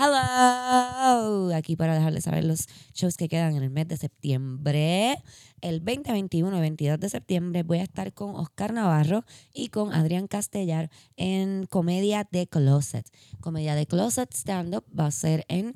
Hello, 0.00 1.52
aquí 1.56 1.74
para 1.74 1.92
dejarles 1.92 2.22
saber 2.22 2.44
los 2.44 2.68
shows 2.94 3.16
que 3.16 3.28
quedan 3.28 3.56
en 3.56 3.64
el 3.64 3.70
mes 3.70 3.88
de 3.88 3.96
septiembre. 3.96 5.20
El 5.60 5.80
20, 5.80 6.12
21 6.12 6.56
y 6.56 6.60
22 6.60 7.00
de 7.00 7.08
septiembre 7.08 7.64
voy 7.64 7.78
a 7.78 7.82
estar 7.82 8.12
con 8.12 8.36
Oscar 8.36 8.72
Navarro 8.72 9.24
y 9.52 9.70
con 9.70 9.92
Adrián 9.92 10.28
Castellar 10.28 10.88
en 11.16 11.66
Comedia 11.66 12.28
de 12.30 12.46
Closet. 12.46 13.10
Comedia 13.40 13.74
de 13.74 13.86
Closet 13.86 14.32
stand-up 14.32 14.84
va 14.96 15.06
a 15.06 15.10
ser 15.10 15.44
en 15.48 15.72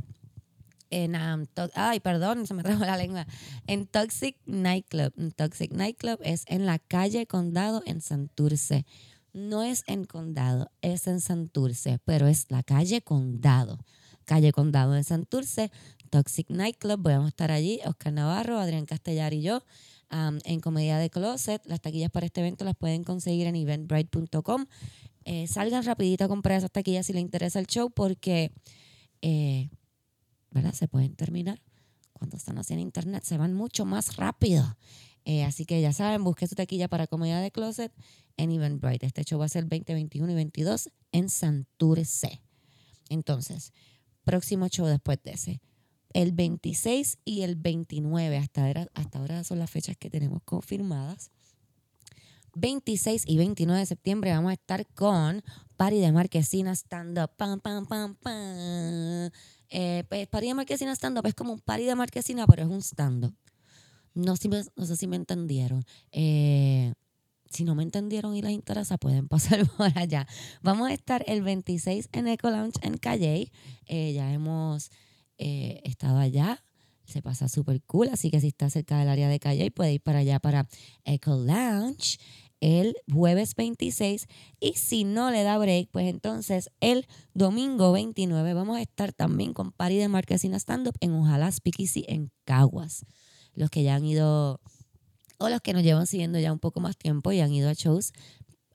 en 0.90 1.16
um, 1.16 1.46
ay, 1.74 1.98
perdón, 1.98 2.46
se 2.46 2.54
me 2.54 2.62
trajo 2.62 2.84
la 2.84 2.96
lengua. 2.96 3.26
En 3.66 3.88
Toxic 3.88 4.36
Nightclub. 4.46 5.12
En 5.16 5.32
Toxic 5.32 5.72
Nightclub 5.72 6.20
es 6.22 6.44
en 6.46 6.64
la 6.64 6.78
calle 6.78 7.26
Condado 7.26 7.82
en 7.86 8.00
Santurce. 8.00 8.86
No 9.32 9.64
es 9.64 9.82
en 9.88 10.04
Condado, 10.04 10.70
es 10.80 11.08
en 11.08 11.20
Santurce, 11.20 11.98
pero 12.04 12.28
es 12.28 12.46
la 12.50 12.62
calle 12.62 13.02
Condado. 13.02 13.78
Calle 14.24 14.52
Condado 14.52 14.96
en 14.96 15.04
Santurce, 15.04 15.70
Toxic 16.10 16.48
Nightclub. 16.50 17.00
Vamos 17.02 17.26
a 17.26 17.28
estar 17.28 17.50
allí, 17.50 17.80
Oscar 17.84 18.12
Navarro, 18.12 18.58
Adrián 18.58 18.86
Castellar 18.86 19.34
y 19.34 19.42
yo. 19.42 19.64
en 20.10 20.60
Comedia 20.60 20.98
de 20.98 21.08
Closet. 21.08 21.62
Las 21.64 21.80
taquillas 21.80 22.10
para 22.10 22.26
este 22.26 22.40
evento 22.40 22.64
las 22.64 22.76
pueden 22.76 23.02
conseguir 23.02 23.46
en 23.46 23.56
eventbrite.com. 23.56 24.66
Eh, 25.24 25.46
salgan 25.46 25.84
rapidito 25.84 26.24
a 26.24 26.28
comprar 26.28 26.58
esas 26.58 26.70
taquillas 26.70 27.06
si 27.06 27.12
les 27.12 27.22
interesa 27.22 27.58
el 27.60 27.66
show 27.66 27.90
porque 27.90 28.52
eh, 29.22 29.70
¿verdad? 30.52 30.74
Se 30.74 30.88
pueden 30.88 31.14
terminar. 31.14 31.60
Cuando 32.12 32.36
están 32.36 32.58
así 32.58 32.74
en 32.74 32.80
internet 32.80 33.24
se 33.24 33.38
van 33.38 33.54
mucho 33.54 33.84
más 33.84 34.16
rápido. 34.16 34.76
Eh, 35.24 35.44
así 35.44 35.64
que 35.64 35.80
ya 35.80 35.92
saben, 35.92 36.24
busque 36.24 36.46
su 36.46 36.54
taquilla 36.54 36.88
para 36.88 37.06
Comedia 37.06 37.38
de 37.38 37.50
Closet 37.50 37.92
en 38.36 38.50
Eventbrite. 38.50 39.06
Este 39.06 39.24
show 39.24 39.38
va 39.38 39.46
a 39.46 39.48
ser 39.48 39.64
20, 39.64 39.94
21 39.94 40.32
y 40.32 40.34
22 40.34 40.90
en 41.12 41.28
Santurce. 41.28 42.42
Entonces, 43.08 43.72
próximo 44.24 44.68
show 44.68 44.86
después 44.86 45.18
de 45.22 45.32
ese. 45.32 45.60
El 46.12 46.32
26 46.32 47.18
y 47.24 47.42
el 47.42 47.56
29, 47.56 48.36
hasta 48.36 48.66
ahora, 48.66 48.86
hasta 48.94 49.18
ahora 49.18 49.44
son 49.44 49.58
las 49.58 49.70
fechas 49.70 49.96
que 49.96 50.10
tenemos 50.10 50.42
confirmadas. 50.44 51.30
26 52.54 53.24
y 53.26 53.38
29 53.38 53.80
de 53.80 53.86
septiembre 53.86 54.30
vamos 54.32 54.50
a 54.50 54.54
estar 54.54 54.86
con 54.88 55.42
Party 55.76 56.00
de 56.00 56.12
Marquesina 56.12 56.72
Stand 56.74 57.18
Up. 57.18 57.30
Pam, 57.36 57.60
pam, 57.60 57.86
pam, 57.86 58.14
pam. 58.16 59.30
Eh, 59.70 60.04
pues 60.08 60.26
Party 60.28 60.48
de 60.48 60.54
Marquesina 60.54 60.94
Stand 60.94 61.18
Up 61.18 61.26
es 61.26 61.34
como 61.34 61.54
un 61.54 61.60
Party 61.60 61.84
de 61.84 61.94
Marquesina, 61.94 62.46
pero 62.46 62.62
es 62.64 62.68
un 62.68 62.82
stand-up. 62.82 63.34
No, 64.14 64.36
si 64.36 64.50
me- 64.50 64.64
no 64.76 64.84
sé 64.84 64.96
si 64.98 65.06
me 65.06 65.16
entendieron. 65.16 65.82
Eh, 66.10 66.92
si 67.52 67.64
no 67.64 67.74
me 67.74 67.82
entendieron 67.82 68.34
y 68.34 68.42
les 68.42 68.52
interesa, 68.52 68.98
pueden 68.98 69.28
pasar 69.28 69.66
por 69.68 69.96
allá. 69.98 70.26
Vamos 70.62 70.90
a 70.90 70.94
estar 70.94 71.24
el 71.26 71.42
26 71.42 72.08
en 72.12 72.28
Eco 72.28 72.50
Lounge 72.50 72.78
en 72.82 72.98
Calle. 72.98 73.52
Eh, 73.86 74.12
ya 74.12 74.32
hemos 74.32 74.90
eh, 75.38 75.80
estado 75.84 76.18
allá. 76.18 76.64
Se 77.04 77.20
pasa 77.20 77.48
súper 77.48 77.82
cool, 77.82 78.08
así 78.10 78.30
que 78.30 78.40
si 78.40 78.48
está 78.48 78.70
cerca 78.70 78.98
del 78.98 79.08
área 79.08 79.28
de 79.28 79.40
Calle, 79.40 79.70
puede 79.70 79.94
ir 79.94 80.00
para 80.00 80.20
allá 80.20 80.38
para 80.38 80.68
Eco 81.04 81.36
Lounge 81.36 82.18
el 82.62 82.94
jueves 83.12 83.56
26 83.56 84.28
y 84.60 84.74
si 84.74 85.02
no 85.02 85.32
le 85.32 85.42
da 85.42 85.58
break, 85.58 85.88
pues 85.90 86.06
entonces 86.06 86.70
el 86.80 87.08
domingo 87.34 87.90
29 87.90 88.54
vamos 88.54 88.78
a 88.78 88.82
estar 88.82 89.12
también 89.12 89.52
con 89.52 89.72
Party 89.72 89.96
de 89.96 90.06
Marquesina 90.06 90.56
Stand 90.58 90.86
Up 90.86 90.94
en 91.00 91.12
Ojalá 91.12 91.50
Speakeasy 91.50 92.04
en 92.06 92.30
Caguas. 92.44 93.04
Los 93.54 93.68
que 93.68 93.82
ya 93.82 93.96
han 93.96 94.04
ido 94.04 94.60
o 95.42 95.48
los 95.48 95.60
que 95.60 95.72
nos 95.72 95.82
llevan 95.82 96.06
siguiendo 96.06 96.38
ya 96.38 96.52
un 96.52 96.58
poco 96.58 96.80
más 96.80 96.96
tiempo 96.96 97.32
y 97.32 97.40
han 97.40 97.52
ido 97.52 97.68
a 97.68 97.72
shows, 97.72 98.12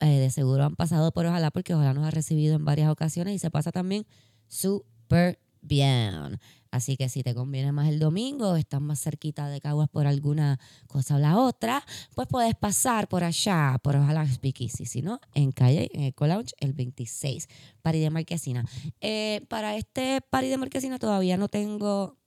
eh, 0.00 0.18
de 0.18 0.30
seguro 0.30 0.64
han 0.64 0.76
pasado 0.76 1.12
por 1.12 1.26
Ojalá 1.26 1.50
porque 1.50 1.74
Ojalá 1.74 1.94
nos 1.94 2.06
ha 2.06 2.10
recibido 2.10 2.54
en 2.54 2.64
varias 2.64 2.90
ocasiones 2.90 3.34
y 3.34 3.38
se 3.38 3.50
pasa 3.50 3.72
también 3.72 4.06
súper 4.46 5.40
bien. 5.60 6.38
Así 6.70 6.96
que 6.96 7.08
si 7.08 7.22
te 7.22 7.34
conviene 7.34 7.72
más 7.72 7.88
el 7.88 7.98
domingo, 7.98 8.56
estás 8.56 8.80
más 8.80 9.00
cerquita 9.00 9.48
de 9.48 9.60
Caguas 9.60 9.88
por 9.88 10.06
alguna 10.06 10.60
cosa 10.86 11.16
o 11.16 11.18
la 11.18 11.38
otra, 11.38 11.82
pues 12.14 12.28
puedes 12.28 12.54
pasar 12.54 13.08
por 13.08 13.24
allá, 13.24 13.78
por 13.82 13.96
Ojalá 13.96 14.26
Speakeasy, 14.26 14.84
si 14.84 15.00
no, 15.00 15.18
en 15.34 15.52
calle, 15.52 15.88
en 15.94 16.04
Eco 16.04 16.26
Lounge, 16.26 16.52
el 16.58 16.74
26, 16.74 17.48
Party 17.80 18.00
de 18.00 18.10
Marquesina. 18.10 18.66
Eh, 19.00 19.46
para 19.48 19.76
este 19.76 20.20
Party 20.20 20.48
de 20.48 20.58
Marquesina 20.58 20.98
todavía 20.98 21.38
no 21.38 21.48
tengo 21.48 22.18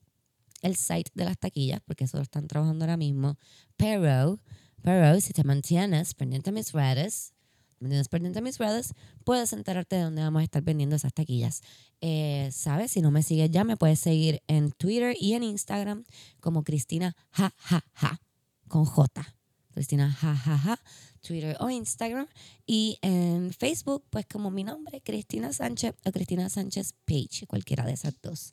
el 0.61 0.75
site 0.75 1.11
de 1.13 1.25
las 1.25 1.38
taquillas, 1.38 1.81
porque 1.85 2.05
eso 2.05 2.17
lo 2.17 2.23
están 2.23 2.47
trabajando 2.47 2.85
ahora 2.85 2.97
mismo, 2.97 3.38
pero, 3.77 4.39
pero 4.81 5.19
si 5.22 5.33
te 5.33 5.44
mantienes 5.44 6.13
pendiente 6.13 6.49
a 6.49 6.53
mis 6.53 6.72
redes, 6.72 7.33
mantienes 7.79 8.09
pendiente 8.09 8.39
a 8.39 8.41
mis 8.41 8.57
redes, 8.57 8.94
puedes 9.23 9.53
enterarte 9.53 9.95
de 9.95 10.03
dónde 10.03 10.22
vamos 10.22 10.41
a 10.41 10.44
estar 10.44 10.61
vendiendo 10.61 10.95
esas 10.95 11.13
taquillas. 11.13 11.61
Eh, 11.99 12.49
¿Sabes? 12.51 12.91
Si 12.91 13.01
no 13.01 13.11
me 13.11 13.23
sigues 13.23 13.49
ya, 13.51 13.63
me 13.63 13.77
puedes 13.77 13.99
seguir 13.99 14.41
en 14.47 14.72
Twitter 14.72 15.16
y 15.19 15.33
en 15.33 15.44
Instagram 15.44 16.05
como 16.39 16.63
Cristina 16.63 17.16
Ja 17.31 17.53
con 18.67 18.85
J. 18.85 19.35
Cristina 19.73 20.11
Ja, 20.11 20.79
Twitter 21.22 21.55
o 21.59 21.69
Instagram. 21.69 22.28
Y 22.66 22.97
en 23.01 23.53
Facebook, 23.53 24.03
pues 24.09 24.25
como 24.25 24.51
mi 24.51 24.63
nombre, 24.63 25.01
Cristina 25.01 25.53
Sánchez 25.53 25.95
o 26.05 26.11
Cristina 26.11 26.49
Sánchez 26.49 26.93
Page, 27.05 27.47
cualquiera 27.47 27.85
de 27.85 27.93
esas 27.93 28.16
dos. 28.22 28.51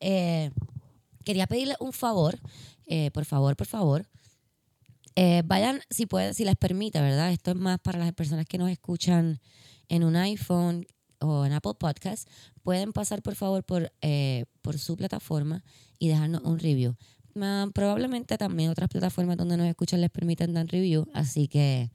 Eh, 0.00 0.50
quería 1.24 1.46
pedirle 1.46 1.76
un 1.80 1.92
favor, 1.92 2.38
eh, 2.86 3.10
por 3.12 3.24
favor, 3.24 3.56
por 3.56 3.66
favor. 3.66 4.06
Eh, 5.16 5.42
vayan, 5.44 5.80
si 5.90 6.06
pueden, 6.06 6.34
si 6.34 6.44
les 6.44 6.56
permite, 6.56 7.00
¿verdad? 7.00 7.32
Esto 7.32 7.50
es 7.50 7.56
más 7.56 7.78
para 7.80 7.98
las 7.98 8.12
personas 8.12 8.46
que 8.46 8.58
nos 8.58 8.70
escuchan 8.70 9.40
en 9.88 10.04
un 10.04 10.16
iPhone 10.16 10.86
o 11.18 11.44
en 11.44 11.52
Apple 11.52 11.74
Podcast. 11.78 12.28
Pueden 12.62 12.92
pasar, 12.92 13.22
por 13.22 13.34
favor, 13.34 13.64
por, 13.64 13.92
eh, 14.00 14.44
por 14.62 14.78
su 14.78 14.96
plataforma 14.96 15.62
y 15.98 16.08
dejarnos 16.08 16.42
un 16.44 16.58
review. 16.58 16.96
Probablemente 17.74 18.36
también 18.38 18.70
otras 18.70 18.88
plataformas 18.88 19.36
donde 19.36 19.56
nos 19.56 19.66
escuchan 19.66 20.00
les 20.00 20.10
permiten 20.10 20.52
dar 20.52 20.66
review, 20.66 21.06
así 21.14 21.48
que 21.48 21.90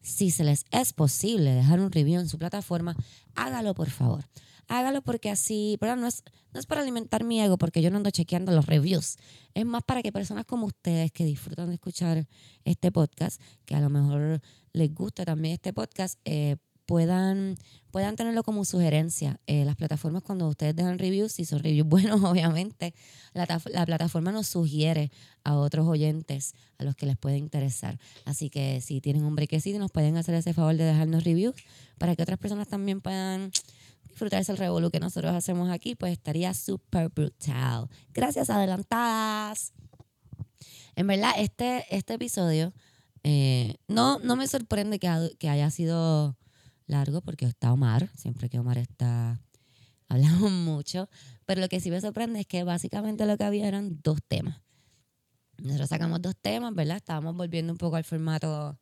si 0.00 0.30
se 0.30 0.44
les 0.44 0.64
es 0.70 0.92
posible 0.92 1.52
dejar 1.52 1.80
un 1.80 1.92
review 1.92 2.20
en 2.20 2.28
su 2.28 2.38
plataforma, 2.38 2.96
hágalo 3.34 3.74
por 3.74 3.90
favor. 3.90 4.24
Hágalo 4.68 5.02
porque 5.02 5.30
así, 5.30 5.76
¿verdad? 5.80 5.96
No 5.96 6.06
es, 6.06 6.22
no 6.52 6.60
es 6.60 6.66
para 6.66 6.80
alimentar 6.80 7.24
mi 7.24 7.40
ego, 7.40 7.58
porque 7.58 7.82
yo 7.82 7.90
no 7.90 7.96
ando 7.96 8.10
chequeando 8.10 8.52
los 8.52 8.66
reviews. 8.66 9.16
Es 9.54 9.66
más 9.66 9.82
para 9.82 10.02
que 10.02 10.12
personas 10.12 10.44
como 10.44 10.66
ustedes 10.66 11.12
que 11.12 11.24
disfrutan 11.24 11.68
de 11.68 11.74
escuchar 11.74 12.26
este 12.64 12.90
podcast, 12.92 13.40
que 13.64 13.74
a 13.74 13.80
lo 13.80 13.90
mejor 13.90 14.40
les 14.72 14.94
gusta 14.94 15.24
también 15.24 15.54
este 15.54 15.72
podcast, 15.72 16.18
eh, 16.24 16.56
puedan, 16.86 17.56
puedan 17.90 18.16
tenerlo 18.16 18.42
como 18.42 18.64
sugerencia. 18.64 19.40
Eh, 19.46 19.64
las 19.64 19.76
plataformas, 19.76 20.22
cuando 20.22 20.48
ustedes 20.48 20.76
dejan 20.76 20.98
reviews, 20.98 21.32
si 21.32 21.44
son 21.44 21.62
reviews 21.62 21.88
buenos, 21.88 22.22
obviamente, 22.22 22.94
la, 23.32 23.46
la 23.72 23.86
plataforma 23.86 24.32
nos 24.32 24.46
sugiere 24.48 25.10
a 25.44 25.56
otros 25.56 25.86
oyentes 25.86 26.54
a 26.78 26.84
los 26.84 26.94
que 26.94 27.06
les 27.06 27.16
puede 27.16 27.38
interesar. 27.38 27.98
Así 28.24 28.50
que 28.50 28.80
si 28.80 29.00
tienen 29.00 29.24
un 29.24 29.34
brequecito, 29.34 29.78
nos 29.78 29.90
pueden 29.90 30.16
hacer 30.16 30.34
ese 30.34 30.52
favor 30.52 30.76
de 30.76 30.84
dejarnos 30.84 31.24
reviews 31.24 31.54
para 31.98 32.16
que 32.16 32.22
otras 32.22 32.38
personas 32.38 32.68
también 32.68 33.00
puedan 33.00 33.50
disfrutarse 34.14 34.52
el 34.52 34.58
revolú 34.58 34.90
que 34.90 35.00
nosotros 35.00 35.34
hacemos 35.34 35.70
aquí, 35.70 35.96
pues 35.96 36.12
estaría 36.12 36.54
súper 36.54 37.08
brutal. 37.08 37.88
Gracias, 38.12 38.48
adelantadas. 38.48 39.72
En 40.94 41.08
verdad, 41.08 41.32
este, 41.36 41.84
este 41.90 42.14
episodio 42.14 42.72
eh, 43.24 43.74
no, 43.88 44.20
no 44.20 44.36
me 44.36 44.46
sorprende 44.46 45.00
que, 45.00 45.08
que 45.40 45.48
haya 45.48 45.68
sido 45.70 46.38
largo 46.86 47.22
porque 47.22 47.46
está 47.46 47.72
Omar, 47.72 48.08
siempre 48.14 48.48
que 48.48 48.60
Omar 48.60 48.78
está, 48.78 49.40
hablamos 50.08 50.52
mucho, 50.52 51.08
pero 51.44 51.60
lo 51.60 51.68
que 51.68 51.80
sí 51.80 51.90
me 51.90 52.00
sorprende 52.00 52.40
es 52.40 52.46
que 52.46 52.62
básicamente 52.62 53.26
lo 53.26 53.36
que 53.36 53.44
había 53.44 53.66
eran 53.66 53.98
dos 54.02 54.20
temas. 54.28 54.60
Nosotros 55.58 55.88
sacamos 55.88 56.22
dos 56.22 56.36
temas, 56.40 56.72
¿verdad? 56.74 56.96
Estábamos 56.96 57.36
volviendo 57.36 57.72
un 57.72 57.78
poco 57.78 57.96
al 57.96 58.04
formato 58.04 58.78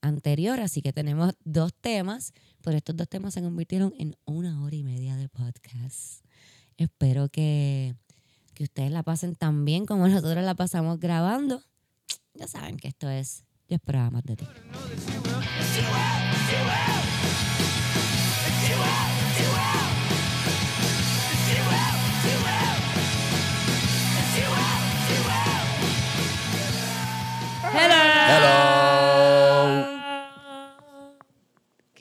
anterior, 0.00 0.60
así 0.60 0.82
que 0.82 0.92
tenemos 0.92 1.34
dos 1.44 1.74
temas, 1.74 2.32
pero 2.66 2.78
estos 2.78 2.96
dos 2.96 3.08
temas 3.08 3.32
se 3.32 3.40
convirtieron 3.42 3.94
en 3.96 4.16
una 4.24 4.60
hora 4.64 4.74
y 4.74 4.82
media 4.82 5.14
de 5.14 5.28
podcast. 5.28 6.24
Espero 6.76 7.28
que, 7.28 7.94
que 8.54 8.64
ustedes 8.64 8.90
la 8.90 9.04
pasen 9.04 9.36
tan 9.36 9.64
bien 9.64 9.86
como 9.86 10.08
nosotros 10.08 10.42
la 10.42 10.56
pasamos 10.56 10.98
grabando. 10.98 11.62
Ya 12.34 12.48
saben 12.48 12.76
que 12.76 12.88
esto 12.88 13.08
es 13.08 13.44
Yo 13.68 13.76
esperaba 13.76 14.10
más 14.10 14.24
de 14.24 14.34
ti. 14.34 14.46
¿Qué- 27.72 28.55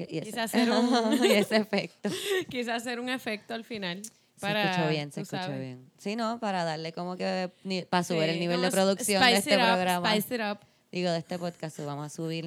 y 0.09 0.17
ese- 0.17 0.25
Quise 0.27 0.41
hacer 0.41 0.69
un- 0.71 1.19
y 1.25 1.31
ese 1.31 1.55
efecto. 1.57 2.09
Quise 2.49 2.71
hacer 2.71 2.99
un 2.99 3.09
efecto 3.09 3.53
al 3.53 3.63
final. 3.63 4.03
Se 4.03 4.11
Para, 4.41 4.71
escuchó 4.71 4.89
bien, 4.89 5.11
se 5.11 5.21
escuchó 5.21 5.41
sabes. 5.43 5.59
bien. 5.59 5.89
Sí, 5.97 6.15
no, 6.15 6.39
para 6.39 6.63
darle 6.65 6.91
como 6.91 7.15
que 7.15 7.51
para 7.89 8.03
subir 8.03 8.23
Sí, 8.23 8.29
el 8.31 8.39
nivel 8.39 8.61
de 8.61 8.69
producción 8.71 9.23
de 9.23 9.33
este 9.37 9.53
it 9.53 9.59
up, 9.59 9.65
programa. 9.65 10.11
Spice 10.11 10.35
it 10.35 10.41
up. 10.41 10.59
Digo, 10.91 11.09
de 11.11 11.19
este 11.19 11.39
podcast 11.39 11.79
vamos 11.79 12.05
a 12.05 12.09
subir 12.15 12.45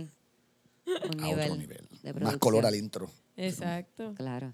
un 0.87 1.20
a 1.20 1.26
nivel, 1.26 1.44
otro 1.50 1.56
nivel. 1.56 1.88
de 2.02 2.12
Más 2.14 2.37
color 2.37 2.66
al 2.66 2.75
intro. 2.75 3.10
Exacto. 3.37 4.12
Claro. 4.14 4.52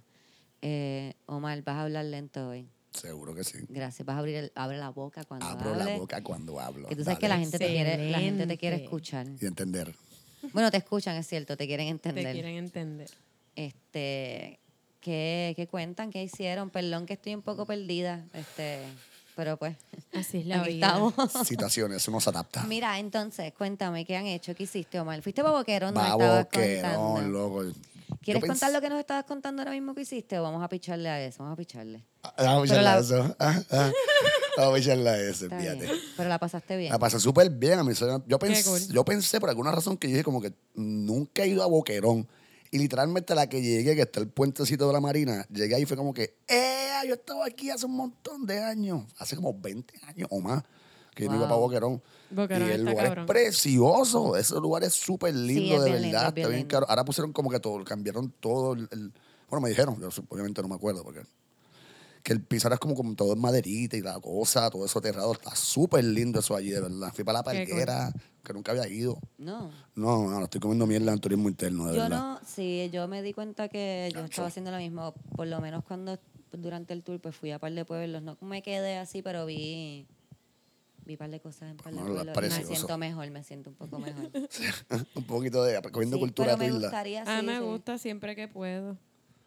Eh, 0.63 1.15
Omar, 1.27 1.61
vas 1.63 1.77
a 1.77 1.83
hablar 1.83 2.05
lento 2.05 2.49
hoy. 2.49 2.69
Seguro 2.93 3.35
que 3.35 3.43
sí. 3.43 3.59
Gracias. 3.69 4.07
Vas 4.07 4.15
a 4.17 4.19
abrir 4.21 4.37
el- 4.37 4.53
abre 4.55 4.79
la 4.79 4.91
boca 4.91 5.25
cuando 5.25 5.47
Abro 5.47 5.75
la 5.75 5.97
boca 5.97 6.23
cuando 6.23 6.61
hablo. 6.61 6.89
Que 6.89 6.95
tú 6.97 7.03
sabes 7.03 7.19
que 7.19 7.27
la 7.29 7.35
Dale. 7.35 7.43
gente, 7.47 7.59
te 7.59 7.67
quiere, 7.67 8.11
la 8.11 8.19
gente 8.21 8.47
te 8.47 8.57
quiere 8.59 8.77
escuchar. 8.77 9.27
Y 9.41 9.47
entender. 9.47 9.93
Bueno, 10.53 10.71
te 10.71 10.77
escuchan, 10.79 11.17
es 11.17 11.27
cierto, 11.27 11.57
te 11.57 11.67
quieren 11.67 11.87
Te 11.87 11.91
entender. 12.11 12.33
quieren 12.33 12.57
entender. 12.57 13.11
Este, 13.57 14.59
¿qué, 15.01 15.53
qué 15.57 15.67
cuentan? 15.67 16.11
¿Qué 16.11 16.23
hicieron? 16.23 16.71
Perdón 16.71 17.07
que 17.07 17.15
estoy 17.15 17.35
un 17.35 17.43
poco 17.43 17.67
perdida, 17.67 18.25
este, 18.35 18.81
pero 19.37 19.57
pues 19.57 19.77
Así 20.13 20.39
es 20.39 20.47
la 20.47 20.61
aquí 20.63 20.75
vida. 20.75 20.87
estamos. 20.89 21.15
Situaciones, 21.47 22.07
uno 22.09 22.21
se 22.21 22.31
adapta. 22.31 22.65
Mira, 22.65 22.99
entonces, 22.99 23.53
cuéntame, 23.53 24.05
¿qué 24.05 24.17
han 24.17 24.27
hecho? 24.27 24.55
¿Qué 24.55 24.65
hiciste, 24.65 24.99
Omar? 25.01 25.23
¿Fuiste 25.23 25.43
para 25.43 25.57
Boquerón? 25.57 25.95
Nos 25.95 26.03
Va 26.03 26.09
estabas 26.13 26.45
boquerón, 26.45 26.95
contando. 26.95 27.29
loco. 27.39 27.65
¿Quieres 28.23 28.43
Yo 28.43 28.49
contar 28.49 28.73
lo 28.73 28.81
que 28.81 28.89
nos 28.89 28.99
estabas 29.01 29.25
contando 29.25 29.63
ahora 29.63 29.73
mismo 29.73 29.95
que 29.95 30.03
hiciste 30.03 30.39
o 30.39 30.43
vamos 30.43 30.63
a 30.63 30.69
picharle 30.69 31.09
a 31.09 31.21
eso? 31.25 31.43
Vamos 31.43 31.55
a 31.55 31.57
picharle. 31.57 32.03
Ah, 32.23 32.33
Vamos 32.39 32.71
a 32.71 32.83
la- 32.83 32.95
a 32.95 32.99
eso. 33.01 33.37
Ah, 33.39 33.61
ah. 33.71 33.91
Vamos 34.57 34.75
a 34.75 34.79
echarle 34.79 35.11
a 35.11 35.19
eso, 35.21 35.45
Está 35.47 35.59
fíjate. 35.59 35.89
Pero 36.17 36.29
la 36.29 36.39
pasaste 36.39 36.77
bien. 36.77 36.93
La 36.93 36.99
pasé 36.99 37.19
súper 37.21 37.51
bien. 37.51 37.79
A 37.79 37.85
mí, 37.85 37.95
se- 37.95 38.07
yo, 38.27 38.39
pensé, 38.39 38.65
cool. 38.69 38.81
yo 38.93 39.05
pensé 39.05 39.41
por 39.41 39.49
alguna 39.51 39.73
razón 39.73 39.97
que 39.97 40.09
yo 40.09 40.13
dije 40.15 40.25
como 40.25 40.41
que 40.41 40.53
nunca 40.75 41.43
he 41.45 41.49
ido 41.49 41.63
a 41.63 41.67
Boquerón. 41.67 42.29
Y 42.71 42.79
literalmente 42.79 43.35
la 43.35 43.49
que 43.49 43.63
llegué, 43.63 43.95
que 43.95 44.03
está 44.03 44.19
el 44.21 44.29
puentecito 44.29 44.87
de 44.89 44.93
la 44.93 45.01
Marina, 45.01 45.47
llegué 45.51 45.77
ahí 45.77 45.83
y 45.83 45.87
fue 45.87 45.97
como 45.97 46.13
que, 46.13 46.37
¡eh! 46.49 46.81
Yo 47.07 47.15
estaba 47.15 47.45
aquí 47.47 47.69
hace 47.71 47.85
un 47.87 47.97
montón 47.97 48.47
de 48.47 48.59
años. 48.61 49.05
Hace 49.19 49.37
como 49.37 49.53
20 49.53 49.95
años 50.07 50.27
o 50.31 50.41
más 50.41 50.63
que 51.15 51.25
yo 51.25 51.29
no 51.31 51.37
iba 51.37 51.47
Wow. 51.47 51.49
para 51.49 51.61
Boquerón. 51.61 52.03
Boquerón 52.31 52.63
y 52.69 52.73
el 52.73 52.79
está 52.81 52.91
lugar 52.91 53.07
cabrón. 53.07 53.25
es 53.25 53.29
precioso. 53.31 54.37
Ese 54.37 54.55
lugar 54.55 54.83
es 54.85 54.95
súper 54.95 55.35
lindo, 55.35 55.77
es 55.77 55.83
de 55.85 55.91
bien 55.91 56.03
lindo, 56.03 56.17
verdad. 56.19 56.29
es 56.29 56.35
bien 56.35 56.45
está 56.45 56.49
bien 56.49 56.61
lindo. 56.61 56.69
caro. 56.75 56.87
Ahora 56.89 57.05
pusieron 57.05 57.33
como 57.33 57.51
que 57.51 57.61
todo, 57.61 57.85
cambiaron 57.85 58.33
todo. 58.41 58.73
El, 58.73 58.89
el- 58.91 59.13
bueno, 59.51 59.61
me 59.63 59.69
dijeron, 59.69 60.01
yo 60.01 60.09
obviamente 60.31 60.63
no 60.63 60.69
me 60.69 60.75
acuerdo 60.75 61.05
porque 61.05 61.21
que 62.25 62.33
el 62.33 62.43
piso 62.43 62.67
ahora 62.67 62.77
es 62.77 62.81
como, 62.81 62.95
como 62.95 63.15
todo 63.15 63.35
en 63.35 63.39
maderita 63.39 63.99
y 63.99 64.01
la 64.01 64.19
cosa, 64.19 64.71
todo 64.71 64.87
eso 64.87 64.99
aterrado. 64.99 65.33
Está 65.35 65.55
súper 65.55 66.03
lindo 66.03 66.41
eso 66.41 66.57
allí, 66.57 66.71
de 66.71 66.81
verdad. 66.81 67.13
Fui 67.15 67.23
para 67.23 67.41
la 67.41 67.45
parquera, 67.45 68.11
que 68.43 68.53
nunca 68.55 68.73
había 68.73 68.89
ido. 68.89 69.19
No. 69.37 69.71
No, 69.95 70.25
no, 70.31 70.39
no, 70.39 70.45
estoy 70.45 70.59
comiendo 70.59 70.87
mierda 70.87 71.13
en 71.13 71.19
turismo 71.21 71.51
interno, 71.51 71.87
de 71.87 71.97
Yo 71.97 72.03
verdad. 72.05 72.19
no, 72.19 72.41
sí, 72.47 72.89
yo 72.91 73.07
me 73.09 73.21
di 73.21 73.35
cuenta 73.35 73.69
que 73.69 74.11
yo 74.15 74.21
estaba 74.25 74.49
haciendo 74.49 74.71
lo 74.71 74.79
mismo. 74.79 75.13
Por 75.37 75.49
lo 75.49 75.61
menos 75.61 75.85
cuando 75.85 76.19
durante 76.51 76.95
el 76.95 77.03
tour 77.03 77.21
pues 77.21 77.37
fui 77.37 77.51
a 77.51 77.59
par 77.59 77.73
de 77.73 77.85
pueblos. 77.85 78.23
No 78.23 78.39
me 78.41 78.63
quedé 78.63 78.97
así, 78.97 79.21
pero 79.21 79.45
vi 79.45 80.07
vi 81.05 81.19
par 81.19 81.29
de 81.29 81.41
cosas 81.41 81.73
en 81.73 81.77
par 81.77 81.93
de 81.93 82.01
No, 82.01 82.07
pueblos. 82.07 82.37
Me 82.41 82.65
siento 82.65 82.97
mejor, 82.97 83.31
me 83.31 83.45
siento 83.45 83.69
un 83.69 83.77
poco 83.77 83.99
mejor. 83.99 84.31
un 85.15 85.25
poquito 85.25 85.63
de 85.63 85.79
cogiendo 85.93 86.17
Sí, 86.17 86.21
cultura 86.23 86.57
pero 86.57 86.73
me 86.73 86.81
gustaría, 86.81 87.23
A 87.23 87.27
sí, 87.27 87.33
mí 87.43 87.53
me 87.53 87.59
sí. 87.59 87.65
gusta 87.65 87.99
siempre 87.99 88.35
que 88.35 88.49
puedo. 88.49 88.97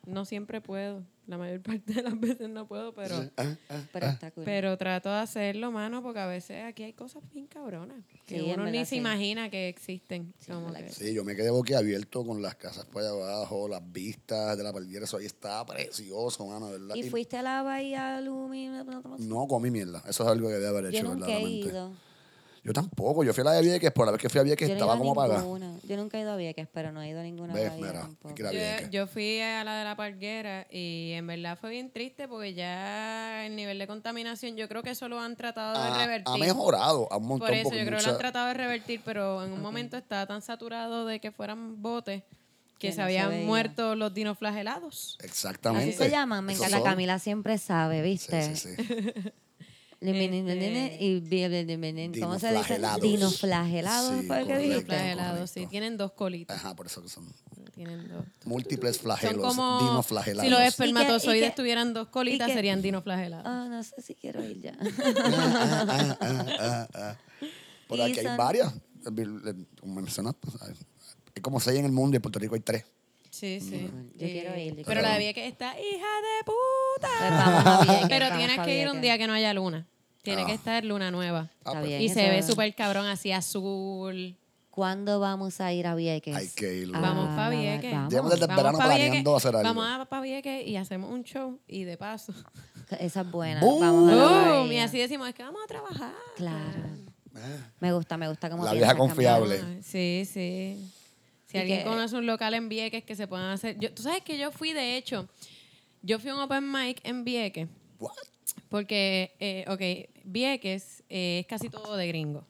No 0.08 0.26
siempre 0.26 0.62
puedo. 0.62 1.04
La 1.28 1.38
mayor 1.38 1.62
parte 1.86 1.94
de 1.94 2.02
las 2.04 2.18
veces 2.18 2.48
no 2.50 2.66
puedo, 2.66 2.94
pero, 2.94 3.16
Ah, 3.36 3.54
ah, 3.70 3.84
Pero 3.92 4.06
ah. 4.06 4.10
está 4.12 4.32
cool. 4.32 4.46
pero 4.46 4.78
trato 4.78 5.10
de 5.10 5.18
hacerlo, 5.18 5.72
mano, 5.74 6.02
porque 6.02 6.20
a 6.20 6.26
veces 6.26 6.64
aquí 6.64 6.84
hay 6.84 6.94
cosas 6.94 7.22
bien 7.34 7.48
cabronas 7.48 7.98
que 8.26 8.40
Sí, 8.40 8.52
uno 8.54 8.66
ni 8.72 8.86
se 8.86 8.96
imagina 8.96 9.50
que 9.50 9.68
existen. 9.68 10.34
Sí, 10.40 10.54
que- 10.98 11.14
yo 11.14 11.26
me 11.26 11.36
quedé 11.36 11.50
boquiabierto 11.50 12.26
con 12.26 12.42
las 12.42 12.56
casas 12.56 12.86
por 12.86 13.02
allá 13.02 13.12
abajo, 13.12 13.68
las 13.68 13.82
vistas 13.92 14.58
de 14.58 14.64
la 14.64 14.72
palguera, 14.72 15.04
eso 15.04 15.18
ahí 15.18 15.26
estaba 15.26 15.66
precioso, 15.66 16.48
mano, 16.48 16.70
¿verdad? 16.70 16.96
¿Y 16.96 17.02
Y 17.02 17.10
fuiste 17.10 17.36
a 17.36 17.42
la 17.42 17.62
bahía 17.62 18.22
Lumi? 18.22 18.70
No 19.20 19.48
comí 19.48 19.70
mierda, 19.70 20.02
eso 20.08 20.24
es 20.24 20.30
algo 20.30 20.48
que 20.48 20.54
debe 20.54 20.68
haber 20.70 20.84
Yo 20.94 21.00
hecho, 21.00 21.04
nunca 21.14 21.26
he 21.26 21.30
verdaderamente. 21.34 21.68
ido. 21.70 22.07
Yo 22.68 22.74
tampoco, 22.74 23.24
yo 23.24 23.34
fui 23.34 23.42
a 23.44 23.46
la 23.46 23.52
de 23.54 23.62
Vieques, 23.62 23.94
por 23.94 24.06
la 24.06 24.12
vez 24.12 24.20
que 24.22 24.28
fui 24.28 24.42
a 24.42 24.44
Vieques 24.44 24.68
Yo 24.68 24.74
no 24.76 24.78
estaba 24.78 24.96
ido 24.96 25.00
como 25.06 25.22
a 25.22 25.24
apagada. 25.24 25.42
ninguna. 25.42 25.74
Yo 25.88 25.96
nunca 25.96 26.18
he 26.18 26.22
ido 26.22 26.34
a 26.34 26.36
Vieques, 26.36 26.68
pero 26.74 26.92
no 26.92 27.02
he 27.02 27.08
ido 27.08 27.22
a 27.22 27.24
ninguna 27.24 27.54
Ves, 27.54 27.72
mira, 27.78 28.02
tampoco. 28.02 28.36
a 28.46 28.90
Yo, 28.90 29.08
fui 29.08 29.40
a 29.40 29.64
la 29.64 29.78
de 29.78 29.86
la 29.86 29.96
parguera 29.96 30.68
y 30.70 31.14
en 31.14 31.26
verdad 31.28 31.58
fue 31.58 31.70
bien 31.70 31.90
triste 31.92 32.28
porque 32.28 32.54
ya 32.56 33.46
el 33.46 33.56
nivel 33.56 33.80
de 33.80 33.88
contaminación, 33.88 34.58
yo 34.58 34.68
creo 34.68 34.84
que 34.84 34.90
eso 34.90 35.08
lo 35.08 35.18
han 35.22 35.38
tratado 35.38 35.82
de 35.82 35.90
Ha, 35.92 35.98
revertir. 36.06 36.34
ha 36.34 36.38
mejorado 36.38 37.08
a 37.10 37.16
un 37.16 37.28
montón 37.28 37.48
Por 37.48 37.56
eso 37.56 37.70
yo 37.70 37.70
creo 37.70 37.86
que 37.86 37.92
mucha- 37.92 38.08
lo 38.08 38.12
han 38.16 38.18
tratado 38.20 38.48
de 38.50 38.54
revertir, 38.56 39.02
pero 39.06 39.46
en 39.46 39.54
un 39.54 39.62
momento 39.62 39.96
estaba 39.96 40.26
tan 40.26 40.42
saturado 40.42 41.06
de 41.06 41.22
que 41.22 41.32
fueran 41.32 41.82
botes 41.82 42.24
que 42.80 42.90
Que 42.90 42.92
se 42.92 42.98
no 43.00 43.06
habían 43.06 43.46
muerto 43.46 43.96
los 43.96 44.14
dinoflagelados. 44.14 45.18
Exactamente. 45.24 45.90
Así 45.92 45.98
se 45.98 46.10
llaman, 46.12 46.44
me 46.44 46.52
encanta. 46.52 46.76
son- 46.80 46.84
Camila 46.86 47.18
siempre 47.18 47.58
sabe, 47.60 48.02
¿viste? 48.02 48.56
Sí, 48.56 48.76
sí, 48.76 48.76
sí. 48.76 49.32
Liminine 50.00 50.98
y 51.00 52.20
¿Cómo 52.22 52.38
se 52.40 52.48
dice? 52.54 52.76
Dinoflagelados. 52.76 53.02
Dinoflagelados. 53.02 54.12
Sí. 54.22 54.28
Dinoflagelados, 54.68 55.50
sí. 55.52 55.68
Tienen 55.68 55.98
dos 55.98 56.12
colitas. 56.12 56.58
Ajá, 56.58 56.76
por 56.76 56.86
eso 56.86 57.02
que 57.02 57.10
son 57.10 57.26
Tienen 57.74 58.08
dos. 58.08 58.24
múltiples 58.46 58.98
Son 58.98 59.04
flagelos, 59.06 59.42
como 59.56 59.80
dinoflagelados. 59.80 60.44
si 60.46 60.50
los 60.52 60.60
¿Y 60.60 60.62
qué- 60.62 60.68
espermatozoides 60.68 61.52
y 61.52 61.56
tuvieran 61.56 61.94
dos 61.94 62.08
colitas 62.10 62.52
serían 62.52 62.82
dinoflagelados. 62.82 63.46
Ah, 63.48 63.68
no 63.70 63.84
sé 63.84 64.02
si 64.02 64.14
quiero 64.16 64.44
ir 64.44 64.62
ya. 64.62 64.78
Ah, 64.80 66.18
ah, 66.20 66.46
ah, 66.60 66.88
ah. 66.94 67.16
Por 67.88 68.02
aquí 68.02 68.20
hay 68.20 68.26
son- 68.26 68.38
varias, 68.38 68.74
como. 69.82 70.36
Hay 71.36 71.42
como 71.42 71.60
seis 71.60 71.80
en 71.80 71.86
el 71.86 71.92
mundo 71.92 72.16
y 72.16 72.18
en 72.18 72.22
Puerto 72.22 72.40
Rico 72.40 72.56
hay 72.56 72.62
tres. 72.62 72.86
Sí, 73.40 73.60
sí. 73.62 73.90
Yo 74.16 74.28
quiero 74.28 74.58
ir, 74.58 74.70
yo 74.70 74.76
Pero 74.78 74.86
quiero 74.86 75.02
la 75.02 75.10
de 75.10 75.16
ir. 75.16 75.20
Vieques 75.20 75.52
está 75.52 75.76
hija 75.80 76.08
de 76.28 76.44
puta. 76.46 77.10
Pues 77.20 77.32
vamos 77.32 77.66
a 77.66 77.84
Vieques, 77.92 78.08
Pero 78.10 78.26
vamos 78.30 78.38
tienes 78.46 78.66
que 78.66 78.82
ir 78.82 78.90
un 78.90 79.02
día 79.02 79.18
que 79.18 79.28
no 79.28 79.34
haya 79.34 79.54
luna. 79.54 79.86
Tiene 80.24 80.42
Ah. 80.42 80.46
que 80.48 80.54
estar 80.54 80.84
luna 80.84 81.12
nueva. 81.12 81.50
Ah, 81.50 81.58
Está 81.60 81.72
pues, 81.80 81.86
bien. 81.88 82.02
Y 82.02 82.10
se 82.10 82.30
ve 82.30 82.42
súper 82.44 82.74
cabrón 82.76 83.06
así 83.06 83.32
azul. 83.32 84.36
¿Cuándo 84.72 85.20
vamos 85.20 85.60
a 85.62 85.72
ir 85.74 85.88
a 85.88 85.96
Vieques? 85.96 86.36
Hay 86.36 86.50
que 86.50 86.74
ir. 86.82 86.92
Ah, 86.94 87.00
Vamos 87.00 87.36
pa' 87.36 87.50
Vieques. 87.50 87.92
Vamos. 87.92 88.12
Llevamos 88.12 88.32
desde 88.32 88.46
el 88.46 88.56
verano 88.56 88.78
planeando 88.78 89.36
hacer 89.36 89.56
algo. 89.56 89.64
Vamos 89.64 89.86
a 90.02 90.06
pa' 90.06 90.22
Vieques 90.22 90.68
y 90.68 90.76
hacemos 90.78 91.12
un 91.12 91.24
show 91.24 91.60
y 91.68 91.84
de 91.84 91.98
paso. 91.98 92.34
Esa 93.00 93.22
es 93.22 93.32
buena. 93.32 93.60
Boom. 93.62 93.80
Vamos. 93.82 94.72
Y 94.72 94.78
así 94.78 94.98
decimos, 95.00 95.28
es 95.30 95.36
que 95.36 95.44
vamos 95.44 95.62
a 95.64 95.68
trabajar. 95.68 96.14
Claro. 96.36 96.84
Ah, 97.36 97.40
Me 97.80 97.94
gusta, 97.94 98.18
me 98.18 98.28
gusta 98.30 98.50
como 98.50 98.66
La 98.66 98.74
vieja 98.74 98.96
confiable. 98.96 99.82
Sí, 99.84 100.28
sí. 100.32 100.92
Si 101.48 101.58
alguien 101.58 101.80
que- 101.80 101.86
conoce 101.86 102.16
un 102.16 102.26
local 102.26 102.54
en 102.54 102.70
Vieques 102.70 103.04
que 103.04 103.16
se 103.16 103.28
puedan 103.28 103.50
hacer. 103.52 103.78
Yo, 103.80 103.92
Tú 103.94 104.04
sabes 104.04 104.22
que 104.22 104.38
yo 104.38 104.52
fui, 104.52 104.74
de 104.74 104.98
hecho, 104.98 105.28
yo 106.02 106.20
fui 106.20 106.30
a 106.30 106.36
un 106.36 106.42
open 106.42 106.72
mic 106.72 107.00
en 107.04 107.24
Vieques. 107.24 107.68
what? 108.00 108.12
Porque, 108.70 109.34
eh, 109.40 109.66
ok, 109.68 110.10
Vieques 110.26 111.04
eh, 111.10 111.40
es 111.40 111.48
casi 111.48 111.70
todo 111.70 111.96
de 111.96 112.08
gringo. 112.08 112.46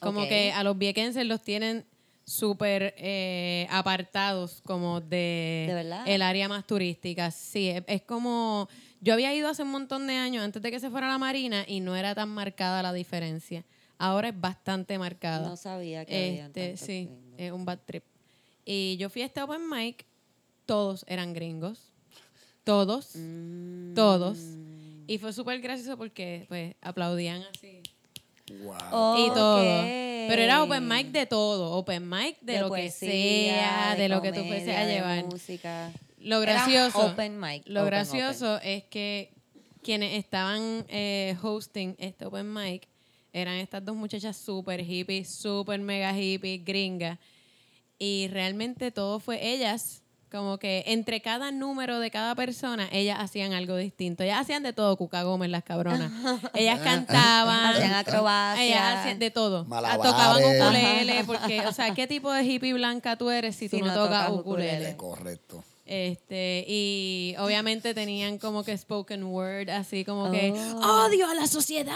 Como 0.00 0.28
que 0.28 0.52
a 0.52 0.62
los 0.62 0.76
viequenses 0.78 1.26
los 1.26 1.42
tienen 1.42 1.84
súper 2.24 2.94
eh, 2.98 3.66
apartados 3.70 4.60
como 4.64 5.00
de, 5.00 5.64
¿De 5.66 5.74
verdad? 5.74 6.04
el 6.06 6.20
área 6.22 6.48
más 6.48 6.66
turística. 6.66 7.30
Sí, 7.30 7.68
es, 7.70 7.82
es 7.86 8.02
como... 8.02 8.68
Yo 9.00 9.14
había 9.14 9.32
ido 9.34 9.48
hace 9.48 9.62
un 9.62 9.70
montón 9.70 10.06
de 10.06 10.14
años 10.16 10.44
antes 10.44 10.60
de 10.60 10.70
que 10.70 10.78
se 10.80 10.90
fuera 10.90 11.06
a 11.06 11.10
la 11.10 11.18
Marina 11.18 11.64
y 11.66 11.80
no 11.80 11.96
era 11.96 12.14
tan 12.14 12.28
marcada 12.28 12.82
la 12.82 12.92
diferencia. 12.92 13.64
Ahora 13.96 14.28
es 14.28 14.38
bastante 14.40 14.98
marcada. 14.98 15.48
No 15.48 15.56
sabía 15.56 16.04
que 16.04 16.14
había 16.28 16.46
Este, 16.46 16.66
tantos 16.68 16.80
sí, 16.86 17.04
gringos. 17.06 17.34
es 17.38 17.52
un 17.52 17.64
bad 17.64 17.78
trip. 17.86 18.04
Y 18.70 18.98
yo 18.98 19.08
fui 19.08 19.22
a 19.22 19.24
este 19.26 19.40
open 19.42 19.66
mic, 19.70 20.04
todos 20.66 21.04
eran 21.08 21.32
gringos. 21.32 21.90
Todos, 22.64 23.16
Mm. 23.16 23.94
todos. 23.94 24.36
Y 25.06 25.16
fue 25.16 25.32
súper 25.32 25.58
gracioso 25.62 25.96
porque 25.96 26.44
pues 26.48 26.74
aplaudían 26.82 27.42
así. 27.54 27.80
Wow. 28.62 29.26
Y 29.26 29.28
todo. 29.30 29.82
Pero 30.28 30.42
era 30.42 30.62
open 30.62 30.86
mic 30.86 31.06
de 31.12 31.24
todo. 31.24 31.72
Open 31.72 32.06
mic 32.10 32.38
de, 32.42 32.60
lo 32.60 32.68
poesía, 32.68 33.08
que 33.10 33.48
sea, 33.54 33.94
de, 33.96 34.08
lo 34.10 34.20
que 34.20 34.32
tú 34.32 34.44
fueses 34.44 34.76
a 34.76 34.84
de 34.84 34.94
llevar. 34.96 35.24
música. 35.24 35.90
Lo 36.18 36.42
Era 36.42 36.52
gracioso. 36.66 37.06
open 37.06 37.40
mic, 37.40 37.62
Lo 37.66 37.80
open, 37.80 37.90
gracioso 37.90 38.58
es 38.60 38.84
que 38.84 39.30
quienes 39.82 40.12
estaban 40.18 40.84
eh, 40.88 41.34
hosting 41.40 41.94
este 41.98 42.26
open 42.26 42.52
mic 42.52 42.86
eran 43.32 43.54
estas 43.54 43.82
dos 43.82 43.96
muchachas 43.96 44.36
súper 44.36 44.84
hippies, 44.84 45.30
súper 45.30 45.80
mega 45.80 46.12
hippies, 46.12 46.62
gringas. 46.64 47.18
Y 47.98 48.28
realmente 48.28 48.90
todo 48.90 49.18
fue 49.20 49.46
ellas. 49.52 50.02
Como 50.30 50.58
que 50.58 50.84
entre 50.88 51.22
cada 51.22 51.50
número 51.52 52.00
de 52.00 52.10
cada 52.10 52.34
persona, 52.34 52.86
ellas 52.92 53.16
hacían 53.18 53.54
algo 53.54 53.76
distinto. 53.76 54.22
Ellas 54.24 54.40
hacían 54.42 54.62
de 54.62 54.74
todo, 54.74 54.94
Cuca 54.98 55.22
Gómez, 55.22 55.48
las 55.48 55.64
cabronas. 55.64 56.12
Ellas 56.54 56.80
cantaban. 56.80 57.74
Hacían 57.74 57.94
acrobacias. 57.94 58.66
Ellas 58.66 58.96
hacían 58.98 59.18
de 59.18 59.30
todo. 59.30 59.64
Malabares. 59.64 60.04
Tocaban 60.12 60.42
ukulele, 60.44 61.24
porque, 61.24 61.66
o 61.66 61.72
sea, 61.72 61.94
¿qué 61.94 62.06
tipo 62.06 62.30
de 62.30 62.44
hippie 62.44 62.74
blanca 62.74 63.16
tú 63.16 63.30
eres 63.30 63.56
si 63.56 63.70
tú 63.70 63.76
Si 63.76 63.82
no, 63.82 63.88
no 63.88 63.94
tocas 63.94 64.26
tocas 64.26 64.40
ukulele? 64.40 64.72
ukulele. 64.74 64.96
Correcto. 64.98 65.64
Este, 65.86 66.66
y 66.68 67.34
obviamente 67.38 67.94
tenían 67.94 68.36
como 68.36 68.62
que 68.64 68.76
spoken 68.76 69.24
word, 69.24 69.70
así 69.70 70.04
como 70.04 70.30
que 70.30 70.52
Oh. 70.76 71.06
odio 71.06 71.26
a 71.26 71.32
la 71.34 71.46
sociedad. 71.46 71.94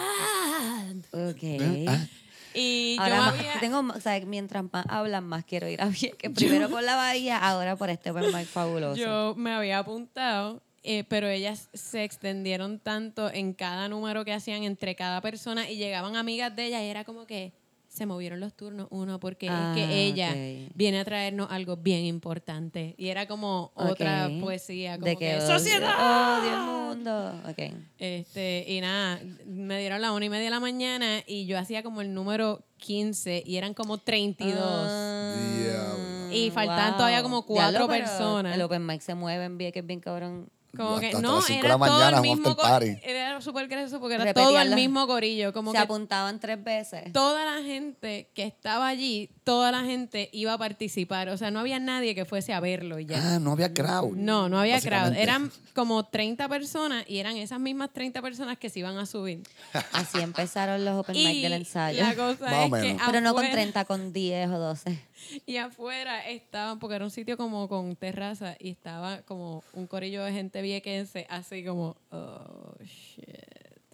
Ok. 1.13 1.87
Ah, 1.87 2.07
Y 2.55 2.97
Ahora 3.01 3.17
más- 3.19 3.35
había- 3.39 3.61
tengo, 3.61 3.81
o 3.81 4.01
sea, 4.01 4.21
mientras 4.27 4.65
más 4.73 4.85
hablan, 4.89 5.25
más 5.25 5.45
quiero 5.45 5.69
ir 5.69 5.81
a 5.83 5.87
Vieques. 5.89 6.31
Primero 6.35 6.69
por 6.69 6.83
la 6.83 6.97
bahía, 6.97 7.39
ahora 7.39 7.77
por 7.77 7.91
este 7.91 8.13
mic 8.13 8.47
fabuloso. 8.47 8.97
yo 9.01 9.35
me 9.37 9.53
había 9.53 9.79
apuntado, 9.79 10.63
eh, 10.83 11.05
pero 11.09 11.29
ellas 11.29 11.69
se 11.73 12.05
extendieron 12.05 12.79
tanto 12.81 13.31
en 13.33 13.53
cada 13.55 13.89
número 13.89 14.25
que 14.25 14.33
hacían 14.33 14.65
entre 14.65 14.95
cada 14.97 15.21
persona 15.21 15.71
y 15.71 15.77
llegaban 15.77 16.17
amigas 16.17 16.55
de 16.57 16.67
ellas 16.67 16.83
y 16.83 16.87
era 16.87 17.05
como 17.05 17.25
que 17.27 17.53
se 17.93 18.07
movieron 18.07 18.41
los 18.41 18.55
turnos. 18.55 18.87
Uno, 18.91 19.21
porque 19.21 19.49
Ah, 19.51 19.75
es 19.77 19.85
que 19.87 20.03
ella 20.07 20.31
ok. 20.31 20.73
viene 20.75 21.01
a 21.01 21.05
traernos 21.05 21.49
algo 21.51 21.77
bien 21.77 22.07
importante. 22.07 22.95
Y 22.97 23.09
era 23.09 23.27
como 23.29 23.71
otra 23.75 24.29
Ok. 24.29 24.41
poesía, 24.41 24.95
como 24.95 25.05
de 25.05 25.17
que, 25.17 25.27
que 25.27 25.41
¡Sociedad! 25.43 26.39
odio 26.41 26.53
el 26.55 26.61
mundo. 26.97 27.43
Ok. 27.51 27.75
Este, 27.99 28.65
y 28.67 28.81
nada, 28.81 29.21
me 29.47 29.79
dieron 29.79 30.01
la 30.01 30.13
una 30.13 30.25
y 30.25 30.31
media 30.31 30.45
de 30.45 30.51
la 30.51 30.61
mañana 30.61 31.23
y 31.27 31.45
yo 31.45 31.59
hacía 31.59 31.83
como 31.83 32.01
el 32.01 32.15
número 32.15 32.65
15 32.79 33.43
y 33.45 33.57
eran 33.57 33.75
como 33.75 33.99
32. 33.99 34.59
Ah, 34.65 35.35
Diablo. 35.59 36.33
Y 36.35 36.51
faltaban 36.51 36.97
todavía 36.97 37.23
como 37.23 37.45
cuatro 37.45 37.87
Diablo, 37.87 37.89
personas. 37.89 38.55
El 38.55 38.63
open 38.63 38.87
mic 38.87 39.03
se 39.03 39.15
mueve 39.15 39.45
en 39.45 39.59
Vieques 39.59 39.85
bien 39.85 40.01
cabrón. 40.01 40.49
Como 40.77 40.99
que 41.01 41.13
no, 41.13 41.41
era 41.49 41.77
la 41.77 41.87
todo 41.87 42.09
el 42.09 42.21
mismo 42.23 42.57
party. 42.57 42.97
Era 43.03 43.39
súper 43.43 43.69
gracioso 43.69 44.01
porque 44.01 44.15
era 44.15 44.25
Repetían 44.25 44.49
todo 44.49 44.59
el 44.61 44.71
las- 44.71 44.77
mismo 44.77 45.07
corillo. 45.07 45.53
Como 45.53 45.71
se 45.73 45.77
que 45.77 45.83
apuntaban 45.83 46.41
tres 46.41 46.65
veces. 46.65 47.13
toda 47.13 47.45
la 47.45 47.63
gente 47.63 48.31
que 48.35 48.45
estaba 48.45 48.89
allí, 48.89 49.29
toda 49.45 49.71
la 49.71 49.81
gente 49.83 50.31
iba 50.33 50.55
a 50.55 50.59
participar. 50.59 51.29
O 51.29 51.37
sea, 51.37 51.51
no 51.51 51.61
había 51.61 51.79
nadie 51.79 52.15
que 52.15 52.25
fuese 52.25 52.55
a 52.55 52.61
verlo 52.61 52.99
y 52.99 53.05
ya. 53.05 53.35
Ah, 53.35 53.39
no 53.39 53.53
había 53.53 53.75
crowd. 53.75 54.15
No, 54.17 54.49
no 54.49 54.59
había 54.61 54.81
crowd. 54.81 54.93
básicamente. 55.13 55.23
Eran 55.23 55.53
como 55.75 56.05
30 56.07 56.49
personas 56.49 57.05
y 57.07 57.19
eran 57.19 57.37
esas 57.37 57.61
mismas 57.61 57.91
30 57.93 58.23
personas 58.23 58.57
que 58.57 58.71
se 58.71 58.79
iban 58.79 58.97
a 58.97 59.05
subir. 59.05 59.43
Así 59.93 60.21
empezaron 60.21 60.85
los 60.87 60.99
open 61.01 61.17
mic 61.17 61.35
Y 61.35 61.43
del 61.43 61.53
ensayo. 61.53 62.03
la 62.03 62.15
cosa 62.15 62.45
Más 62.45 62.71
o 62.71 62.77
es 62.77 62.83
que 62.83 62.89
menos. 62.89 63.03
Pero 63.07 63.21
no 63.21 63.35
con 63.35 63.45
afuera- 63.45 63.53
30, 63.63 63.85
con 63.85 64.13
10 64.15 64.49
o 64.49 64.59
12. 64.59 64.99
Y 65.47 65.57
afuera 65.57 66.29
estaban, 66.29 66.79
porque 66.79 66.97
era 66.97 67.05
un 67.05 67.11
sitio 67.11 67.37
como 67.37 67.69
con 67.69 67.97
terraza 67.97 68.57
y 68.59 68.71
estaba 68.71 69.23
como 69.23 69.63
un 69.73 69.87
corillo 69.87 70.25
de 70.25 70.33
gente 70.33 70.63
viequense, 70.63 71.27
así 71.29 71.65
como, 71.65 71.97
oh, 72.11 72.75
shit. 72.85 73.53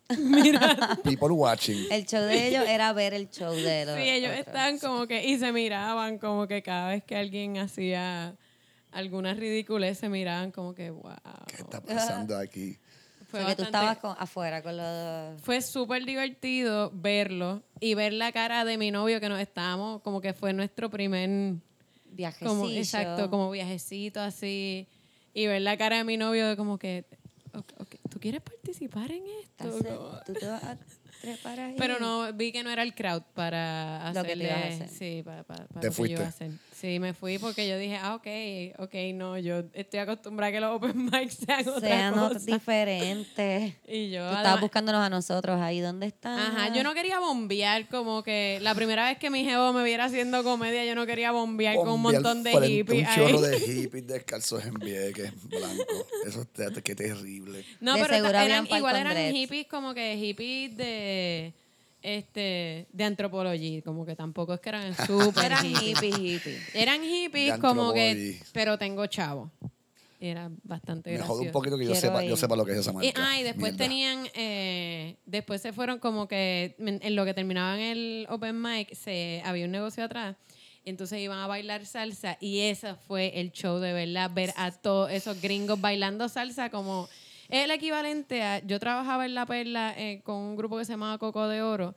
People 1.04 1.32
watching. 1.32 1.86
El 1.90 2.06
show 2.06 2.22
de 2.22 2.48
ellos 2.48 2.64
era 2.66 2.92
ver 2.94 3.12
el 3.12 3.28
show 3.28 3.52
de 3.52 3.84
los 3.84 3.94
Sí, 3.96 4.08
ellos 4.08 4.32
estaban 4.32 4.78
como 4.78 5.06
que, 5.06 5.26
y 5.26 5.38
se 5.38 5.52
miraban 5.52 6.18
como 6.18 6.46
que 6.46 6.62
cada 6.62 6.88
vez 6.88 7.04
que 7.04 7.14
alguien 7.14 7.58
hacía 7.58 8.34
alguna 8.90 9.34
ridiculez, 9.34 9.98
se 9.98 10.08
miraban 10.08 10.50
como 10.50 10.74
que, 10.74 10.90
wow. 10.90 11.12
¿Qué 11.46 11.56
está 11.56 11.82
pasando 11.82 12.36
aquí? 12.38 12.78
Fue, 13.28 13.40
sea, 13.40 13.48
que 13.50 13.56
tú 13.56 13.62
bastante- 13.62 13.86
estabas 13.86 13.98
con- 13.98 14.16
afuera 14.18 14.62
con 14.62 14.76
los... 14.76 15.40
fue 15.42 15.60
súper 15.62 16.04
divertido 16.04 16.90
verlo 16.94 17.62
y 17.78 17.94
ver 17.94 18.12
la 18.14 18.32
cara 18.32 18.64
de 18.64 18.78
mi 18.78 18.90
novio 18.90 19.20
que 19.20 19.28
nos 19.28 19.38
estábamos, 19.40 20.00
como 20.02 20.20
que 20.20 20.32
fue 20.32 20.52
nuestro 20.52 20.88
primer 20.90 21.54
Viajecillo. 22.10 22.50
como 22.50 22.68
exacto 22.70 23.30
como 23.30 23.50
viajecito 23.50 24.20
así 24.20 24.86
y 25.34 25.46
ver 25.46 25.60
la 25.62 25.76
cara 25.76 25.98
de 25.98 26.04
mi 26.04 26.16
novio 26.16 26.48
de 26.48 26.56
como 26.56 26.78
que 26.78 27.04
ok, 27.52 27.72
ok, 27.80 27.94
tú 28.10 28.18
quieres 28.18 28.40
participar 28.40 29.12
en 29.12 29.24
esto 29.42 29.70
Como- 29.70 30.20
Tú 30.24 30.32
te 30.32 30.46
vas 30.46 30.64
a 30.64 30.78
pero 31.76 31.98
no 31.98 32.32
vi 32.32 32.52
que 32.52 32.62
no 32.62 32.70
era 32.70 32.82
el 32.82 32.94
crowd 32.94 33.22
para 33.34 34.10
Lo 34.14 34.22
que 34.22 34.32
hacerle 34.32 34.44
te 34.46 34.50
ibas 34.50 34.62
a 34.62 34.84
hacer. 34.84 34.88
sí 34.88 35.22
para, 35.24 35.42
para, 35.42 35.66
para 35.66 35.80
¿Te 35.80 35.88
lo 35.88 35.92
que 35.94 36.02
yo 36.02 36.06
iba 36.06 36.26
a 36.28 36.30
fuiste? 36.32 36.44
hacer. 36.44 36.67
Sí 36.80 37.00
me 37.00 37.14
fui 37.14 37.38
porque 37.38 37.68
yo 37.68 37.76
dije 37.78 37.96
ah 38.00 38.14
ok 38.14 38.26
ok 38.78 38.94
no 39.14 39.38
yo 39.38 39.64
estoy 39.72 40.00
acostumbrada 40.00 40.48
a 40.50 40.52
que 40.52 40.60
los 40.60 40.76
open 40.76 41.04
mics 41.12 41.38
sean 41.44 41.68
otra 41.68 41.80
Sean 41.80 42.14
cosa 42.14 42.38
diferentes. 42.38 43.74
y 43.88 44.10
yo 44.10 44.28
Tú 44.28 44.36
estabas 44.36 44.60
buscándonos 44.60 45.00
a 45.04 45.10
nosotros 45.10 45.60
ahí. 45.60 45.80
¿Dónde 45.80 46.06
están? 46.06 46.38
Ajá, 46.38 46.74
yo 46.74 46.82
no 46.82 46.94
quería 46.94 47.18
bombear 47.18 47.88
como 47.88 48.22
que 48.22 48.58
la 48.62 48.74
primera 48.74 49.08
vez 49.08 49.18
que 49.18 49.30
mi 49.30 49.44
jevo 49.44 49.72
me 49.72 49.84
viera 49.84 50.04
haciendo 50.04 50.42
comedia, 50.44 50.84
yo 50.84 50.94
no 50.94 51.06
quería 51.06 51.32
bombear 51.32 51.76
con 51.76 51.88
un 51.88 52.02
montón 52.02 52.42
de 52.42 52.52
hippies. 52.66 53.08
Un 53.08 53.14
chorro 53.14 53.44
ahí. 53.44 53.50
de 53.50 53.60
hippies 53.82 54.06
descalzos 54.06 54.64
en 54.64 54.74
Vieques, 54.74 55.32
blancos. 55.48 56.06
Eso 56.26 56.42
es 56.42 56.82
qué 56.82 56.94
terrible. 56.94 57.64
No, 57.80 57.94
De 57.94 58.02
pero 58.02 58.14
eran, 58.28 58.66
igual 58.66 58.96
eran 58.96 59.34
hippies 59.34 59.66
como 59.66 59.94
que 59.94 60.16
hippies 60.16 60.76
de 60.76 61.54
este 62.02 62.86
de 62.92 63.04
antropología, 63.04 63.82
como 63.82 64.06
que 64.06 64.14
tampoco 64.16 64.54
es 64.54 64.60
que 64.60 64.68
eran 64.68 64.94
súper 65.06 65.46
Eran 65.46 65.64
hippies. 65.66 66.16
hippies. 66.16 66.74
Eran 66.74 67.02
hippies 67.02 67.54
De 67.54 67.58
como 67.60 67.92
que, 67.92 68.10
antropología. 68.10 68.46
pero 68.52 68.78
tengo 68.78 69.06
chavo. 69.06 69.50
Era 70.20 70.50
bastante 70.64 71.10
Me 71.10 71.16
gracioso. 71.16 71.36
jode 71.38 71.46
un 71.46 71.52
poquito 71.52 71.78
que 71.78 71.84
yo 71.84 71.92
Quiero 71.92 72.00
sepa, 72.08 72.24
yo 72.24 72.30
ir. 72.32 72.36
sepa 72.36 72.56
lo 72.56 72.64
que 72.64 72.72
es 72.72 72.78
esa 72.78 72.92
marca. 72.92 73.08
Y, 73.08 73.12
ah, 73.16 73.38
y 73.38 73.44
después 73.44 73.72
Mierda. 73.74 73.78
tenían, 73.78 74.26
eh, 74.34 75.16
después 75.26 75.62
se 75.62 75.72
fueron 75.72 76.00
como 76.00 76.26
que 76.26 76.74
en, 76.80 76.98
en 77.02 77.14
lo 77.14 77.24
que 77.24 77.34
terminaban 77.34 77.78
el 77.78 78.26
open 78.28 78.60
mic, 78.60 78.92
se, 78.94 79.40
había 79.44 79.64
un 79.66 79.70
negocio 79.70 80.02
atrás. 80.02 80.34
y 80.84 80.90
Entonces 80.90 81.20
iban 81.20 81.38
a 81.38 81.46
bailar 81.46 81.86
salsa 81.86 82.36
y 82.40 82.60
ese 82.62 82.94
fue 82.96 83.38
el 83.40 83.52
show 83.52 83.78
de 83.78 83.92
verdad, 83.92 84.28
ver 84.34 84.52
a 84.56 84.72
todos 84.72 85.08
esos 85.12 85.40
gringos 85.40 85.80
bailando 85.80 86.28
salsa 86.28 86.68
como 86.68 87.08
es 87.48 87.64
el 87.64 87.70
equivalente 87.70 88.42
a, 88.42 88.58
yo 88.60 88.78
trabajaba 88.78 89.24
en 89.26 89.34
La 89.34 89.46
Perla 89.46 89.94
eh, 89.96 90.20
con 90.24 90.36
un 90.36 90.56
grupo 90.56 90.78
que 90.78 90.84
se 90.84 90.92
llamaba 90.92 91.18
Coco 91.18 91.48
de 91.48 91.62
Oro 91.62 91.94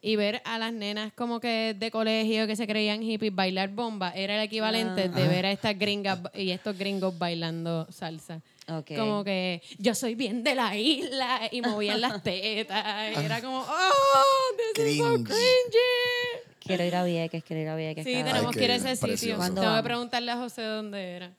y 0.00 0.16
ver 0.16 0.42
a 0.44 0.58
las 0.58 0.72
nenas 0.72 1.12
como 1.14 1.40
que 1.40 1.74
de 1.78 1.90
colegio 1.90 2.46
que 2.46 2.56
se 2.56 2.66
creían 2.66 3.02
hippies 3.02 3.34
bailar 3.34 3.70
bomba 3.70 4.10
era 4.10 4.36
el 4.36 4.42
equivalente 4.42 5.08
de 5.08 5.28
ver 5.28 5.46
a 5.46 5.50
estas 5.50 5.78
gringas 5.78 6.20
y 6.34 6.50
estos 6.50 6.76
gringos 6.76 7.18
bailando 7.18 7.86
salsa. 7.90 8.42
Ok. 8.68 8.92
Como 8.96 9.24
que 9.24 9.62
yo 9.78 9.94
soy 9.94 10.14
bien 10.14 10.42
de 10.42 10.54
la 10.54 10.76
isla 10.76 11.48
y 11.50 11.60
movían 11.62 12.00
las 12.02 12.22
tetas. 12.22 13.12
Y 13.16 13.24
era 13.24 13.40
como, 13.40 13.60
oh, 13.60 14.56
this 14.74 14.86
is 14.86 14.98
so 14.98 15.14
cringy. 15.24 16.54
Quiero 16.60 16.84
ir 16.84 16.96
a 16.96 17.04
Vieques, 17.04 17.44
quiero 17.44 17.62
ir 17.62 17.68
a 17.68 17.76
Vieques. 17.76 18.04
Sí, 18.04 18.12
tenemos 18.12 18.54
Ay, 18.54 18.58
que 18.58 18.64
ir 18.64 18.70
a 18.70 18.74
ese 18.76 18.96
sitio. 18.96 19.08
precioso. 19.08 19.36
¿Cuándo 19.38 19.60
Tengo 19.60 19.76
que 19.76 19.82
preguntarle 19.82 20.30
a 20.32 20.36
José 20.36 20.62
dónde 20.62 21.02
era. 21.16 21.32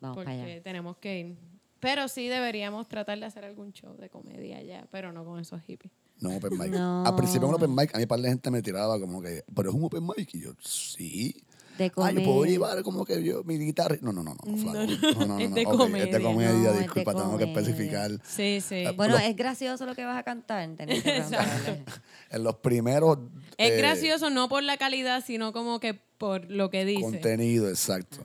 Vamos 0.00 0.16
porque 0.16 0.30
para 0.32 0.44
allá. 0.44 0.62
tenemos 0.62 0.96
que 0.96 1.18
ir. 1.18 1.51
Pero 1.82 2.06
sí 2.06 2.28
deberíamos 2.28 2.86
tratar 2.88 3.18
de 3.18 3.26
hacer 3.26 3.44
algún 3.44 3.72
show 3.72 3.96
de 3.96 4.08
comedia 4.08 4.58
allá, 4.58 4.86
pero 4.92 5.10
no 5.12 5.24
con 5.24 5.40
esos 5.40 5.60
hippies. 5.62 5.92
No, 6.20 6.36
open 6.36 6.56
mic. 6.56 6.68
No. 6.70 7.04
Al 7.04 7.16
principio 7.16 7.48
en 7.48 7.54
un 7.54 7.54
open 7.56 7.74
mic, 7.74 7.92
a 7.92 7.98
mí 7.98 8.06
par 8.06 8.20
de 8.20 8.28
gente 8.28 8.52
me 8.52 8.62
tiraba 8.62 9.00
como 9.00 9.20
que, 9.20 9.42
pero 9.52 9.70
es 9.70 9.74
un 9.74 9.82
open 9.82 10.06
mic. 10.16 10.32
Y 10.32 10.42
yo, 10.42 10.52
sí. 10.60 11.34
De 11.76 11.86
Ah, 11.96 12.12
yo 12.12 12.22
puedo 12.22 12.36
comedia. 12.36 12.52
llevar 12.52 12.82
como 12.84 13.04
que 13.04 13.20
yo, 13.24 13.42
mi 13.42 13.58
guitarra. 13.58 13.96
No, 14.00 14.12
no, 14.12 14.22
no, 14.22 14.36
no, 14.44 14.56
flaco. 14.56 14.78
No, 15.18 15.26
no, 15.26 15.26
no. 15.26 15.38
Es 15.40 15.52
de 15.54 15.62
ok, 15.66 15.72
Es 15.72 15.76
comedia. 15.78 16.18
de 16.18 16.22
comedia, 16.22 16.52
No, 16.52 16.68
es 16.68 16.74
de 16.74 16.78
disculpa, 16.82 17.12
tengo 17.14 17.36
que 17.38 17.44
comedia. 17.46 17.60
especificar. 17.60 18.10
Sí, 18.24 18.60
sí. 18.60 18.74
Eh, 18.76 18.92
Bueno, 18.96 19.14
Los- 19.14 19.22
es 19.24 19.34
gracioso 19.34 19.84
lo 19.84 19.94
que 19.96 20.04
vas 20.04 20.16
a 20.18 20.22
cantar. 20.22 20.70
preguntarle. 20.76 21.82
En 22.30 22.44
los 22.44 22.54
primeros. 22.56 23.18
es 23.58 23.70
eh, 23.72 23.76
gracioso 23.76 24.30
no 24.30 24.48
por 24.48 24.62
la 24.62 24.76
calidad, 24.76 25.24
sino 25.26 25.52
como 25.52 25.80
que 25.80 25.94
por 25.94 26.48
lo 26.48 26.70
que 26.70 26.84
dice. 26.84 27.00
Contenido, 27.02 27.68
exacto. 27.68 28.18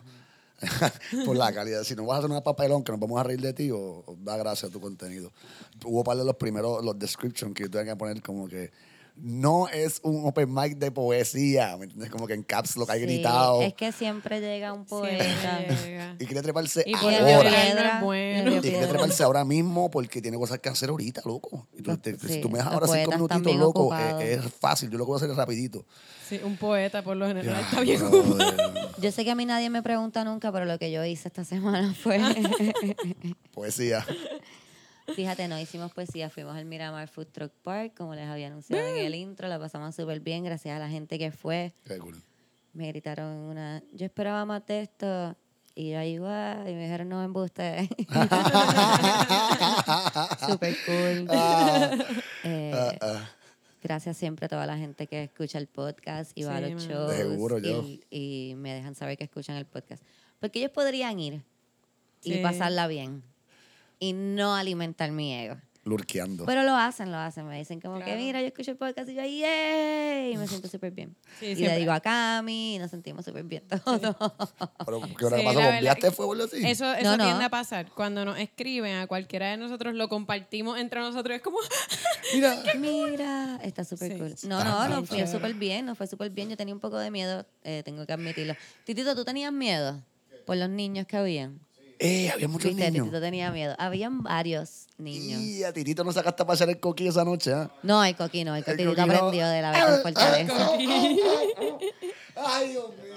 Por 1.25 1.35
la 1.35 1.53
calidad. 1.53 1.83
Si 1.83 1.95
no 1.95 2.05
vas 2.05 2.15
a 2.15 2.19
hacer 2.19 2.31
una 2.31 2.43
papelón 2.43 2.83
que 2.83 2.91
nos 2.91 2.99
vamos 2.99 3.19
a 3.19 3.23
reír 3.23 3.41
de 3.41 3.53
ti, 3.53 3.69
o, 3.71 4.03
da 4.19 4.37
gracias 4.37 4.69
a 4.69 4.73
tu 4.73 4.79
contenido. 4.79 5.31
Hubo 5.85 6.03
par 6.03 6.17
de 6.17 6.25
los 6.25 6.35
primeros, 6.35 6.83
los 6.83 6.97
descriptions 6.97 7.53
que 7.53 7.63
yo 7.63 7.69
tenía 7.69 7.93
que 7.93 7.97
poner 7.97 8.21
como 8.21 8.47
que 8.47 8.71
no 9.19 9.67
es 9.67 9.99
un 10.03 10.25
open 10.27 10.53
mic 10.53 10.77
de 10.77 10.91
poesía, 10.91 11.75
¿me 11.77 11.85
entiendes? 11.85 12.09
Como 12.11 12.27
que 12.27 12.33
en 12.33 12.43
caps 12.43 12.77
lo 12.77 12.85
que 12.85 12.91
hay 12.93 12.99
Sí, 12.99 13.05
gritado. 13.05 13.61
Es 13.61 13.73
que 13.73 13.91
siempre 13.91 14.39
llega 14.39 14.73
un 14.73 14.85
poeta. 14.85 15.59
llega. 15.83 16.15
Y 16.19 16.25
quiere 16.25 16.41
treparse 16.41 16.83
Y 16.85 16.93
ahora. 16.93 17.17
Piedra, 17.49 18.01
bueno. 18.03 18.55
Y 18.57 18.59
quiere 18.61 18.85
treparse 18.87 19.23
ahora 19.23 19.43
mismo 19.43 19.89
porque 19.89 20.21
tiene 20.21 20.37
cosas 20.37 20.59
que 20.59 20.69
hacer 20.69 20.89
ahorita, 20.89 21.21
loco. 21.25 21.67
Y 21.77 21.81
tú, 21.81 21.91
Los- 21.91 22.01
te- 22.01 22.17
sí, 22.19 22.27
si 22.27 22.41
tú 22.41 22.49
me 22.49 22.59
dejas 22.59 22.73
ahora 22.73 22.87
cinco 22.87 23.11
minutitos, 23.11 23.55
loco, 23.55 23.81
ocupados. 23.81 24.21
es, 24.23 24.45
es 24.45 24.53
fácil. 24.53 24.89
Yo 24.89 24.97
lo 24.97 25.05
que 25.05 25.07
voy 25.07 25.15
a 25.15 25.17
hacer 25.17 25.29
es 25.31 25.35
rapidito. 25.35 25.85
Sí, 26.27 26.39
un 26.43 26.57
poeta 26.57 27.01
por 27.03 27.15
lo 27.17 27.25
general 27.27 27.55
Ya, 27.55 27.61
está 27.61 27.81
bien. 27.81 28.01
Yo 28.99 29.11
sé 29.11 29.23
que 29.23 29.31
a 29.31 29.35
mí 29.35 29.45
nadie 29.45 29.69
me 29.69 29.81
pregunta 29.81 30.23
nunca, 30.25 30.51
pero 30.51 30.65
lo 30.65 30.77
que 30.77 30.91
yo 30.91 31.03
hice 31.05 31.27
esta 31.29 31.43
semana 31.43 31.93
fue... 31.93 32.19
Poesía. 33.53 34.05
Fíjate, 35.15 35.47
no 35.47 35.57
hicimos 35.59 35.91
poesía, 35.93 36.29
fuimos 36.29 36.55
al 36.55 36.65
Miramar 36.65 37.07
Food 37.07 37.27
Truck 37.27 37.51
Park, 37.63 37.93
como 37.95 38.13
les 38.13 38.27
había 38.27 38.47
anunciado 38.47 38.85
en 38.85 39.05
el 39.05 39.15
intro, 39.15 39.47
la 39.47 39.57
pasamos 39.57 39.95
súper 39.95 40.19
bien, 40.19 40.43
gracias 40.43 40.75
a 40.75 40.79
la 40.79 40.89
gente 40.89 41.17
que 41.17 41.31
fue. 41.31 41.73
Qué 41.85 41.97
cool. 41.97 42.21
Me 42.73 42.87
gritaron 42.89 43.37
una, 43.37 43.81
yo 43.93 44.05
esperaba 44.05 44.45
más 44.45 44.65
de 44.67 44.81
esto, 44.81 45.35
y 45.75 45.91
yo 45.91 46.01
igual, 46.01 46.67
y 46.69 46.73
me 46.73 46.83
dijeron, 46.83 47.07
no, 47.09 47.23
embuste. 47.23 47.89
súper 50.47 50.75
cool. 50.85 51.27
Ah, 51.29 51.91
Eh, 52.43 52.71
ah, 52.73 52.93
ah. 53.01 53.29
Gracias 53.81 54.17
siempre 54.17 54.47
a 54.47 54.49
toda 54.49 54.65
la 54.65 54.77
gente 54.77 55.07
que 55.07 55.23
escucha 55.23 55.57
el 55.57 55.67
podcast 55.67 56.31
y 56.35 56.43
va 56.43 56.57
a 56.57 56.61
Sí, 56.61 56.73
los 56.73 56.87
shows 56.87 57.15
Seguro, 57.15 57.59
yo. 57.59 57.83
y, 57.83 58.03
y 58.09 58.55
me 58.55 58.73
dejan 58.73 58.95
saber 58.95 59.17
que 59.17 59.23
escuchan 59.23 59.55
el 59.55 59.65
podcast. 59.65 60.03
Porque 60.39 60.59
ellos 60.59 60.71
podrían 60.71 61.19
ir 61.19 61.43
y 62.23 62.33
Sí. 62.33 62.39
pasarla 62.41 62.87
bien 62.87 63.23
y 63.99 64.13
no 64.13 64.55
alimentar 64.55 65.11
mi 65.11 65.33
ego. 65.33 65.57
Lurqueando. 65.87 66.45
Pero 66.45 66.63
lo 66.63 66.75
hacen, 66.75 67.11
lo 67.11 67.17
hacen. 67.17 67.47
Me 67.47 67.57
dicen 67.57 67.79
como 67.79 67.99
que, 68.03 68.13
mira, 68.17 68.41
yo 68.41 68.47
escucho 68.47 68.71
el 68.71 68.77
podcast 68.77 69.07
y 69.09 69.13
yo, 69.13 69.21
¡yay! 69.23 70.33
Y 70.33 70.37
me 70.37 70.45
siento 70.45 70.67
súper 70.67 70.91
bien. 70.91 71.15
Sí, 71.39 71.45
y 71.45 71.55
le 71.55 71.77
digo 71.77 71.93
a 71.93 72.01
Cami 72.01 72.75
y 72.75 72.79
nos 72.79 72.91
sentimos 72.91 73.23
súper 73.23 73.45
bien 73.45 73.63
todos. 73.69 74.01
Pero, 74.85 75.01
¿qué 75.17 75.25
hora 75.25 75.37
Sí. 76.51 76.67
Eso, 76.67 76.91
eso 76.93 77.03
No, 77.11 77.15
no. 77.15 77.23
tiende 77.23 77.45
a 77.45 77.49
pasar. 77.49 77.89
Cuando 77.95 78.25
nos 78.25 78.37
escriben 78.37 78.97
a 78.97 79.07
cualquiera 79.07 79.49
de 79.51 79.55
nosotros, 79.55 79.95
lo 79.95 80.09
compartimos 80.09 80.77
entre 80.77 80.99
nosotros. 80.99 81.37
Es 81.37 81.41
como, 81.41 81.57
Mira. 82.33 82.61
Mira, 82.77 83.59
está 83.63 83.85
súper 83.85 84.11
Sí. 84.11 84.17
cool. 84.19 84.35
No, 84.43 84.61
no, 84.65 84.89
nos 84.89 85.07
fue 85.07 85.25
súper 85.25 85.53
bien, 85.53 85.85
nos 85.85 85.97
fue 85.97 86.07
súper 86.07 86.31
bien. 86.31 86.49
Yo 86.49 86.57
tenía 86.57 86.73
un 86.73 86.81
poco 86.81 86.97
de 86.97 87.11
miedo, 87.11 87.45
eh, 87.63 87.81
tengo 87.85 88.05
que 88.05 88.11
admitirlo. 88.11 88.55
Titito, 88.83 89.15
¿tú 89.15 89.23
tenías 89.23 89.53
miedo 89.53 90.03
por 90.45 90.57
los 90.57 90.69
niños 90.69 91.07
que 91.07 91.15
habían? 91.15 91.61
Eh, 91.99 92.29
había 92.31 92.47
muchos 92.47 92.69
Viste, 92.69 92.91
niños. 92.91 93.05
Titito 93.05 93.21
tenía 93.21 93.49
miedo. 93.51 93.75
Habían 93.79 94.21
varios 94.21 94.87
niños. 94.97 95.41
Y 95.41 95.63
a 95.63 95.73
Titito 95.73 96.03
no 96.03 96.11
sacaste 96.11 96.43
a 96.43 96.45
pasear 96.45 96.69
el 96.69 96.79
coquí 96.79 97.07
esa 97.07 97.23
noche, 97.25 97.51
¿ah? 97.53 97.71
No, 97.83 98.03
el 98.03 98.15
coquí 98.15 98.43
no, 98.43 98.55
el 98.55 98.63
El 98.67 98.87
coquí 98.87 98.95
no. 98.97 99.03
aprendió 99.03 99.47
de 99.47 99.61
la 99.61 99.71
vez 99.71 99.95
en 99.97 100.01
Fortaleza. 100.03 100.69
Ay, 102.35 102.69
Dios 102.69 102.89
mío. 102.89 103.13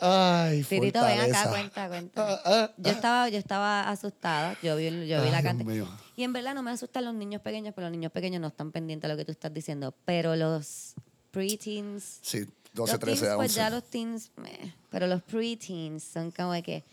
Ay, 0.00 0.62
Titito, 0.64 1.02
ven 1.02 1.20
acá, 1.20 1.48
cuenta, 1.48 1.88
cuenta. 1.88 2.22
Ah, 2.28 2.40
ah, 2.44 2.70
Yo 2.76 2.90
estaba, 2.90 3.28
yo 3.28 3.38
estaba 3.38 3.88
asustada, 3.88 4.56
yo 4.62 4.76
vi, 4.76 4.84
yo 5.06 5.20
vi 5.22 5.26
Ay, 5.26 5.30
la 5.30 5.42
cantidad. 5.42 5.86
Y 6.16 6.24
en 6.24 6.32
verdad 6.32 6.54
no 6.54 6.62
me 6.62 6.70
asustan 6.72 7.04
los 7.04 7.14
niños 7.14 7.40
pequeños, 7.42 7.72
pero 7.74 7.86
los 7.88 7.92
niños 7.92 8.12
pequeños 8.12 8.40
no 8.40 8.48
están 8.48 8.70
pendientes 8.70 9.08
de 9.08 9.14
lo 9.14 9.18
que 9.18 9.24
tú 9.24 9.32
estás 9.32 9.52
diciendo. 9.54 9.94
Pero 10.04 10.36
los 10.36 10.94
preteens, 11.30 12.18
Sí, 12.22 12.40
los 12.74 12.90
12, 12.90 12.98
13, 12.98 13.20
teens, 13.22 13.36
pues 13.36 13.50
11. 13.50 13.56
ya 13.56 13.70
los 13.70 13.84
teens, 13.84 14.30
meh, 14.36 14.74
pero 14.90 15.06
los 15.06 15.22
preteens 15.22 16.02
son 16.04 16.30
como 16.32 16.52
de 16.52 16.62
que, 16.62 16.84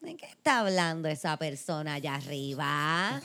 ¿de 0.00 0.16
qué 0.16 0.26
está 0.26 0.60
hablando 0.60 1.08
esa 1.08 1.36
persona 1.36 1.94
allá 1.94 2.14
arriba? 2.16 3.20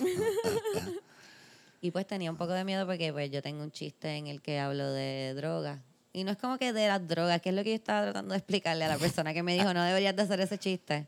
y 1.82 1.92
pues 1.92 2.08
tenía 2.08 2.32
un 2.32 2.38
poco 2.38 2.54
de 2.54 2.64
miedo 2.64 2.86
porque 2.86 3.12
pues 3.12 3.30
yo 3.32 3.42
tengo 3.42 3.64
un 3.64 3.72
chiste 3.72 4.16
en 4.16 4.28
el 4.28 4.42
que 4.42 4.60
hablo 4.60 4.92
de 4.92 5.34
drogas. 5.36 5.80
Y 6.14 6.24
no 6.24 6.32
es 6.32 6.38
como 6.38 6.58
que 6.58 6.74
de 6.74 6.88
las 6.88 7.08
drogas, 7.08 7.42
que 7.42 7.50
es 7.50 7.56
lo 7.56 7.64
que 7.64 7.70
yo 7.72 7.76
estaba 7.76 8.04
tratando 8.04 8.34
de 8.34 8.38
explicarle 8.38 8.86
a 8.86 8.88
la 8.88 8.98
persona 8.98 9.34
que 9.34 9.42
me 9.44 9.56
dijo, 9.56 9.74
no 9.74 9.84
deberías 9.84 10.16
de 10.16 10.22
hacer 10.22 10.40
ese 10.42 10.58
chiste. 10.60 11.08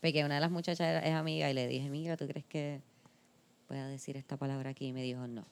Porque 0.00 0.24
una 0.24 0.36
de 0.36 0.40
las 0.40 0.50
muchachas 0.50 0.80
era- 0.88 1.00
es 1.00 1.14
amiga 1.14 1.50
y 1.50 1.54
le 1.54 1.68
dije, 1.68 1.88
mira, 1.90 2.16
¿tú 2.16 2.26
crees 2.26 2.46
que 2.46 2.80
pueda 3.68 3.86
decir 3.86 4.16
esta 4.16 4.36
palabra 4.36 4.70
aquí? 4.70 4.86
Y 4.86 4.92
me 4.92 5.02
dijo, 5.02 5.26
no. 5.26 5.44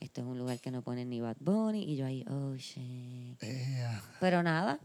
Esto 0.00 0.20
es 0.20 0.26
un 0.26 0.38
lugar 0.38 0.58
que 0.60 0.70
no 0.70 0.82
ponen 0.82 1.08
ni 1.08 1.20
Bad 1.22 1.36
Bunny. 1.40 1.82
Y 1.84 1.96
yo 1.96 2.04
ahí, 2.06 2.24
oh, 2.28 2.54
shit. 2.56 3.42
Ea. 3.42 4.02
Pero 4.20 4.42
nada, 4.42 4.78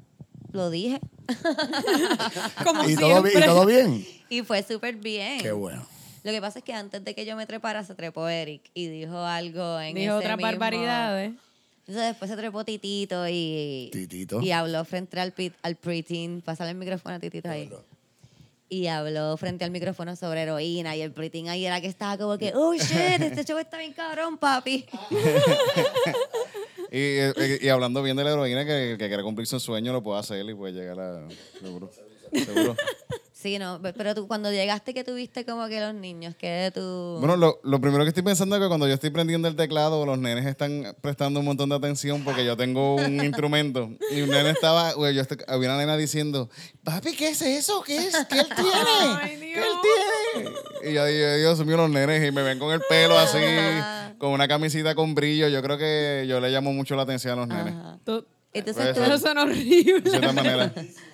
lo 0.54 0.70
dije. 0.70 1.00
Como 2.64 2.84
¿Y 2.88 2.96
todo. 2.96 3.28
¿Y 3.28 3.42
todo 3.42 3.66
bien? 3.66 4.06
Y 4.30 4.42
fue 4.44 4.64
súper 4.64 4.96
bien. 4.96 5.40
Qué 5.42 5.52
bueno. 5.52 5.86
Lo 6.24 6.32
que 6.32 6.40
pasa 6.42 6.60
es 6.60 6.66
que 6.66 6.74
antes 6.74 7.04
de 7.04 7.16
que 7.16 7.26
yo 7.26 7.36
me 7.36 7.46
trepara, 7.48 7.84
se 7.84 7.96
trepó 7.96 8.28
Eric 8.28 8.62
y 8.74 8.88
dijo 8.88 9.18
algo 9.18 9.80
en 9.80 9.96
Dijo 9.96 10.14
ese 10.14 10.26
otras 10.26 10.38
mismo- 10.38 10.52
barbaridades. 10.52 11.32
Entonces 11.88 12.04
después 12.12 12.30
se 12.30 12.38
trepó 12.38 12.64
Titito 12.64 13.28
y, 13.28 13.90
Titito. 13.92 14.40
y 14.42 14.52
habló 14.52 14.86
frente 14.86 15.20
al, 15.20 15.32
pit, 15.32 15.54
al 15.64 15.76
preteen. 15.76 16.42
Pásale 16.42 16.70
el 16.72 16.78
micrófono 16.78 17.16
a 17.16 17.20
Titito 17.20 17.50
ahí. 17.50 17.70
Y 18.70 18.88
habló 18.88 19.36
frente 19.36 19.66
al 19.66 19.72
micrófono 19.72 20.16
sobre 20.16 20.44
heroína 20.44 20.96
y 20.96 21.02
el 21.02 21.12
preteen 21.12 21.50
ahí 21.50 21.66
era 21.66 21.82
que 21.82 21.88
estaba 21.88 22.18
como 22.18 22.38
que, 22.38 22.54
oh 22.56 22.74
shit, 22.76 23.22
este 23.22 23.44
show 23.44 23.58
está 23.58 23.78
bien 23.80 23.92
cabrón, 23.94 24.38
papi. 24.38 24.86
Y, 26.92 27.66
y 27.66 27.70
hablando 27.70 28.04
bien 28.04 28.18
de 28.18 28.26
la 28.26 28.32
heroína, 28.32 28.66
que 28.66 28.98
que 29.00 29.08
quiera 29.08 29.24
cumplir 29.24 29.48
su 29.48 29.60
sueño 29.62 29.94
lo 29.94 30.04
puede 30.04 30.20
hacer 30.20 30.48
y 30.48 30.54
puede 30.54 30.74
llegar 30.74 31.00
a. 31.00 31.28
Seguro. 31.62 31.90
Seguro. 32.34 32.76
Sí, 33.42 33.58
no, 33.58 33.82
pe- 33.82 33.94
pero 33.94 34.14
tú 34.14 34.28
cuando 34.28 34.52
llegaste 34.52 34.94
que 34.94 35.04
tuviste 35.04 35.46
como 35.46 35.68
que 35.68 35.80
los 35.80 35.96
niños, 35.96 36.36
que 36.36 36.48
de 36.48 36.72
tu... 36.72 37.18
Bueno, 37.20 37.36
lo, 37.38 37.60
lo 37.64 37.82
primero 37.82 38.04
que 38.04 38.10
estoy 38.10 38.22
pensando 38.22 38.56
es 38.56 38.62
que 38.62 38.68
cuando 38.68 38.88
yo 38.88 38.94
estoy 38.94 39.10
prendiendo 39.10 39.48
el 39.48 39.56
teclado, 39.56 40.06
los 40.06 40.20
nenes 40.20 40.46
están 40.46 40.96
prestando 41.02 41.40
un 41.40 41.48
montón 41.48 41.70
de 41.70 41.76
atención 41.76 42.24
porque 42.24 42.46
yo 42.46 42.56
tengo 42.56 42.96
un 42.98 43.16
instrumento. 43.26 43.90
Y 44.12 44.22
un 44.22 44.30
nene 44.30 44.52
estaba, 44.52 44.94
güey, 44.94 45.16
yo 45.16 45.22
estoy- 45.24 45.40
había 45.48 45.70
una 45.70 45.80
nena 45.80 45.98
diciendo, 45.98 46.50
papi, 46.84 47.16
¿qué 47.16 47.30
es 47.30 47.42
eso? 47.42 47.82
¿Qué 47.82 47.98
es? 47.98 48.16
¿Qué 48.30 48.42
él 48.42 48.48
tiene? 48.56 48.72
Ay, 49.22 49.38
¿Qué 49.40 49.54
él 49.60 50.44
tiene? 50.44 50.92
Y 50.92 50.94
yo 50.94 51.06
dije, 51.06 51.38
Dios 51.40 51.66
mío, 51.66 51.78
los 51.78 51.90
nenes, 51.90 52.28
y 52.28 52.32
me 52.32 52.44
ven 52.44 52.60
con 52.60 52.72
el 52.72 52.82
pelo 52.88 53.18
así, 53.18 53.40
con 54.20 54.30
una 54.34 54.48
camisita 54.48 54.94
con 54.94 55.16
brillo. 55.16 55.48
Yo 55.48 55.64
creo 55.64 55.80
que 55.80 56.26
yo 56.28 56.40
le 56.40 56.50
llamo 56.52 56.74
mucho 56.74 56.96
la 56.96 57.02
atención 57.04 57.34
a 57.34 57.36
los 57.38 57.48
nenes. 57.48 57.74
Ajá. 57.74 58.00
Tú- 58.06 58.24
Entonces 58.54 58.96
ser. 58.96 59.04
Eso 59.12 59.18
son 59.18 59.38
horribles. 59.40 60.04
De 60.04 60.10
cierta 60.12 60.32
manera. 60.32 60.72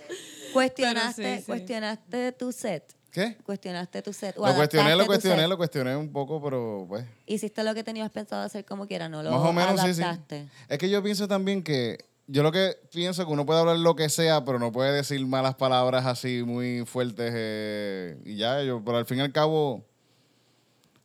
cuestionaste, 0.58 1.22
Pero 1.22 1.36
sí, 1.36 1.42
sí. 1.42 1.46
cuestionaste 1.48 2.32
tu 2.34 2.52
set. 2.52 2.94
¿Qué? 3.12 3.36
Cuestionaste 3.44 4.02
tu 4.02 4.14
set. 4.14 4.36
Lo 4.36 4.42
cuestioné, 4.44 4.92
adaptaste 4.92 4.96
lo 4.98 5.06
cuestioné, 5.08 5.48
lo 5.48 5.58
cuestioné 5.58 5.96
un 5.96 6.12
poco, 6.12 6.42
pero 6.44 6.86
pues. 6.88 7.06
Hiciste 7.26 7.64
lo 7.64 7.74
que 7.74 7.84
tenías 7.84 8.12
pensado 8.12 8.44
hacer 8.44 8.64
como 8.66 8.86
quiera, 8.88 9.10
no 9.10 9.24
lo 9.24 9.32
Más 9.32 9.42
o 9.42 9.54
menos, 9.54 9.82
sí, 9.82 9.94
sí. 9.94 10.04
adaptaste. 10.04 10.48
Es 10.70 10.78
que 10.78 10.90
yo 10.90 11.02
pienso 11.02 11.28
también 11.28 11.64
que. 11.64 11.98
Yo 12.30 12.44
lo 12.44 12.52
que 12.52 12.76
pienso 12.92 13.26
que 13.26 13.32
uno 13.32 13.46
puede 13.46 13.62
hablar 13.62 13.78
lo 13.78 13.96
que 13.96 14.10
sea, 14.10 14.44
pero 14.44 14.60
no 14.60 14.74
puede 14.74 14.92
decir 14.92 15.26
malas 15.26 15.56
palabras 15.56 16.06
así 16.06 16.44
muy 16.44 16.86
fuertes. 16.86 17.32
eh, 17.34 18.18
y 18.26 18.36
ya, 18.36 18.62
yo, 18.64 18.84
pero 18.84 18.98
al 18.98 19.06
fin 19.06 19.20
y 19.20 19.22
al 19.22 19.32
cabo. 19.32 19.86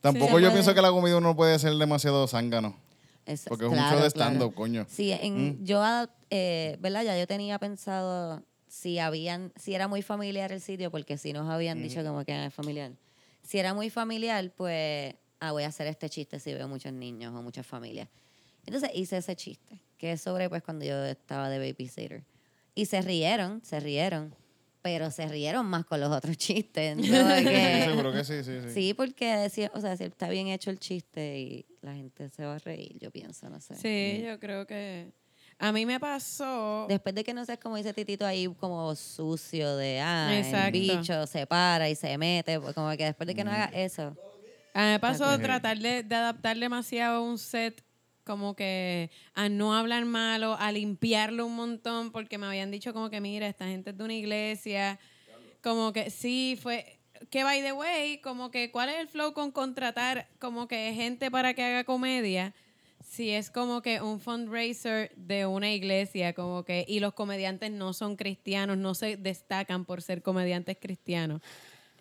Tampoco 0.01 0.41
yo 0.41 0.51
pienso 0.51 0.75
que 0.75 0.83
la 0.83 0.91
comida 0.91 1.21
no 1.21 1.37
puede 1.37 1.59
ser 1.61 1.75
demasiado 1.77 2.27
zángano. 2.27 2.77
Es- 3.25 3.45
Porque 3.49 3.67
es 3.67 3.71
un 3.71 3.77
claro, 3.77 3.97
show 3.97 4.05
de 4.05 4.11
claro. 4.11 4.31
stand-up, 4.33 4.55
coño. 4.55 4.85
Sí, 4.89 5.13
en, 5.13 5.65
yo, 5.65 5.81
adap- 5.81 6.11
eh, 6.31 6.77
¿verdad? 6.81 7.05
Ya 7.05 7.17
yo 7.17 7.27
tenía 7.29 7.57
pensado 7.61 8.43
si 8.73 8.99
habían, 8.99 9.53
si 9.57 9.75
era 9.75 9.87
muy 9.87 10.01
familiar 10.01 10.51
el 10.51 10.63
sitio, 10.63 10.91
porque 10.91 11.19
si 11.19 11.35
nos 11.35 11.47
habían 11.51 11.83
dicho 11.83 12.03
como 12.03 12.25
que 12.25 12.47
es 12.47 12.55
familiar. 12.55 12.93
Si 13.43 13.59
era 13.59 13.75
muy 13.75 13.91
familiar, 13.91 14.51
pues, 14.57 15.15
ah, 15.41 15.53
voy 15.53 15.65
a 15.65 15.67
hacer 15.67 15.89
este 15.89 16.09
chiste 16.09 16.41
si 16.41 16.55
veo 16.55 16.67
muchos 16.69 16.91
niños 16.91 17.35
o 17.35 17.43
muchas 17.43 17.67
familias. 17.67 18.09
Entonces 18.65 18.89
hice 18.95 19.19
ese 19.19 19.37
chiste, 19.37 19.79
que 19.99 20.13
es 20.13 20.23
sobre, 20.23 20.49
pues, 20.49 20.63
cuando 20.63 20.87
yo 20.87 21.05
estaba 21.05 21.51
de 21.51 21.59
babysitter. 21.59 22.25
Y 22.75 22.87
se 22.87 23.03
rieron, 23.03 23.63
se 23.63 23.79
rieron, 23.79 24.35
pero 24.81 25.11
se 25.11 25.29
rieron 25.29 25.67
más 25.67 25.85
con 25.85 26.01
los 26.01 26.11
otros 26.11 26.37
chistes. 26.39 26.97
¿no? 26.97 27.03
Sí, 27.05 27.45
Que- 27.45 27.85
seguro 27.91 28.11
que 28.11 28.25
sí, 28.25 28.43
sí, 28.43 28.59
sí. 28.63 28.71
Sí, 28.71 28.95
porque 28.95 29.51
si, 29.51 29.65
o 29.75 29.81
sea, 29.83 29.99
si 29.99 30.05
está 30.05 30.31
bien 30.31 30.47
hecho 30.49 30.71
el 30.71 30.79
chiste 30.79 31.39
y 31.39 31.67
la 31.83 31.93
gente 31.95 32.31
se 32.31 32.47
va 32.47 32.55
a 32.55 32.59
reír, 32.59 32.97
yo 32.99 33.11
pienso, 33.11 33.51
no 33.51 33.61
sé. 33.61 33.75
Sí, 33.77 34.25
yo 34.25 34.41
creo 34.41 34.67
que. 34.67 35.13
A 35.59 35.71
mí 35.73 35.87
me 35.87 36.01
pasó. 36.01 36.87
Después 36.89 37.15
de 37.15 37.23
que 37.25 37.33
no 37.35 37.45
seas 37.45 37.59
como 37.59 37.77
dice 37.77 37.93
Titito 37.95 38.27
ahí 38.27 38.49
como 38.59 38.95
sucio 38.97 39.77
de 39.77 40.01
ah, 40.01 40.31
Exacto. 40.37 40.67
el 40.67 40.73
bicho 40.83 41.27
se 41.27 41.47
para 41.47 41.89
y 41.89 41.95
se 41.95 42.17
mete, 42.19 42.59
pues 42.61 42.75
como 42.75 42.91
que 42.97 43.05
después 43.05 43.27
de 43.27 43.35
que 43.35 43.45
no 43.45 43.51
Mm. 43.51 43.55
haga 43.55 43.65
eso. 43.75 44.17
A 44.75 44.85
mí 44.85 44.91
me 44.93 45.01
pasó 45.01 45.39
tratar 45.39 45.79
de, 45.79 46.03
de 46.03 46.15
adaptar 46.15 46.57
demasiado 46.59 47.23
un 47.23 47.39
set, 47.39 47.85
como 48.25 48.55
que 48.57 49.11
a 49.35 49.49
no 49.49 49.75
hablar 49.75 50.05
malo, 50.07 50.57
a 50.59 50.73
limpiarlo 50.73 51.45
un 51.47 51.57
montón, 51.57 52.11
porque 52.11 52.39
me 52.39 52.47
habían 52.47 52.71
dicho 52.71 52.93
como 52.95 53.11
que, 53.11 53.21
mira, 53.21 53.47
esta 53.49 53.67
gente 53.67 53.91
es 53.91 53.99
de 53.99 54.05
una 54.05 54.15
iglesia. 54.15 54.99
Como 55.63 55.93
que 55.93 56.11
sí, 56.11 56.59
fue. 56.61 56.99
Que 57.31 57.45
by 57.45 57.63
the 57.63 57.73
way, 57.73 58.19
como 58.19 58.51
que, 58.51 58.71
¿cuál 58.73 58.89
es 58.89 58.97
el 58.99 59.09
flow 59.09 59.33
con 59.33 59.53
contratar 59.53 60.29
como 60.41 60.67
que 60.67 60.93
gente 60.95 61.31
para 61.31 61.55
que 61.55 61.63
haga 61.63 61.85
comedia? 61.85 62.53
Si 63.13 63.29
es 63.29 63.51
como 63.51 63.83
que 63.83 64.01
un 64.01 64.21
fundraiser 64.21 65.13
de 65.17 65.45
una 65.45 65.71
iglesia, 65.71 66.33
como 66.33 66.65
que, 66.65 66.87
y 66.89 66.99
los 66.99 67.13
comediantes 67.13 67.71
no 67.71 67.93
son 67.93 68.17
cristianos, 68.17 68.79
no 68.79 68.95
se 68.95 69.19
destacan 69.19 69.85
por 69.85 70.01
ser 70.01 70.23
comediantes 70.23 70.79
cristianos. 70.81 71.43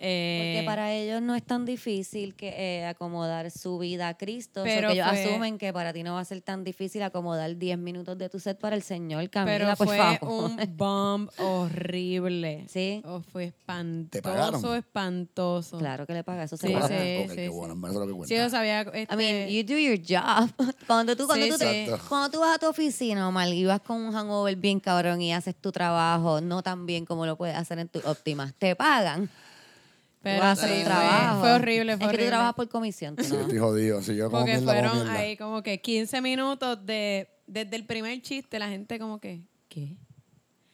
Eh, 0.04 0.54
Porque 0.56 0.66
para 0.66 0.92
ellos 0.94 1.22
no 1.22 1.36
es 1.36 1.44
tan 1.44 1.64
difícil 1.64 2.34
que 2.36 2.50
eh, 2.58 2.86
acomodar 2.86 3.52
su 3.52 3.78
vida 3.78 4.08
a 4.08 4.18
Cristo. 4.18 4.64
Pero 4.64 4.88
que 4.88 4.94
ellos 4.96 5.08
fue- 5.08 5.24
asumen 5.26 5.58
que 5.60 5.72
para 5.72 5.94
ti 5.94 6.02
no 6.02 6.16
va 6.16 6.22
a 6.22 6.26
ser 6.26 6.42
tan 6.42 6.64
difícil 6.64 7.04
acomodar 7.04 7.56
10 7.56 7.78
minutos 7.78 8.18
de 8.18 8.28
tu 8.28 8.40
set 8.40 8.58
para 8.58 8.76
el 8.76 8.82
Señor. 8.82 9.30
Camila, 9.30 9.76
Pero 9.76 9.76
fue 9.76 9.98
favor. 9.98 10.20
un 10.48 10.78
bomb 10.78 11.30
horrible. 11.38 12.66
Sí. 12.72 13.02
Oh, 13.06 13.22
fue 13.22 13.46
espantoso, 13.46 14.76
espantoso. 14.76 15.78
Claro 15.78 16.06
que 16.08 16.14
le 16.14 16.24
paga, 16.24 16.44
eso 16.44 16.58
se 16.58 16.68
Sí, 16.68 16.74
paga. 16.74 16.88
sí. 16.88 16.94
Ok, 17.30 17.36
qué 17.36 17.50
bueno, 17.50 17.74
en 17.74 17.82
verdad 17.82 17.98
es 17.98 18.00
lo 18.02 18.08
que 18.08 18.18
cuenta. 18.18 18.28
Sí, 18.36 18.42
yo 18.42 18.50
sabía. 18.50 18.82
Este, 18.82 19.14
I 19.14 19.18
mean, 19.18 19.50
you 19.50 19.64
do 19.64 19.78
your 19.78 19.98
job. 20.00 20.50
Cuando 20.88 21.16
tú, 21.16 21.28
cuando 21.28 21.46
Sí, 21.46 21.52
tú, 21.52 21.58
te- 21.60 21.92
cuando 22.10 22.30
tú 22.32 22.40
vas 22.40 22.56
a 22.56 22.60
tu 22.60 22.68
oficina, 22.68 23.28
Omar, 23.28 23.48
y 23.50 23.66
vas 23.66 23.82
con 23.82 23.98
un 24.02 24.14
hangover 24.14 24.56
bien 24.56 24.80
cabrón 24.80 25.22
y 25.22 25.34
haces 25.34 25.56
tu 25.56 25.72
trabajo 25.72 26.42
no 26.42 26.64
tan 26.64 26.86
bien 26.86 27.06
como 27.06 27.26
lo 27.26 27.36
puedes 27.38 27.56
hacer 27.56 27.78
en 27.80 27.88
tu 27.88 28.00
óptimas, 28.06 28.54
te 28.56 28.76
pagan. 28.76 29.30
Pero 30.22 30.44
hacer 30.44 30.70
sí, 30.70 30.76
fue- 30.76 30.84
trabajo. 30.86 31.40
Fue, 31.42 31.52
horrible, 31.54 31.86
fue 31.86 31.94
es 31.94 32.00
que 32.00 32.06
horrible. 32.06 32.26
tú 32.26 32.30
trabajas 32.30 32.54
por 32.56 32.70
comisión, 32.70 33.16
tú 33.16 33.24
Sí, 33.24 33.36
estoy 33.36 33.58
jodido. 33.58 34.02
Si 34.02 34.16
yo 34.16 34.26
como 34.30 34.40
Porque 34.46 34.58
mierda, 34.58 34.72
fueron 34.74 35.10
ahí 35.10 35.38
como 35.38 35.62
que 35.64 35.82
15 35.82 36.22
minutos 36.22 36.86
de 36.86 37.28
desde 37.48 37.76
el 37.76 37.86
primer 37.86 38.22
chiste, 38.22 38.60
la 38.60 38.70
gente 38.70 38.98
como 39.00 39.20
que, 39.20 39.42
¿qué? 39.68 39.98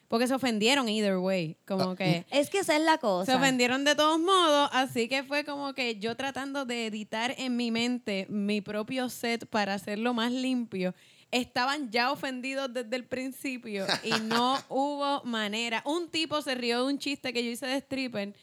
Porque 0.07 0.25
se 0.27 0.33
ofendieron 0.35 0.87
either 0.87 1.17
way, 1.17 1.57
como 1.65 1.95
que 1.95 2.25
Es 2.29 2.49
que 2.49 2.59
esa 2.59 2.75
es 2.77 2.81
la 2.81 2.93
se 2.93 2.99
cosa. 2.99 3.35
ofendieron 3.35 3.83
de 3.83 3.93
todos 3.93 4.19
modos, 4.19 4.69
así 4.71 5.09
que 5.09 5.23
fue 5.23 5.43
como 5.43 5.73
que 5.73 5.99
yo 5.99 6.15
tratando 6.15 6.63
de 6.65 6.85
editar 6.85 7.33
en 7.37 7.57
mi 7.57 7.71
mente 7.71 8.25
mi 8.29 8.61
propio 8.61 9.09
set 9.09 9.45
para 9.47 9.73
hacerlo 9.73 10.13
más 10.13 10.31
limpio. 10.31 10.93
Estaban 11.29 11.91
ya 11.91 12.11
ofendidos 12.13 12.73
desde 12.73 12.95
el 12.95 13.03
principio 13.05 13.85
y 14.01 14.11
no 14.21 14.57
hubo 14.69 15.23
manera. 15.25 15.81
Un 15.85 16.07
tipo 16.09 16.41
se 16.41 16.55
rió 16.55 16.85
de 16.85 16.93
un 16.93 16.99
chiste 16.99 17.33
que 17.33 17.43
yo 17.43 17.51
hice 17.51 17.65
de 17.65 17.75
stripper 17.81 18.33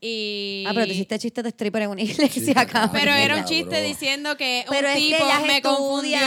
y... 0.00 0.64
Ah, 0.66 0.72
pero 0.74 0.86
tú 0.86 0.92
hiciste 0.92 1.18
chistes 1.18 1.44
de 1.44 1.50
stripper 1.50 1.82
en 1.82 1.90
una 1.90 2.02
iglesia, 2.02 2.42
Sí, 2.42 2.54
cabrón. 2.54 2.90
Pero 2.92 3.12
era 3.12 3.36
un 3.36 3.44
chiste 3.44 3.82
diciendo 3.82 4.36
que 4.36 4.64
Pero 4.68 4.88
un 4.88 4.94
que 4.94 5.00
tipo 5.00 5.16
ellas 5.24 5.46
me 5.46 5.62
confundió. 5.62 6.18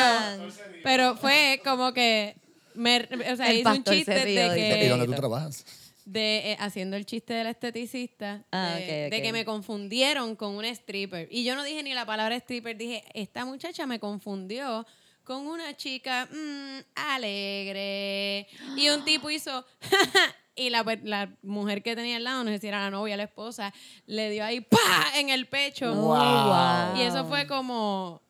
Pero 0.84 1.15
fue 1.17 1.62
como 1.63 1.93
que 1.93 2.36
me, 2.73 2.97
o 3.32 3.36
sea, 3.36 3.49
El 3.49 3.58
hice 3.60 3.69
un 3.69 3.84
chiste 3.84 4.23
rió, 4.25 4.36
de 4.49 4.56
dice. 4.56 4.77
¿Y 4.77 4.82
que 4.82 4.89
dónde 4.89 5.06
tú 5.08 5.13
trabajas? 5.13 5.65
de 6.06 6.53
eh, 6.53 6.58
haciendo 6.62 6.95
el 6.95 7.06
chiste 7.06 7.34
del 7.34 7.47
esteticista 7.47 8.45
Ah, 8.53 8.75
de, 8.77 8.84
ok, 8.84 9.08
ok. 9.08 9.12
de 9.12 9.21
que 9.21 9.34
me 9.34 9.43
confundieron 9.43 10.38
con 10.38 10.56
un 10.56 10.63
stripper 10.63 11.27
y 11.30 11.43
yo 11.43 11.53
no 11.53 11.65
dije 11.65 11.84
ni 11.84 11.93
la 11.93 12.06
palabra 12.06 12.34
stripper 12.38 12.77
dije 12.77 13.03
esta 13.13 13.43
muchacha 13.43 13.86
me 13.86 13.99
confundió 13.99 14.88
con 15.25 15.45
una 15.47 15.75
chica 15.75 16.30
mm, 16.32 16.80
alegre 16.95 18.47
y 18.77 18.88
un 18.88 19.03
tipo 19.03 19.30
hizo 19.30 19.65
y 20.58 20.70
la, 20.70 20.84
per- 20.84 21.02
la 21.04 21.30
mujer 21.43 21.82
que 21.84 21.96
tenía 21.96 22.17
al 22.17 22.24
lado, 22.24 22.43
no 22.43 22.50
sé 22.52 22.60
si 22.60 22.67
era 22.67 22.80
la 22.82 22.89
novia, 22.89 23.15
la 23.15 23.24
esposa, 23.24 23.74
le 24.06 24.30
dio 24.32 24.43
ahí 24.43 24.62
¡pa! 24.62 24.78
en 25.15 25.30
el 25.30 25.46
pecho. 25.48 25.91
Oh, 25.93 26.08
wow. 26.08 26.98
Y 26.98 27.02
eso 27.04 27.26
fue 27.26 27.48
como 27.48 28.22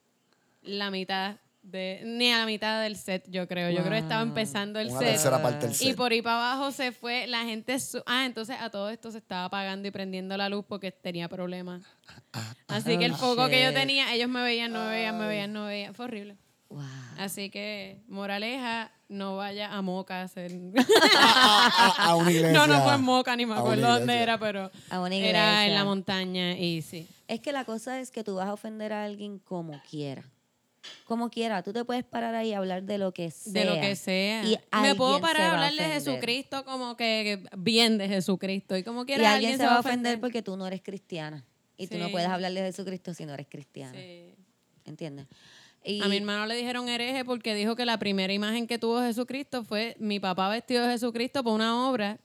la 0.61 0.91
mitad 0.91 1.37
de, 1.63 2.01
ni 2.05 2.31
a 2.31 2.37
la 2.39 2.45
mitad 2.45 2.81
del 2.81 2.95
set, 2.95 3.25
yo 3.29 3.45
creo. 3.47 3.69
Yo 3.69 3.79
creo 3.79 3.91
que 3.91 3.97
estaba 3.99 4.21
empezando 4.21 4.79
el 4.79 4.87
Una 4.89 4.99
set. 4.99 5.07
tercera 5.09 5.41
parte 5.41 5.67
del 5.67 5.75
Y 5.81 5.93
por 5.93 6.11
ahí 6.13 6.21
para 6.21 6.53
abajo 6.53 6.71
se 6.71 6.91
fue 6.93 7.27
la 7.27 7.43
gente. 7.43 7.77
su- 7.79 8.01
ah, 8.05 8.25
entonces 8.25 8.55
a 8.59 8.69
todo 8.69 8.89
esto 8.89 9.11
se 9.11 9.17
estaba 9.17 9.45
apagando 9.45 9.87
y 9.87 9.91
prendiendo 9.91 10.37
la 10.37 10.47
luz 10.49 10.63
porque 10.67 10.91
tenía 10.93 11.27
problemas. 11.27 11.81
Así 12.67 12.97
que 12.97 13.05
el 13.05 13.11
Oh, 13.13 13.17
foco 13.17 13.47
que 13.49 13.61
yo 13.63 13.73
tenía, 13.73 14.13
ellos 14.13 14.29
me 14.29 14.41
veían, 14.43 14.71
no 14.71 14.85
me 14.85 14.91
veían, 14.91 15.17
me 15.19 15.27
veían, 15.27 15.51
no 15.53 15.61
me 15.63 15.67
veían. 15.67 15.93
Fue 15.93 16.05
horrible. 16.05 16.37
Wow. 16.69 16.83
Así 17.17 17.49
que, 17.49 18.01
moraleja, 18.07 18.91
no 19.07 19.37
vaya 19.37 19.73
a 19.73 19.81
Moca 19.81 20.21
a 20.21 20.23
hacer. 20.23 20.51
a, 21.17 21.93
a- 21.97 22.09
a 22.09 22.15
una 22.15 22.31
iglesia. 22.31 22.51
no, 22.51 22.67
no 22.67 22.83
fue 22.83 22.93
en 22.95 23.01
Moca, 23.01 23.35
ni 23.35 23.45
me 23.45 23.53
A 23.55 23.59
acuerdo 23.59 23.87
dónde 23.87 24.01
iglesia. 24.03 24.23
era, 24.23 24.37
pero 24.37 24.71
A 24.89 24.99
una 24.99 25.15
era 25.15 25.15
en 25.15 25.63
iglesia. 25.63 25.73
la 25.79 25.85
montaña 25.85 26.57
y 26.57 26.81
sí. 26.81 27.07
Es 27.27 27.39
que 27.39 27.51
la 27.53 27.63
cosa 27.65 27.99
es 27.99 28.11
que 28.11 28.23
tú 28.23 28.35
vas 28.35 28.47
a 28.47 28.53
ofender 28.53 28.91
a 28.93 29.03
alguien 29.05 29.39
como 29.39 29.81
quiera. 29.89 30.23
Como 31.05 31.29
quiera, 31.29 31.63
tú 31.63 31.73
te 31.73 31.83
puedes 31.83 32.05
parar 32.05 32.33
ahí 32.35 32.49
y 32.49 32.53
hablar 32.53 32.83
de 32.83 32.97
lo 32.97 33.13
que 33.13 33.29
sea. 33.31 33.51
De 33.53 33.65
lo 33.65 33.81
que 33.81 33.95
sea. 33.97 34.43
Y 34.45 34.57
me 34.81 34.95
puedo 34.95 35.19
parar 35.19 35.41
a 35.41 35.51
hablar 35.53 35.73
de. 35.73 35.93
Jesucristo 35.93 36.63
como 36.63 36.95
que 36.95 37.43
bien 37.57 37.97
de 37.97 38.07
Jesucristo. 38.07 38.77
Y 38.77 38.83
como 38.83 39.01
Y 39.01 39.05
quiera 39.05 39.33
alguien 39.33 39.57
se 39.57 39.65
va 39.65 39.75
a 39.75 39.79
ofender 39.79 40.19
porque 40.21 40.41
tú 40.41 40.55
no 40.55 40.65
eres 40.67 40.81
cristiana. 40.81 41.43
Y 41.77 41.87
tú 41.87 41.97
no 41.97 42.05
Sí. 42.05 42.11
puedes 42.11 42.27
hablar 42.29 42.53
de 42.53 42.61
Jesucristo 42.61 43.13
si 43.13 43.25
no 43.25 43.33
eres 43.33 43.47
cristiana. 43.49 43.93
Sí. 43.97 44.33
¿Entiendes? 44.85 45.27
Y 45.89 46.01
A 46.01 46.09
mi 46.09 46.17
hermano 46.17 46.45
le 46.47 46.55
dijeron 46.55 46.89
hereje 46.89 47.23
porque 47.23 47.55
dijo 47.55 47.77
que 47.77 47.85
la 47.85 47.97
primera 47.97 48.33
imagen 48.33 48.67
que 48.67 48.77
tuvo 48.77 49.01
Jesucristo 49.01 49.63
fue 49.63 49.95
mi 49.99 50.19
papá 50.19 50.49
vestido 50.49 50.83
de 50.83 50.91
Jesucristo 50.91 51.45
por 51.45 51.53
una 51.53 51.87
obra 51.87 52.19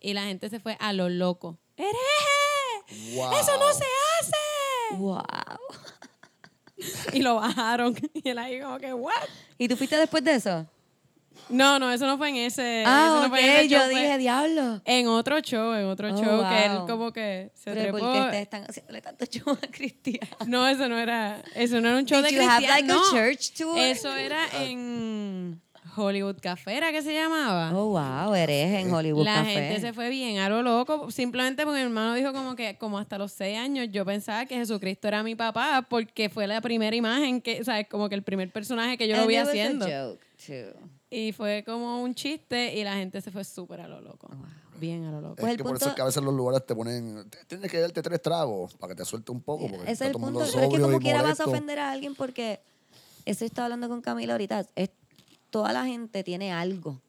y 0.00 0.12
la 0.12 0.24
gente 0.24 0.50
se 0.50 0.60
fue 0.60 0.76
a 0.78 0.92
lo 0.92 1.08
loco. 1.08 1.58
¡Hereje! 1.78 3.16
Wow. 3.16 3.32
¡Eso 3.32 3.52
no 3.58 3.72
se 3.72 3.84
hace! 4.20 4.96
¡Wow! 4.96 5.22
Y 7.14 7.20
lo 7.22 7.36
bajaron. 7.36 7.94
Y 8.14 8.28
él 8.28 8.38
ahí 8.38 8.60
como 8.60 8.78
que, 8.78 8.92
¿what? 8.92 9.12
¿Y 9.56 9.66
tú 9.66 9.76
fuiste 9.76 9.96
después 9.96 10.22
de 10.22 10.34
eso? 10.34 10.66
No, 11.50 11.78
no, 11.78 11.90
eso 11.92 12.06
no 12.06 12.16
fue 12.16 12.28
en 12.30 12.36
ese. 12.36 12.84
ah, 12.86 13.06
eso 13.08 13.14
no 13.20 13.22
ok. 13.24 13.28
fue 13.30 13.40
en 13.44 13.50
ese 13.56 13.68
yo 13.68 13.78
show, 13.78 13.90
fue 13.90 14.00
dije, 14.00 14.18
diablo. 14.18 14.80
En 14.84 15.06
otro 15.08 15.40
show, 15.40 15.72
en 15.74 15.86
otro 15.86 16.08
Oh, 16.14 16.16
show, 16.24 16.48
que 16.48 16.66
él 16.66 16.72
como 16.86 17.12
que 17.12 17.50
se 17.54 17.72
Pero 17.72 17.90
¿por 17.90 18.00
trepó. 18.00 18.12
qué 18.14 18.20
ustedes 18.20 18.42
están 18.42 18.64
haciéndole 18.68 19.00
tanto 19.02 19.24
show 19.26 19.52
a 19.62 19.66
Cristian? 19.70 20.28
No, 20.46 20.66
eso 20.66 20.88
no 20.88 20.98
era, 20.98 21.42
eso 21.54 21.80
no 21.80 21.88
era 21.88 21.98
un 21.98 22.04
show 22.06 22.18
Did 22.22 22.28
de 22.30 22.36
cristianos. 22.36 22.68
like, 22.68 22.88
no. 22.88 23.00
church 23.10 23.52
tour? 23.56 23.78
Eso 23.78 24.14
era 24.16 24.46
en 24.62 25.60
Hollywood 25.96 26.36
Café, 26.40 26.76
¿era 26.76 26.92
que 26.92 27.02
se 27.02 27.12
llamaba? 27.12 27.72
Oh, 27.76 27.88
wow, 27.98 28.32
eres 28.34 28.72
en 28.80 28.94
Hollywood 28.94 29.24
La 29.24 29.34
Café. 29.38 29.50
gente 29.52 29.80
se 29.80 29.92
fue 29.92 30.08
bien 30.08 30.38
a 30.38 30.48
lo 30.48 30.62
loco, 30.62 31.10
simplemente 31.10 31.64
porque 31.64 31.78
mi 31.80 31.84
hermano 31.84 32.14
dijo 32.14 32.32
como 32.32 32.54
que 32.54 32.78
como 32.78 32.96
hasta 32.96 33.18
los 33.18 33.32
seis 33.32 33.58
años 33.58 33.88
yo 33.90 34.04
pensaba 34.04 34.46
que 34.46 34.54
Jesucristo 34.54 35.08
era 35.08 35.24
mi 35.24 35.34
papá 35.34 35.84
porque 35.90 36.28
fue 36.28 36.46
la 36.46 36.60
primera 36.60 36.94
imagen 36.94 37.40
que, 37.42 37.60
o 37.60 37.64
sea, 37.64 37.82
como 37.84 38.08
que 38.08 38.14
el 38.14 38.22
primer 38.22 38.52
personaje 38.52 38.96
que 38.96 39.08
yo 39.08 39.16
lo 39.16 39.26
vi 39.26 39.34
was 39.36 39.48
a 39.48 39.50
haciendo. 39.50 39.86
joke, 39.86 40.24
too. 40.46 40.99
Y 41.10 41.32
fue 41.32 41.64
como 41.66 42.02
un 42.02 42.14
chiste 42.14 42.74
y 42.78 42.84
la 42.84 42.94
gente 42.94 43.20
se 43.20 43.30
fue 43.32 43.42
súper 43.44 43.80
a 43.80 43.88
lo 43.88 44.00
loco. 44.00 44.28
Bien 44.78 45.04
a 45.04 45.10
lo 45.10 45.20
loco. 45.20 45.34
Es 45.34 45.40
Pues 45.40 45.50
el 45.50 45.56
que 45.58 45.62
por 45.64 45.72
eso 45.76 45.80
punto- 45.80 45.90
es 45.90 45.94
que 45.96 46.02
a 46.02 46.04
veces 46.06 46.22
los 46.22 46.32
lugares 46.34 46.64
te 46.64 46.74
ponen, 46.74 47.28
"T- 47.28 47.38
tienes 47.46 47.70
que 47.70 47.80
darte 47.80 48.00
tres 48.00 48.22
tragos 48.22 48.74
para 48.76 48.94
que 48.94 48.98
te 48.98 49.04
suelte 49.04 49.32
un 49.32 49.42
poco. 49.42 49.68
Porque 49.68 49.90
es 49.90 50.00
el 50.00 50.12
punto. 50.12 50.26
mundo 50.26 50.38
Pero 50.52 50.62
es 50.62 50.68
que 50.74 50.80
como 50.80 50.98
quiera 51.00 51.22
vas 51.22 51.40
a 51.40 51.44
ofender 51.46 51.78
a 51.80 51.90
alguien 51.90 52.14
porque 52.14 52.60
eso 53.26 53.44
estaba 53.44 53.66
hablando 53.66 53.88
con 53.88 54.00
Camila 54.00 54.34
ahorita. 54.34 54.64
Es, 54.76 54.90
toda 55.50 55.72
la 55.72 55.84
gente 55.84 56.22
tiene 56.22 56.52
algo. 56.52 57.00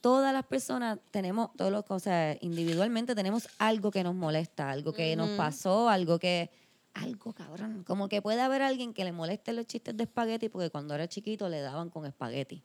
Todas 0.00 0.32
las 0.32 0.44
personas 0.46 0.98
tenemos, 1.10 1.50
todos 1.56 1.72
los, 1.72 1.84
o 1.88 1.98
sea, 1.98 2.36
individualmente 2.40 3.16
tenemos 3.16 3.48
algo 3.58 3.90
que 3.90 4.04
nos 4.04 4.14
molesta, 4.14 4.70
algo 4.70 4.92
que 4.92 5.16
nos 5.16 5.30
pasó, 5.30 5.88
algo 5.88 6.20
que, 6.20 6.48
algo 6.94 7.32
cabrón. 7.32 7.82
Como 7.84 8.08
que 8.08 8.22
puede 8.22 8.40
haber 8.40 8.62
alguien 8.62 8.94
que 8.94 9.02
le 9.02 9.10
moleste 9.10 9.52
los 9.52 9.66
chistes 9.66 9.96
de 9.96 10.04
espagueti 10.04 10.48
porque 10.48 10.70
cuando 10.70 10.94
era 10.94 11.08
chiquito 11.08 11.48
le 11.48 11.60
daban 11.60 11.90
con 11.90 12.06
espagueti. 12.06 12.62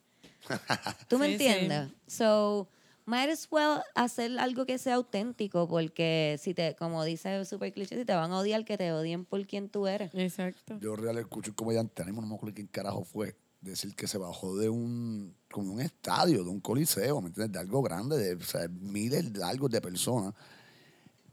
¿Tú 1.07 1.17
me 1.17 1.27
Sí, 1.27 1.37
sí. 1.37 1.45
entiendes? 1.45 1.91
So, 2.07 2.67
might 3.05 3.29
as 3.29 3.47
well 3.51 3.81
hacer 3.95 4.37
algo 4.39 4.65
que 4.65 4.77
sea 4.77 4.95
auténtico 4.95 5.67
porque 5.67 6.37
si 6.41 6.53
te, 6.53 6.75
como 6.75 7.03
dice 7.03 7.43
super 7.45 7.71
cliché, 7.73 7.97
si 7.97 8.05
te 8.05 8.13
van 8.13 8.31
a 8.31 8.37
odiar, 8.39 8.63
que 8.65 8.77
te 8.77 8.91
odien 8.91 9.25
por 9.25 9.45
quien 9.47 9.69
tú 9.69 9.87
eres. 9.87 10.11
Exacto. 10.13 10.77
Yo 10.79 10.95
real 10.95 11.17
escucho 11.17 11.51
un 11.51 11.55
comediante, 11.55 12.05
no 12.05 12.21
me 12.21 12.35
acuerdo 12.35 12.55
quién 12.55 12.67
carajo 12.67 13.03
fue, 13.03 13.35
decir 13.61 13.95
que 13.95 14.07
se 14.07 14.17
bajó 14.17 14.57
de 14.57 14.69
un, 14.69 15.35
como 15.51 15.73
un 15.73 15.81
estadio, 15.81 16.43
de 16.43 16.49
un 16.49 16.59
coliseo, 16.59 17.21
¿me 17.21 17.27
entiendes? 17.27 17.53
De 17.53 17.59
algo 17.59 17.81
grande, 17.81 18.17
de 18.17 18.35
o 18.35 18.41
sea, 18.45 18.67
miles 18.67 19.35
largos 19.37 19.69
de 19.69 19.81
personas. 19.81 20.33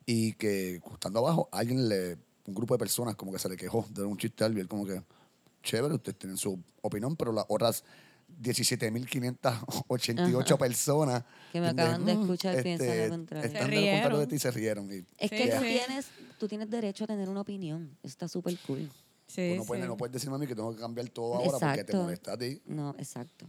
Y 0.04 0.32
que 0.34 0.80
estando 0.92 1.18
abajo, 1.18 1.48
alguien 1.52 1.88
le, 1.88 2.16
un 2.46 2.54
grupo 2.54 2.74
de 2.74 2.78
personas 2.78 3.14
como 3.14 3.30
que 3.32 3.38
se 3.38 3.48
le 3.48 3.56
quejó 3.56 3.86
de 3.90 4.04
un 4.04 4.16
chiste 4.16 4.42
al 4.44 4.56
él 4.56 4.66
como 4.68 4.86
que, 4.86 5.02
chévere, 5.62 5.94
ustedes 5.94 6.18
tienen 6.18 6.36
su 6.38 6.58
opinión, 6.80 7.14
pero 7.14 7.30
las 7.32 7.44
otras 7.48 7.84
17.588 8.40 10.58
personas 10.58 11.24
Que 11.52 11.60
me 11.60 11.68
acaban 11.68 12.04
de 12.04 12.12
escuchar 12.20 12.62
piensan 12.62 12.98
lo 13.04 13.08
contrario. 13.10 13.46
Están 13.46 13.70
de 13.70 13.76
lo 13.76 13.82
contrario 13.82 14.18
de 14.18 14.26
rieron. 14.26 14.28
ti 14.28 14.34
y 14.34 14.38
se 14.38 14.50
rieron. 14.50 14.92
Y 14.92 15.04
Es 15.18 15.30
que 15.30 15.48
tú 15.48 15.62
sí. 15.62 15.80
tienes, 15.86 16.06
tú 16.38 16.48
tienes 16.48 16.70
derecho 16.70 17.04
a 17.04 17.06
tener 17.06 17.28
una 17.28 17.40
opinión. 17.40 17.90
Eso 18.02 18.12
está 18.12 18.28
súper 18.28 18.56
cool. 18.66 18.90
Sí, 19.26 19.54
no, 19.56 19.64
puedes, 19.64 19.84
sí. 19.84 19.88
no 19.88 19.96
puedes 19.96 20.12
decirme 20.12 20.36
a 20.36 20.38
mí 20.38 20.46
que 20.46 20.54
tengo 20.54 20.74
que 20.74 20.80
cambiar 20.80 21.08
todo 21.10 21.34
ahora 21.34 21.50
porque 21.58 21.66
te 21.66 21.72
Exacto. 21.80 22.02
molesta 22.02 22.32
a 22.32 22.38
ti. 22.38 22.62
No, 22.66 22.94
exacto. 22.98 23.46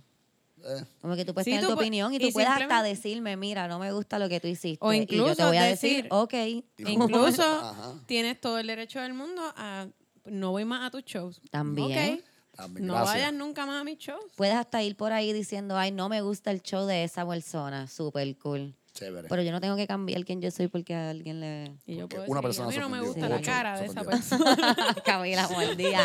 Eh, 0.61 0.83
Como 1.01 1.15
que 1.15 1.23
tú 1.23 1.33
puedes 1.33 1.45
Sí, 1.45 1.51
tener 1.51 1.65
tú 1.65 1.71
tu 1.73 1.79
opinión 1.79 2.13
y 2.13 2.17
y 2.17 2.19
tú 2.19 2.31
puedes 2.33 2.49
hasta 2.49 2.83
decirme, 2.83 3.37
mira, 3.37 3.69
no 3.69 3.79
me 3.79 3.93
gusta 3.93 4.19
lo 4.19 4.27
que 4.27 4.41
tú 4.41 4.47
hiciste. 4.47 4.77
O 4.85 4.91
y 4.91 4.99
yo 5.01 5.07
te 5.07 5.15
incluso 5.15 5.47
voy 5.47 5.55
a 5.57 5.63
decir- 5.63 6.03
decir, 6.03 6.07
ok. 6.09 6.33
Incluso 6.79 7.43
Ajá. 7.63 7.93
tienes 8.07 8.41
todo 8.41 8.59
el 8.59 8.67
derecho 8.67 8.99
del 8.99 9.13
mundo 9.13 9.41
a 9.55 9.87
no 10.25 10.51
voy 10.51 10.65
más 10.65 10.85
a 10.85 10.91
tus 10.91 11.05
shows. 11.05 11.39
También. 11.49 12.15
Ok. 12.19 12.23
No 12.67 12.93
gracias. 12.93 13.13
vayas 13.13 13.33
nunca 13.33 13.65
más 13.65 13.81
a 13.81 13.83
mis 13.83 13.97
shows. 13.97 14.23
Puedes 14.35 14.55
hasta 14.55 14.81
ir 14.83 14.95
por 14.95 15.13
ahí 15.13 15.33
diciendo, 15.33 15.77
ay, 15.77 15.91
no 15.91 16.09
me 16.09 16.21
gusta 16.21 16.51
el 16.51 16.61
show 16.61 16.85
de 16.85 17.03
esa 17.03 17.27
persona. 17.27 17.87
Súper 17.87 18.35
cool. 18.37 18.75
Chévere. 18.93 19.27
Pero 19.29 19.41
yo 19.43 19.51
no 19.51 19.61
tengo 19.61 19.75
que 19.75 19.85
cambiar 19.87 20.25
quién 20.25 20.41
yo 20.41 20.49
soy 20.51 20.67
porque 20.67 20.93
a 20.95 21.11
alguien 21.11 21.39
le... 21.39 21.71
Y 21.85 21.95
yo 21.95 22.01
Porque 22.09 22.15
puedo 22.17 22.31
una 22.31 22.41
decir, 22.41 22.63
persona 22.63 22.67
a 22.67 22.71
mí 22.71 22.77
no 22.77 22.89
me 22.89 23.01
gusta 23.07 23.29
la 23.29 23.35
ocho 23.35 23.45
cara 23.45 23.77
se 23.77 23.83
de 23.83 23.89
esa 23.89 24.03
persona. 24.03 24.75
Camila 25.05 25.47
mordía. 25.47 26.01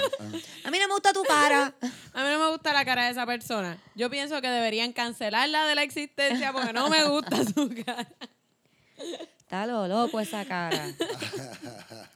A 0.65 0.71
mí 0.71 0.79
no 0.79 0.87
me 0.89 0.93
gusta 0.93 1.13
tu 1.13 1.23
cara. 1.25 1.75
A 2.13 2.25
mí 2.25 2.31
no 2.31 2.39
me 2.39 2.51
gusta 2.51 2.73
la 2.73 2.85
cara 2.85 3.07
de 3.07 3.11
esa 3.11 3.27
persona. 3.27 3.79
Yo 3.95 4.11
pienso 4.11 4.41
que 4.41 4.49
deberían 4.49 4.93
cancelarla 4.93 5.67
de 5.67 5.75
la 5.75 5.83
existencia 5.83 6.53
porque 6.53 6.73
no 6.73 6.89
me 6.91 7.05
gusta 7.09 7.43
su 7.45 7.75
cara. 7.85 8.07
Está 9.55 9.67
lo 9.67 9.87
loco 9.87 10.19
esa 10.19 10.45
cara. 10.45 10.85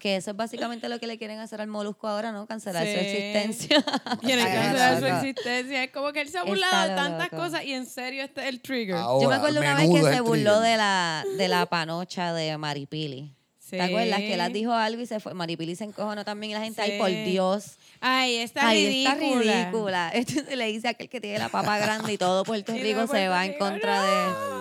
que 0.00 0.16
eso 0.16 0.32
es 0.32 0.36
básicamente 0.36 0.88
lo 0.88 0.98
que 0.98 1.06
le 1.06 1.18
quieren 1.18 1.38
hacer 1.38 1.60
al 1.60 1.68
molusco 1.68 2.08
ahora, 2.08 2.32
¿no? 2.32 2.46
Cancelar 2.46 2.84
su 2.84 2.92
Sí. 2.92 2.98
existencia. 2.98 3.84
Quieren 4.20 4.44
cancelar 4.44 4.98
su 4.98 5.06
existencia. 5.06 5.84
Es 5.84 5.90
como 5.92 6.12
que 6.12 6.20
él 6.22 6.28
se 6.28 6.38
ha 6.38 6.42
burlado 6.44 6.88
de 6.88 6.96
tantas 6.96 7.30
loco. 7.32 7.44
cosas 7.44 7.64
y 7.64 7.74
en 7.74 7.86
serio 7.86 8.24
este 8.24 8.40
es 8.42 8.48
el 8.48 8.60
trigger. 8.60 8.96
Ahora, 8.96 9.22
Yo 9.22 9.28
me 9.30 9.36
acuerdo 9.36 9.60
una 9.60 9.74
vez 9.76 9.88
que 9.88 10.02
se 10.02 10.20
burló 10.20 10.54
trigger. 10.58 10.70
de 10.72 10.76
la, 10.76 11.24
de 11.36 11.48
la 11.48 11.66
panocha 11.66 12.32
de 12.32 12.56
Maripili. 12.58 13.34
¿Te 13.70 13.76
Sí. 13.76 13.80
acuerdas? 13.82 14.18
Que 14.20 14.36
las 14.38 14.50
dijo 14.52 14.72
algo 14.72 15.02
y 15.02 15.06
se 15.06 15.20
fue. 15.20 15.34
Maripili 15.34 15.76
se 15.76 15.84
encojonó 15.84 16.24
también 16.24 16.52
y 16.52 16.54
la 16.54 16.60
gente, 16.62 16.80
ay, 16.80 16.98
por 16.98 17.08
Sí. 17.10 17.22
Dios. 17.24 17.72
Ay, 18.00 18.36
está 18.36 18.66
ay, 18.68 18.86
ridícula. 18.88 19.12
está 19.40 19.60
ridícula. 19.62 20.10
Entonces 20.14 20.56
le 20.56 20.66
dice 20.66 20.88
a 20.88 20.90
aquel 20.92 21.08
que 21.10 21.20
tiene 21.20 21.38
la 21.38 21.50
papa 21.50 21.78
grande 21.78 22.12
y 22.14 22.18
todo 22.18 22.44
Puerto 22.44 22.72
Rico 22.80 23.06
se 23.06 23.28
va 23.28 23.44
en 23.46 23.58
contra 23.58 24.02
de... 24.02 24.57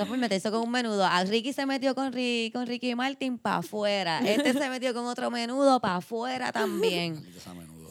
Mío. 0.00 0.04
Eso 0.04 0.08
fue 0.08 0.18
meterse 0.18 0.50
con 0.50 0.60
un 0.62 0.70
menudo. 0.70 1.04
A 1.04 1.24
Ricky 1.24 1.52
se 1.52 1.66
metió 1.66 1.94
con, 1.94 2.12
Ri- 2.12 2.52
con 2.52 2.66
Ricky 2.66 2.94
Martin 2.94 3.38
para 3.38 3.58
afuera. 3.58 4.20
Este 4.24 4.52
se 4.52 4.68
metió 4.70 4.92
con 4.94 5.06
otro 5.06 5.30
menudo 5.30 5.80
para 5.80 5.96
afuera 5.96 6.52
también. 6.52 7.22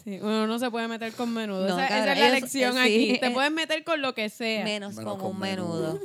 Sí, 0.04 0.18
uno 0.22 0.48
no 0.48 0.60
se 0.60 0.72
puede 0.72 0.88
meter 0.88 1.14
con 1.14 1.34
menudo. 1.34 1.68
No, 1.68 1.80
esa, 1.80 2.14
es 2.14 2.20
la 2.20 2.30
lección 2.30 2.78
eh, 2.78 2.82
aquí. 2.82 3.12
sí. 3.16 3.20
Te 3.20 3.32
puedes 3.32 3.52
meter 3.52 3.84
con 3.84 4.02
lo 4.02 4.14
que 4.16 4.30
sea. 4.30 4.64
Menos, 4.64 4.96
Menos 4.96 5.12
con 5.14 5.20
con 5.22 5.32
un 5.36 5.40
menudo. 5.40 5.94
menudo. 5.94 6.00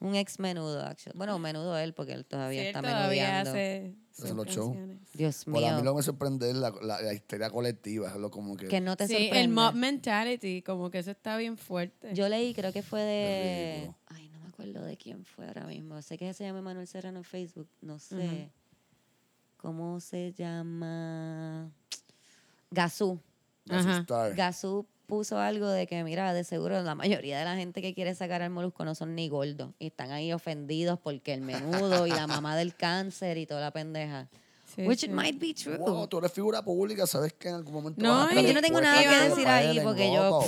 Un 0.00 0.14
ex 0.16 0.38
menudo, 0.38 0.84
actually. 0.84 1.16
Bueno, 1.16 1.38
menudo 1.38 1.78
él, 1.78 1.94
porque 1.94 2.12
él 2.12 2.22
Sí, 2.22 2.26
todavía 2.28 2.60
él 2.62 2.66
está 2.68 2.82
todavía 2.82 3.42
menudeando. 3.44 3.50
hace 3.50 4.34
los 4.34 4.46
shows. 4.48 4.76
Dios 5.14 5.44
Por 5.44 5.56
a 5.56 5.60
mí 5.60 5.64
mío. 5.76 5.84
lo 5.84 5.92
que 5.92 5.96
me 5.96 6.02
sorprende 6.02 6.50
es 6.50 6.56
la, 6.56 6.72
la, 6.82 7.00
la 7.00 7.14
histeria 7.14 7.48
colectiva. 7.48 8.08
Es 8.08 8.16
lo 8.16 8.30
como 8.30 8.56
que. 8.56 8.68
Que 8.68 8.80
no 8.80 8.96
te 8.96 9.06
Sí, 9.06 9.12
sorprende. 9.14 9.40
el 9.40 9.48
mob 9.48 9.74
mentality, 9.74 10.60
como 10.62 10.90
que 10.90 10.98
eso 10.98 11.10
está 11.10 11.36
bien 11.38 11.56
fuerte. 11.56 12.10
Yo 12.12 12.28
leí, 12.28 12.52
creo 12.54 12.72
que 12.72 12.82
fue 12.82 13.00
de. 13.00 13.90
Ay, 14.08 14.28
no 14.28 14.33
acuerdo 14.54 14.84
de 14.84 14.96
quién 14.96 15.24
fue 15.24 15.46
ahora 15.46 15.66
mismo. 15.66 16.00
Sé 16.00 16.16
que 16.16 16.32
se 16.32 16.44
llama 16.44 16.62
Manuel 16.62 16.86
Serrano 16.86 17.18
en 17.18 17.24
Facebook. 17.24 17.68
No 17.80 17.98
sé. 17.98 18.50
¿Cómo 19.56 19.98
se 20.00 20.32
llama? 20.32 21.70
Gazú. 22.70 23.18
Gazú 23.66 24.86
puso 25.06 25.38
algo 25.38 25.68
de 25.68 25.86
que, 25.86 26.02
mira, 26.04 26.32
de 26.32 26.44
seguro 26.44 26.80
la 26.82 26.94
mayoría 26.94 27.38
de 27.38 27.44
la 27.44 27.56
gente 27.56 27.82
que 27.82 27.94
quiere 27.94 28.14
sacar 28.14 28.42
al 28.42 28.50
molusco 28.50 28.84
no 28.84 28.94
son 28.94 29.14
ni 29.14 29.28
gordos. 29.28 29.70
Y 29.78 29.86
están 29.86 30.12
ahí 30.12 30.32
ofendidos 30.32 30.98
porque 31.00 31.34
el 31.34 31.40
menudo 31.40 32.06
y 32.06 32.10
la 32.10 32.26
mamá 32.26 32.56
del 32.56 32.76
cáncer 32.76 33.38
y 33.38 33.46
toda 33.46 33.60
la 33.60 33.70
pendeja. 33.72 34.28
Sí, 34.74 34.86
Which 34.86 35.00
sí. 35.00 35.06
it 35.06 35.12
might 35.12 35.38
be 35.38 35.52
true. 35.52 35.76
Wow, 35.76 36.06
tú 36.06 36.18
eres 36.18 36.32
figura 36.32 36.62
pública, 36.62 37.06
sabes 37.06 37.32
que 37.32 37.48
en 37.48 37.56
algún 37.56 37.74
momento. 37.74 38.02
No, 38.02 38.14
vas 38.14 38.36
a 38.36 38.40
yo 38.40 38.54
no 38.54 38.60
tengo 38.60 38.80
nada 38.80 39.02
que 39.02 39.28
decir 39.28 39.48
ahí 39.48 39.80
porque 39.80 40.12
yo-. 40.12 40.44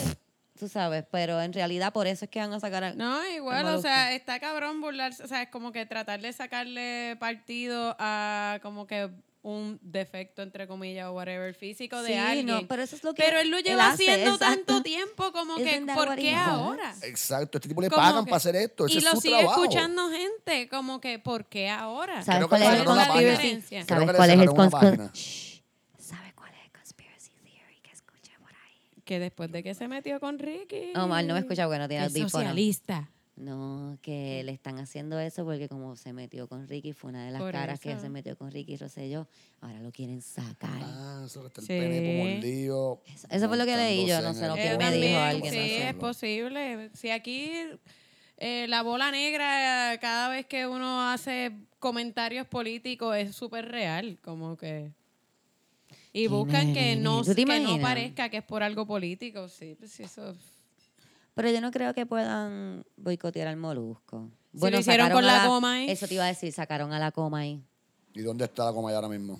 Tú 0.57 0.69
sabes, 0.69 1.05
pero 1.11 1.41
en 1.41 1.53
realidad 1.53 1.93
por 1.93 2.07
eso 2.07 2.25
es 2.25 2.31
que 2.31 2.39
van 2.41 2.53
a 2.53 2.61
sacar 2.61 2.83
a... 2.85 2.95
No, 2.95 3.27
igual, 3.29 3.65
o 3.67 3.81
sea, 3.81 4.13
está 4.15 4.41
cabrón 4.41 4.81
burlarse, 4.81 5.23
o 5.23 5.29
sea, 5.29 5.43
es 5.43 5.49
como 5.51 5.73
que 5.73 5.87
tratar 5.87 6.21
de 6.21 6.33
sacarle 6.33 7.17
partido 7.21 7.95
a 7.99 8.59
como 8.63 8.87
que 8.87 9.11
un 9.43 9.79
defecto, 9.81 10.43
entre 10.43 10.67
comillas, 10.67 11.07
o 11.07 11.13
whatever, 11.13 11.55
físico 11.55 12.03
de 12.03 12.09
Sí, 12.09 12.15
alguien. 12.19 12.47
no, 12.47 12.67
pero 12.67 12.83
eso 12.83 12.97
es 12.97 13.05
lo 13.05 13.15
que 13.15 13.23
Pero 13.23 13.39
él 13.39 13.49
lo 13.49 13.59
él 13.59 13.63
lleva 13.65 13.91
hace, 13.91 14.11
haciendo 14.11 14.35
exacto. 14.35 14.55
tanto 14.67 14.83
tiempo, 14.83 15.31
como 15.31 15.55
que, 15.57 15.63
Isn't 15.77 15.95
¿por 15.95 16.17
qué 16.17 16.35
ahora? 16.35 16.93
Exacto, 17.03 17.59
este 17.59 17.69
tipo 17.69 17.81
le 17.81 17.89
Como 17.89 18.03
pagan 18.03 18.25
que- 18.25 18.31
para 18.31 18.37
hacer 18.39 18.57
esto. 18.57 18.87
Ese 18.87 18.95
y 18.95 18.99
es 18.99 19.05
lo 19.05 19.11
su 19.13 19.21
sigue 19.21 19.39
trabajo. 19.39 19.63
escuchando 19.63 20.11
gente, 20.11 20.69
como 20.69 21.01
que, 21.01 21.21
¿por 21.21 21.45
qué 21.45 21.69
ahora? 21.69 22.25
¿Sabes 22.25 22.49
cuál 22.49 22.63
es 22.63 22.69
el 22.81 22.85
cuál 22.85 23.01
es 23.01 23.07
el 23.07 23.19
cerraron 23.21 24.53
una 24.53 24.71
conspiracy? 24.71 24.73
página. 24.73 25.11
¿Sabes 25.97 26.35
cuál 26.35 26.51
es 26.53 26.65
el 26.65 26.73
conspiracy 26.73 27.31
theory 27.45 27.81
que 27.83 27.91
escuché 27.93 28.33
por 28.41 28.51
ahí? 28.51 28.96
Que 29.07 29.19
después 29.21 29.51
de 29.53 29.63
que 29.63 29.73
se 29.75 29.89
metió 29.89 30.21
con 30.21 30.39
Ricky. 30.39 30.93
Omar 30.97 31.25
no 31.25 31.33
me 31.35 31.41
escucha 31.41 31.65
porque 31.65 31.79
no 31.79 31.89
tiene 31.89 32.05
es 32.05 32.11
audífonos. 32.11 32.33
socialista. 32.33 33.09
No, 33.37 33.99
que 34.03 34.43
le 34.45 34.53
están 34.53 34.79
haciendo 34.79 35.21
eso 35.21 35.45
porque 35.45 35.69
como 35.69 35.95
se 35.95 36.13
metió 36.15 36.49
con 36.49 36.67
Ricky, 36.67 36.93
fue 36.95 37.11
una 37.11 37.25
de 37.27 37.31
las 37.31 37.41
Por 37.43 37.53
caras 37.53 37.79
que 37.81 37.97
se 37.99 38.09
metió 38.09 38.37
con 38.37 38.51
Ricky 38.51 38.77
Rosselló, 38.79 39.29
ahora 39.61 39.79
lo 39.81 39.93
quieren 39.93 40.23
sacar. 40.23 40.71
Ah, 40.83 41.23
eso 41.27 41.43
que 41.43 41.49
está 41.49 41.61
el 41.61 41.67
Sí. 41.67 41.73
pene 41.75 41.99
como 42.19 42.31
mordido. 42.31 43.03
Eso- 43.15 43.29
eso 43.31 43.49
fue 43.49 43.57
lo 43.59 43.65
que 43.67 43.77
leí 43.77 44.07
yo, 44.07 44.23
no 44.23 44.33
sé 44.35 44.49
lo 44.49 44.55
que 44.55 44.77
me 44.79 44.91
dijo 44.91 45.19
alguien, 45.19 45.53
Sí, 45.53 45.59
no 45.59 45.65
sé. 45.67 45.89
es 45.91 45.95
posible. 45.95 46.91
Si 46.95 47.11
aquí 47.11 47.51
eh, 48.39 48.67
la 48.69 48.83
bola 48.83 49.11
negra, 49.11 49.97
cada 50.01 50.29
vez 50.31 50.47
que 50.47 50.67
uno 50.67 51.09
hace 51.11 51.53
comentarios 51.79 52.47
políticos, 52.47 53.15
es 53.17 53.37
súper 53.37 53.69
real. 53.71 54.19
Como 54.23 54.57
que. 54.57 54.93
Y 56.17 56.29
buscan 56.29 56.73
que 56.73 56.97
no, 56.97 57.23
¿Tú 57.23 57.35
te 57.35 57.45
que 57.45 57.61
no 57.61 57.79
parezca 57.79 58.31
que 58.31 58.39
es 58.39 58.43
por 58.43 58.63
algo 58.63 58.87
político. 58.87 59.49
Sí, 59.49 59.77
pues 59.79 59.93
sí, 59.93 60.05
eso. 60.05 60.35
Pero 61.35 61.51
yo 61.51 61.61
no 61.61 61.71
creo 61.71 61.93
que 61.93 62.07
puedan 62.07 62.87
boicotear 62.97 63.49
al 63.49 63.59
molusco. 63.59 64.31
lo 64.55 64.79
hicieron 64.79 65.11
con 65.11 65.25
a 65.25 65.43
la 65.43 65.47
Comay. 65.47 65.91
Eso 65.91 66.09
te 66.09 66.15
iba 66.15 66.25
a 66.25 66.29
decir, 66.29 66.51
sacaron 66.53 66.95
a 66.95 66.99
la 66.99 67.13
coma 67.13 67.41
ahí. 67.41 67.63
¿Y 68.15 68.23
dónde 68.23 68.47
está 68.47 68.65
la 68.65 68.73
coma 68.73 68.95
ahora 68.95 69.09
mismo? 69.09 69.39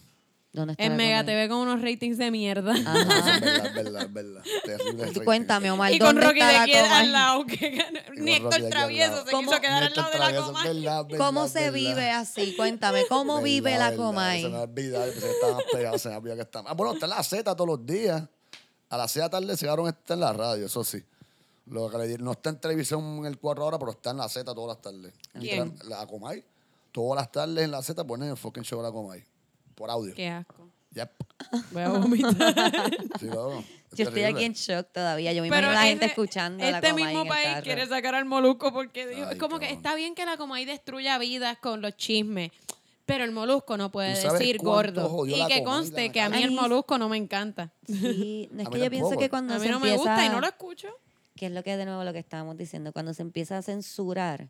¿Dónde 0.57 0.73
está 0.73 0.85
En 0.85 0.97
Mega 0.97 1.21
Comay? 1.21 1.27
TV 1.35 1.49
con 1.49 1.59
unos 1.59 1.83
ratings 1.83 2.19
de 2.19 2.31
mierda. 2.31 2.73
Ajá. 2.73 3.35
Es 3.37 3.41
verdad, 3.41 3.67
es 3.67 3.75
verdad, 3.75 4.03
es 4.03 4.13
verdad. 4.13 4.43
Terrible. 4.65 5.25
Cuéntame, 5.25 5.71
Omar, 5.71 5.93
y 5.93 5.99
con 5.99 6.09
¿dónde 6.15 6.27
Rocky 6.27 6.39
está 6.41 6.47
de 6.49 6.53
la 6.55 6.63
aquí 6.63 6.73
Comay? 6.73 6.91
al 7.07 7.13
lado. 7.13 7.47
Que 7.47 7.71
ganó. 7.71 8.01
Ni 8.17 8.33
Héctor 8.33 8.55
al 8.55 8.69
Travieso 8.71 9.11
lado. 9.13 9.25
se 9.27 9.31
¿Cómo? 9.31 9.49
quiso 9.51 9.61
quedar 9.61 9.83
al 9.85 9.95
lado 9.95 10.11
de 10.11 10.19
la 10.19 10.25
Travieso, 10.29 10.47
coma. 10.47 10.65
verdad, 10.65 11.07
¿Cómo 11.19 11.49
se 11.49 11.59
verdad. 11.61 11.73
vive 11.75 12.11
así? 12.11 12.55
Cuéntame, 12.57 13.07
¿cómo 13.09 13.43
vive 13.43 13.71
Verdad, 13.73 13.85
la 13.85 13.91
verdad, 13.91 14.05
Comay? 14.07 14.43
Se 14.43 14.49
me 14.49 14.59
olvida, 14.59 15.05
pensé 15.05 15.21
que 15.21 15.31
estaban 15.31 15.63
pegados, 15.73 16.03
se 16.03 16.09
me 16.09 16.35
que 16.35 16.41
estaban. 16.43 16.71
Ah, 16.71 16.75
bueno, 16.75 16.95
está 16.95 17.07
en 17.07 17.11
la 17.11 17.23
Z 17.23 17.55
todos 17.55 17.69
los 17.69 17.87
días. 17.87 18.23
A 18.89 18.97
las 18.97 19.11
6 19.11 19.15
de 19.15 19.21
la 19.27 19.31
tarde 19.31 19.57
se 19.57 19.65
quedaron 19.67 19.89
está 19.89 20.15
en 20.15 20.21
la 20.21 20.33
radio, 20.33 20.65
eso 20.67 20.83
sí. 20.85 21.03
Lo 21.67 21.91
que 21.91 21.99
le 21.99 22.07
di- 22.07 22.17
no 22.23 22.33
está 22.33 22.51
en 22.51 22.61
televisión 22.61 23.03
en 23.19 23.27
el 23.27 23.39
4 23.39 23.67
horas, 23.67 23.79
pero 23.81 23.91
está 23.91 24.11
en 24.13 24.19
la 24.19 24.29
Z 24.29 24.45
todas 24.55 24.69
las 24.77 24.81
tardes. 24.81 25.13
¿Quién? 25.39 25.77
La 25.85 26.07
Comay. 26.07 26.43
Todas 26.93 27.21
las 27.21 27.31
tardes 27.33 27.65
en 27.65 27.73
la 27.73 27.83
Z 27.83 28.05
ponen 28.05 28.31
el 28.31 28.37
fucking 28.37 28.63
show 28.63 28.79
de 28.81 28.85
la 28.89 28.93
Comay. 28.93 29.23
Por 29.77 29.91
audio. 29.91 30.13
Qué 30.15 30.29
asco. 30.29 30.69
Yep. 30.93 31.11
Voy 31.73 31.83
a 31.83 31.89
vomitar. 31.91 32.35
Sí. 33.21 33.29
Es 33.93 33.99
Yo 33.99 34.05
estoy 34.05 34.21
terrible. 34.23 34.27
aquí 34.27 34.45
en 34.45 34.53
shock 34.55 34.89
todavía. 34.93 35.33
Yo 35.33 35.43
me 35.43 35.49
Pero 35.49 35.69
imagino 35.69 35.79
a 35.79 35.83
la 35.83 35.89
gente 35.89 36.05
ese- 36.07 36.13
escuchando 36.13 36.65
a 36.65 36.71
la 36.71 36.77
Este 36.79 36.91
Comay 36.91 37.05
mismo 37.05 37.23
en 37.23 37.29
país 37.29 37.47
carro. 37.49 37.63
quiere 37.63 37.87
sacar 37.87 38.15
al 38.17 38.25
molusco 38.25 38.73
porque 38.73 39.07
dijo, 39.07 39.29
Ay, 39.31 39.39
como 39.39 39.59
que 39.61 39.71
está 39.71 39.95
bien 39.95 40.15
que 40.15 40.27
la 40.27 40.37
Comay 40.37 40.65
destruya 40.65 41.17
vidas 41.19 41.57
con 41.59 41.81
los 41.81 41.97
chismes, 41.97 42.51
pero 43.07 43.25
el 43.25 43.31
molusco 43.33 43.77
no 43.77 43.91
puede 43.93 44.15
¿Tú 44.17 44.23
sabes 44.23 44.41
decir 44.41 44.59
gordo. 44.59 45.25
Y 45.27 45.47
que 45.47 45.63
conste 45.63 46.11
que 46.13 46.21
a 46.21 46.29
mí 46.29 46.43
el 46.43 46.51
molusco 46.51 46.99
no 46.99 47.09
me 47.09 47.17
encanta. 47.17 47.73
Sí, 47.87 48.49
no 48.53 48.63
es 48.65 48.69
que 48.69 48.81
yo 48.81 48.91
pienso 48.91 49.17
que 49.17 49.31
cuando 49.31 49.55
A 49.55 49.59
mí 49.59 49.69
no 49.69 49.79
me 49.81 49.97
gusta 49.97 50.27
y 50.27 50.29
no 50.31 50.41
lo 50.41 50.47
escucho. 50.49 50.89
que 51.37 51.47
es 51.47 51.53
lo 51.53 51.63
que 51.63 51.77
de 51.77 51.85
nuevo 51.87 52.03
lo 52.05 52.13
que 52.13 52.19
estábamos 52.19 52.57
diciendo, 52.59 52.93
cuando 52.93 53.15
se 53.15 53.23
empieza 53.23 53.57
a 53.57 53.63
censurar, 53.63 54.49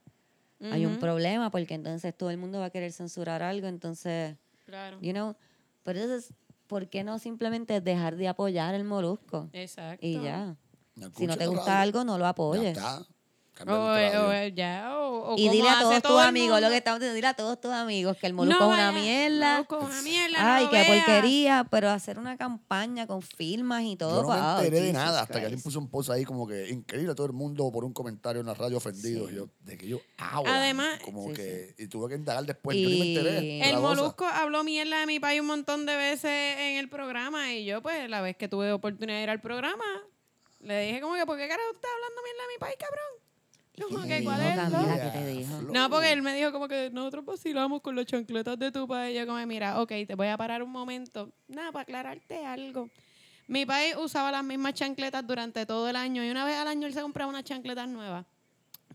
hay 0.72 0.86
un 0.86 0.98
problema 0.98 1.50
porque 1.50 1.74
entonces 1.74 2.16
todo 2.16 2.30
el 2.30 2.38
mundo 2.38 2.58
va 2.60 2.66
a 2.66 2.70
querer 2.70 2.90
censurar 2.92 3.42
algo, 3.42 3.66
entonces, 3.68 4.34
Claro. 4.66 4.98
you 5.00 5.12
know, 5.12 5.36
pero 5.84 6.00
entonces, 6.00 6.34
¿por 6.66 6.88
qué 6.88 7.04
no 7.04 7.18
simplemente 7.18 7.80
dejar 7.80 8.16
de 8.16 8.28
apoyar 8.28 8.74
el 8.74 8.84
molusco? 8.84 9.48
Exacto. 9.52 10.04
Y 10.06 10.20
ya. 10.20 10.56
No 10.96 11.10
Si 11.10 11.26
no 11.26 11.36
te 11.36 11.46
gusta 11.46 11.66
radio. 11.66 11.82
algo, 11.82 12.04
no 12.04 12.18
lo 12.18 12.24
Ya 12.24 12.30
apoyes. 12.30 12.76
está. 12.76 13.06
O, 13.66 13.72
o, 13.72 14.46
ya, 14.48 14.98
o, 14.98 15.32
o 15.32 15.38
Y 15.38 15.48
dile 15.48 15.68
a 15.68 15.78
todos 15.80 16.02
todo 16.02 16.16
tus 16.18 16.22
amigos, 16.26 16.60
lo 16.60 16.68
que 16.68 16.76
estamos 16.76 17.00
diciendo, 17.00 17.14
dile 17.14 17.26
a 17.28 17.34
todos 17.34 17.60
tus 17.60 17.72
amigos 17.72 18.16
que 18.18 18.26
el 18.26 18.34
molusco 18.34 18.62
No 18.64 18.72
es 18.74 18.78
una 18.78 18.92
mierda. 18.92 19.52
Molusco 19.54 19.78
es 19.78 19.84
una 19.86 20.02
mierda, 20.02 20.42
no 20.42 20.48
Ay, 20.52 20.64
lo 20.64 20.70
qué 20.70 20.76
vea. 20.76 21.04
porquería, 21.04 21.66
pero 21.70 21.90
hacer 21.90 22.18
una 22.18 22.36
campaña 22.36 23.06
con 23.06 23.22
firmas 23.22 23.82
y 23.84 23.96
todo. 23.96 24.22
Yo 24.22 24.28
no 24.28 24.34
me 24.34 24.58
enteré 24.64 24.76
de 24.76 24.80
Jesus 24.88 24.92
nada 24.94 25.22
hasta 25.22 25.38
que 25.40 25.46
alguien 25.46 25.62
puso 25.62 25.78
un 25.78 25.88
post 25.88 26.10
ahí 26.10 26.24
como 26.24 26.46
que 26.46 26.68
increíble 26.68 27.14
todo 27.14 27.26
el 27.26 27.32
mundo 27.32 27.70
por 27.72 27.84
un 27.84 27.92
comentario 27.92 28.40
en 28.40 28.46
la 28.46 28.54
radio 28.54 28.76
ofendido. 28.76 29.30
Y 29.30 29.34
Yo, 29.36 29.48
de 29.60 29.78
que 29.78 29.88
yo, 29.88 30.00
ahora, 30.18 30.56
Además- 30.56 31.00
como 31.04 31.28
Sí, 31.28 31.32
que, 31.34 31.74
y 31.78 31.86
tuve 31.88 32.08
que 32.10 32.16
indagar 32.16 32.44
después. 32.44 32.76
Yo 32.76 32.88
ni 32.88 32.98
me 32.98 33.06
Y- 33.06 33.16
enteré. 33.16 33.40
de 33.40 33.60
El 33.70 33.76
cosa. 33.76 33.80
molusco 33.80 34.26
habló 34.26 34.64
mierda 34.64 35.00
de 35.00 35.06
mi 35.06 35.18
país 35.18 35.40
un 35.40 35.46
montón 35.46 35.86
de 35.86 35.96
veces 35.96 36.30
en 36.58 36.76
el 36.76 36.88
programa 36.88 37.52
y 37.54 37.64
yo, 37.64 37.80
pues, 37.82 38.08
la 38.10 38.20
vez 38.20 38.36
que 38.36 38.48
tuve 38.48 38.70
oportunidad 38.72 39.16
de 39.18 39.22
ir 39.24 39.30
al 39.30 39.40
programa, 39.40 39.84
le 40.60 40.80
dije 40.86 41.00
como 41.00 41.14
que, 41.14 41.24
¿por 41.26 41.36
qué 41.38 41.48
carajo 41.48 41.70
estás 41.74 41.90
hablando 41.94 42.22
mierda 42.22 42.42
de 42.42 42.54
mi 42.54 42.58
país, 42.58 42.74
cabrón? 42.78 43.25
Como 43.80 44.02
¿Qué 44.02 44.08
que, 44.08 44.24
¿cuál 44.24 44.38
dijo, 44.40 44.50
es? 44.50 44.56
Camila? 44.56 44.96
lo? 44.96 45.02
¿Qué 45.02 45.10
te 45.18 45.26
dijo? 45.26 45.60
No, 45.72 45.90
porque 45.90 46.12
él 46.12 46.22
me 46.22 46.34
dijo 46.34 46.50
como 46.52 46.66
que 46.66 46.90
nosotros 46.90 47.24
vacilamos 47.24 47.82
con 47.82 47.94
las 47.94 48.06
chancletas 48.06 48.58
de 48.58 48.72
tu 48.72 48.88
país. 48.88 49.16
Yo 49.18 49.26
como, 49.26 49.44
mira, 49.46 49.80
ok, 49.80 49.92
te 50.06 50.14
voy 50.14 50.28
a 50.28 50.36
parar 50.36 50.62
un 50.62 50.70
momento. 50.70 51.30
Nada, 51.48 51.72
para 51.72 51.82
aclararte 51.82 52.44
algo. 52.44 52.88
Mi 53.48 53.66
país 53.66 53.94
usaba 53.96 54.32
las 54.32 54.42
mismas 54.42 54.74
chancletas 54.74 55.26
durante 55.26 55.66
todo 55.66 55.88
el 55.88 55.96
año 55.96 56.24
y 56.24 56.30
una 56.30 56.44
vez 56.44 56.56
al 56.56 56.68
año 56.68 56.86
él 56.86 56.94
se 56.94 57.02
compraba 57.02 57.28
unas 57.30 57.44
chancletas 57.44 57.86
nuevas. 57.88 58.24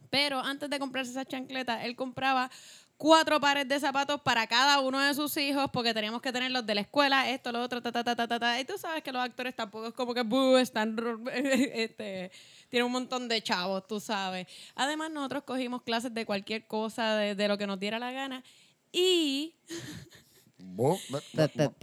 Pero 0.10 0.40
antes 0.40 0.70
de 0.70 0.78
comprarse 0.80 1.12
esas 1.12 1.28
chancletas, 1.28 1.86
él 1.86 1.96
compraba 1.96 2.50
cuatro 2.98 3.40
pares 3.40 3.68
de 3.68 3.80
zapatos 3.80 4.20
para 4.22 4.46
cada 4.46 4.80
uno 4.82 5.00
de 5.00 5.14
sus 5.14 5.36
hijos 5.38 5.70
porque 5.72 5.94
teníamos 5.94 6.22
que 6.22 6.32
tener 6.34 6.52
los 6.52 6.66
de 6.66 6.76
la 6.76 6.82
escuela, 6.82 7.30
esto, 7.30 7.52
lo 7.52 7.62
otro, 7.62 7.82
ta, 7.82 7.92
ta, 7.92 8.04
ta, 8.04 8.16
ta, 8.16 8.28
ta, 8.28 8.40
ta. 8.40 8.60
Y 8.60 8.66
tú 8.66 8.78
sabes 8.78 9.02
que 9.04 9.12
los 9.12 9.22
actores 9.24 9.56
tampoco 9.56 9.88
es 9.88 9.94
como 9.94 10.14
que 10.14 10.22
"Buh", 10.24 10.58
están, 10.58 10.98
este, 11.34 12.30
tienen 12.72 12.88
un 12.88 12.94
montón 12.94 13.28
de 13.28 13.44
chavos, 13.44 13.86
tú 13.86 14.00
sabes. 14.00 14.48
Además, 14.74 15.12
nosotros 15.12 15.44
cogimos 15.44 15.84
clases 15.84 16.12
de 16.12 16.26
cualquier 16.26 16.66
cosa, 16.66 17.16
de, 17.18 17.36
de 17.36 17.48
lo 17.48 17.58
que 17.60 17.68
nos 17.68 17.80
diera 17.80 18.00
la 18.00 18.12
gana. 18.12 18.44
Y 18.92 19.54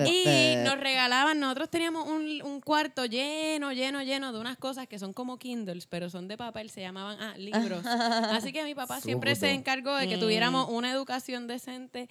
y 0.06 0.56
nos 0.64 0.78
regalaban, 0.78 1.40
nosotros 1.40 1.68
teníamos 1.70 2.06
un, 2.08 2.40
un 2.42 2.60
cuarto 2.60 3.06
lleno, 3.06 3.72
lleno, 3.72 4.02
lleno 4.02 4.32
de 4.32 4.38
unas 4.38 4.56
cosas 4.56 4.86
que 4.86 4.98
son 4.98 5.12
como 5.12 5.38
Kindles, 5.38 5.86
pero 5.86 6.08
son 6.10 6.28
de 6.28 6.36
papel, 6.36 6.70
se 6.70 6.80
llamaban 6.80 7.20
ah, 7.20 7.36
libros. 7.36 7.84
Así 7.86 8.52
que 8.52 8.64
mi 8.64 8.74
papá 8.74 9.00
siempre 9.00 9.34
se 9.34 9.52
encargó 9.52 9.94
de 9.96 10.08
que 10.08 10.16
Mm. 10.16 10.20
tuviéramos 10.20 10.68
una 10.70 10.90
educación 10.92 11.46
decente 11.46 12.08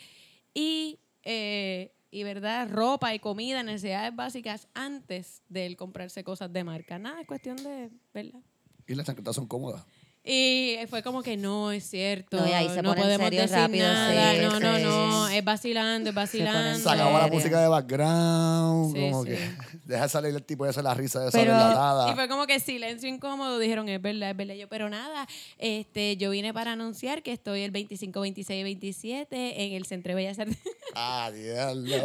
y, 0.53 0.99
eh, 1.23 1.93
y 2.11 2.23
verdad, 2.23 2.69
ropa 2.69 3.13
y 3.13 3.19
comida, 3.19 3.63
necesidades 3.63 4.15
básicas 4.15 4.67
antes 4.73 5.43
de 5.49 5.65
él 5.65 5.77
comprarse 5.77 6.23
cosas 6.23 6.51
de 6.51 6.63
marca. 6.63 6.99
Nada, 6.99 7.21
es 7.21 7.27
cuestión 7.27 7.55
de, 7.57 7.89
¿verdad? 8.13 8.39
Y 8.87 8.95
las 8.95 9.05
chancletas 9.05 9.35
son 9.35 9.47
cómodas. 9.47 9.83
Y 10.29 10.77
fue 10.89 11.01
como 11.03 11.23
que 11.23 11.37
no, 11.37 11.71
es 11.71 11.89
cierto. 11.89 12.35
No, 12.37 12.45
y 12.47 12.51
ahí 12.51 12.67
se 12.67 12.81
no 12.81 12.89
pone 12.89 13.01
en 13.01 13.07
podemos 13.17 13.31
decir 13.31 13.49
rápido, 13.49 13.87
nada. 13.87 14.33
sí, 14.33 14.39
no, 14.41 14.59
no, 14.59 14.77
sí. 14.77 14.83
no. 14.83 15.27
Es 15.29 15.43
vacilando, 15.45 16.09
es 16.09 16.15
vacilando. 16.15 16.79
Sacaba 16.83 17.19
la 17.21 17.27
música 17.27 17.61
de 17.61 17.67
background, 17.69 18.93
Sí, 18.93 19.01
como 19.09 19.23
sí. 19.23 19.29
que 19.29 19.49
deja 19.85 20.09
salir 20.09 20.35
el 20.35 20.43
tipo 20.43 20.65
y 20.65 20.69
hace 20.69 20.83
la 20.83 20.93
risa 20.93 21.21
de 21.21 21.29
esa 21.29 21.37
delatada. 21.37 22.11
Y 22.11 22.15
fue 22.15 22.27
como 22.27 22.45
que 22.45 22.59
silencio 22.59 23.07
incómodo. 23.07 23.57
Dijeron, 23.57 23.87
es 23.87 24.01
verdad, 24.01 24.31
es 24.31 24.35
verdad. 24.37 24.55
Yo, 24.55 24.67
pero 24.67 24.89
nada, 24.89 25.25
este, 25.59 26.17
yo 26.17 26.29
vine 26.31 26.53
para 26.53 26.73
anunciar 26.73 27.23
que 27.23 27.31
estoy 27.31 27.61
el 27.61 27.71
25, 27.71 28.19
26 28.19 28.59
y 28.59 28.63
27 28.63 29.63
en 29.63 29.73
el 29.75 29.85
Centro 29.85 30.09
de 30.09 30.15
Bellas 30.15 30.39
Artes. 30.39 30.57
Ah, 30.93 31.31
diablo. 31.33 31.95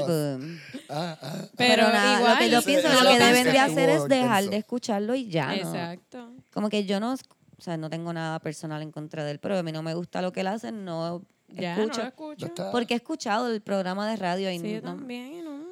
Ah, 0.90 1.18
ah. 1.20 1.32
Pero, 1.56 1.74
Pero 1.74 1.82
nada, 1.88 2.18
igual, 2.18 2.34
lo 2.34 2.38
que 2.38 2.50
yo 2.50 2.62
pienso 2.62 2.88
lo 2.88 3.10
que 3.10 3.18
deben 3.18 3.44
de 3.44 3.58
hacer 3.58 3.88
es 3.88 4.04
dejar 4.06 4.44
intenso. 4.44 4.50
de 4.50 4.56
escucharlo 4.58 5.14
y 5.16 5.28
ya, 5.28 5.46
¿no? 5.46 5.52
Exacto. 5.54 6.30
Como 6.52 6.68
que 6.68 6.84
yo 6.84 7.00
no, 7.00 7.16
o 7.62 7.64
sea, 7.64 7.76
no 7.76 7.88
tengo 7.88 8.12
nada 8.12 8.40
personal 8.40 8.82
en 8.82 8.90
contra 8.90 9.22
de 9.24 9.30
él, 9.30 9.38
pero 9.38 9.56
a 9.56 9.62
mí 9.62 9.70
no 9.70 9.84
me 9.84 9.94
gusta 9.94 10.20
lo 10.20 10.32
que 10.32 10.40
él 10.40 10.48
hace, 10.48 10.72
no 10.72 11.22
Ya, 11.48 11.76
escucho. 11.76 11.86
no 11.86 11.86
lo 11.86 12.02
Ya 12.02 12.08
escucho. 12.08 12.46
está. 12.46 12.72
Porque 12.72 12.94
he 12.94 12.96
escuchado 12.96 13.46
el 13.46 13.60
programa 13.60 14.10
de 14.10 14.16
radio 14.16 14.50
y 14.50 14.58
Sí, 14.58 14.74
no, 14.74 14.82
también. 14.82 15.44
No, 15.44 15.62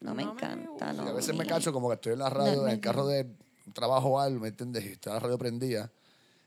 no 0.00 0.14
me 0.14 0.24
encanta. 0.24 0.92
Y 0.94 1.08
a 1.08 1.12
veces 1.12 1.34
me 1.34 1.46
cacho 1.46 1.72
como 1.72 1.88
que 1.88 1.94
estoy 1.94 2.12
en 2.12 2.18
la 2.18 2.28
radio, 2.28 2.56
No, 2.56 2.66
en 2.68 2.74
el 2.74 2.80
carro 2.80 3.06
de 3.06 3.26
trabajo 3.72 4.10
o 4.10 4.20
algo, 4.20 4.40
¿me 4.40 4.48
entiendes? 4.48 4.84
Y 4.84 4.88
está 4.88 5.14
la 5.14 5.20
radio 5.20 5.38
prendida. 5.38 5.90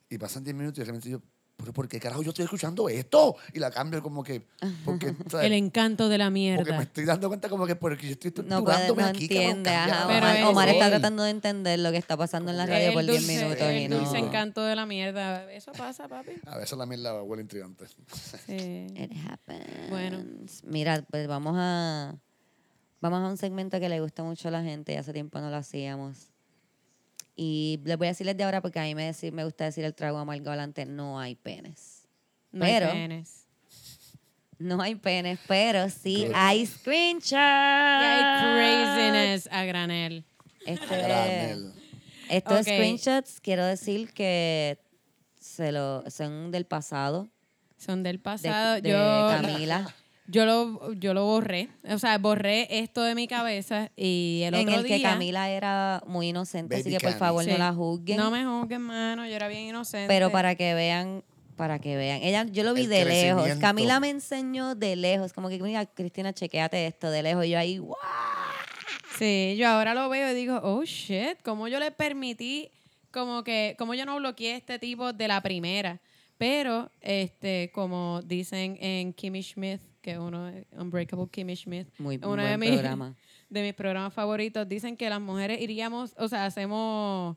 Y 0.07 0.19
pasan 0.19 0.43
10 0.43 0.55
minutos 0.55 0.77
y 0.77 0.81
de 0.81 0.85
repente 0.85 1.09
yo, 1.09 1.19
¿pero 1.57 1.71
por 1.73 1.87
qué 1.87 1.99
carajo 1.99 2.21
yo 2.21 2.29
estoy 2.29 2.43
escuchando 2.43 2.89
esto? 2.89 3.35
Y 3.53 3.59
la 3.59 3.71
cambio 3.71 4.01
como 4.03 4.23
que, 4.23 4.45
porque, 4.83 5.15
¿sabes? 5.29 5.45
El 5.47 5.53
encanto 5.53 6.09
de 6.09 6.17
la 6.17 6.25
porque 6.25 6.31
me 6.31 6.39
mierda. 6.39 6.81
estoy 6.81 7.05
dando 7.05 7.27
cuenta 7.29 7.49
como 7.49 7.65
que 7.65 7.75
porque 7.75 8.07
yo 8.07 8.11
estoy 8.13 8.31
No 8.45 8.57
torturándome 8.63 9.01
no 9.03 9.07
aquí, 9.09 9.27
cabrón, 9.27 9.45
entiende. 9.47 9.69
Ajá, 9.69 10.49
Omar, 10.49 10.67
está 10.69 10.85
es- 10.85 10.91
tratando 10.91 11.23
de 11.23 11.29
entender 11.31 11.79
lo 11.79 11.91
que 11.91 11.97
está 11.97 12.17
pasando 12.17 12.51
en 12.51 12.57
la 12.57 12.65
radio 12.65 12.91
por 12.93 13.01
el 13.01 13.07
10 13.07 13.19
dulce, 13.21 13.37
minutos 13.43 13.67
y 13.71 13.83
el 13.83 13.89
no. 13.89 13.97
dulce 13.99 14.17
encanto 14.17 14.61
de 14.63 14.75
la 14.75 14.85
mierda. 14.85 15.51
Eso 15.51 15.71
pasa, 15.71 16.07
papi. 16.07 16.31
A 16.45 16.57
veces 16.57 16.77
la 16.77 16.85
mierda 16.85 17.21
huele 17.23 17.41
intrigante. 17.43 17.85
Sí. 17.87 18.87
It 18.95 19.11
happens. 19.29 19.89
Bueno. 19.89 20.23
Mira, 20.63 21.05
pues 21.09 21.27
vamos 21.27 21.55
a 21.57 22.15
vamos 23.01 23.21
a 23.23 23.27
un 23.29 23.37
segmento 23.37 23.79
que 23.79 23.87
le 23.87 24.01
gusta 24.01 24.23
mucho 24.23 24.47
a 24.47 24.51
la 24.51 24.63
gente 24.63 24.93
y 24.93 24.95
hace 24.95 25.13
tiempo 25.13 25.39
no 25.39 25.49
lo 25.49 25.57
hacíamos. 25.57 26.31
Y 27.35 27.79
les 27.83 27.97
voy 27.97 28.07
a 28.07 28.11
decirles 28.11 28.37
de 28.37 28.43
ahora 28.45 28.61
porque 28.61 28.79
a 28.79 28.83
mí 28.83 28.95
me, 28.95 29.03
decir- 29.11 29.33
me 29.33 29.43
gusta 29.43 29.65
decir 29.65 29.83
el 29.83 29.93
trago 29.93 30.17
amargo 30.17 30.47
adelante, 30.49 30.85
no 30.85 31.19
hay 31.19 31.35
penes. 31.35 32.07
No 32.51 32.63
hay 32.65 32.73
Pero- 32.73 32.91
penes. 32.91 33.41
No 34.57 34.81
hay 34.81 34.95
penes, 34.95 35.37
pero 35.49 35.89
sí 35.89 36.23
Good. 36.27 36.31
hay 36.33 36.65
screenshots. 36.65 37.31
Y 37.33 37.35
hay 37.35 38.93
craziness 38.95 39.49
a 39.51 39.65
granel. 39.65 40.23
Este, 40.65 40.85
Granel. 40.97 41.73
estos 42.29 42.61
screenshots, 42.61 43.41
quiero 43.41 43.65
decir 43.65 44.13
que 44.13 44.79
se 45.39 45.73
lo, 45.73 46.09
son 46.09 46.51
del 46.51 46.65
pasado, 46.65 47.27
Son 47.77 48.01
del 48.01 48.15
de, 48.15 48.23
pasado. 48.23 48.81
de 48.81 48.89
yo, 48.91 48.95
Camila. 48.97 49.93
Yo, 50.27 50.45
lo, 50.45 50.93
yo 50.93 51.13
lo 51.13 51.25
borré. 51.25 51.69
O 51.89 51.97
sea, 51.99 52.17
borré 52.17 52.67
esto 52.79 53.01
de 53.03 53.15
mi 53.15 53.27
cabeza 53.27 53.91
y 53.95 54.41
el 54.45 54.55
en 54.55 54.67
otro 54.67 54.79
el 54.81 54.85
día... 54.85 54.97
que 54.97 55.03
Camila 55.03 55.49
era 55.49 56.03
muy 56.07 56.29
inocente, 56.29 56.75
así 56.77 56.89
que 56.89 56.99
por 56.99 57.09
Cami. 57.11 57.19
favor 57.19 57.43
Sí. 57.43 57.51
no 57.51 57.57
la 57.57 57.73
juzguen. 57.73 58.17
No 58.17 58.31
me 58.31 58.45
juzguen, 58.45 58.81
mano. 58.81 59.25
Yo 59.27 59.35
era 59.35 59.47
bien 59.47 59.63
inocente. 59.69 60.07
Pero 60.07 60.31
para 60.31 60.55
que 60.55 60.73
vean, 60.73 61.23
para 61.55 61.79
que 61.79 61.95
vean. 61.95 62.21
Ella, 62.23 62.45
yo 62.45 62.63
lo 62.63 62.73
vi 62.73 62.81
El 62.83 62.89
de 62.89 63.05
lejos. 63.05 63.43
crecimiento. 63.43 63.61
Camila 63.61 63.99
me 63.99 64.09
enseñó 64.09 64.75
de 64.75 64.95
lejos. 64.95 65.31
Como 65.33 65.49
que, 65.49 65.59
mira, 65.59 65.85
Cristina, 65.85 66.33
chequeate 66.33 66.87
esto 66.87 67.09
de 67.11 67.23
lejos. 67.23 67.45
Y 67.45 67.49
yo 67.51 67.59
ahí, 67.59 67.79
wow. 67.79 67.95
Sí, 69.17 69.55
yo 69.57 69.69
ahora 69.69 69.93
lo 69.93 70.09
veo 70.09 70.29
y 70.31 70.35
digo, 70.35 70.59
oh 70.61 70.83
shit, 70.83 71.41
¿cómo 71.43 71.69
yo 71.69 71.79
le 71.79 71.91
permití, 71.91 72.69
como 73.11 73.45
que, 73.45 73.75
cómo 73.77 73.93
yo 73.93 74.05
no 74.05 74.17
bloqueé 74.17 74.55
a 74.55 74.57
este 74.57 74.77
tipo 74.77 75.13
de 75.13 75.27
la 75.29 75.41
primera? 75.41 76.01
Pero, 76.37 76.91
este, 76.99 77.71
como 77.73 78.21
dicen 78.25 78.77
en 78.81 79.13
Kimmy 79.13 79.41
Schmidt, 79.41 79.79
que 80.05 80.19
uno 80.19 80.51
Unbreakable 80.77 81.27
Kimmy 81.31 81.55
Schmidt, 81.55 81.87
Muy 81.97 82.17
uno 82.17 82.27
buen 82.35 82.45
de 82.45 82.57
mis, 82.57 82.69
programa. 82.71 83.15
de 83.49 83.63
mis 83.63 83.73
programas 83.73 84.13
favoritos, 84.13 84.67
dicen 84.69 84.95
que 84.95 85.09
las 85.09 85.19
mujeres 85.19 85.59
iríamos, 85.59 86.13
o 86.17 86.27
sea, 86.27 86.45
hacemos 86.45 87.35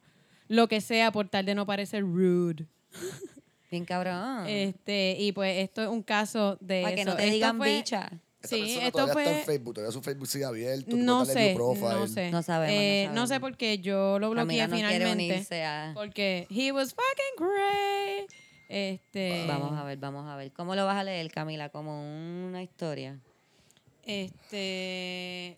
lo 0.49 0.69
que 0.69 0.81
sea 0.83 1.11
por 1.11 1.29
tal 1.29 1.47
de 1.47 1.55
no 1.55 1.65
parecer 1.67 2.03
rude. 2.03 2.67
Bien 3.71 3.85
cabrón. 3.85 4.47
Este, 4.47 5.17
y 5.19 5.33
pues 5.33 5.59
esto 5.59 5.83
es 5.83 5.89
un 5.89 6.03
caso 6.03 6.57
de 6.61 6.83
Para 6.83 6.95
que 6.95 7.05
no 7.05 7.17
te 7.17 7.23
Esto 7.25 7.35
digan 7.35 7.57
fue- 7.59 7.77
bicha. 7.77 8.11
Esta 8.41 8.55
Sí, 8.57 8.79
esto 8.79 8.91
todavía 8.93 9.13
fue... 9.15 9.25
está 9.25 9.39
en 9.41 9.45
Facebook, 9.47 9.75
todavía 9.75 9.93
su 9.93 10.01
Facebook 10.03 10.27
sigue 10.29 10.45
abierto. 10.45 10.97
No 10.97 11.25
sé, 11.25 11.55
no 11.57 12.07
sé. 12.07 12.31
No 12.31 12.43
sabemos, 12.43 12.75
no 12.77 12.81
Eh, 12.81 13.05
sabemos. 13.09 13.29
sé 13.29 13.41
porque 13.41 13.79
yo 13.81 14.19
lo 14.21 14.31
bloqueé 14.31 14.63
no 14.67 14.75
quiere 14.75 14.89
finalmente. 14.95 15.35
unirse 15.35 15.65
a... 15.65 15.91
Porque 15.95 16.47
he 16.49 16.71
was 16.71 16.95
fucking 16.95 17.37
great. 17.47 18.31
Este. 18.69 19.47
Vamos 19.49 19.73
a 19.79 19.85
ver, 19.85 19.99
vamos 19.99 20.29
a 20.29 20.37
ver. 20.37 20.53
¿Cómo 20.53 20.75
lo 20.75 20.85
vas 20.85 20.97
a 20.99 21.05
leer, 21.05 21.31
Camila? 21.31 21.71
¿Como 21.71 22.47
una 22.47 22.63
historia? 22.63 23.19
Este. 24.05 25.57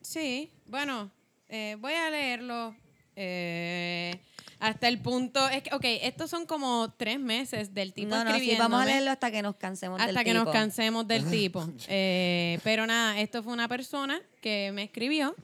Sí, 0.00 0.50
bueno, 0.66 1.10
eh, 1.48 1.76
voy 1.80 1.92
a 1.92 2.10
leerlo. 2.10 2.74
eh, 3.16 4.18
hasta 4.58 4.88
el 4.88 4.98
punto. 5.00 5.46
Es 5.48 5.62
que, 5.62 5.74
ok, 5.74 5.84
estos 6.02 6.30
son 6.30 6.46
como 6.46 6.90
tres 6.96 7.20
meses 7.20 7.74
del 7.74 7.92
tipo 7.92 8.08
no, 8.16 8.24
no, 8.24 8.38
sí, 8.38 8.54
vamos 8.58 8.80
a 8.82 8.86
leerlo 8.86 9.10
hasta 9.10 9.30
que 9.30 9.42
nos 9.42 9.56
cansemos 9.56 9.98
del 9.98 10.08
hasta 10.08 10.24
que 10.24 10.32
nos 10.32 10.44
tipo. 10.44 10.52
cansemos 10.52 11.06
del 11.06 11.24
tipo. 11.30 11.68
Eh, 11.88 12.58
pero 12.64 12.86
nada, 12.86 13.20
esto 13.20 13.42
fue 13.42 13.52
una 13.52 13.68
persona 13.68 14.18
que 14.40 14.70
me 14.72 14.84
escribió. 14.84 15.34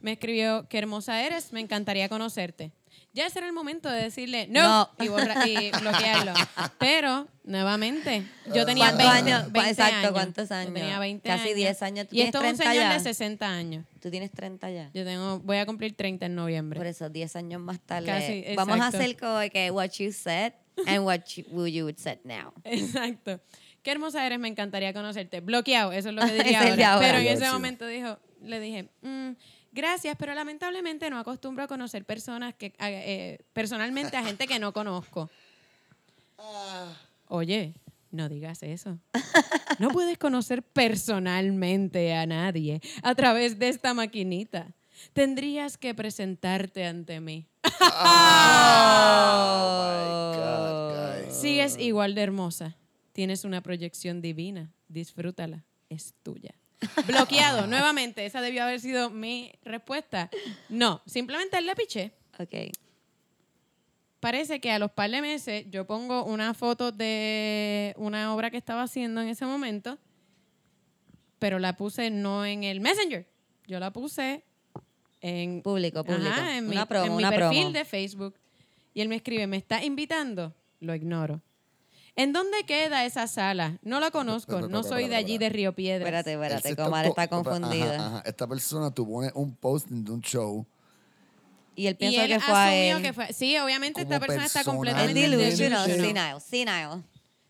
Me 0.00 0.12
escribió, 0.12 0.66
qué 0.68 0.78
hermosa 0.78 1.24
eres, 1.24 1.52
me 1.52 1.60
encantaría 1.60 2.08
conocerte. 2.08 2.72
Ya 3.18 3.26
ese 3.26 3.40
era 3.40 3.48
el 3.48 3.52
momento 3.52 3.90
de 3.90 4.00
decirle 4.02 4.46
no, 4.48 4.62
No. 4.98 5.04
Y, 5.04 5.08
borra- 5.08 5.44
y 5.46 5.70
bloquearlo. 5.80 6.32
Pero, 6.78 7.26
nuevamente, 7.42 8.22
yo 8.54 8.64
tenía 8.64 8.92
¿Cuántos 8.92 9.12
20, 9.12 9.32
años? 9.32 9.52
20 9.52 9.70
Exacto, 9.70 9.96
años. 9.96 10.12
¿cuántos 10.12 10.48
Yo 10.48 10.54
años? 10.54 10.74
tenía 10.74 10.98
20 11.00 11.28
Casi 11.28 11.42
años. 11.48 11.56
10 11.56 11.82
años. 11.82 12.08
¿Tú 12.08 12.14
Y 12.16 12.20
esto 12.22 12.38
es 12.38 12.44
un 12.52 12.56
30 12.56 12.64
señor 12.72 12.84
ya? 12.90 12.92
de 12.94 13.00
60 13.00 13.48
años. 13.48 13.84
Tú 14.00 14.10
tienes 14.10 14.30
30 14.30 14.70
ya. 14.70 14.90
Yo 14.94 15.04
tengo, 15.04 15.40
voy 15.40 15.56
a 15.56 15.66
cumplir 15.66 15.96
30 15.96 16.26
en 16.26 16.34
noviembre. 16.36 16.78
Por 16.78 16.86
eso, 16.86 17.08
10 17.10 17.34
años 17.36 17.60
más 17.60 17.80
tarde. 17.80 18.06
Casi, 18.06 18.54
vamos 18.54 18.80
a 18.80 18.86
hacer 18.86 19.16
como 19.16 19.40
que 19.52 19.70
what 19.72 19.90
you 19.98 20.12
said 20.12 20.52
and 20.86 21.00
what 21.04 21.20
you, 21.36 21.44
what 21.50 21.66
you 21.66 21.84
would 21.84 21.98
said 21.98 22.18
now. 22.24 22.52
Exacto. 22.64 23.40
Qué 23.82 23.90
hermosa 23.92 24.24
eres, 24.26 24.38
me 24.38 24.48
encantaría 24.48 24.92
conocerte. 24.92 25.40
Bloqueado, 25.40 25.90
eso 25.92 26.10
es 26.10 26.14
lo 26.14 26.22
que 26.22 26.32
diría 26.44 26.60
ahora. 26.62 26.92
ahora. 26.94 27.06
Pero 27.08 27.18
en 27.18 27.26
ese 27.26 27.50
momento 27.50 27.84
dijo, 27.86 28.18
le 28.42 28.60
dije, 28.60 28.88
"Mm, 29.02 29.30
gracias, 29.72 30.16
pero 30.18 30.34
lamentablemente 30.34 31.10
no 31.10 31.18
acostumbro 31.18 31.64
a 31.64 31.68
conocer 31.68 32.04
personas 32.04 32.54
que, 32.54 32.74
eh, 32.78 33.38
personalmente 33.52 34.16
a 34.16 34.24
gente 34.24 34.46
que 34.46 34.58
no 34.58 34.72
conozco. 34.72 35.30
Oye, 37.28 37.74
no 38.10 38.28
digas 38.28 38.62
eso. 38.62 38.98
No 39.78 39.90
puedes 39.90 40.18
conocer 40.18 40.62
personalmente 40.62 42.14
a 42.14 42.26
nadie 42.26 42.80
a 43.02 43.14
través 43.14 43.58
de 43.58 43.68
esta 43.68 43.94
maquinita. 43.94 44.74
Tendrías 45.12 45.76
que 45.76 45.94
presentarte 45.94 46.86
ante 46.86 47.20
mí. 47.20 47.46
Oh, 47.80 49.92
my 49.94 50.38
God. 50.38 51.30
Sigues 51.30 51.78
igual 51.78 52.14
de 52.14 52.22
hermosa. 52.22 52.76
Tienes 53.12 53.44
una 53.44 53.62
proyección 53.62 54.20
divina. 54.20 54.72
Disfrútala. 54.88 55.64
Es 55.88 56.14
tuya. 56.22 56.54
Bloqueado, 57.06 57.66
nuevamente. 57.66 58.24
Esa 58.26 58.40
debió 58.40 58.62
haber 58.64 58.80
sido 58.80 59.10
mi 59.10 59.52
respuesta. 59.64 60.30
No, 60.68 61.02
simplemente 61.06 61.60
le 61.60 61.74
piché. 61.74 62.12
Ok. 62.38 62.54
Parece 64.20 64.60
que 64.60 64.70
a 64.72 64.78
los 64.78 64.90
par 64.90 65.10
de 65.10 65.20
meses 65.22 65.66
yo 65.70 65.86
pongo 65.86 66.24
una 66.24 66.52
foto 66.54 66.90
de 66.90 67.94
una 67.96 68.34
obra 68.34 68.50
que 68.50 68.56
estaba 68.56 68.82
haciendo 68.82 69.20
en 69.20 69.28
ese 69.28 69.46
momento, 69.46 69.98
pero 71.38 71.58
la 71.60 71.76
puse 71.76 72.10
no 72.10 72.44
en 72.44 72.64
el 72.64 72.80
Messenger. 72.80 73.28
Yo 73.66 73.78
la 73.78 73.92
puse 73.92 74.42
en 75.20 75.62
Público, 75.62 76.02
público. 76.04 76.30
Ajá, 76.30 76.56
en 76.58 76.66
Una 76.68 76.80
mi, 76.82 76.86
promo, 76.86 77.04
en 77.06 77.12
mi 77.12 77.18
una 77.18 77.30
perfil 77.30 77.58
promo. 77.60 77.72
de 77.72 77.84
Facebook. 77.84 78.34
Y 78.94 79.00
él 79.00 79.08
me 79.08 79.16
escribe, 79.16 79.46
¿me 79.46 79.56
está 79.56 79.84
invitando? 79.84 80.52
Lo 80.80 80.94
ignoro. 80.94 81.40
¿En 82.18 82.32
dónde 82.32 82.64
queda 82.66 83.04
esa 83.04 83.28
sala? 83.28 83.78
No 83.82 84.00
la 84.00 84.10
conozco, 84.10 84.60
no 84.68 84.82
soy 84.82 85.06
de 85.08 85.14
allí 85.16 85.38
de 85.38 85.48
Río 85.50 85.72
Piedras. 85.74 86.02
Espérate, 86.08 86.32
espérate. 86.32 86.74
Comar 86.76 87.04
co- 87.04 87.10
está 87.10 87.22
ajá, 87.22 87.28
confundida. 87.30 88.06
ajá. 88.06 88.22
Esta 88.26 88.46
persona, 88.48 88.90
tú 88.92 89.08
pones 89.08 89.30
un 89.34 89.54
post 89.54 89.86
de 89.88 90.10
un 90.10 90.20
show. 90.20 90.66
Y 91.76 91.86
él 91.86 91.92
Y 91.92 91.96
piensa 91.96 92.24
él 92.24 92.30
que 92.32 92.40
fue 92.40 92.54
a 92.54 92.74
él. 92.74 93.02
que 93.02 93.12
fue. 93.12 93.32
Sí, 93.32 93.56
obviamente 93.58 94.00
esta 94.02 94.18
persona 94.18 94.44
está 94.46 94.58
persona. 94.64 94.72
Es 94.90 94.94
completamente 94.96 95.20
delusional, 95.20 95.86
senile, 95.88 96.40
senile. 96.40 97.02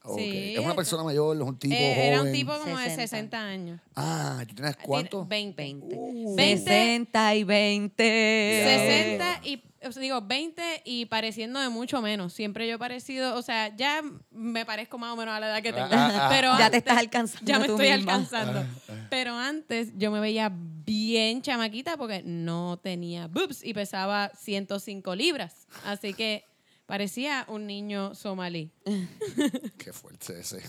Ok. 0.04 0.18
Sí, 0.18 0.54
es 0.54 0.58
una 0.64 0.74
persona 0.74 1.02
mayor, 1.02 1.34
es 1.36 1.42
un 1.42 1.58
tipo 1.58 1.74
Eh, 1.74 1.94
joven. 1.94 2.12
era 2.12 2.22
un 2.22 2.32
tipo 2.32 2.52
como 2.58 2.76
de 2.78 2.84
60. 2.84 3.02
60 3.16 3.40
años. 3.40 3.80
Ah, 3.96 4.42
¿tú 4.46 4.54
tienes 4.54 4.76
cuánto? 4.76 5.26
Tiene 5.28 5.54
20. 5.56 5.62
20. 5.62 5.96
Uh. 5.98 6.36
20. 6.36 6.64
60 6.70 7.34
y 7.36 7.44
20. 7.44 8.04
60 8.64 9.40
y, 9.44 9.62
o 9.88 9.92
sea, 9.92 10.02
digo, 10.02 10.20
20 10.22 10.82
y 10.84 11.06
pareciendo 11.06 11.60
de 11.60 11.68
mucho 11.68 12.00
menos. 12.02 12.32
Siempre 12.32 12.68
yo 12.68 12.76
he 12.76 12.78
parecido, 12.78 13.36
o 13.36 13.42
sea, 13.42 13.74
ya 13.76 14.02
me 14.30 14.64
parezco 14.66 14.98
más 14.98 15.12
o 15.12 15.16
menos 15.16 15.34
a 15.34 15.40
la 15.40 15.48
edad 15.48 15.62
que 15.62 15.72
tengo. 15.72 15.88
Ah, 15.90 16.26
ah, 16.26 16.28
pero 16.30 16.56
Ya 16.58 16.70
te 16.70 16.76
estás 16.78 16.98
alcanzando 16.98 17.46
Ya 17.50 17.58
me 17.58 17.66
tú 17.66 17.72
estoy 17.72 17.96
misma. 17.96 18.14
alcanzando. 18.14 18.64
Pero 19.10 19.34
antes 19.36 19.90
yo 19.96 20.10
me 20.10 20.20
veía 20.20 20.52
bien 20.52 21.42
chamaquita 21.42 21.96
porque 21.96 22.22
no 22.24 22.78
tenía 22.82 23.26
boobs 23.26 23.64
y 23.64 23.74
pesaba 23.74 24.30
105 24.38 25.14
libras. 25.14 25.66
Así 25.84 26.14
que 26.14 26.44
parecía 26.86 27.44
un 27.48 27.66
niño 27.66 28.14
somalí. 28.14 28.70
Qué 29.78 29.92
fuerte 29.92 30.40
ese. 30.40 30.62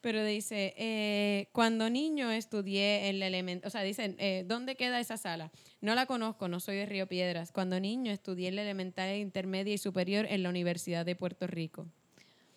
Pero 0.00 0.24
dice, 0.24 0.74
eh, 0.76 1.48
cuando 1.52 1.90
niño 1.90 2.30
estudié 2.30 3.08
en 3.08 3.18
la 3.18 3.26
elemento, 3.26 3.66
o 3.66 3.70
sea, 3.70 3.82
dicen, 3.82 4.14
eh, 4.18 4.44
¿dónde 4.46 4.76
queda 4.76 5.00
esa 5.00 5.16
sala? 5.16 5.50
No 5.80 5.94
la 5.96 6.06
conozco, 6.06 6.46
no 6.46 6.60
soy 6.60 6.76
de 6.76 6.86
Río 6.86 7.08
Piedras. 7.08 7.50
Cuando 7.50 7.80
niño 7.80 8.12
estudié 8.12 8.48
en 8.48 8.56
la 8.56 8.62
elemental, 8.62 9.16
intermedia 9.16 9.74
y 9.74 9.78
superior 9.78 10.24
en 10.28 10.44
la 10.44 10.50
Universidad 10.50 11.04
de 11.04 11.16
Puerto 11.16 11.46
Rico. 11.48 11.86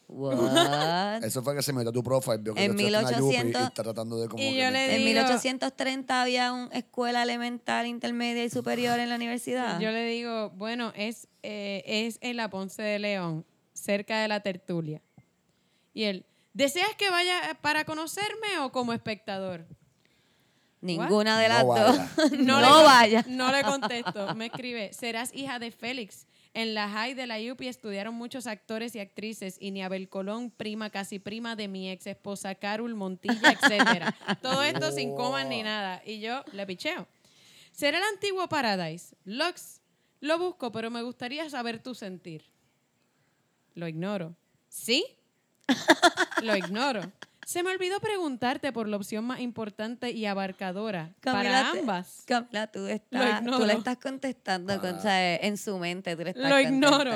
What? 0.07 1.23
Eso 1.23 1.41
fue 1.41 1.55
que 1.55 1.61
se 1.63 1.71
metió 1.73 1.89
a 1.89 1.93
tu 1.93 2.03
profile, 2.03 2.37
vio 2.39 2.53
que 2.53 2.65
En 2.65 2.75
tú 2.75 2.81
estudiaste 2.81 2.97
en 2.97 3.11
la 3.13 3.17
Yupi 3.19 3.35
1800 3.37 3.61
y 3.61 3.65
está 3.65 3.83
tratando 3.83 4.21
de 4.21 4.27
como 4.27 4.43
Y 4.43 4.49
que 4.51 4.55
yo 4.57 4.63
le 4.65 4.71
meter- 4.71 4.89
En 4.89 4.97
digo- 4.97 5.05
1830 5.09 6.21
había 6.21 6.51
una 6.51 6.75
escuela 6.75 7.23
elemental, 7.23 7.87
intermedia 7.87 8.43
y 8.43 8.49
superior 8.49 8.99
en 8.99 9.09
la 9.09 9.15
universidad. 9.15 9.79
Yo 9.79 9.89
le 9.91 10.05
digo, 10.05 10.49
bueno, 10.51 10.91
es, 10.95 11.27
eh, 11.43 11.83
es 11.87 12.17
en 12.21 12.35
la 12.37 12.49
Ponce 12.49 12.81
de 12.81 12.99
León, 12.99 13.45
cerca 13.73 14.21
de 14.21 14.27
la 14.27 14.41
tertulia. 14.41 15.01
Y 15.93 16.03
él, 16.03 16.25
¿deseas 16.53 16.95
que 16.95 17.09
vaya 17.09 17.57
para 17.61 17.85
conocerme 17.85 18.59
o 18.59 18.71
como 18.71 18.93
espectador? 18.93 19.65
Ninguna 20.81 21.39
de 21.39 21.47
las 21.47 21.63
No 21.63 21.75
dos. 21.75 21.97
vaya. 21.97 22.09
No, 22.39 22.59
le 22.59 22.67
vaya. 22.83 23.25
No 23.27 23.51
le 23.51 23.63
contesto. 23.63 24.33
Me 24.35 24.47
escribe, 24.47 24.91
serás 24.93 25.33
hija 25.33 25.59
de 25.59 25.71
Félix. 25.71 26.25
En 26.53 26.73
la 26.73 26.89
high 26.89 27.13
de 27.13 27.27
la 27.27 27.37
UPI 27.39 27.67
estudiaron 27.67 28.13
muchos 28.15 28.45
actores 28.47 28.93
y 28.95 28.99
actrices 28.99 29.57
y 29.59 29.71
ni 29.71 29.83
Abel 29.83 30.09
Colón, 30.09 30.49
prima, 30.51 30.89
casi 30.89 31.17
prima 31.19 31.55
de 31.55 31.67
mi 31.69 31.89
ex 31.89 32.07
esposa 32.07 32.55
Carol 32.55 32.93
Montilla, 32.95 33.51
etcétera. 33.51 34.13
Todo 34.41 34.61
esto 34.63 34.91
sin 34.91 35.15
comas 35.15 35.45
ni 35.47 35.63
nada. 35.63 36.01
Y 36.05 36.19
yo 36.19 36.43
le 36.51 36.65
picheo. 36.65 37.07
¿Será 37.71 37.99
el 37.99 38.03
antiguo 38.03 38.49
Paradise? 38.49 39.15
Lux, 39.23 39.79
lo 40.19 40.37
busco, 40.39 40.71
pero 40.73 40.89
me 40.89 41.03
gustaría 41.03 41.49
saber 41.49 41.81
tu 41.81 41.95
sentir. 41.95 42.43
Lo 43.75 43.87
ignoro. 43.87 44.35
¿Sí? 44.67 45.05
Lo 46.43 46.55
ignoro. 46.55 47.01
Se 47.45 47.63
me 47.63 47.71
olvidó 47.71 47.99
preguntarte 47.99 48.71
por 48.71 48.87
la 48.87 48.97
opción 48.97 49.25
más 49.25 49.39
importante 49.39 50.11
y 50.11 50.25
abarcadora 50.25 51.11
Camila, 51.19 51.49
para 51.49 51.71
te- 51.71 51.79
ambas. 51.79 52.23
Camila, 52.25 52.67
tú, 52.67 52.85
estás, 52.87 53.41
ignoro. 53.41 53.57
tú 53.59 53.65
le 53.65 53.73
estás 53.73 53.97
contestando 53.97 54.79
con, 54.79 54.95
o 54.95 55.01
sea, 55.01 55.35
en 55.35 55.57
su 55.57 55.77
mente, 55.77 56.15
tú 56.15 56.23
le 56.23 56.29
estás 56.29 56.49
Lo 56.49 56.59
ignoro. 56.59 57.11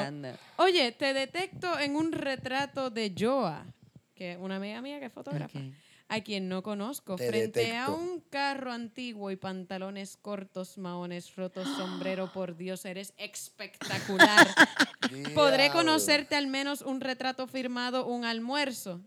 Oye, 0.57 0.91
te 0.91 1.13
detecto 1.13 1.79
en 1.79 1.95
un 1.95 2.11
retrato 2.11 2.89
de 2.89 3.13
Joa, 3.17 3.65
que 4.13 4.33
es 4.33 4.37
una 4.39 4.57
amiga 4.57 4.81
mía 4.81 4.99
que 4.99 5.05
es 5.05 5.13
fotógrafa. 5.13 5.59
A 6.07 6.21
quien 6.21 6.47
no 6.47 6.61
conozco, 6.61 7.15
Te 7.15 7.27
frente 7.27 7.75
a 7.75 7.89
un 7.89 8.21
carro 8.29 8.71
antiguo 8.71 9.31
y 9.31 9.35
pantalones 9.35 10.17
cortos, 10.17 10.77
maones 10.77 11.35
rotos, 11.35 11.67
sombrero, 11.77 12.31
por 12.33 12.55
Dios, 12.55 12.85
eres 12.85 13.13
espectacular. 13.17 14.47
¿Podré 15.33 15.71
conocerte 15.71 16.35
al 16.35 16.47
menos 16.47 16.81
un 16.81 17.01
retrato 17.01 17.47
firmado, 17.47 18.05
un 18.05 18.25
almuerzo? 18.25 19.01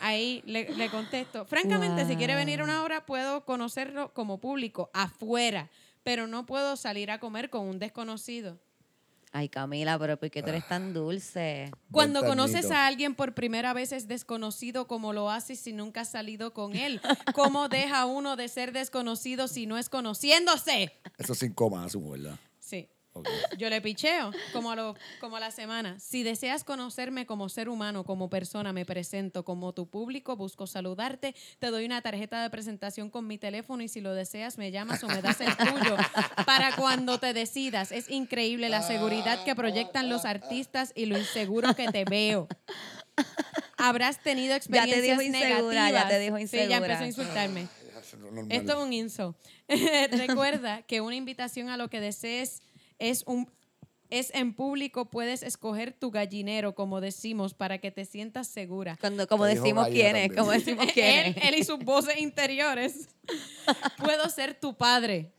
Ahí 0.00 0.42
le, 0.44 0.70
le 0.74 0.90
contesto. 0.90 1.44
Francamente, 1.44 2.04
si 2.06 2.16
quiere 2.16 2.34
venir 2.34 2.60
a 2.60 2.64
una 2.64 2.82
hora, 2.82 3.06
puedo 3.06 3.44
conocerlo 3.44 4.12
como 4.12 4.38
público, 4.38 4.90
afuera, 4.92 5.70
pero 6.02 6.26
no 6.26 6.46
puedo 6.46 6.76
salir 6.76 7.10
a 7.10 7.20
comer 7.20 7.48
con 7.48 7.62
un 7.66 7.78
desconocido. 7.78 8.58
Ay, 9.36 9.48
Camila, 9.48 9.98
pero 9.98 10.16
¿por 10.16 10.30
qué 10.30 10.44
tú 10.44 10.50
eres 10.50 10.68
tan 10.68 10.94
dulce? 10.94 11.72
Cuando 11.90 12.24
conoces 12.24 12.70
a 12.70 12.86
alguien 12.86 13.16
por 13.16 13.34
primera 13.34 13.72
vez 13.72 13.90
es 13.90 14.06
desconocido 14.06 14.86
como 14.86 15.12
lo 15.12 15.28
haces 15.28 15.58
si 15.58 15.72
nunca 15.72 16.02
has 16.02 16.12
salido 16.12 16.52
con 16.54 16.76
él. 16.76 17.00
¿Cómo 17.34 17.68
deja 17.68 18.06
uno 18.06 18.36
de 18.36 18.46
ser 18.46 18.70
desconocido 18.70 19.48
si 19.48 19.66
no 19.66 19.76
es 19.76 19.88
conociéndose? 19.88 20.92
Eso 21.18 21.34
sin 21.34 21.52
coma, 21.52 21.84
asumo, 21.84 22.12
¿verdad? 22.12 22.38
Sí. 23.14 23.56
Yo 23.58 23.70
le 23.70 23.80
picheo 23.80 24.32
como 24.52 24.72
a, 24.72 24.76
lo- 24.76 24.96
como 25.20 25.36
a 25.36 25.40
la 25.40 25.50
semana. 25.52 25.98
Si 26.00 26.22
deseas 26.24 26.64
conocerme 26.64 27.26
como 27.26 27.48
ser 27.48 27.68
humano, 27.68 28.04
como 28.04 28.28
persona, 28.28 28.72
me 28.72 28.84
presento 28.84 29.44
como 29.44 29.72
tu 29.72 29.86
público, 29.88 30.36
busco 30.36 30.66
saludarte, 30.66 31.34
te 31.60 31.68
doy 31.70 31.84
una 31.84 32.02
tarjeta 32.02 32.42
de 32.42 32.50
presentación 32.50 33.10
con 33.10 33.26
mi 33.26 33.38
teléfono 33.38 33.82
y 33.84 33.88
si 33.88 34.00
lo 34.00 34.14
deseas 34.14 34.58
me 34.58 34.70
llamas 34.72 35.04
o 35.04 35.08
me 35.08 35.22
das 35.22 35.40
el 35.40 35.56
tuyo 35.56 35.96
para 36.44 36.74
cuando 36.76 37.18
te 37.18 37.32
decidas. 37.32 37.92
Es 37.92 38.10
increíble 38.10 38.68
la 38.68 38.82
seguridad 38.82 39.44
que 39.44 39.54
proyectan 39.54 40.08
los 40.08 40.24
artistas 40.24 40.92
y 40.96 41.06
lo 41.06 41.16
inseguro 41.16 41.74
que 41.74 41.86
te 41.92 42.04
veo. 42.04 42.48
Habrás 43.76 44.22
tenido 44.22 44.54
Ya 44.56 44.60
te 44.60 45.00
dijo 45.00 45.20
experiencias 45.20 45.22
insegura, 45.22 45.74
ya 45.74 45.84
negativas. 45.86 46.08
te 46.08 46.18
dijo 46.18 46.36
Sí, 46.38 46.42
ya 46.56 46.62
insegura. 46.64 46.76
empezó 46.76 47.02
a 47.02 47.06
insultarme. 47.06 47.68
Normal. 48.20 48.46
Esto 48.50 48.72
es 48.72 48.78
un 48.78 48.92
insult. 48.92 49.36
Recuerda 50.12 50.82
que 50.82 51.00
una 51.00 51.16
invitación 51.16 51.68
a 51.68 51.76
lo 51.76 51.88
que 51.88 52.00
desees 52.00 52.62
es 52.98 53.24
un 53.26 53.48
es 54.10 54.32
en 54.34 54.54
público, 54.54 55.06
puedes 55.06 55.42
escoger 55.42 55.92
tu 55.92 56.10
gallinero, 56.10 56.74
como 56.74 57.00
decimos, 57.00 57.52
para 57.54 57.78
que 57.78 57.90
te 57.90 58.04
sientas 58.04 58.46
segura. 58.46 58.96
Cuando, 59.00 59.26
como 59.26 59.44
decimos 59.44 59.88
quién 59.88 60.14
es, 60.14 60.32
como 60.32 60.52
decimos 60.52 60.86
quién 60.92 61.26
Él, 61.26 61.34
es. 61.36 61.48
él 61.48 61.54
y 61.56 61.64
sus 61.64 61.78
voces 61.80 62.18
interiores. 62.18 63.08
Puedo 63.98 64.28
ser 64.28 64.54
tu 64.54 64.76
padre. 64.76 65.32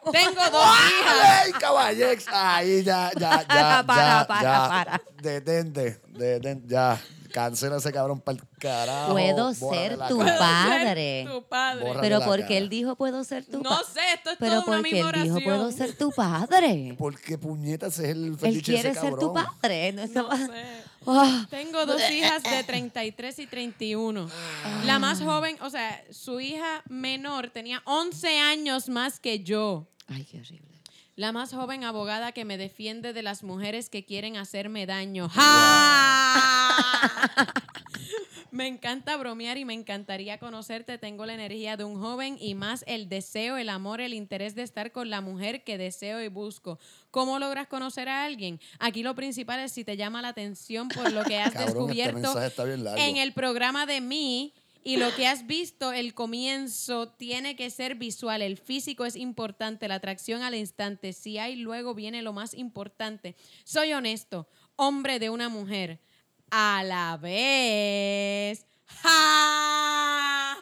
Tengo 0.12 0.50
dos 0.50 0.66
hijas. 0.76 1.44
¡Ay, 1.44 1.52
caballex! 1.52 2.26
Ahí 2.32 2.82
ya, 2.82 3.10
ya, 3.18 3.42
ya. 3.42 3.46
Para, 3.86 4.20
ya, 4.20 4.26
para, 4.26 4.42
ya. 4.42 4.68
para. 4.68 5.02
Detente, 5.20 6.00
detente, 6.08 6.68
ya. 6.68 6.98
Cancela 7.32 7.76
ese 7.76 7.92
cabrón 7.92 8.20
para 8.20 8.38
el 8.38 8.44
carajo. 8.58 9.12
Puedo 9.12 9.54
ser 9.54 9.98
tu 10.08 10.18
cara. 10.18 10.38
Padre. 10.38 11.24
ser 11.24 11.32
tu 11.32 11.42
padre. 11.48 11.84
Borra- 11.84 12.00
Pero 12.00 12.20
porque 12.24 12.42
cara. 12.42 12.56
él 12.58 12.68
dijo 12.68 12.96
puedo 12.96 13.24
ser 13.24 13.44
tu 13.44 13.58
No 13.58 13.70
padre. 13.70 13.84
sé, 13.92 14.00
esto 14.14 14.30
es 14.30 14.36
Pero 14.38 14.50
toda 14.62 14.66
una 14.66 14.76
porque 14.78 14.92
misma 14.94 15.10
él 15.10 15.22
dijo 15.22 15.34
oración. 15.36 15.44
puedo 15.58 15.72
ser 15.72 15.96
tu 15.96 16.10
padre. 16.12 16.94
Porque 16.98 17.38
puñetas 17.38 17.98
es 17.98 18.08
el 18.10 18.24
Él 18.26 18.38
fetiche 18.38 18.74
ese 18.74 18.82
quiere 18.82 18.94
ser 19.00 19.14
tu 19.16 19.32
padre. 19.32 19.92
No, 19.92 20.06
No 20.06 20.36
sé. 20.36 20.52
Ah, 21.06 21.46
Tengo 21.48 21.86
dos 21.86 21.98
hijas 22.10 22.42
de 22.42 22.62
33 22.62 23.38
y 23.38 23.46
31. 23.46 24.28
La 24.84 24.98
más 24.98 25.22
joven, 25.22 25.56
o 25.62 25.70
sea, 25.70 26.04
su 26.10 26.40
hija 26.40 26.82
menor 26.90 27.48
tenía 27.48 27.80
11 27.86 28.38
años 28.38 28.90
más 28.90 29.18
que 29.18 29.42
yo. 29.42 29.86
Ay, 30.08 30.24
qué 30.30 30.38
horrible. 30.40 30.69
La 31.20 31.32
más 31.32 31.52
joven 31.52 31.84
abogada 31.84 32.32
que 32.32 32.46
me 32.46 32.56
defiende 32.56 33.12
de 33.12 33.22
las 33.22 33.42
mujeres 33.42 33.90
que 33.90 34.06
quieren 34.06 34.38
hacerme 34.38 34.86
daño. 34.86 35.28
¡Ja! 35.28 36.72
Me 38.50 38.66
encanta 38.66 39.18
bromear 39.18 39.58
y 39.58 39.66
me 39.66 39.74
encantaría 39.74 40.38
conocerte. 40.38 40.96
Tengo 40.96 41.26
la 41.26 41.34
energía 41.34 41.76
de 41.76 41.84
un 41.84 42.00
joven 42.00 42.38
y 42.40 42.54
más 42.54 42.84
el 42.86 43.10
deseo, 43.10 43.58
el 43.58 43.68
amor, 43.68 44.00
el 44.00 44.14
interés 44.14 44.54
de 44.54 44.62
estar 44.62 44.92
con 44.92 45.10
la 45.10 45.20
mujer 45.20 45.62
que 45.62 45.76
deseo 45.76 46.22
y 46.22 46.28
busco. 46.28 46.78
¿Cómo 47.10 47.38
logras 47.38 47.68
conocer 47.68 48.08
a 48.08 48.24
alguien? 48.24 48.58
Aquí 48.78 49.02
lo 49.02 49.14
principal 49.14 49.60
es 49.60 49.72
si 49.72 49.84
te 49.84 49.98
llama 49.98 50.22
la 50.22 50.28
atención 50.28 50.88
por 50.88 51.12
lo 51.12 51.22
que 51.24 51.38
has 51.38 51.52
Cabrón, 51.52 51.68
este 51.68 51.78
descubierto 51.78 52.18
mensaje 52.18 52.46
está 52.46 52.64
bien 52.64 52.82
largo. 52.82 53.02
en 53.02 53.18
el 53.18 53.34
programa 53.34 53.84
de 53.84 54.00
mí 54.00 54.54
y 54.82 54.96
lo 54.96 55.14
que 55.14 55.26
has 55.26 55.46
visto, 55.46 55.92
el 55.92 56.14
comienzo 56.14 57.08
tiene 57.08 57.56
que 57.56 57.70
ser 57.70 57.94
visual. 57.96 58.42
El 58.42 58.56
físico 58.56 59.04
es 59.04 59.16
importante, 59.16 59.88
la 59.88 59.96
atracción 59.96 60.42
al 60.42 60.54
instante. 60.54 61.12
Si 61.12 61.38
hay, 61.38 61.56
luego 61.56 61.94
viene 61.94 62.22
lo 62.22 62.32
más 62.32 62.54
importante. 62.54 63.36
Soy 63.64 63.92
honesto, 63.92 64.48
hombre 64.76 65.18
de 65.18 65.30
una 65.30 65.48
mujer. 65.48 66.00
A 66.50 66.82
la 66.84 67.16
vez. 67.16 68.66
¡Ja! 69.02 70.56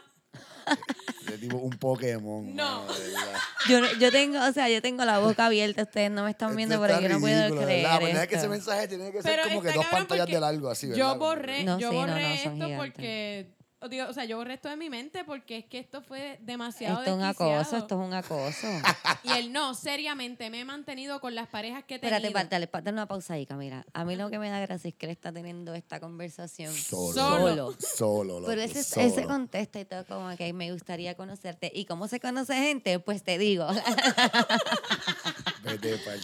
Tipo 1.41 1.57
un 1.59 1.71
Pokémon. 1.79 2.55
No. 2.55 2.85
mano. 2.85 3.39
Yo, 3.69 3.81
yo 4.01 4.11
tengo, 4.11 4.45
o 4.45 4.53
sea, 4.53 4.69
yo 4.69 4.83
tengo 4.83 5.05
la 5.05 5.21
boca 5.21 5.47
abierta, 5.47 5.83
ustedes 5.85 6.11
no 6.11 6.25
me 6.25 6.31
están 6.31 6.57
viendo, 6.57 6.75
Esto 6.75 6.87
pero 6.87 7.01
yo 7.01 7.09
no 7.09 7.21
puedo 7.21 7.57
creer. 7.63 7.83
La 7.85 7.99
verdad 8.01 8.23
es 8.25 8.29
que 8.29 8.35
ese 8.35 8.49
mensaje 8.49 8.89
tiene 8.89 9.13
que 9.13 9.23
ser 9.23 9.37
Pero 9.37 9.49
como 9.49 9.63
que 9.63 9.73
dos 9.73 9.87
pantallas 9.87 10.27
de 10.27 10.41
largo 10.41 10.69
así, 10.69 10.89
¿verdad? 10.89 10.99
Yo 10.99 11.19
borré, 11.19 11.65
No, 11.65 11.79
yo 11.79 11.91
sí, 11.91 11.97
borré 11.97 12.13
no, 12.13 12.19
esto 12.35 12.51
gigantes. 12.55 12.79
porque, 12.79 13.47
digo, 13.89 14.07
o 14.09 14.13
sea, 14.13 14.25
yo 14.25 14.37
borré 14.39 14.55
esto 14.55 14.69
de 14.69 14.77
mi 14.77 14.91
mente 14.91 15.23
porque 15.25 15.59
es 15.59 15.65
que 15.67 15.79
esto 15.79 16.03
fue 16.03 16.39
demasiado 16.43 16.99
Esto 16.99 17.11
es 17.13 17.17
un 17.17 17.23
acoso, 17.23 17.77
esto 17.77 18.01
es 18.03 18.07
un 18.09 18.13
acoso. 18.15 18.67
Y 19.25 19.31
él 19.33 19.53
no, 19.53 19.75
seriamente, 19.75 20.49
me 20.51 20.61
he 20.61 20.65
mantenido 20.65 21.21
con 21.21 21.35
las 21.35 21.49
parejas 21.49 21.85
que 21.85 21.97
he 21.97 21.99
tenido. 21.99 22.17
Espérate, 22.17 22.33
pa- 22.35 22.51
dale, 22.51 22.67
pa- 22.67 22.81
dale 22.81 22.95
una 22.95 23.07
pausa 23.07 23.35
ahí, 23.35 23.47
Camila. 23.47 23.85
A 23.93 24.05
mí 24.05 24.17
lo 24.17 24.31
que 24.31 24.39
me 24.39 24.49
da 24.51 24.59
gracia 24.61 24.89
es 24.89 24.95
que 24.95 25.07
él 25.07 25.13
está 25.13 25.33
teniendo 25.33 25.75
esta 25.75 26.01
conversación 26.01 26.75
Solo. 26.75 27.13
Solo. 27.13 27.75
Solo, 27.79 28.35
loco, 28.41 28.47
Pero 28.47 28.63
ese, 28.63 28.83
solo. 28.83 29.07
ese 29.07 29.25
contesta 29.25 29.79
y 29.81 29.85
todo 29.85 30.05
como 30.07 30.35
que 30.37 30.53
me 30.53 30.73
gustaría 30.73 31.15
conocerte. 31.17 31.71
¿Y 31.75 31.85
cómo 31.85 32.09
se 32.09 32.21
conoce 32.21 32.55
gente? 32.55 32.99
Pues 33.01 33.23
te 33.23 33.39
digo. 33.39 33.67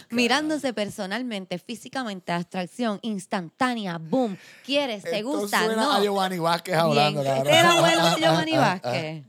mirándose 0.09 0.73
personalmente, 0.73 1.57
físicamente, 1.59 2.31
abstracción, 2.31 2.99
instantánea, 3.01 3.97
boom. 3.97 4.37
¿Quieres? 4.65 5.03
¿Te 5.03 5.17
Esto 5.17 5.27
gusta? 5.39 5.65
suena 5.65 5.81
No. 5.83 5.91
a 5.93 6.01
Giovanni 6.01 6.39
Vázquez 6.39 6.75
hablando, 6.75 7.23
cabrón. 7.23 7.53
Era 7.53 7.79
bueno 7.79 8.17
Giovanni 8.17 8.51
Vázquez. 8.57 9.23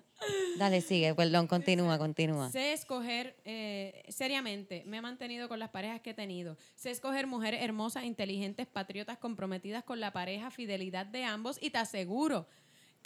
Dale, 0.58 0.80
sigue, 0.80 1.14
perdón, 1.14 1.46
continúa, 1.46 1.98
continúa. 1.98 2.50
Sé 2.50 2.72
escoger, 2.72 3.36
eh, 3.44 4.02
seriamente, 4.08 4.82
me 4.86 4.96
he 4.96 5.00
mantenido 5.02 5.48
con 5.48 5.58
las 5.58 5.68
parejas 5.68 6.00
que 6.00 6.10
he 6.10 6.14
tenido. 6.14 6.56
Sé 6.74 6.90
escoger 6.90 7.26
mujeres 7.26 7.62
hermosas, 7.62 8.04
inteligentes, 8.04 8.66
patriotas, 8.66 9.18
comprometidas 9.18 9.84
con 9.84 10.00
la 10.00 10.12
pareja, 10.12 10.50
fidelidad 10.50 11.04
de 11.04 11.24
ambos 11.24 11.58
y 11.60 11.70
te 11.70 11.78
aseguro 11.78 12.48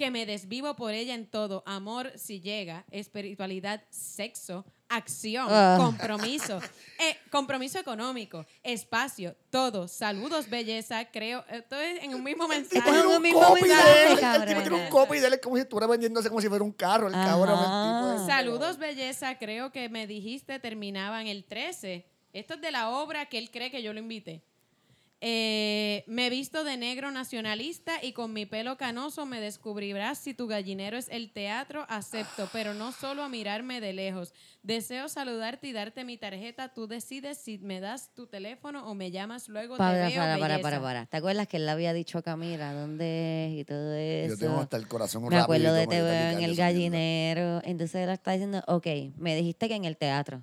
que 0.01 0.11
me 0.11 0.25
desvivo 0.25 0.75
por 0.77 0.95
ella 0.95 1.13
en 1.15 1.27
todo. 1.27 1.63
Amor, 1.67 2.11
si 2.17 2.41
llega, 2.41 2.87
espiritualidad, 2.91 3.83
sexo, 3.91 4.65
acción, 4.89 5.47
Ah. 5.51 5.77
compromiso, 5.79 6.59
eh, 6.99 7.19
compromiso 7.31 7.79
económico, 7.79 8.47
espacio, 8.63 9.37
todo. 9.51 9.87
Saludos, 9.89 10.49
belleza, 10.49 11.05
creo. 11.11 11.45
Esto 11.51 11.79
es 11.79 12.03
en 12.03 12.15
un 12.15 12.25
mismo 12.25 12.49
mensaje. 12.49 12.81
Tiene 12.81 12.91
tiene 12.91 13.07
un 13.09 13.17
un 13.17 13.23
mismo 13.23 13.41
copy 13.43 13.61
de 13.61 13.69
mensaje, 13.69 14.03
él. 14.05 14.11
El 14.13 14.49
tipo 14.49 14.63
tiene 14.63 14.85
un 14.85 14.89
copy 14.91 15.19
de 15.19 15.27
él 15.27 15.35
es 15.35 15.41
como 15.43 15.57
si 15.57 15.63
estuviera 15.63 15.87
vendiéndose 15.87 16.29
como 16.31 16.41
si 16.41 16.49
fuera 16.49 16.65
un 16.65 16.73
carro. 16.73 17.09
El 17.09 17.13
cabrón, 17.13 17.51
el 17.51 17.57
tipo 17.57 18.09
de- 18.09 18.17
Ajá. 18.17 18.27
Saludos, 18.27 18.79
belleza. 18.79 19.37
Creo 19.37 19.71
que 19.71 19.91
me 19.91 20.07
dijiste 20.07 20.59
terminaba 20.61 21.21
en 21.21 21.27
el 21.27 21.45
13. 21.45 22.07
Esto 22.33 22.55
es 22.55 22.63
de 22.63 22.71
la 22.71 22.89
obra 22.89 23.27
que 23.27 23.37
él 23.37 23.51
cree 23.51 23.71
que 23.71 23.83
yo 23.83 23.93
lo 23.93 24.01
invité. 24.01 24.41
Eh, 25.23 26.03
me 26.07 26.27
he 26.27 26.31
visto 26.31 26.65
de 26.65 26.79
negro 26.79 27.11
nacionalista 27.11 28.03
y 28.03 28.13
con 28.13 28.33
mi 28.33 28.47
pelo 28.47 28.79
canoso 28.79 29.27
me 29.27 29.39
descubrirás 29.39 30.17
si 30.17 30.33
tu 30.33 30.47
gallinero 30.47 30.97
es 30.97 31.09
el 31.11 31.31
teatro, 31.31 31.85
acepto, 31.91 32.49
pero 32.55 32.73
no 32.73 32.91
solo 32.93 33.23
a 33.23 33.29
mirarme 33.29 33.83
de 33.83 33.93
lejos. 33.93 34.33
Deseo 34.63 35.11
saludarte 35.11 35.67
y 35.67 35.73
darte 35.73 36.05
mi 36.05 36.17
tarjeta. 36.17 36.73
Tú 36.73 36.87
decides 36.87 37.37
si 37.37 37.59
me 37.59 37.81
das 37.81 38.15
tu 38.15 38.29
teléfono 38.29 38.89
o 38.89 38.95
me 38.95 39.11
llamas 39.11 39.51
luego. 39.51 39.77
Para, 39.77 40.09
te 40.09 40.15
veo, 40.15 40.23
para, 40.23 40.39
para, 40.39 40.59
para, 40.61 40.81
para. 40.81 41.07
¿Te 41.07 41.19
acuerdas 41.19 41.47
que 41.49 41.59
él 41.59 41.67
le 41.67 41.73
había 41.73 41.93
dicho 41.93 42.17
a 42.17 42.23
Camila 42.23 42.73
dónde 42.73 43.49
es 43.49 43.61
y 43.61 43.65
todo 43.65 43.95
eso? 43.95 44.37
Yo 44.37 44.39
tengo 44.39 44.61
hasta 44.61 44.79
el 44.79 44.89
corazón 44.89 45.29
Me 45.29 45.37
acuerdo 45.37 45.75
de 45.75 45.87
te 45.87 45.97
me 45.97 46.03
veo 46.03 46.31
en 46.39 46.43
el 46.45 46.57
gallinero. 46.57 47.61
Entonces 47.65 47.97
él 47.97 48.09
está 48.09 48.33
diciendo, 48.33 48.63
ok, 48.67 48.87
me 49.19 49.37
dijiste 49.37 49.69
que 49.69 49.75
en 49.75 49.85
el 49.85 49.99
teatro. 49.99 50.43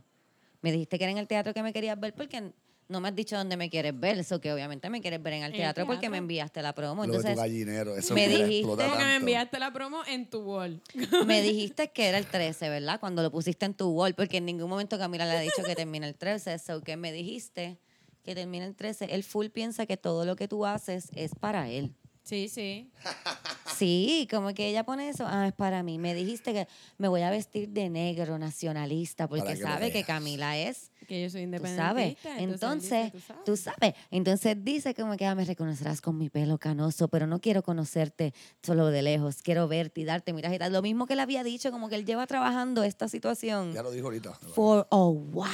Me 0.62 0.72
dijiste 0.72 1.00
que 1.00 1.04
era 1.04 1.12
en 1.12 1.18
el 1.18 1.28
teatro 1.28 1.54
que 1.54 1.64
me 1.64 1.74
querías 1.74 2.00
ver 2.00 2.14
porque 2.14 2.52
no 2.90 3.02
me 3.02 3.10
has 3.10 3.16
dicho 3.16 3.36
dónde 3.36 3.58
me 3.58 3.70
quieres 3.70 3.98
ver. 4.00 4.18
Eso 4.20 4.40
que 4.40 4.52
obviamente 4.54 4.90
me 4.90 5.02
quieres 5.02 5.22
ver 5.22 5.34
en 5.34 5.44
el 5.44 5.52
el 5.52 5.58
teatro, 5.58 5.86
porque 5.86 6.10
me 6.10 6.18
enviaste 6.18 6.62
la 6.62 6.74
promo. 6.74 7.06
Lo 7.06 7.22
de 7.22 7.32
tu 7.32 7.38
gallinero, 7.38 7.96
eso 7.98 8.14
me 8.14 8.28
me 8.28 8.36
dijiste- 8.38 8.68
Porque 8.68 8.88
me 8.88 9.16
enviaste 9.16 9.60
la 9.60 9.72
promo 9.74 10.02
en 10.06 10.30
tu 10.30 10.40
wall. 10.42 10.82
me 11.26 11.42
dijiste 11.42 11.90
que 11.92 12.08
era 12.08 12.18
el 12.18 12.26
13, 12.26 12.70
¿verdad? 12.70 13.00
Cuando 13.00 13.22
lo 13.24 13.32
pusiste 13.32 13.66
en 13.66 13.74
tu 13.74 13.90
wall, 13.90 14.14
porque 14.16 14.38
en 14.38 14.46
ningún 14.46 14.70
momento 14.70 14.98
Camila 14.98 15.26
le 15.26 15.32
ha 15.32 15.40
dicho 15.42 15.64
que 15.64 15.76
termina 15.76 16.08
el 16.08 16.16
13. 16.16 16.54
Eso 16.54 16.82
que 16.82 16.98
me 16.98 17.12
dijiste 17.12 17.78
que 18.24 18.36
termina 18.36 18.66
el 18.66 18.76
13. 18.76 19.06
Él 19.14 19.24
full 19.24 19.48
piensa 19.48 19.86
que 19.86 19.98
todo 19.98 20.26
lo 20.26 20.36
que 20.36 20.48
tú 20.48 20.66
haces 20.66 21.10
es 21.16 21.32
para 21.36 21.70
él. 21.70 21.94
Sí, 22.24 22.50
sí. 22.50 22.92
Sí, 23.78 24.28
como 24.30 24.54
que 24.54 24.68
ella 24.70 24.84
pone 24.84 25.10
eso, 25.10 25.26
ah, 25.28 25.48
es 25.48 25.54
para 25.54 25.84
mí. 25.84 25.98
Me 26.00 26.14
dijiste 26.14 26.54
que 26.54 26.68
me 26.98 27.08
voy 27.08 27.22
a 27.22 27.30
vestir 27.30 27.70
de 27.70 27.90
negro 27.90 28.38
nacionalista 28.38 29.28
porque 29.28 29.46
que 29.46 29.58
sabe 29.58 29.92
que. 29.92 30.04
Camila 30.04 30.58
es, 30.58 30.92
Que 31.08 31.22
yo 31.24 31.30
soy 31.30 31.42
tú 31.42 31.44
independiente. 31.46 31.82
sabes. 31.84 32.18
Entonces, 32.38 33.12
tú 33.46 33.56
sabes. 33.58 33.94
Entonces 34.12 34.58
dice 34.64 34.94
como 34.96 35.16
que 35.18 35.26
ah, 35.26 35.36
me 35.36 35.46
reconocerás 35.46 36.02
con 36.02 36.18
mi 36.18 36.30
pelo 36.30 36.58
canoso, 36.58 37.08
pero 37.08 37.28
no 37.28 37.40
quiero 37.40 37.62
conocerte 37.64 38.34
solo 38.64 38.88
de 38.88 39.02
lejos. 39.02 39.42
Quiero 39.42 39.68
verte 39.68 40.02
y 40.02 40.06
darte 40.06 40.34
miras 40.34 40.54
y 40.54 40.60
tal. 40.60 40.74
Lo 40.74 40.82
mismo 40.82 41.06
que 41.06 41.16
le 41.16 41.22
había 41.22 41.44
dicho, 41.44 41.72
como 41.72 41.90
que 41.90 41.96
él 41.96 42.06
lleva 42.06 42.26
trabajando 42.28 42.84
esta 42.84 43.08
situación 43.08 43.74
Ya 43.74 43.84
lo 43.84 43.92
dijo 43.92 44.08
ahorita. 44.08 44.34
for 44.54 44.88
a 44.92 45.06
while. 45.08 45.52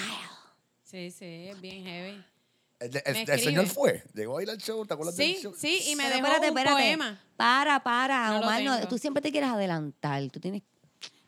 Sí, 0.83 1.09
sí, 1.11 1.25
es 1.49 1.59
bien 1.59 1.83
heavy. 1.85 2.23
El, 2.83 3.01
el- 3.05 3.13
Me 3.13 3.33
el 3.33 3.39
señor 3.39 3.67
fue. 3.67 4.03
Llegó 4.13 4.37
a 4.37 4.43
ir 4.43 4.49
al 4.49 4.57
show. 4.57 4.85
¿Te 4.85 4.93
acuerdas 4.93 5.15
Sí, 5.15 5.33
del 5.33 5.41
show? 5.41 5.53
sí, 5.57 5.81
y 5.87 5.95
me 5.95 6.03
Pero 6.03 6.15
dejó 6.15 6.27
espérate, 6.27 6.51
un 6.51 6.57
espérate. 6.57 6.83
poema. 6.83 7.23
Para, 7.37 7.83
para, 7.83 8.27
No 8.27 8.33
lo 8.33 8.39
Omar, 8.41 8.63
no, 8.63 8.75
tengo. 8.75 8.87
tú 8.89 8.97
siempre 8.97 9.21
te 9.21 9.31
quieres 9.31 9.49
adelantar. 9.49 10.21
Tú 10.31 10.39
tienes. 10.39 10.61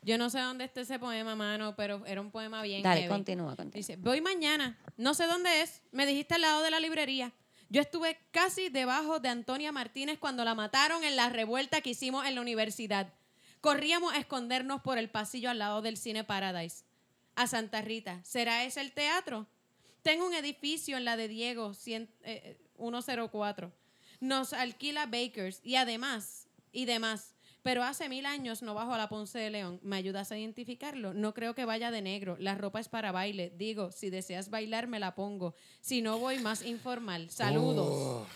Yo 0.01 0.17
no 0.19 0.29
sé 0.29 0.39
dónde 0.39 0.65
está 0.65 0.81
ese 0.81 0.99
poema, 0.99 1.35
mano, 1.35 1.75
pero 1.75 2.05
era 2.05 2.21
un 2.21 2.29
poema 2.29 2.61
bien 2.61 2.83
Dale, 2.83 3.01
heavy. 3.01 3.09
continúa, 3.11 3.55
continúa. 3.55 3.77
Dice, 3.77 3.95
voy 3.97 4.21
mañana, 4.21 4.77
no 4.97 5.15
sé 5.15 5.25
dónde 5.25 5.61
es, 5.61 5.81
me 5.91 6.05
dijiste 6.05 6.35
al 6.35 6.41
lado 6.41 6.61
de 6.61 6.69
la 6.69 6.79
librería. 6.79 7.31
Yo 7.69 7.81
estuve 7.81 8.19
casi 8.29 8.69
debajo 8.69 9.19
de 9.19 9.29
Antonia 9.29 9.71
Martínez 9.71 10.19
cuando 10.19 10.45
la 10.45 10.53
mataron 10.53 11.03
en 11.03 11.15
la 11.15 11.29
revuelta 11.29 11.81
que 11.81 11.89
hicimos 11.89 12.23
en 12.27 12.35
la 12.35 12.41
universidad. 12.41 13.11
Corríamos 13.61 14.13
a 14.13 14.17
escondernos 14.19 14.81
por 14.81 14.99
el 14.99 15.09
pasillo 15.09 15.49
al 15.49 15.57
lado 15.57 15.81
del 15.81 15.97
Cine 15.97 16.23
Paradise. 16.23 16.83
A 17.35 17.47
Santa 17.47 17.81
Rita, 17.81 18.21
¿será 18.23 18.63
ese 18.63 18.81
el 18.81 18.91
teatro? 18.91 19.47
Tengo 20.05 20.27
un 20.27 20.35
edificio 20.35 20.97
en 20.97 21.03
la 21.03 21.17
de 21.17 21.27
Diego, 21.27 21.73
100, 21.73 22.07
eh, 22.25 22.57
104. 22.77 23.71
Nos 24.19 24.53
alquila 24.53 25.07
Bakers 25.07 25.61
y 25.63 25.77
además, 25.77 26.45
y 26.71 26.85
demás. 26.85 27.33
Pero 27.63 27.83
hace 27.83 28.07
mil 28.07 28.27
años 28.27 28.61
no 28.61 28.75
bajo 28.75 28.93
a 28.93 28.99
la 28.99 29.09
Ponce 29.09 29.39
de 29.39 29.49
León. 29.49 29.79
¿Me 29.81 29.95
ayudas 29.95 30.31
a 30.31 30.37
identificarlo? 30.37 31.15
No 31.15 31.33
creo 31.33 31.55
que 31.55 31.65
vaya 31.65 31.89
de 31.89 32.03
negro. 32.03 32.37
La 32.39 32.53
ropa 32.53 32.79
es 32.79 32.87
para 32.87 33.11
baile. 33.11 33.51
Digo, 33.57 33.91
si 33.91 34.11
deseas 34.11 34.51
bailar, 34.51 34.85
me 34.85 34.99
la 34.99 35.15
pongo. 35.15 35.55
Si 35.81 36.03
no, 36.03 36.19
voy 36.19 36.37
más 36.37 36.63
informal. 36.63 37.31
Saludos. 37.31 37.87
Oh, 37.89 38.27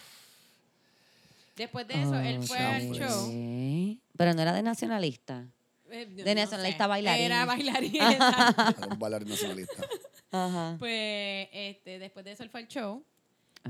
Después 1.56 1.88
de 1.88 2.02
eso, 2.02 2.16
él 2.16 2.42
fue 2.42 2.58
al 2.58 2.90
show. 2.94 4.00
Pero 4.18 4.34
no 4.34 4.42
era 4.42 4.54
de 4.54 4.64
nacionalista. 4.64 5.46
Eh, 5.92 6.08
De 6.08 6.34
nacionalista 6.34 6.86
sé. 6.86 6.88
bailarín. 6.88 7.26
Era 7.26 7.46
bailarín. 7.46 8.02
un 8.92 8.98
bailarín 8.98 9.30
nacionalista. 9.30 9.84
Ajá. 10.32 10.76
pues 10.80 11.48
este, 11.52 12.00
después 12.00 12.24
de 12.26 12.32
eso, 12.34 12.44
él 12.44 12.50
fue 12.50 12.60
al 12.62 12.68
show. 12.68 13.04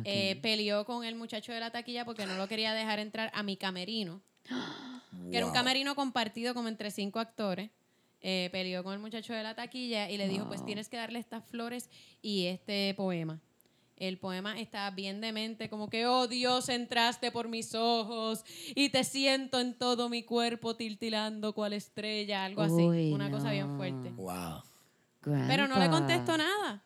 Eh, 0.03 0.37
peleó 0.41 0.85
con 0.85 1.03
el 1.03 1.15
muchacho 1.15 1.51
de 1.51 1.59
la 1.59 1.71
taquilla 1.71 2.05
porque 2.05 2.25
no 2.25 2.35
lo 2.35 2.47
quería 2.47 2.73
dejar 2.73 2.99
entrar 2.99 3.31
a 3.33 3.43
mi 3.43 3.57
camerino. 3.57 4.21
que 5.31 5.37
era 5.37 5.45
un 5.45 5.51
Wow. 5.51 5.59
camerino 5.59 5.95
compartido 5.95 6.53
como 6.53 6.67
entre 6.69 6.91
cinco 6.91 7.19
actores. 7.19 7.69
Eh, 8.21 8.49
peleó 8.51 8.83
con 8.83 8.93
el 8.93 8.99
muchacho 8.99 9.33
de 9.33 9.43
la 9.43 9.55
taquilla 9.55 10.09
y 10.09 10.17
le 10.17 10.27
dijo, 10.27 10.47
pues 10.47 10.59
Wow. 10.61 10.65
tienes 10.67 10.89
que 10.89 10.97
darle 10.97 11.19
estas 11.19 11.45
flores 11.45 11.89
y 12.21 12.45
este 12.47 12.93
poema. 12.95 13.39
El 13.97 14.17
poema 14.17 14.59
está 14.59 14.89
bien 14.91 15.19
demente, 15.21 15.69
como 15.69 15.89
que, 15.89 16.05
oh 16.07 16.27
Dios, 16.27 16.69
entraste 16.69 17.31
por 17.31 17.47
mis 17.49 17.75
ojos 17.75 18.43
y 18.75 18.89
te 18.89 19.03
siento 19.03 19.59
en 19.59 19.73
todo 19.77 20.07
mi 20.09 20.23
cuerpo 20.23 20.75
tiltilando 20.75 21.53
cual 21.53 21.73
estrella, 21.73 22.45
algo 22.45 22.61
así. 22.61 23.11
Una 23.13 23.29
cosa 23.29 23.51
bien 23.51 23.75
fuerte. 23.75 24.11
Wow. 24.11 24.61
Pero 25.47 25.67
no 25.67 25.75
le 25.79 25.85
contestó 25.89 26.37
nada. 26.37 26.83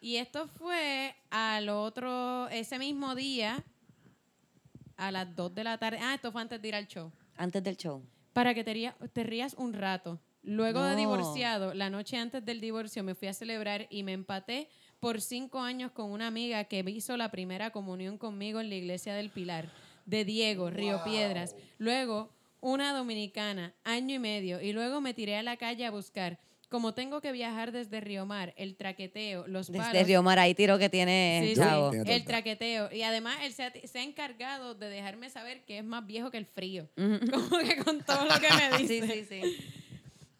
Y 0.00 0.16
esto 0.16 0.48
fue 0.48 1.14
al 1.30 1.68
otro, 1.68 2.48
ese 2.48 2.78
mismo 2.78 3.14
día, 3.14 3.62
a 4.96 5.10
las 5.10 5.34
2 5.34 5.54
de 5.54 5.64
la 5.64 5.78
tarde. 5.78 5.98
Ah, 6.00 6.14
esto 6.14 6.32
fue 6.32 6.42
antes 6.42 6.60
de 6.60 6.68
ir 6.68 6.74
al 6.74 6.86
show. 6.86 7.10
Antes 7.36 7.62
del 7.62 7.76
show. 7.76 8.02
Para 8.32 8.54
que 8.54 8.64
te, 8.64 8.72
ría- 8.72 8.96
te 9.12 9.22
rías 9.24 9.54
un 9.54 9.72
rato. 9.72 10.20
Luego 10.42 10.82
de 10.82 10.96
divorciado, 10.96 11.72
la 11.72 11.88
noche 11.88 12.16
antes 12.16 12.44
del 12.44 12.60
divorcio 12.60 13.04
me 13.04 13.14
fui 13.14 13.28
a 13.28 13.32
celebrar 13.34 13.86
y 13.90 14.02
me 14.02 14.12
empaté 14.12 14.68
por 14.98 15.20
cinco 15.20 15.60
años 15.60 15.92
con 15.92 16.10
una 16.10 16.26
amiga 16.26 16.64
que 16.64 16.80
hizo 16.88 17.16
la 17.16 17.30
primera 17.30 17.70
comunión 17.70 18.18
conmigo 18.18 18.60
en 18.60 18.68
la 18.68 18.74
iglesia 18.74 19.14
del 19.14 19.30
Pilar, 19.30 19.68
de 20.04 20.24
Diego, 20.24 20.68
Río 20.70 21.02
Piedras. 21.04 21.54
Luego, 21.78 22.30
una 22.60 22.92
dominicana, 22.92 23.72
año 23.84 24.16
y 24.16 24.18
medio, 24.18 24.60
y 24.60 24.72
luego 24.72 25.00
me 25.00 25.14
tiré 25.14 25.36
a 25.36 25.42
la 25.44 25.56
calle 25.56 25.86
a 25.86 25.90
buscar. 25.92 26.40
Como 26.72 26.94
tengo 26.94 27.20
que 27.20 27.32
viajar 27.32 27.70
desde 27.70 28.00
Río 28.00 28.24
Mar, 28.24 28.54
el 28.56 28.76
traqueteo, 28.76 29.46
los 29.46 29.66
Desde 29.70 29.84
palos, 29.84 30.06
Río 30.06 30.22
Mar, 30.22 30.38
ahí 30.38 30.54
tiro 30.54 30.78
que 30.78 30.88
tiene 30.88 31.44
Sí, 31.48 31.54
Chavo. 31.54 31.92
sí, 31.92 31.98
el 32.06 32.24
traqueteo. 32.24 32.90
Y 32.90 33.02
además 33.02 33.36
él 33.42 33.52
se 33.52 33.64
ha, 33.64 33.72
se 33.84 33.98
ha 33.98 34.02
encargado 34.02 34.74
de 34.74 34.88
dejarme 34.88 35.28
saber 35.28 35.66
que 35.66 35.76
es 35.76 35.84
más 35.84 36.06
viejo 36.06 36.30
que 36.30 36.38
el 36.38 36.46
frío. 36.46 36.88
Como 36.96 37.58
que 37.58 37.76
con 37.84 38.02
todo 38.02 38.24
lo 38.24 38.34
que 38.40 38.48
me 38.48 38.78
dice. 38.78 39.06
Sí, 39.06 39.12
sí, 39.12 39.42
sí. 39.42 39.56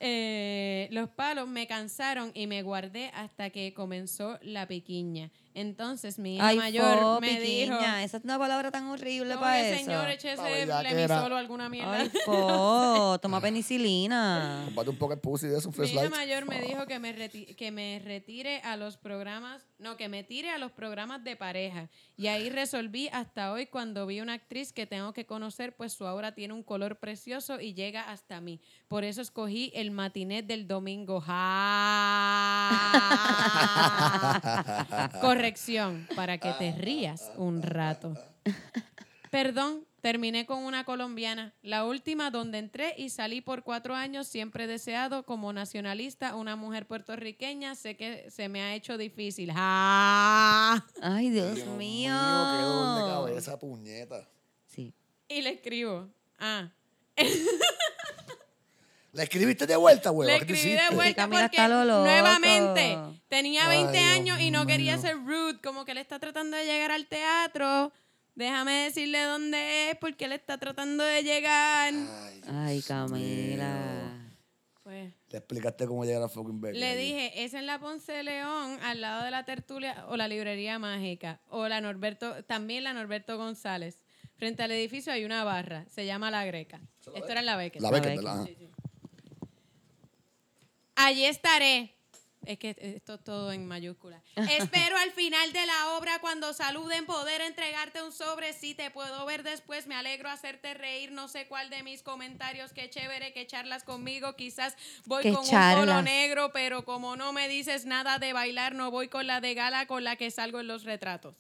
Eh, 0.01 0.89
los 0.91 1.11
palos 1.11 1.47
me 1.49 1.67
cansaron 1.67 2.33
y 2.35 2.47
me 2.47 2.63
guardé 2.63 3.11
hasta 3.15 3.51
que 3.51 3.75
comenzó 3.75 4.39
la 4.43 4.67
piquiña. 4.67 5.31
Entonces 5.55 6.19
mi 6.19 6.37
hija 6.37 6.49
Ay, 6.49 6.57
mayor 6.57 6.99
fo, 6.99 7.21
me 7.21 7.39
dijo. 7.41 7.79
Esa 7.79 8.17
es 8.17 8.25
una 8.25 8.39
palabra 8.39 8.71
tan 8.71 8.87
horrible 8.87 9.31
"Como 9.35 9.41
para 9.43 9.61
eso. 9.61 9.85
señor, 9.85 10.09
échese 10.09 10.43
alguna 11.37 11.69
mierda. 11.69 11.99
Ay, 11.99 12.11
fo, 12.25 13.19
toma 13.21 13.41
penicilina. 13.43 14.63
Comparte 14.67 14.91
un 14.91 14.97
poco 14.97 15.17
pussy 15.21 15.49
de 15.49 15.61
su 15.61 15.71
Mi 15.73 15.87
hija 15.89 16.09
mayor 16.11 16.47
me 16.47 16.61
dijo 16.63 16.87
que 16.87 16.99
me, 16.99 17.15
reti- 17.15 17.55
que 17.55 17.71
me 17.71 18.01
retire 18.05 18.61
a 18.63 18.77
los 18.77 18.97
programas, 18.97 19.67
no, 19.79 19.97
que 19.97 20.09
me 20.09 20.23
tire 20.25 20.51
a 20.51 20.59
los 20.59 20.73
programas 20.73 21.23
de 21.25 21.37
pareja. 21.37 21.89
Y 22.17 22.29
ahí 22.29 22.49
resolví 22.51 23.09
hasta 23.13 23.53
hoy 23.53 23.67
cuando 23.67 24.07
vi 24.07 24.21
una 24.21 24.35
actriz 24.35 24.73
que 24.73 24.87
tengo 24.87 25.13
que 25.13 25.27
conocer, 25.27 25.77
pues 25.77 25.93
su 25.93 26.07
aura 26.07 26.33
tiene 26.35 26.55
un 26.55 26.63
color 26.63 26.97
precioso 26.99 27.61
y 27.61 27.75
llega 27.75 28.11
hasta 28.11 28.41
mí. 28.41 28.61
Por 28.89 29.05
eso 29.05 29.21
escogí 29.21 29.71
el 29.75 29.91
matinet 29.91 30.47
del 30.47 30.67
domingo. 30.67 31.21
¡Ja! 31.21 32.69
Corrección, 35.43 36.07
para 36.15 36.39
que 36.39 36.53
te 36.53 36.71
rías 36.71 37.33
un 37.37 37.63
rato. 37.63 38.15
Perdón, 39.33 39.85
terminé 40.01 40.47
con 40.47 40.63
una 40.63 40.85
colombiana, 40.85 41.53
la 41.63 41.85
última 41.85 42.31
donde 42.31 42.59
entré 42.59 42.95
y 42.97 43.11
salí 43.11 43.41
por 43.41 43.65
cuatro 43.65 43.97
años, 43.97 44.29
siempre 44.29 44.69
deseado 44.69 45.25
como 45.25 45.53
nacionalista, 45.53 46.37
una 46.37 46.55
mujer 46.55 46.87
puertorriqueña, 46.87 47.75
sé 47.75 47.97
que 47.97 48.31
se 48.31 48.49
me 48.49 48.63
ha 48.63 48.77
hecho 48.77 48.97
difícil. 48.97 49.51
¡Ja! 49.51 50.87
Ay, 51.03 51.31
Dios, 51.31 51.57
Dios 51.57 51.67
mío. 51.77 52.13
qué 52.13 52.63
dolor 52.63 53.03
de 53.03 53.13
cabeza, 53.13 53.59
puñeta. 53.59 54.29
Sí. 54.69 54.95
Y 55.27 55.43
le 55.43 55.55
escribo, 55.55 56.09
ah, 56.39 56.71
¿La 59.13 59.25
escribiste 59.25 59.67
de 59.67 59.77
vuelta, 59.77 60.09
güey? 60.09 60.27
le 60.27 60.39
¿Qué 60.39 60.47
te 60.47 60.53
escribí 60.55 60.75
de 60.75 60.95
vuelta 60.95 61.29
porque 61.29 61.69
nuevamente 61.69 62.97
tenía 63.29 63.69
20 63.69 63.99
Ay, 63.99 64.05
Dios 64.05 64.17
años 64.17 64.41
y 64.41 64.51
no 64.51 64.67
quería 64.67 64.97
ser 64.97 65.17
rude, 65.17 65.61
como 65.63 65.85
que 65.85 65.93
él 65.93 65.99
está 65.99 66.19
tratando 66.19 66.57
de 66.57 66.65
llegar 66.65 66.91
al 66.91 67.07
teatro. 67.07 67.93
Déjame 68.35 68.85
decirle 68.85 69.23
dónde 69.25 69.91
es 69.91 69.97
porque 69.99 70.25
él 70.25 70.33
está 70.33 70.57
tratando 70.57 71.05
de 71.05 71.23
llegar. 71.23 71.93
Ay, 71.93 72.41
Dios 72.41 72.55
Ay, 72.55 72.83
Camila. 72.83 74.19
Pues 74.83 75.13
Le 75.29 75.39
explicaste 75.39 75.87
cómo 75.87 76.07
llegar 76.07 76.23
a 76.23 76.29
fucking 76.31 76.61
Becky. 76.63 76.79
Le 76.79 76.97
dije, 76.97 77.45
es 77.45 77.53
en 77.53 77.67
la 77.67 77.79
Ponce 77.79 78.13
de 78.13 78.23
León, 78.23 78.79
al 78.83 79.03
lado 79.03 79.25
de 79.25 79.31
la 79.31 79.45
tertulia 79.45 80.07
o 80.09 80.17
la 80.17 80.27
librería 80.27 80.79
mágica, 80.79 81.43
o 81.49 81.69
la 81.69 81.83
Norberto, 81.83 82.43
también 82.45 82.85
la 82.85 82.95
Norberto 82.95 83.37
González. 83.37 84.01
Frente 84.37 84.63
al 84.63 84.73
edificio 84.73 85.13
hay 85.13 85.25
una 85.25 85.45
barra, 85.45 85.85
se 85.91 86.07
llama 86.07 86.31
La 86.31 86.45
Greca. 86.47 86.81
Esto 87.15 87.31
era 87.31 87.41
en 87.41 87.47
la 87.47 87.57
Beca. 87.57 87.79
La 87.79 87.91
Becky. 87.91 88.09
¿verdad? 88.09 88.41
Ajá. 88.41 88.72
Allí 90.97 91.25
estaré. 91.25 91.97
Es 92.45 92.59
que 92.59 92.75
esto 92.77 93.15
es 93.15 93.23
todo 93.23 93.53
en 93.53 93.67
mayúsculas. 93.69 94.21
Espero 94.37 94.97
al 94.97 95.13
final 95.13 95.53
de 95.53 95.65
la 95.65 95.97
obra, 95.97 96.19
cuando 96.21 96.53
saluden, 96.53 97.07
poder 97.07 97.41
entregarte 97.41 98.03
un 98.03 98.11
sobre. 98.11 98.53
Si 98.53 98.75
te 98.75 98.91
puedo 98.91 99.25
ver 99.27 99.45
después, 99.45 99.87
me 99.87 99.95
alegro 99.95 100.29
hacerte 100.29 100.75
reír. 100.75 101.13
No 101.13 101.29
sé 101.29 101.47
cuál 101.47 101.71
de 101.71 101.85
mis 101.85 102.03
comentarios. 102.03 102.73
Qué 102.73 102.91
chévere 102.91 103.33
que 103.33 103.47
charlas 103.47 103.85
conmigo. 103.85 104.35
Quizás 104.35 104.77
voy 105.07 105.23
Qué 105.23 105.31
con 105.33 105.43
un 105.43 105.47
charlas. 105.49 105.87
polo 105.87 106.03
negro, 106.03 106.51
pero 106.53 106.85
como 106.85 107.15
no 107.15 107.33
me 107.33 107.49
dices 107.49 107.87
nada 107.87 108.19
de 108.19 108.33
bailar, 108.33 108.75
no 108.75 108.91
voy 108.91 109.07
con 109.07 109.29
la 109.29 109.41
de 109.41 109.55
gala 109.55 109.87
con 109.87 110.03
la 110.03 110.17
que 110.17 110.31
salgo 110.33 110.59
en 110.59 110.67
los 110.67 110.83
retratos. 110.83 111.37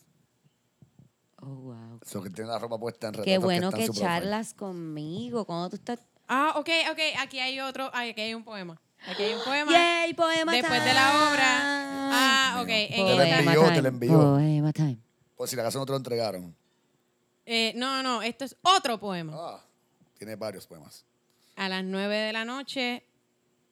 Oh, 1.38 1.46
wow. 1.46 1.98
Eso 2.00 2.22
que 2.22 2.30
tiene 2.30 2.48
la 2.48 2.60
ropa 2.60 2.78
puesta 2.78 3.08
en 3.08 3.14
retratos 3.14 3.32
Qué 3.32 3.38
bueno 3.38 3.72
que 3.72 3.88
charlas 3.88 4.54
conmigo. 4.54 5.44
Cuando 5.44 5.70
tú 5.70 5.76
estás. 5.76 5.98
Ah, 6.28 6.52
ok, 6.54 6.68
ok. 6.92 6.98
Aquí 7.18 7.40
hay 7.40 7.58
otro. 7.58 7.90
ay, 7.92 8.10
Aquí 8.10 8.20
hay 8.20 8.34
un 8.34 8.44
poema. 8.44 8.80
Aquí 9.06 9.22
hay 9.24 9.34
un 9.34 9.42
poema. 9.42 9.72
¡Yay! 9.72 10.14
Poema 10.14 10.52
Después 10.52 10.72
time. 10.80 10.84
de 10.88 10.94
la 10.94 11.28
obra. 11.30 11.48
Ah, 12.14 12.58
ok. 12.62 12.68
En 12.68 12.88
Te 13.06 13.16
lo 13.16 13.22
esta- 13.22 13.38
envió, 13.40 13.72
te 13.72 13.82
lo 13.82 13.88
envió. 13.88 14.12
Poema 14.18 14.72
time. 14.72 14.98
Por 15.36 15.48
si 15.48 15.58
acaso 15.58 15.78
no 15.78 15.86
te 15.86 15.92
lo 15.92 15.96
entregaron. 15.96 16.54
eh, 17.46 17.72
no, 17.76 18.02
no, 18.02 18.22
esto 18.22 18.44
es 18.44 18.56
otro 18.62 18.98
poema. 19.00 19.32
Ah, 19.36 19.64
tiene 20.18 20.36
varios 20.36 20.66
poemas. 20.66 21.04
A 21.56 21.68
las 21.68 21.82
nueve 21.84 22.16
de 22.16 22.32
la 22.32 22.44
noche, 22.44 23.02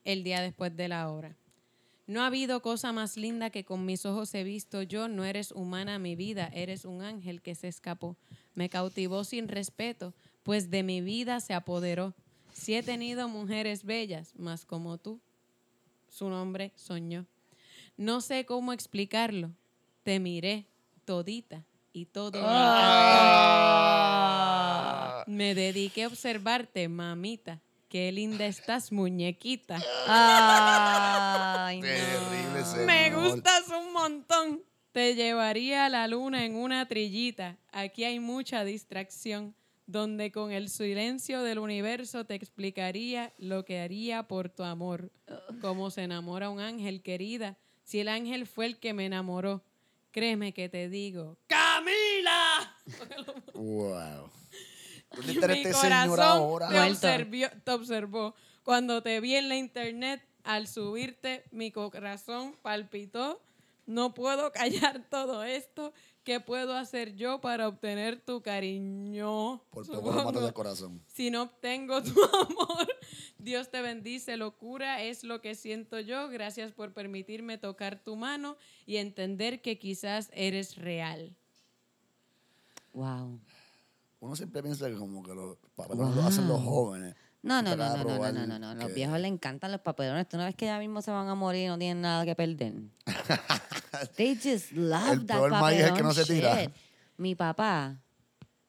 el 0.05 0.25
día 0.25 0.41
después 0.41 0.77
de 0.77 0.89
la 0.89 1.09
hora. 1.11 1.37
No 2.09 2.23
ha 2.23 2.27
habido 2.27 2.61
cosa 2.61 2.91
más 2.91 3.17
linda 3.17 3.51
que 3.51 3.65
con 3.65 3.87
mis 3.87 4.05
ojos 4.05 4.35
he 4.35 4.43
visto 4.43 4.83
yo. 4.83 5.07
No 5.07 5.25
eres 5.25 5.53
humana 5.53 6.01
mi 6.01 6.17
vida, 6.17 6.51
eres 6.53 6.85
un 6.85 7.03
ángel 7.03 7.41
que 7.41 7.55
se 7.55 7.69
escapó. 7.69 8.17
Me 8.55 8.69
cautivó 8.69 9.23
sin 9.23 9.47
respeto, 9.47 10.13
pues 10.43 10.71
de 10.71 10.83
mi 10.83 11.01
vida 11.01 11.39
se 11.39 11.55
apoderó. 11.55 12.15
Si 12.61 12.75
he 12.75 12.83
tenido 12.83 13.27
mujeres 13.27 13.85
bellas, 13.85 14.35
más 14.37 14.67
como 14.67 14.99
tú, 14.99 15.19
su 16.11 16.29
nombre 16.29 16.73
soñó. 16.75 17.25
No 17.97 18.21
sé 18.21 18.45
cómo 18.45 18.75
explicarlo, 18.75 19.53
te 20.03 20.21
miré 20.21 20.67
todita 21.07 21.65
y 21.95 22.05
todo 22.05 22.39
me 22.39 22.47
Ah. 22.47 23.65
Me 25.27 25.55
dediqué 25.55 26.05
a 26.05 26.09
observarte, 26.09 26.87
mamita. 26.87 27.63
Qué 27.89 28.13
linda 28.13 28.45
estás, 28.45 28.93
muñequita. 28.93 29.81
Ay, 30.07 31.81
no. 31.81 31.87
Terrible 31.87 32.61
ese 32.61 32.85
Me 32.85 33.11
gustas 33.15 33.69
un 33.69 33.95
montón. 33.95 34.63
Te 34.93 35.15
llevaría 35.15 35.87
a 35.87 35.89
la 35.89 36.07
luna 36.07 36.45
en 36.45 36.57
una 36.57 36.87
trillita. 36.87 37.57
Aquí 37.73 38.05
hay 38.05 38.21
mucha 38.21 38.65
distracción, 38.65 39.55
donde 39.91 40.31
con 40.31 40.53
el 40.53 40.69
silencio 40.69 41.43
del 41.43 41.59
universo 41.59 42.25
te 42.25 42.35
explicaría 42.35 43.33
lo 43.39 43.65
que 43.65 43.81
haría 43.81 44.29
por 44.29 44.49
tu 44.49 44.63
amor. 44.63 45.11
Cómo 45.61 45.91
se 45.91 46.03
enamora 46.03 46.49
un 46.51 46.61
ángel, 46.61 47.03
querida. 47.03 47.59
Si 47.83 47.99
el 48.01 48.09
ángel 48.09 48.47
fue 48.47 48.67
el 48.67 48.79
que 48.79 48.93
me 48.95 49.07
enamoró, 49.07 49.65
créeme 50.13 50.53
que 50.53 50.69
te 50.69 50.89
digo, 50.89 51.39
¡Camila! 51.49 52.77
Wow. 53.55 54.31
¿Dónde 55.13 55.49
Mi 55.49 55.55
este 55.55 55.73
corazón 55.73 56.21
ahora? 56.21 56.69
te, 56.69 56.79
observió- 56.91 57.51
te 57.65 57.71
observó. 57.73 58.35
Cuando 58.63 59.03
te 59.03 59.21
vi 59.21 59.35
en 59.35 59.49
la 59.49 59.57
internet, 59.57 60.23
al 60.45 60.69
subirte, 60.69 61.45
mi 61.51 61.73
corazón 61.73 62.57
palpitó. 62.63 63.43
No 63.87 64.15
puedo 64.15 64.53
callar 64.53 65.05
todo 65.11 65.43
esto. 65.43 65.93
¿Qué 66.25 66.39
puedo 66.39 66.75
hacer 66.77 67.17
yo 67.17 67.41
para 67.41 67.67
obtener 67.67 68.21
tu 68.21 68.43
cariño? 68.43 69.63
Por 69.71 69.87
poco 69.87 70.13
lo 70.13 70.25
mato 70.25 70.41
del 70.41 70.53
corazón. 70.53 71.03
Si 71.07 71.31
no 71.31 71.43
obtengo 71.43 72.03
tu 72.03 72.13
amor, 72.49 72.89
Dios 73.39 73.71
te 73.71 73.81
bendice. 73.81 74.37
Locura 74.37 75.03
es 75.03 75.25
lo 75.25 75.41
que 75.41 75.55
siento 75.55 75.99
yo. 75.99 76.29
Gracias 76.29 76.73
por 76.73 76.93
permitirme 76.93 77.57
tocar 77.57 78.03
tu 78.05 78.17
mano 78.17 78.57
y 78.85 78.99
entender 78.99 79.63
que 79.63 79.79
quizás 79.79 80.31
eres 80.35 80.77
real. 80.77 81.35
Wow. 82.93 83.41
Uno 84.21 84.37
siempre 84.37 84.63
piensa 84.63 84.91
que 84.91 84.97
como 84.97 85.23
que 85.23 85.35
los 85.35 85.57
papelones 85.75 86.15
lo 86.15 86.23
hacen 86.23 86.47
los 86.47 86.61
jóvenes. 86.61 87.15
No, 87.43 87.63
no, 87.63 87.75
no, 87.75 87.97
no, 87.97 88.05
no, 88.05 88.33
no, 88.33 88.47
no, 88.47 88.59
no, 88.59 88.75
no. 88.75 88.75
Los 88.75 88.95
viejos 88.95 89.19
les 89.19 89.31
encantan 89.31 89.73
los 89.73 89.81
papelones. 89.81 90.29
Tú 90.29 90.37
no 90.37 90.45
ves 90.45 90.55
que 90.55 90.67
ya 90.67 90.79
mismo 90.79 91.01
se 91.01 91.11
van 91.11 91.29
a 91.29 91.35
morir 91.35 91.65
y 91.65 91.67
no 91.69 91.79
tienen 91.79 92.03
nada 92.03 92.25
que 92.25 92.35
perder. 92.35 92.75
They 94.17 94.37
just 94.37 94.73
love 94.73 95.13
El 95.13 95.27
that 95.27 95.37
peor 95.37 95.51
maíz 95.51 95.81
es 95.81 95.87
el 95.87 95.95
que 95.95 96.03
papelón 96.03 96.17
no 96.17 96.25
se 96.25 96.33
tira. 96.33 96.63
shit. 96.63 96.71
Mi 97.17 97.35
papá, 97.35 98.01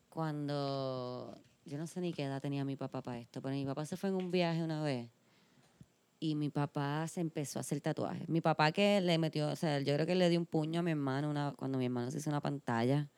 cuando... 0.10 1.38
Yo 1.66 1.78
no 1.78 1.86
sé 1.88 2.02
ni 2.02 2.12
qué 2.14 2.24
edad 2.24 2.42
tenía 2.42 2.66
mi 2.66 2.76
papá 2.76 3.02
para 3.02 3.20
esto, 3.20 3.42
pero 3.42 3.54
mi 3.54 3.66
papá 3.66 3.86
se 3.86 3.96
fue 3.98 4.10
en 4.10 4.16
un 4.16 4.32
viaje 4.32 4.64
una 4.64 4.82
vez 4.82 5.10
y 6.22 6.36
mi 6.36 6.50
papá 6.50 7.08
se 7.08 7.20
empezó 7.20 7.58
a 7.58 7.62
hacer 7.62 7.82
tatuajes. 7.82 8.30
Mi 8.30 8.42
papá 8.42 8.72
que 8.72 9.02
le 9.02 9.18
metió, 9.18 9.50
o 9.50 9.56
sea, 9.56 9.80
yo 9.80 9.96
creo 9.96 10.06
que 10.06 10.14
le 10.14 10.30
dio 10.30 10.40
un 10.40 10.46
puño 10.46 10.80
a 10.80 10.84
mi 10.84 10.92
hermano 10.92 11.30
una, 11.30 11.54
cuando 11.58 11.80
mi 11.80 11.86
hermano 11.86 12.12
se 12.12 12.20
hizo 12.20 12.30
una 12.30 12.40
pantalla. 12.40 13.10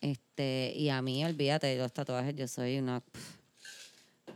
Este, 0.00 0.72
y 0.76 0.90
a 0.90 1.02
mí, 1.02 1.24
olvídate, 1.24 1.76
los 1.76 1.92
tatuajes, 1.92 2.36
yo 2.36 2.46
soy 2.46 2.78
una... 2.78 3.02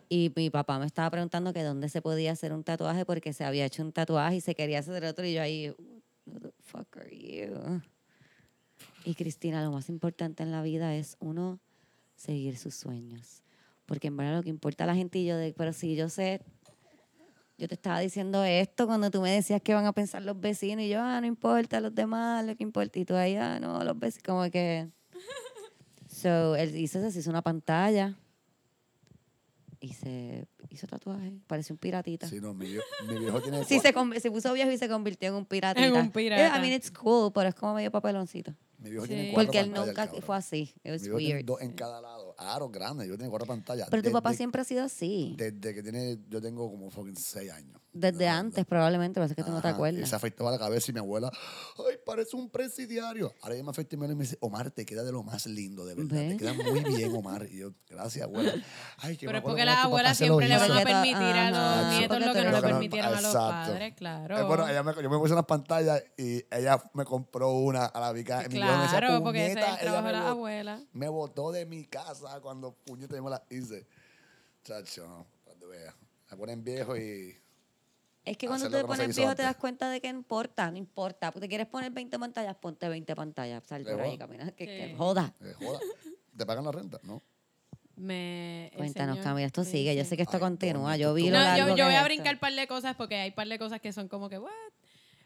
Y 0.09 0.33
mi 0.37 0.51
papá 0.51 0.79
me 0.79 0.87
estaba 0.87 1.11
preguntando 1.11 1.53
que 1.53 1.63
dónde 1.63 1.89
se 1.89 2.03
podía 2.03 2.33
hacer 2.33 2.53
un 2.53 2.65
tatuaje 2.65 3.05
porque 3.05 3.33
se 3.33 3.45
había 3.45 3.65
hecho 3.65 3.83
un 3.83 3.93
tatuaje 3.93 4.37
y 4.37 4.41
se 4.41 4.55
quería 4.55 4.81
hacer 4.81 5.05
otro 5.05 5.25
y 5.25 5.35
yo 5.35 5.43
ahí, 5.43 5.75
who 6.27 6.41
the 6.41 6.53
fuck 6.61 6.97
are 6.97 7.11
you? 7.11 7.83
Y 9.05 9.15
Cristina, 9.15 9.63
lo 9.63 9.71
más 9.71 9.89
importante 9.89 10.43
en 10.43 10.51
la 10.51 10.63
vida 10.63 10.95
es 10.95 11.17
uno 11.21 11.61
seguir 12.17 12.57
sus 12.57 12.75
sueños. 12.75 13.43
Porque 13.87 14.09
en 14.09 14.17
verdad 14.17 14.37
lo 14.37 14.43
que 14.43 14.49
importa 14.49 14.85
a 14.85 14.87
la 14.87 14.95
gente 14.95 15.19
y 15.19 15.27
yo, 15.27 15.37
de, 15.37 15.53
pero 15.53 15.73
si 15.73 15.95
yo 15.95 16.09
sé, 16.09 16.41
yo 17.59 17.69
te 17.69 17.75
estaba 17.75 18.01
diciendo 18.01 18.43
esto 18.45 18.87
cuando 18.87 19.11
tú 19.11 19.21
me 19.21 19.31
decías 19.31 19.61
que 19.61 19.75
van 19.75 19.85
a 19.85 19.93
pensar 19.93 20.23
los 20.23 20.41
vecinos 20.41 20.85
y 20.85 20.89
yo, 20.89 21.01
ah, 21.01 21.21
no 21.21 21.27
importa, 21.27 21.81
los 21.81 21.95
demás, 21.95 22.45
lo 22.47 22.57
que 22.57 22.63
importa. 22.63 22.99
Y 22.99 23.05
tú 23.05 23.15
ahí, 23.15 23.37
ah, 23.37 23.61
no, 23.61 23.85
los 23.85 23.99
vecinos, 23.99 24.23
como 24.25 24.51
que... 24.51 24.89
So, 26.09 26.55
él 26.57 26.75
hizo 26.77 27.11
se 27.11 27.19
hizo 27.19 27.29
una 27.29 27.43
pantalla 27.43 28.17
y 29.85 29.93
se 29.93 30.47
hizo 30.71 30.87
tatuaje, 30.87 31.33
pareció 31.47 31.75
un 31.75 31.79
piratita. 31.79 32.27
Sí, 32.29 32.41
no, 32.41 32.55
mi, 32.55 32.67
viejo- 32.67 32.85
mi 33.07 33.19
viejo 33.19 33.41
tiene... 33.43 33.65
Sí, 33.69 33.81
se, 33.81 33.93
se 34.21 34.31
puso 34.31 34.53
viejo 34.53 34.71
y 34.71 34.79
se 34.79 34.89
convirtió 34.89 35.29
en 35.29 35.35
un 35.35 35.45
piratita. 35.47 35.87
En 35.87 35.95
un 35.95 36.11
pirata. 36.11 36.57
I 36.57 36.61
mean, 36.61 36.73
it's 36.73 36.91
cool, 36.91 37.33
pero 37.33 37.49
es 37.51 37.55
como 37.55 37.75
medio 37.75 37.91
papeloncito. 37.91 38.55
Mi 38.79 38.91
viejo 38.91 39.07
Sí. 39.07 39.15
tiene 39.15 39.33
cuatro 39.33 39.47
Porque 39.47 39.61
él 39.61 39.73
nunca 39.73 40.07
cabrón. 40.07 40.23
fue 40.23 40.37
así. 40.37 40.73
It 40.83 40.85
Mi 40.85 40.91
was 40.93 41.03
tiene 41.03 41.17
weird. 41.17 41.45
dos 41.45 41.61
en 41.63 41.73
cada 41.73 42.01
lado. 42.01 42.34
Aros 42.39 42.71
grandes. 42.73 43.09
Yo 43.09 43.17
tengo 43.17 43.31
cuatro 43.31 43.47
pantallas. 43.47 43.89
Pero 43.91 44.03
tu 44.03 44.13
papá 44.13 44.33
siempre 44.35 44.61
ha 44.63 44.65
sido 44.65 44.85
así. 44.85 45.35
Desde 45.39 45.75
que 45.75 45.83
tiene... 45.83 46.19
Yo 46.29 46.41
tengo 46.41 46.71
como 46.71 46.91
fucking 46.91 47.17
seis 47.17 47.51
años. 47.53 47.81
Desde 47.93 48.27
antes, 48.29 48.65
probablemente, 48.67 49.15
pero 49.21 49.27
es 49.27 49.37
que 49.37 49.45
tú 49.45 49.53
no 49.53 49.63
te 49.63 49.69
acuerdas. 49.69 50.03
Y 50.03 50.07
se 50.07 50.17
afeitaba 50.17 50.51
la 50.51 50.59
cabeza 50.59 50.91
y 50.91 50.95
mi 50.95 50.99
abuela, 50.99 51.31
ay, 51.79 51.97
parece 52.05 52.35
un 52.37 52.51
presidiario. 52.51 53.33
Ahora 53.41 53.55
ella 53.55 53.63
me 53.63 53.71
afeita 53.71 53.95
y 53.95 53.99
me 53.99 54.13
dice, 54.17 54.37
Omar, 54.41 54.73
te 54.73 54.85
queda 54.85 55.05
de 55.05 55.13
lo 55.13 55.23
más 55.23 55.47
lindo, 55.47 55.85
de 55.87 55.95
verdad. 55.95 56.11
¿Ve? 56.17 56.29
Te 56.31 56.37
queda 56.39 56.55
muy 56.55 56.83
bien, 56.83 57.15
Omar. 57.15 57.47
Y 57.49 57.59
yo, 57.59 57.71
gracias, 57.89 58.25
abuela. 58.25 58.53
Ay, 58.99 59.17
que 59.17 59.27
Pero 59.27 59.39
es 59.39 59.45
porque 59.45 59.65
las 59.65 59.85
abuelas 59.85 60.19
siempre 60.19 60.49
le 60.49 60.57
van 60.57 60.73
a 60.73 60.83
permitir 60.83 61.15
a 61.17 61.51
los 61.51 61.93
nietos 61.99 62.17
porque 62.19 62.27
lo 62.27 62.33
que 62.33 62.45
no 62.45 62.51
le 62.51 62.63
permitieron 62.63 63.09
a 63.15 63.21
los 63.21 63.33
Exacto. 63.33 63.73
padres, 63.73 63.95
claro. 63.95 64.39
Eh, 64.39 64.43
bueno, 64.43 64.69
ella 64.69 64.83
me, 64.83 64.95
yo 65.01 65.09
me 65.11 65.19
puse 65.19 65.33
unas 65.33 65.47
pantallas 65.47 66.03
y 66.19 66.45
ella 66.51 66.83
me 66.95 67.05
compró 67.05 67.53
una 67.53 67.85
a 67.87 68.01
la 68.01 68.13
vica. 68.13 68.43
Claro, 68.45 69.23
porque 69.23 69.47
ese 69.53 69.61
es 69.61 69.83
el 69.83 69.89
bot- 69.91 70.15
abuelas. 70.15 70.81
Me 70.93 71.09
botó 71.09 71.53
de 71.53 71.65
mi 71.65 71.85
casa 71.85 72.24
cuando 72.43 72.73
puñeta 72.73 73.17
yo 73.17 73.23
me 73.25 73.31
la 73.31 73.43
hice. 73.51 73.87
Chacho, 74.65 75.07
no, 75.07 75.27
para 75.45 75.59
que 75.59 75.67
veas. 75.67 75.95
Me 76.31 76.37
ponen 76.37 76.65
viejo 76.65 76.97
y... 76.97 77.37
Es 78.25 78.39
que 78.39 78.47
cuando 78.47 78.67
tú 78.71 78.77
te 78.77 78.85
pones 78.85 79.15
viejo 79.15 79.35
te 79.35 79.43
das 79.43 79.57
cuenta 79.57 79.91
de 79.91 80.01
que 80.01 80.11
no 80.11 80.19
importa, 80.19 80.71
no 80.71 80.79
importa. 80.79 81.31
Te 81.31 81.47
quieres 81.49 81.67
poner 81.67 81.93
20 81.93 82.19
pantallas, 82.19 82.57
ponte 82.57 82.89
20 82.89 83.15
pantallas. 83.15 83.63
Sal 83.67 83.83
por 83.85 84.01
ahí, 84.01 84.17
camina, 84.17 84.51
que, 84.53 84.65
que 84.65 84.95
joda. 84.97 85.35
eh, 85.43 85.53
joda. 85.59 85.79
¿Te 86.37 86.47
pagan 86.47 86.65
la 86.65 86.73
renta? 86.73 86.99
¿No? 87.03 87.23
Me, 87.97 88.73
Cuéntanos, 88.77 89.19
Camila, 89.19 89.47
esto 89.47 89.63
sigue. 89.63 89.95
Yo 89.95 90.05
sé 90.05 90.17
que 90.17 90.23
esto 90.23 90.39
Ay, 90.39 90.41
continúa. 90.41 90.97
Yo 90.97 91.15
vi 91.15 91.29
lo 91.31 91.39
largo 91.39 91.69
yo, 91.69 91.77
yo 91.77 91.85
voy 91.85 91.95
a 91.95 91.99
esto. 91.99 92.07
brincar 92.07 92.41
par 92.41 92.53
de 92.53 92.67
cosas 92.67 92.97
porque 92.97 93.17
hay 93.17 93.31
par 93.31 93.47
de 93.47 93.59
cosas 93.59 93.81
que 93.81 93.93
son 93.93 94.09
como 94.09 94.29
que, 94.29 94.39
what? 94.39 94.51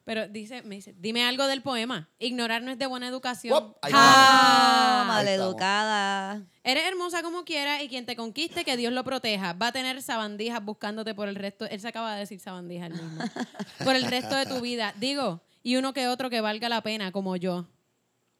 Pero 0.09 0.27
dice, 0.27 0.63
me 0.63 0.77
dice, 0.77 0.95
dime 0.97 1.23
algo 1.23 1.47
del 1.47 1.61
poema. 1.61 2.09
Ignorar 2.19 2.63
no 2.63 2.71
es 2.71 2.79
de 2.79 2.87
buena 2.87 3.07
educación. 3.07 3.53
Wop, 3.53 3.77
ahí 3.83 3.93
Ah, 3.95 5.05
maleducada. 5.07 6.47
Eres 6.65 6.85
hermosa 6.87 7.23
como 7.23 7.45
quiera 7.45 7.83
y 7.83 7.91
quien 7.91 8.07
te 8.07 8.17
conquiste, 8.17 8.65
que 8.65 8.79
Dios 8.79 8.91
lo 8.91 9.05
proteja. 9.05 9.53
Va 9.53 9.67
a 9.67 9.73
tener 9.73 10.01
sabandijas 10.01 10.65
buscándote 10.65 11.15
por 11.15 11.29
el 11.29 11.35
resto. 11.35 11.67
Él 11.67 11.79
se 11.79 11.89
acaba 11.89 12.15
de 12.15 12.21
decir 12.21 12.41
sabandija 12.41 12.87
él 12.87 12.95
mismo. 12.95 13.23
por 13.85 13.97
el 13.97 14.05
resto 14.05 14.35
de 14.35 14.47
tu 14.47 14.63
vida. 14.63 14.95
Digo, 14.97 15.43
y 15.63 15.77
uno 15.77 15.93
que 15.93 16.09
otro 16.09 16.31
que 16.31 16.41
valga 16.41 16.71
la 16.71 16.81
pena, 16.83 17.13
como 17.13 17.37
yo. 17.37 17.67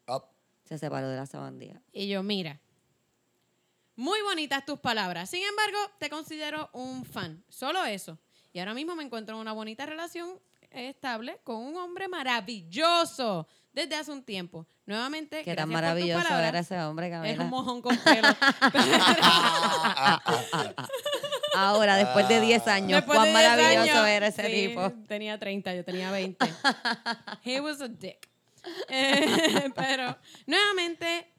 Up. 0.07 0.23
Se 0.63 0.79
separó 0.79 1.07
de 1.07 1.17
la 1.17 1.27
sabandía. 1.27 1.83
Y 1.93 2.07
yo, 2.07 2.23
mira, 2.23 2.59
muy 3.95 4.19
bonitas 4.23 4.65
tus 4.65 4.79
palabras. 4.79 5.29
Sin 5.29 5.43
embargo, 5.47 5.77
te 5.99 6.09
considero 6.09 6.71
un 6.73 7.05
fan. 7.05 7.43
Solo 7.47 7.85
eso. 7.85 8.17
Y 8.53 8.57
ahora 8.57 8.73
mismo 8.73 8.95
me 8.95 9.03
encuentro 9.03 9.35
en 9.35 9.41
una 9.41 9.53
bonita 9.53 9.85
relación 9.85 10.39
estable 10.71 11.39
con 11.43 11.57
un 11.57 11.75
hombre 11.77 12.07
maravilloso 12.07 13.47
desde 13.73 13.95
hace 13.95 14.11
un 14.11 14.23
tiempo. 14.23 14.67
Nuevamente, 14.85 15.43
Qué 15.43 15.55
tan 15.55 15.69
maravilloso 15.69 16.23
palabras. 16.23 16.49
era 16.49 16.59
ese 16.59 16.79
hombre, 16.81 17.07
Es 17.07 17.11
Camila. 17.13 17.43
un 17.43 17.49
mojón 17.49 17.81
con 17.81 17.95
pelo. 17.97 18.27
Ahora, 21.55 21.95
después 21.97 22.27
de 22.27 22.41
10 22.41 22.67
años, 22.67 22.97
Después 22.97 23.17
cuán 23.17 23.33
de 23.33 23.39
10 23.39 23.49
maravilloso 23.49 23.91
años, 23.99 24.07
era 24.07 24.27
ese 24.27 24.45
sí, 24.47 24.67
tipo. 24.67 24.91
Tenía 25.07 25.37
30, 25.37 25.75
yo 25.75 25.85
tenía 25.85 26.11
20. 26.11 26.45
He 27.43 27.59
was 27.61 27.81
a 27.81 27.87
dick. 27.87 28.27
Eh, 28.87 29.69
pero, 29.75 30.17
nuevamente, 30.45 31.31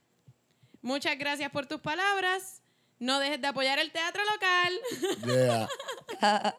muchas 0.82 1.16
gracias 1.18 1.50
por 1.50 1.66
tus 1.66 1.80
palabras. 1.80 2.62
No 2.98 3.18
dejes 3.18 3.40
de 3.40 3.48
apoyar 3.48 3.78
el 3.78 3.90
teatro 3.92 4.22
local. 4.24 5.68
Yeah. 6.20 6.54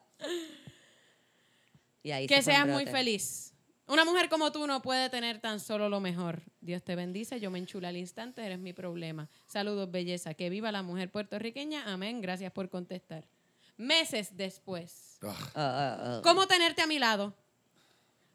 Y 2.04 2.12
ahí 2.12 2.28
que 2.28 2.38
se 2.38 2.52
seas 2.52 2.68
muy 2.68 2.86
feliz. 2.86 3.54
Una 3.88 4.06
mujer 4.06 4.30
como 4.30 4.52
tú 4.54 4.68
no 4.68 4.82
puede 4.82 5.10
tener 5.10 5.39
tan 5.39 5.60
solo 5.60 5.89
lo 5.89 5.99
mejor. 5.99 6.43
Dios 6.62 6.82
te 6.82 6.95
bendice, 6.95 7.41
yo 7.41 7.52
me 7.52 7.60
enchula 7.60 7.89
al 7.89 7.97
instante, 7.97 8.45
eres 8.45 8.60
mi 8.60 8.72
problema. 8.72 9.30
Saludos, 9.47 9.91
belleza. 9.91 10.34
Que 10.34 10.49
viva 10.49 10.72
la 10.72 10.82
mujer 10.82 11.12
puertorriqueña. 11.12 11.91
Amén. 11.91 12.22
Gracias 12.22 12.54
por 12.54 12.70
contestar. 12.70 13.28
Meses 13.76 14.38
después. 14.38 15.18
Ah, 15.22 15.52
ah, 15.56 15.97
ah. 15.99 16.22
¿Cómo 16.24 16.47
tenerte 16.47 16.82
a 16.82 16.88
mi 16.88 16.99
lado? 16.99 17.36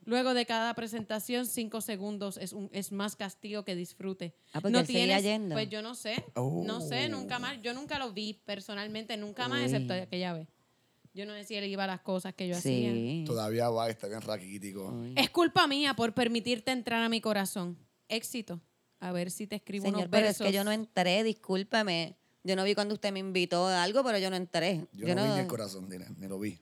Luego 0.05 0.35
de 0.35 0.47
cada 0.47 0.73
presentación, 0.75 1.47
cinco 1.47 1.81
segundos 1.81 2.37
es, 2.37 2.53
un, 2.53 2.71
es 2.73 2.93
más 2.93 3.17
castigo 3.17 3.65
que 3.65 3.75
disfrute. 3.75 4.35
Ah, 4.53 4.61
él 4.63 4.87
seguía 4.87 5.21
yendo. 5.21 5.55
Pues 5.55 5.69
yo 5.69 5.83
no 5.83 5.95
sé, 5.95 6.25
no 6.37 6.81
sé, 6.81 7.09
nunca 7.09 7.39
más. 7.39 7.61
Yo 7.63 7.75
nunca 7.75 7.99
lo 7.99 8.13
vi 8.13 8.35
personalmente, 8.35 9.17
nunca 9.17 9.49
más, 9.49 9.61
Uy. 9.61 9.65
excepto 9.65 9.95
aquella 9.95 10.33
vez. 10.35 10.49
Yo 11.17 11.25
no 11.25 11.33
sé 11.33 11.45
si 11.45 11.55
él 11.55 11.65
iba 11.65 11.85
a 11.85 11.87
las 11.87 12.03
cosas 12.03 12.35
que 12.35 12.47
yo 12.47 12.55
hacía. 12.55 12.93
Sí. 12.93 13.25
Todavía 13.27 13.71
va, 13.71 13.89
está 13.89 14.07
bien 14.07 14.21
raquítico. 14.21 14.95
Es 15.17 15.31
culpa 15.31 15.67
mía 15.67 15.95
por 15.95 16.13
permitirte 16.13 16.73
entrar 16.73 17.03
a 17.03 17.09
mi 17.09 17.23
corazón. 17.23 17.79
Éxito. 18.07 18.61
A 19.01 19.13
ver 19.13 19.31
si 19.31 19.47
te 19.47 19.57
escribo 19.57 19.87
Señor, 19.87 20.01
unos 20.01 20.11
pero 20.11 20.27
es 20.27 20.37
que 20.37 20.53
yo 20.53 20.63
no 20.63 20.73
entré, 20.73 21.25
discúlpame. 21.25 22.19
Yo 22.45 22.55
no 22.55 22.65
vi 22.65 22.75
cuando 22.75 22.93
usted 22.93 23.13
me 23.13 23.21
invitó 23.21 23.67
a 23.67 23.83
algo, 23.83 24.05
pero 24.05 24.19
yo 24.19 24.29
no 24.29 24.37
entré. 24.37 24.87
Yo, 24.93 25.15
no, 25.15 25.25
vi 25.25 25.31
ni 25.31 25.39
el 25.39 25.47
corazón, 25.47 25.89
ni 25.89 26.29
lo 26.29 26.39
vi. 26.39 26.59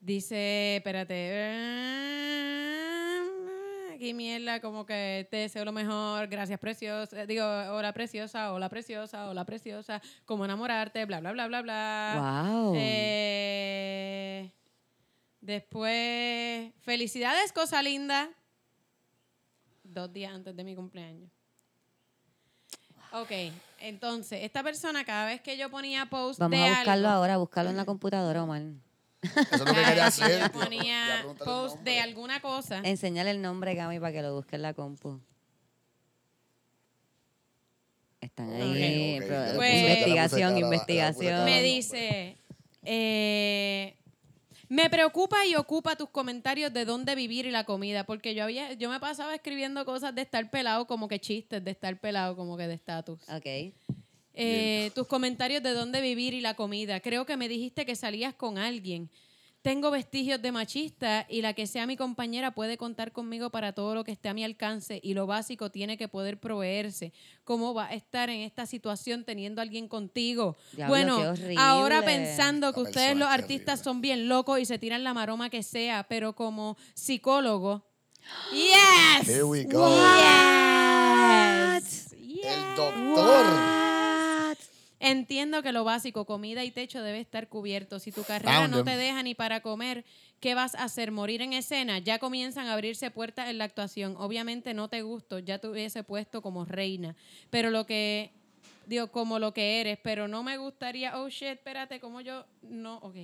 Dice, 0.00 0.78
espérate. 0.78 1.14
Aquí 3.98 4.14
mierda, 4.14 4.60
como 4.60 4.86
que 4.86 5.26
te 5.28 5.38
deseo 5.38 5.64
lo 5.64 5.72
mejor, 5.72 6.28
gracias 6.28 6.60
preciosa, 6.60 7.26
digo, 7.26 7.44
hola 7.44 7.92
preciosa, 7.92 8.52
hola 8.52 8.68
preciosa, 8.68 9.28
hola 9.28 9.44
preciosa, 9.44 10.00
cómo 10.24 10.44
enamorarte, 10.44 11.04
bla, 11.04 11.18
bla, 11.18 11.32
bla, 11.32 11.48
bla, 11.48 11.62
bla. 11.62 12.44
Wow. 12.46 12.74
Eh, 12.76 14.52
después, 15.40 16.72
felicidades, 16.82 17.52
cosa 17.52 17.82
linda. 17.82 18.30
Dos 19.82 20.12
días 20.12 20.32
antes 20.32 20.54
de 20.54 20.62
mi 20.62 20.76
cumpleaños. 20.76 21.28
Ok, 23.10 23.32
entonces, 23.80 24.44
esta 24.44 24.62
persona, 24.62 25.04
cada 25.04 25.26
vez 25.26 25.40
que 25.40 25.56
yo 25.56 25.70
ponía 25.70 26.06
post 26.06 26.38
Vamos 26.38 26.56
de 26.56 26.64
a 26.64 26.68
buscarlo 26.68 26.92
algo, 26.92 27.08
ahora, 27.08 27.36
buscarlo 27.36 27.70
en 27.72 27.76
la 27.76 27.84
computadora, 27.84 28.44
Omar. 28.44 28.62
Eso 29.22 29.40
es 29.52 29.58
lo 29.58 29.64
que 29.66 29.84
quería 29.84 30.06
hacer. 30.06 30.40
yo 30.40 30.52
ponía 30.52 31.24
post 31.44 31.76
nombre. 31.76 31.92
de 31.92 32.00
alguna 32.00 32.40
cosa, 32.40 32.80
Enseñale 32.84 33.30
el 33.30 33.42
nombre, 33.42 33.74
Gami, 33.74 33.98
para 33.98 34.12
que 34.12 34.22
lo 34.22 34.34
busque 34.34 34.56
en 34.56 34.62
la 34.62 34.74
compu. 34.74 35.20
Están 38.20 38.52
ahí. 38.52 39.20
Pues- 39.20 39.80
investigación, 39.80 40.58
investigación. 40.58 41.32
cara. 41.32 41.44
me 41.44 41.62
dice, 41.62 42.36
eh, 42.84 43.96
me 44.68 44.90
preocupa 44.90 45.46
y 45.46 45.54
ocupa 45.54 45.96
tus 45.96 46.10
comentarios 46.10 46.72
de 46.72 46.84
dónde 46.84 47.14
vivir 47.14 47.46
y 47.46 47.50
la 47.50 47.64
comida, 47.64 48.04
porque 48.04 48.34
yo 48.34 48.44
había, 48.44 48.74
yo 48.74 48.90
me 48.90 49.00
pasaba 49.00 49.34
escribiendo 49.34 49.84
cosas 49.84 50.14
de 50.14 50.22
estar 50.22 50.50
pelado, 50.50 50.86
como 50.86 51.08
que 51.08 51.18
chistes 51.20 51.64
de 51.64 51.70
estar 51.70 51.98
pelado, 52.00 52.36
como 52.36 52.56
que 52.56 52.66
de 52.66 52.74
estatus. 52.74 53.20
Ok. 53.28 53.46
Eh, 54.40 54.90
tus 54.94 55.06
comentarios 55.06 55.62
de 55.62 55.72
dónde 55.72 56.00
vivir 56.00 56.32
y 56.32 56.40
la 56.40 56.54
comida. 56.54 57.00
Creo 57.00 57.26
que 57.26 57.36
me 57.36 57.48
dijiste 57.48 57.84
que 57.84 57.96
salías 57.96 58.34
con 58.34 58.56
alguien. 58.56 59.10
Tengo 59.60 59.90
vestigios 59.90 60.40
de 60.40 60.52
machista 60.52 61.26
y 61.28 61.42
la 61.42 61.52
que 61.52 61.66
sea 61.66 61.84
mi 61.84 61.96
compañera 61.96 62.52
puede 62.52 62.78
contar 62.78 63.10
conmigo 63.10 63.50
para 63.50 63.72
todo 63.72 63.96
lo 63.96 64.04
que 64.04 64.12
esté 64.12 64.28
a 64.28 64.34
mi 64.34 64.44
alcance 64.44 65.00
y 65.02 65.14
lo 65.14 65.26
básico 65.26 65.70
tiene 65.70 65.98
que 65.98 66.06
poder 66.06 66.38
proveerse. 66.38 67.12
¿Cómo 67.42 67.74
va 67.74 67.88
a 67.88 67.94
estar 67.94 68.30
en 68.30 68.40
esta 68.42 68.66
situación 68.66 69.24
teniendo 69.24 69.60
a 69.60 69.64
alguien 69.64 69.88
contigo? 69.88 70.56
Diablo, 70.72 70.94
bueno, 70.94 71.34
ahora 71.56 72.02
pensando 72.02 72.72
que 72.72 72.80
ustedes 72.80 73.16
los 73.16 73.28
artistas 73.28 73.80
horrible. 73.80 73.84
son 73.84 74.00
bien 74.00 74.28
locos 74.28 74.60
y 74.60 74.64
se 74.64 74.78
tiran 74.78 75.02
la 75.02 75.12
maroma 75.12 75.50
que 75.50 75.64
sea, 75.64 76.06
pero 76.08 76.34
como 76.36 76.76
psicólogo, 76.94 77.84
yes, 78.52 79.28
Here 79.28 79.42
we 79.42 79.64
go. 79.64 79.88
yes, 81.78 82.12
El 82.12 82.26
yes. 82.28 82.76
doctor. 82.76 83.87
Entiendo 85.00 85.62
que 85.62 85.72
lo 85.72 85.84
básico, 85.84 86.24
comida 86.24 86.64
y 86.64 86.70
techo, 86.70 87.02
debe 87.02 87.20
estar 87.20 87.48
cubierto. 87.48 88.00
Si 88.00 88.10
tu 88.10 88.24
carrera 88.24 88.58
Found 88.58 88.74
no 88.74 88.84
te 88.84 88.96
deja 88.96 89.22
ni 89.22 89.34
para 89.34 89.60
comer, 89.60 90.04
¿qué 90.40 90.54
vas 90.54 90.74
a 90.74 90.84
hacer? 90.84 91.12
¿Morir 91.12 91.40
en 91.40 91.52
escena? 91.52 91.98
Ya 91.98 92.18
comienzan 92.18 92.66
a 92.66 92.72
abrirse 92.72 93.10
puertas 93.10 93.48
en 93.48 93.58
la 93.58 93.64
actuación. 93.64 94.16
Obviamente 94.18 94.74
no 94.74 94.88
te 94.88 95.02
gusto, 95.02 95.38
ya 95.38 95.58
te 95.58 95.68
hubiese 95.68 96.02
puesto 96.02 96.42
como 96.42 96.64
reina. 96.64 97.14
Pero 97.50 97.70
lo 97.70 97.86
que, 97.86 98.32
digo, 98.86 99.12
como 99.12 99.38
lo 99.38 99.54
que 99.54 99.80
eres, 99.80 99.98
pero 100.02 100.26
no 100.26 100.42
me 100.42 100.56
gustaría, 100.56 101.18
oh 101.20 101.28
shit, 101.28 101.48
espérate, 101.48 102.00
como 102.00 102.20
yo, 102.20 102.44
no, 102.62 102.96
ok, 102.98 103.16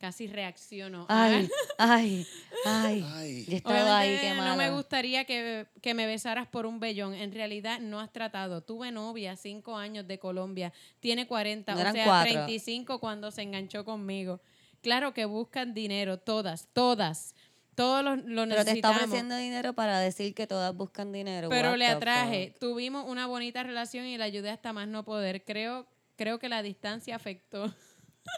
casi 0.00 0.26
reacciono. 0.26 1.04
Ay, 1.08 1.48
ay, 1.78 2.26
ay. 2.64 3.06
Ay. 3.14 3.44
Yo 3.48 3.56
estaba 3.58 3.98
ahí, 3.98 4.08
Obviamente 4.16 4.42
qué 4.42 4.48
no 4.50 4.56
me 4.56 4.70
gustaría 4.70 5.24
que, 5.26 5.66
que 5.82 5.94
me 5.94 6.06
besaras 6.06 6.48
por 6.48 6.64
un 6.66 6.80
vellón. 6.80 7.14
En 7.14 7.32
realidad 7.32 7.78
no 7.80 8.00
has 8.00 8.10
tratado. 8.10 8.62
Tuve 8.62 8.90
novia, 8.90 9.36
cinco 9.36 9.76
años 9.76 10.06
de 10.08 10.18
Colombia. 10.18 10.72
Tiene 11.00 11.26
40, 11.26 11.72
No 11.72 11.78
o 11.78 11.80
eran 11.80 11.92
sea, 11.92 12.04
cuatro. 12.06 12.32
35 12.32 12.98
cuando 12.98 13.30
se 13.30 13.42
enganchó 13.42 13.84
conmigo. 13.84 14.40
Claro 14.82 15.12
que 15.12 15.26
buscan 15.26 15.74
dinero, 15.74 16.18
todas, 16.18 16.66
todas. 16.72 17.34
Todos 17.74 18.02
lo, 18.02 18.16
lo 18.16 18.22
Pero 18.24 18.46
te 18.46 18.50
está 18.52 18.62
necesitamos. 18.64 18.96
ofreciendo 19.02 19.36
dinero 19.36 19.74
para 19.74 20.00
decir 20.00 20.34
que 20.34 20.46
todas 20.46 20.74
buscan 20.74 21.12
dinero. 21.12 21.48
pero 21.50 21.70
What 21.70 21.76
le 21.78 21.86
atraje. 21.86 22.48
fuck? 22.52 22.58
Tuvimos 22.60 23.04
una 23.06 23.26
bonita 23.26 23.62
relación 23.62 24.06
y 24.06 24.16
la 24.18 24.24
ayudé 24.24 24.50
hasta 24.50 24.72
más 24.72 24.88
no 24.88 25.04
poder. 25.04 25.44
Creo, 25.44 25.86
creo 26.16 26.38
que 26.38 26.48
la 26.48 26.62
distancia 26.62 27.14
afectó. 27.16 27.72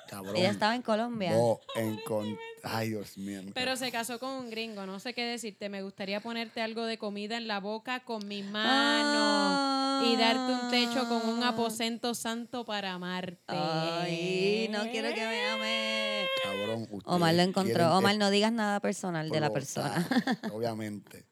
Cabrón. 0.09 0.37
Ella 0.37 0.51
estaba 0.51 0.75
en 0.75 0.83
Colombia. 0.83 1.33
Encon- 1.77 2.39
Ay, 2.63 2.91
Dios 2.91 3.19
mío. 3.19 3.41
Pero 3.55 3.77
se 3.77 3.91
casó 3.91 4.19
con 4.21 4.31
un 4.31 4.51
gringo, 4.51 4.87
no 4.87 5.01
sé 5.01 5.15
qué 5.15 5.25
decirte. 5.25 5.69
Me 5.69 5.83
gustaría 5.83 6.21
ponerte 6.21 6.61
algo 6.63 6.85
de 6.85 6.97
comida 6.99 7.37
en 7.37 7.49
la 7.49 7.59
boca 7.61 8.01
con 8.05 8.27
mi 8.29 8.43
mano 8.43 10.05
y 10.07 10.17
darte 10.17 10.53
un 10.65 10.71
techo 10.71 11.09
con 11.09 11.29
un 11.29 11.43
aposento 11.43 12.15
santo 12.15 12.65
para 12.65 12.93
amarte. 12.93 13.37
Ay, 13.49 14.69
no 14.71 14.83
quiero 14.91 15.09
que 15.15 15.21
me 15.27 15.49
ame. 15.51 16.27
Cabrón. 16.45 16.83
ustedes 16.83 17.03
Omar 17.07 17.35
lo 17.35 17.43
encontró. 17.43 17.97
Omar, 17.97 18.17
no 18.17 18.31
digas 18.31 18.53
nada 18.53 18.81
personal 18.81 19.29
de 19.31 19.41
la 19.41 19.51
persona. 19.53 20.07
Obviamente. 20.53 21.25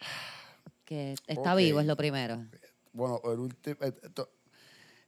que 0.84 1.14
está 1.26 1.54
vivo 1.54 1.80
es 1.80 1.86
lo 1.86 1.96
primero. 1.96 2.44
Bueno, 2.92 3.20
el, 3.24 3.38
ulti- 3.38 3.76
eh, 3.80 3.92
esto- 4.02 4.30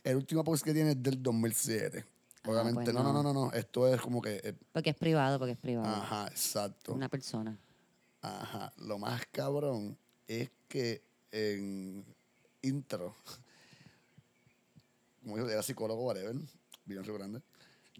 el 0.04 0.16
último 0.16 0.42
post 0.44 0.64
que 0.64 0.72
tiene 0.72 0.90
es 0.92 1.02
del 1.02 1.22
2007. 1.22 2.04
Obviamente, 2.44 2.82
pues 2.92 2.94
no, 2.94 3.02
no, 3.02 3.12
no. 3.12 3.22
no, 3.22 3.32
no, 3.32 3.46
no. 3.46 3.52
Esto 3.52 3.86
es 3.92 4.00
como 4.00 4.20
que. 4.20 4.40
eh, 4.42 4.54
Porque 4.72 4.90
es 4.90 4.96
privado, 4.96 5.38
porque 5.38 5.52
es 5.52 5.58
privado. 5.58 5.86
ajá, 5.94 6.26
exacto. 6.28 6.92
Una 6.94 7.08
persona. 7.08 7.56
Ajá. 8.20 8.72
Lo 8.78 8.98
más 8.98 9.22
cabrón 9.30 9.96
es 10.26 10.50
que 10.68 11.02
en 11.30 12.04
intro, 12.62 13.14
como 15.22 15.38
yo 15.38 15.48
era 15.48 15.62
psicólogo, 15.62 16.04
whatever, 16.04 16.34
bien 16.84 17.04
Río 17.04 17.14
Grande. 17.14 17.40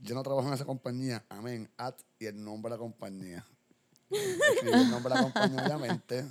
Yo 0.03 0.14
no 0.16 0.22
trabajo 0.22 0.48
en 0.48 0.55
esa 0.55 0.64
compañía, 0.64 1.24
amén, 1.28 1.70
at 1.76 1.94
y 2.18 2.26
el 2.26 2.42
nombre 2.42 2.70
de 2.70 2.76
la 2.76 2.80
compañía. 2.80 3.46
Escribí 4.11 4.72
el 4.74 4.90
nombre 4.90 5.14
de 5.14 5.20
la 5.20 5.22
compañía, 5.22 5.64
obviamente. 5.64 6.26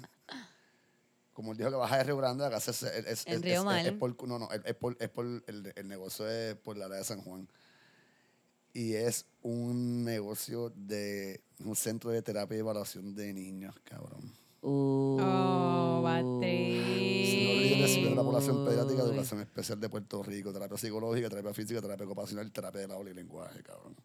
Como 1.34 1.52
él 1.54 1.58
dijo 1.58 1.70
que 1.70 1.76
baja 1.78 1.98
de 1.98 2.04
Río 2.04 2.18
Grande, 2.18 2.46
acá 2.46 2.58
es, 2.58 2.68
es, 2.68 2.84
es- 2.84 3.26
Río 3.42 3.62
es- 3.90 3.94
por, 3.94 4.28
no, 4.28 4.38
no, 4.40 4.52
es 4.52 4.62
es 4.66 4.76
por, 4.76 4.98
es 5.00 5.10
por 5.10 5.26
el, 5.26 5.74
el 5.76 5.88
negocio 5.88 6.30
es 6.30 6.56
por 6.56 6.78
la 6.78 6.86
área 6.86 6.98
de 6.98 7.04
San 7.04 7.22
Juan. 7.22 7.48
Y 8.74 8.94
es 8.94 9.26
un 9.42 10.04
negocio 10.06 10.72
de 10.76 11.42
un 11.66 11.76
centro 11.76 12.10
de 12.12 12.22
terapia 12.22 12.56
y 12.58 12.60
evaluación 12.60 13.14
de 13.16 13.34
niños, 13.34 13.76
cabrón. 13.84 14.32
Uh, 14.62 15.18
Oh, 15.20 16.02
de 16.40 18.10
de 18.10 18.16
la 18.16 18.24
población 18.24 18.64
pediátrica 18.66 19.04
de 19.04 19.10
educación 19.10 19.42
especial 19.42 19.80
de 19.80 19.90
Puerto 19.90 20.22
Rico, 20.24 20.54
terapia 20.54 20.78
psicológica, 20.78 21.30
terapia 21.30 21.54
física, 21.54 21.82
terapia 21.82 22.06
ocupacional, 22.06 22.52
terapia 22.52 22.82
del 22.82 22.92
habla 22.92 23.10
y 23.10 23.14
lenguaje, 23.14 23.62
cabrón. 23.64 23.96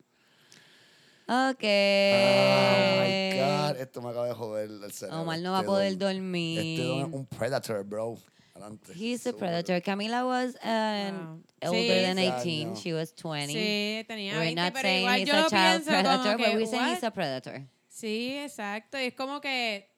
Ok. 1.29 1.65
Oh 1.65 3.03
my 3.03 3.39
God, 3.39 3.81
esto 3.81 4.01
me 4.03 4.11
acaba 4.11 4.27
de 4.29 4.35
joder 4.35 4.71
el 4.85 4.93
cerebro. 4.93 5.23
Omar 5.23 5.41
no 5.41 5.51
va 5.53 5.59
a 5.59 5.61
Este 5.63 5.67
poder 5.67 5.99
don- 5.99 6.15
dormir. 6.15 6.59
Este 6.59 6.83
don 6.87 6.99
es 7.09 7.15
un 7.15 7.27
predator, 7.27 7.85
bro. 7.85 8.17
Adelante. 8.55 8.93
He's 8.95 9.27
a 9.27 9.33
predator. 9.33 9.83
Camila 9.83 10.25
was 10.25 10.55
uh, 10.65 11.13
Wow. 11.13 11.43
older 11.71 11.83
Sí. 11.83 12.03
than 12.05 12.17
Sí. 12.17 12.23
18. 12.23 12.69
No. 12.69 12.77
She 12.77 12.95
was 12.95 13.13
20. 13.15 13.53
Sí, 13.53 14.05
tenía 14.07 14.33
We're 14.35 14.55
20, 14.55 14.55
not 14.63 14.73
pero 14.73 14.83
saying 14.89 15.01
igual 15.03 15.19
he's 15.21 15.29
yo 15.29 15.35
a 15.35 15.49
child 15.51 15.85
predator, 15.85 16.37
but 16.39 16.47
we're 16.55 16.67
saying 16.67 16.85
what? 16.85 16.95
he's 16.97 17.05
a 17.05 17.11
predator. 17.11 17.63
Sí, 17.89 18.37
exacto. 18.39 18.99
Y 18.99 19.07
es 19.07 19.15
como 19.15 19.41
que 19.41 19.91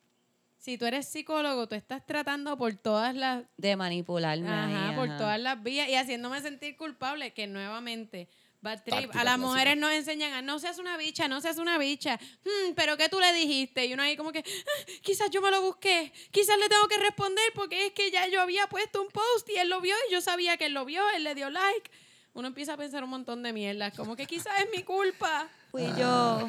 si 0.57 0.77
tú 0.79 0.87
eres 0.87 1.07
psicólogo, 1.07 1.69
tú 1.69 1.75
estás 1.77 2.05
tratando 2.07 2.57
por 2.57 2.75
todas 2.75 3.15
las 3.15 3.45
De 3.57 3.77
manipularme. 3.77 4.49
Ajá, 4.49 4.89
ahí, 4.91 4.97
por 4.97 5.09
ajá. 5.09 5.19
todas 5.19 5.41
las 5.41 5.63
vías 5.63 5.89
y 5.89 5.95
haciéndome 5.95 6.41
sentir 6.41 6.77
culpable, 6.77 7.33
que 7.33 7.47
nuevamente, 7.47 8.29
bad 8.61 8.83
trip. 8.85 9.15
A 9.15 9.25
las 9.25 9.39
mujeres 9.39 9.77
nos 9.77 9.93
enseñan 9.93 10.33
a 10.33 10.43
no 10.43 10.59
seas 10.59 10.79
una 10.79 10.97
bicha, 10.97 11.29
no 11.29 11.41
seas 11.41 11.59
una 11.59 11.79
bicha. 11.79 12.19
Hmm, 12.45 12.75
pero 12.75 12.97
¿qué 12.97 13.09
tú 13.09 13.21
le 13.21 13.33
dijiste? 13.33 13.87
Y 13.87 13.93
uno 13.95 14.03
ahí 14.03 14.17
como 14.17 14.33
que, 14.33 14.41
"Ah, 14.41 14.91
quizás 15.03 15.31
yo 15.31 15.41
me 15.41 15.51
lo 15.51 15.63
busqué, 15.63 16.13
quizás 16.31 16.59
le 16.59 16.69
tengo 16.69 16.87
que 16.89 16.99
responder 16.99 17.45
porque 17.55 17.87
es 17.87 17.93
que 17.93 18.11
ya 18.11 18.27
yo 18.29 18.41
había 18.41 18.67
puesto 18.67 19.03
un 19.03 19.09
post 19.09 19.49
y 19.51 19.57
él 19.57 19.69
lo 19.69 19.81
vio 19.81 19.95
y 20.09 20.13
yo 20.13 20.21
sabía 20.21 20.57
que 20.57 20.67
él 20.67 20.75
lo 20.75 20.85
vio, 20.85 21.03
él 21.11 21.25
le 21.25 21.35
dio 21.35 21.51
like. 21.51 21.91
Uno 22.35 22.49
empieza 22.49 22.75
a 22.75 22.77
pensar 22.77 23.03
un 23.03 23.11
montón 23.11 23.43
de 23.43 23.53
mierdas, 23.53 23.95
como 23.95 24.15
que 24.15 24.27
quizás 24.27 24.61
es 24.61 24.69
mi 24.77 24.83
culpa. 24.85 25.49
Fui 25.71 25.83
yo. 25.99 26.49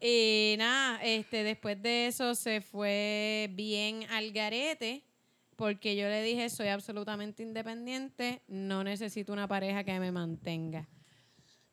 Y 0.00 0.56
nada, 0.58 1.02
este, 1.02 1.42
después 1.42 1.80
de 1.82 2.06
eso 2.08 2.34
se 2.34 2.60
fue 2.60 3.48
bien 3.52 4.04
al 4.10 4.30
garete, 4.32 5.02
porque 5.56 5.96
yo 5.96 6.08
le 6.08 6.22
dije, 6.22 6.48
soy 6.50 6.68
absolutamente 6.68 7.42
independiente, 7.42 8.42
no 8.46 8.84
necesito 8.84 9.32
una 9.32 9.48
pareja 9.48 9.84
que 9.84 9.98
me 9.98 10.12
mantenga. 10.12 10.88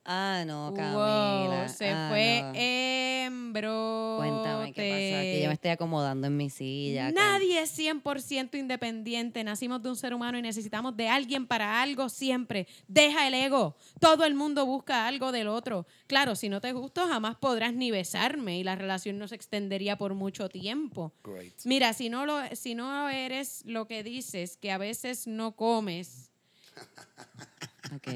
Ah, 0.05 0.43
no, 0.45 0.71
Wow, 0.71 0.75
Camila. 0.75 1.69
se 1.69 1.89
Ah, 1.89 2.07
fue 2.09 2.41
no. 2.43 2.51
hembro. 2.55 4.15
Cuéntame 4.17 4.73
qué 4.73 4.89
pasó 4.89 5.19
aquí. 5.21 5.41
Yo 5.43 5.47
me 5.47 5.53
estoy 5.53 5.71
acomodando 5.71 6.27
en 6.27 6.35
mi 6.35 6.49
silla. 6.49 7.05
con- 7.05 7.15
Nadie 7.15 7.61
es 7.61 7.69
100% 7.71 8.57
independiente. 8.57 9.43
Nacimos 9.45 9.81
de 9.81 9.89
un 9.89 9.95
ser 9.95 10.13
humano 10.13 10.37
y 10.37 10.41
necesitamos 10.41 10.97
de 10.97 11.07
alguien 11.07 11.47
para 11.47 11.81
algo 11.81 12.09
siempre. 12.09 12.67
Deja 12.89 13.27
el 13.27 13.33
ego. 13.33 13.77
Todo 14.01 14.25
el 14.25 14.35
mundo 14.35 14.65
busca 14.65 15.07
algo 15.07 15.31
del 15.31 15.47
otro. 15.47 15.87
Claro, 16.07 16.35
si 16.35 16.49
no 16.49 16.59
te 16.59 16.73
gusto, 16.73 17.07
jamás 17.07 17.37
podrás 17.37 17.73
ni 17.73 17.89
besarme 17.89 18.59
y 18.59 18.63
la 18.65 18.75
relación 18.75 19.17
no 19.17 19.29
se 19.29 19.35
extendería 19.35 19.97
por 19.97 20.15
mucho 20.15 20.49
tiempo. 20.49 21.13
Great. 21.23 21.53
Mira, 21.63 21.93
si 21.93 22.09
no, 22.09 22.25
lo, 22.25 22.39
si 22.55 22.75
no 22.75 23.07
eres 23.07 23.63
lo 23.65 23.87
que 23.87 24.03
dices, 24.03 24.57
que 24.57 24.69
a 24.71 24.77
veces 24.77 25.27
no 25.27 25.55
comes, 25.55 26.29
Ok. 27.95 28.07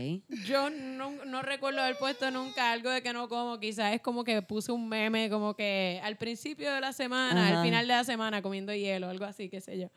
Yo 0.45 0.69
no, 0.69 1.11
no 1.25 1.41
recuerdo 1.41 1.81
haber 1.81 1.97
puesto 1.97 2.29
nunca 2.31 2.71
algo 2.71 2.89
de 2.89 3.01
que 3.01 3.13
no 3.13 3.27
como. 3.29 3.59
Quizás 3.59 3.93
es 3.93 4.01
como 4.01 4.23
que 4.23 4.41
puse 4.41 4.71
un 4.71 4.87
meme 4.89 5.29
como 5.29 5.55
que 5.55 5.99
al 6.03 6.17
principio 6.17 6.73
de 6.73 6.81
la 6.81 6.93
semana, 6.93 7.47
Ajá. 7.47 7.59
al 7.59 7.65
final 7.65 7.87
de 7.87 7.93
la 7.93 8.03
semana 8.03 8.41
comiendo 8.41 8.73
hielo, 8.73 9.09
algo 9.09 9.25
así, 9.25 9.49
qué 9.49 9.61
sé 9.61 9.77
yo. 9.79 9.87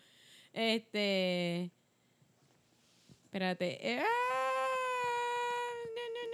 Este. 0.52 1.70
Espérate. 3.24 3.78
Eh, 3.98 4.02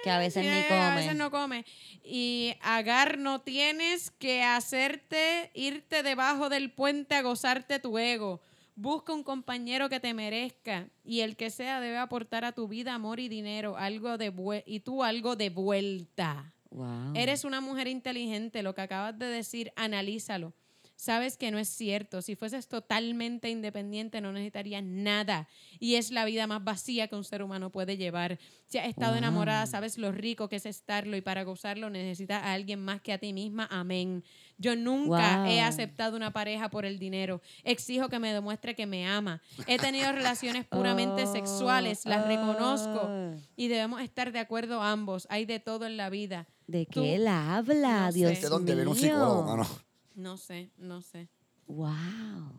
Que 0.03 0.11
a 0.11 0.19
veces 0.19 0.45
ni 0.45 0.51
eh, 0.51 0.65
A 0.65 0.69
come. 0.69 0.95
veces 0.97 1.17
no 1.17 1.31
come. 1.31 1.65
Y 2.05 2.55
Agar, 2.63 3.19
no 3.19 3.41
tienes 3.41 4.11
que 4.13 4.43
hacerte 4.43 5.51
irte 5.55 6.03
debajo 6.03 6.49
del 6.49 6.71
puente 6.71 7.17
a 7.17 7.23
gozarte 7.23 7.79
tu 7.81 7.99
ego. 7.99 8.41
Busca 8.79 9.15
un 9.15 9.23
compañero 9.23 9.89
que 9.89 10.01
te 10.01 10.13
merezca 10.13 10.91
y 11.03 11.21
el 11.21 11.37
que 11.37 11.49
sea 11.49 11.81
debe 11.81 11.97
aportar 11.97 12.45
a 12.45 12.53
tu 12.53 12.69
vida 12.69 12.93
amor 12.95 13.21
y 13.21 13.29
dinero, 13.29 13.79
algo 13.79 14.19
de 14.19 14.31
y 14.67 14.81
tú 14.81 15.03
algo 15.03 15.35
de 15.35 15.49
vuelta. 15.49 16.53
Wow. 16.71 17.15
Eres 17.15 17.45
una 17.45 17.63
mujer 17.63 17.89
inteligente, 17.89 18.63
lo 18.63 18.75
que 18.75 18.83
acabas 18.83 19.19
de 19.19 19.27
decir, 19.27 19.73
analízalo. 19.77 20.53
Sabes 20.99 21.37
que 21.37 21.51
no 21.51 21.59
es 21.59 21.69
cierto. 21.69 22.23
Si 22.23 22.37
fueses 22.37 22.69
totalmente 22.69 23.51
independiente, 23.51 24.23
no 24.23 24.33
necesitarías 24.33 24.83
nada. 24.83 25.47
Y 25.79 25.97
es 25.97 26.11
la 26.11 26.25
vida 26.25 26.47
más 26.47 26.65
vacía 26.65 27.07
que 27.07 27.15
un 27.15 27.23
ser 27.23 27.43
humano 27.43 27.71
puede 27.71 27.99
llevar. 27.99 28.39
Si 28.67 28.79
has 28.79 28.89
estado 28.89 29.13
Wow. 29.13 29.19
enamorada, 29.19 29.67
sabes 29.67 29.99
lo 29.99 30.11
rico 30.11 30.49
que 30.49 30.57
es 30.57 30.65
estarlo 30.65 31.15
y 31.17 31.21
para 31.21 31.43
gozarlo 31.45 31.91
necesitas 31.91 32.43
a 32.43 32.55
alguien 32.55 32.81
más 32.83 33.03
que 33.03 33.13
a 33.13 33.19
ti 33.19 33.35
misma. 33.35 33.69
Amén. 33.71 34.25
Yo 34.57 34.75
nunca 34.75 35.43
Wow. 35.43 35.47
he 35.51 35.61
aceptado 35.61 36.17
una 36.17 36.33
pareja 36.33 36.71
por 36.71 36.87
el 36.87 36.99
dinero. 36.99 37.43
Exijo 37.63 38.09
que 38.09 38.19
me 38.19 38.33
demuestre 38.33 38.75
que 38.75 38.87
me 38.87 39.07
ama. 39.07 39.43
He 39.67 39.77
tenido 39.79 40.11
relaciones 40.13 40.65
puramente 40.65 41.25
Oh, 41.25 41.33
sexuales, 41.33 42.07
las 42.07 42.27
reconozco. 42.27 43.03
oh. 43.05 43.35
Y 43.55 43.69
debemos 43.69 44.01
estar 44.01 44.33
de 44.33 44.39
acuerdo 44.39 44.83
ambos. 44.83 45.27
Hay 45.31 45.45
de 45.45 45.61
todo 45.61 45.85
en 45.87 45.99
la 45.99 46.09
vida. 46.09 46.47
¿De 46.67 46.87
Tú- 46.87 47.03
qué 47.03 47.17
él 47.17 47.29
habla? 47.29 48.07
no 48.07 48.13
sé. 48.13 48.19
Dios 48.19 48.41
¿De 48.41 48.49
dónde 48.49 48.73
mío. 48.75 48.77
viene 48.85 48.91
un 48.91 48.97
psicólogo, 48.97 49.43
mano? 49.43 49.69
No 50.17 50.37
sé, 50.39 50.71
no 50.79 51.03
sé. 51.03 51.29
Wow. 51.69 52.51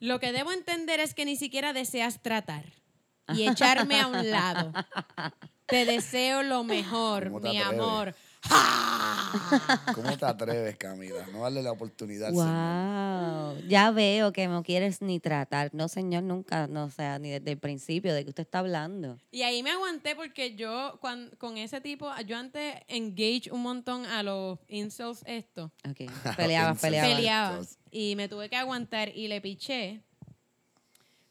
Lo 0.00 0.18
que 0.18 0.32
debo 0.32 0.50
entender 0.50 0.98
es 0.98 1.14
que 1.14 1.24
ni 1.24 1.36
siquiera 1.36 1.72
deseas 1.72 2.22
tratar 2.22 2.64
y 3.34 3.46
echarme 3.46 4.00
a 4.00 4.06
un 4.08 4.30
lado. 4.30 4.72
Te 5.66 5.84
deseo 5.84 6.42
lo 6.42 6.64
mejor, 6.64 7.24
¿Cómo 7.28 7.40
te 7.42 7.50
mi 7.50 7.58
atreves? 7.58 7.80
amor. 7.80 8.14
¿Cómo 9.94 10.16
te 10.16 10.24
atreves, 10.24 10.76
Camila? 10.76 11.26
No 11.32 11.42
darle 11.42 11.62
la 11.62 11.72
oportunidad 11.72 12.30
señor. 12.30 12.46
Wow. 12.46 13.68
Ya 13.68 13.90
veo 13.90 14.32
que 14.32 14.48
no 14.48 14.62
quieres 14.62 15.02
ni 15.02 15.20
tratar. 15.20 15.70
No, 15.74 15.88
señor, 15.88 16.22
nunca. 16.22 16.66
No, 16.66 16.84
o 16.84 16.90
sea, 16.90 17.18
ni 17.18 17.30
desde 17.30 17.52
el 17.52 17.58
principio 17.58 18.14
de 18.14 18.24
que 18.24 18.30
usted 18.30 18.42
está 18.42 18.60
hablando. 18.60 19.18
Y 19.30 19.42
ahí 19.42 19.62
me 19.62 19.70
aguanté 19.70 20.16
porque 20.16 20.56
yo 20.56 20.98
con 21.00 21.56
ese 21.56 21.80
tipo, 21.80 22.10
yo 22.26 22.36
antes 22.36 22.74
engage 22.88 23.50
un 23.50 23.62
montón 23.62 24.06
a 24.06 24.22
los 24.22 24.58
incels 24.68 25.22
esto. 25.26 25.72
Ok. 25.88 26.10
Peleabas, 26.36 26.80
peleabas. 26.80 27.14
Peleaba. 27.14 27.60
estos. 27.60 27.78
Y 27.90 28.16
me 28.16 28.28
tuve 28.28 28.48
que 28.48 28.56
aguantar 28.56 29.10
y 29.14 29.28
le 29.28 29.40
piché. 29.40 30.02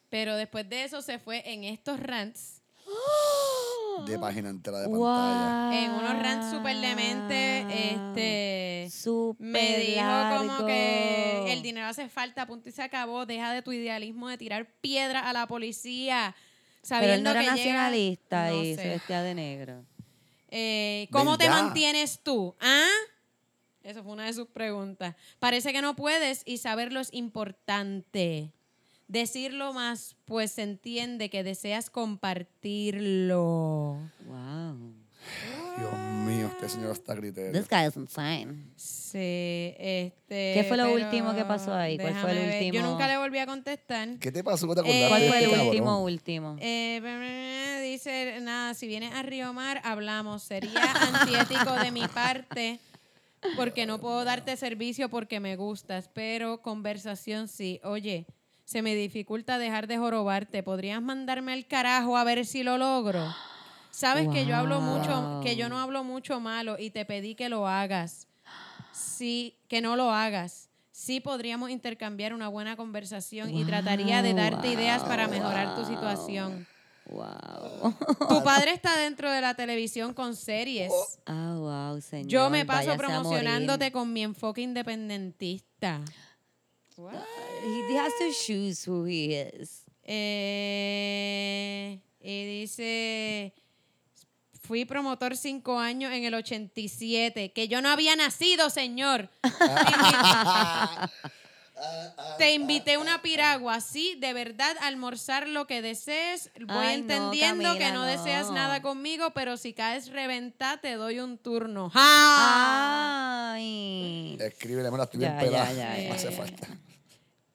Pero 0.09 0.35
después 0.35 0.67
de 0.69 0.83
eso 0.83 1.01
se 1.01 1.19
fue 1.19 1.43
en 1.51 1.63
estos 1.63 1.99
rants. 1.99 2.61
De 4.05 4.19
página 4.19 4.49
entera 4.49 4.79
de 4.79 4.87
Wow. 4.87 5.03
pantalla. 5.05 5.83
En 5.85 5.91
unos 5.91 6.23
rants 6.23 6.51
súper 6.51 6.77
demente. 6.77 7.65
Este. 7.69 8.89
Me 9.39 9.77
dijo 9.79 10.37
como 10.37 10.65
que 10.65 11.53
el 11.53 11.61
dinero 11.61 11.87
hace 11.87 12.09
falta, 12.09 12.45
punto 12.47 12.69
y 12.69 12.71
se 12.71 12.81
acabó. 12.81 13.25
Deja 13.25 13.53
de 13.53 13.61
tu 13.61 13.71
idealismo 13.71 14.27
de 14.29 14.37
tirar 14.37 14.65
piedra 14.81 15.29
a 15.29 15.33
la 15.33 15.47
policía. 15.47 16.35
Pero 16.87 17.03
él 17.13 17.21
Sabiendo 17.21 17.33
no 17.33 17.39
era 17.39 17.39
que 17.39 17.45
llega- 17.57 17.73
nacionalista 17.73 18.49
No 18.49 18.63
y 18.63 18.75
sé. 18.75 18.81
se 18.81 18.89
vestía 18.89 19.21
de 19.21 19.35
negro. 19.35 19.85
Eh, 20.49 21.07
¿Cómo 21.11 21.37
te 21.37 21.49
mantienes 21.49 22.21
tú? 22.23 22.55
¿Ah? 22.59 22.87
Esa 23.83 24.01
fue 24.03 24.11
una 24.13 24.25
de 24.25 24.33
sus 24.33 24.47
preguntas. 24.47 25.15
Parece 25.39 25.71
que 25.71 25.81
no 25.81 25.95
puedes 25.95 26.41
y 26.45 26.57
saberlo 26.57 26.99
es 26.99 27.09
importante. 27.13 28.51
Decirlo 29.09 29.73
más, 29.73 30.15
pues 30.25 30.51
se 30.51 30.61
entiende 30.61 31.31
que 31.31 31.43
deseas 31.43 31.89
compartirlo. 31.89 33.97
Wow. 34.27 34.93
Dios 35.77 35.93
mío, 36.27 36.47
este 36.47 36.69
señor 36.69 36.91
está 36.91 37.15
criterio. 37.15 37.51
This 37.51 37.67
guy 37.67 37.87
is 37.87 37.95
insane. 37.97 38.65
Sí, 38.75 39.73
este. 39.79 40.53
¿Qué 40.53 40.63
fue 40.67 40.77
lo 40.77 40.83
pero 40.83 40.95
último 40.95 41.33
que 41.35 41.43
pasó 41.43 41.73
ahí? 41.73 41.97
¿Cuál 41.97 42.13
fue 42.15 42.31
el 42.31 42.37
ver. 42.37 42.61
Yo 42.61 42.65
último? 42.67 42.87
nunca 42.91 43.07
le 43.07 43.17
volví 43.17 43.39
a 43.39 43.47
contestar. 43.47 44.09
¿Qué 44.19 44.31
te 44.31 44.43
pasó? 44.43 44.67
¿Qué 44.67 44.75
te 44.75 44.81
Eh, 44.87 45.05
acordaste 45.05 45.09
¿Cuál 45.09 45.21
fue 45.27 45.37
el 45.37 45.43
este 45.43 45.49
cabrón? 45.55 45.67
último, 45.69 46.03
último? 46.03 46.55
Eh, 46.59 47.79
dice, 47.83 48.39
nada, 48.41 48.75
si 48.75 48.87
vienes 48.87 49.13
a 49.15 49.23
Río 49.23 49.51
Mar, 49.53 49.81
hablamos. 49.83 50.43
Sería 50.43 50.91
antiético 50.93 51.73
de 51.83 51.91
mi 51.91 52.07
parte 52.07 52.79
porque 53.55 53.87
no 53.87 53.99
puedo 53.99 54.23
darte 54.23 54.55
servicio 54.55 55.09
porque 55.09 55.39
me 55.39 55.55
gustas, 55.55 56.09
pero 56.13 56.61
conversación 56.61 57.47
sí. 57.47 57.79
Oye, 57.83 58.25
se 58.69 58.83
me 58.83 58.93
dificulta 58.93 59.57
dejar 59.57 59.87
de 59.87 59.97
jorobarte. 59.97 60.61
¿Podrías 60.61 61.01
mandarme 61.01 61.53
al 61.53 61.65
carajo 61.65 62.15
a 62.17 62.23
ver 62.23 62.45
si 62.45 62.61
lo 62.61 62.77
logro? 62.77 63.33
Sabes 63.89 64.27
que 64.29 64.45
yo 64.45 64.55
hablo 64.55 64.79
mucho, 64.79 65.09
Wow. 65.09 65.41
que 65.41 65.55
yo 65.55 65.69
no 65.69 65.79
hablo 65.79 66.03
mucho 66.03 66.39
malo 66.39 66.77
y 66.77 66.91
te 66.91 67.03
pedí 67.03 67.33
que 67.33 67.49
lo 67.49 67.67
hagas. 67.67 68.27
Sí, 68.91 69.55
que 69.67 69.81
no 69.81 69.95
lo 69.95 70.11
hagas. 70.11 70.69
Sí 70.91 71.19
podríamos 71.19 71.71
intercambiar 71.71 72.31
una 72.31 72.47
buena 72.47 72.75
conversación 72.75 73.49
y 73.49 73.65
trataría 73.65 74.21
de 74.21 74.35
darte 74.35 74.67
ideas 74.67 75.01
para 75.01 75.27
mejorar 75.27 75.75
tu 75.75 75.85
situación. 75.85 76.67
Wow. 77.07 77.95
Tu 78.29 78.43
padre 78.43 78.73
está 78.73 78.95
dentro 78.99 79.31
de 79.31 79.41
la 79.41 79.55
televisión 79.55 80.13
con 80.13 80.35
series. 80.35 80.91
Ah, 81.25 81.55
wow, 81.57 82.01
señor. 82.01 82.27
Yo 82.27 82.49
me 82.51 82.65
paso 82.65 82.95
promocionándote 82.95 83.91
con 83.91 84.13
mi 84.13 84.21
enfoque 84.21 84.61
independentista. 84.61 86.01
He 87.63 87.95
has 87.97 88.13
to 88.19 88.31
choose 88.45 88.83
who 88.89 89.05
he 89.05 89.33
is. 89.35 89.83
Eh, 90.11 91.99
y 92.21 92.45
dice, 92.61 93.53
fui 94.61 94.85
promotor 94.85 95.35
cinco 95.37 95.77
años 95.79 96.11
en 96.13 96.23
el 96.23 96.33
87, 96.33 97.51
que 97.51 97.67
yo 97.67 97.81
no 97.81 97.89
había 97.89 98.15
nacido, 98.15 98.69
señor. 98.69 99.29
Te 102.37 102.53
invité- 102.55 102.97
una 102.97 103.21
piragua, 103.21 103.79
sí, 103.79 104.15
de 104.19 104.33
verdad, 104.33 104.75
almorzar 104.81 105.47
lo 105.47 105.65
que 105.65 105.81
desees. 105.81 106.51
Voy 106.59 106.75
Ay, 106.85 107.01
no, 107.01 107.13
entendiendo 107.13 107.77
que 107.77 107.91
no, 107.91 108.03
deseas 108.03 108.51
nada 108.51 108.81
conmigo, 108.81 109.31
pero 109.31 109.55
si 109.57 109.73
caes 109.73 110.09
reventá, 110.09 110.77
te 110.81 110.93
doy 110.95 111.19
un 111.19 111.37
turno. 111.37 111.89
¡Ja! 111.91 113.51
Ay. 113.53 114.37
Escríbele, 114.39 114.91
mira, 114.91 115.03
estoy 115.03 115.19
bien 115.21 115.37
pelada. 115.37 115.71
ya, 115.71 115.97
ya, 115.97 116.03
No 116.03 116.09
ya, 116.09 116.13
hace 116.15 116.31
ya. 116.31 116.37
falta. 116.37 116.67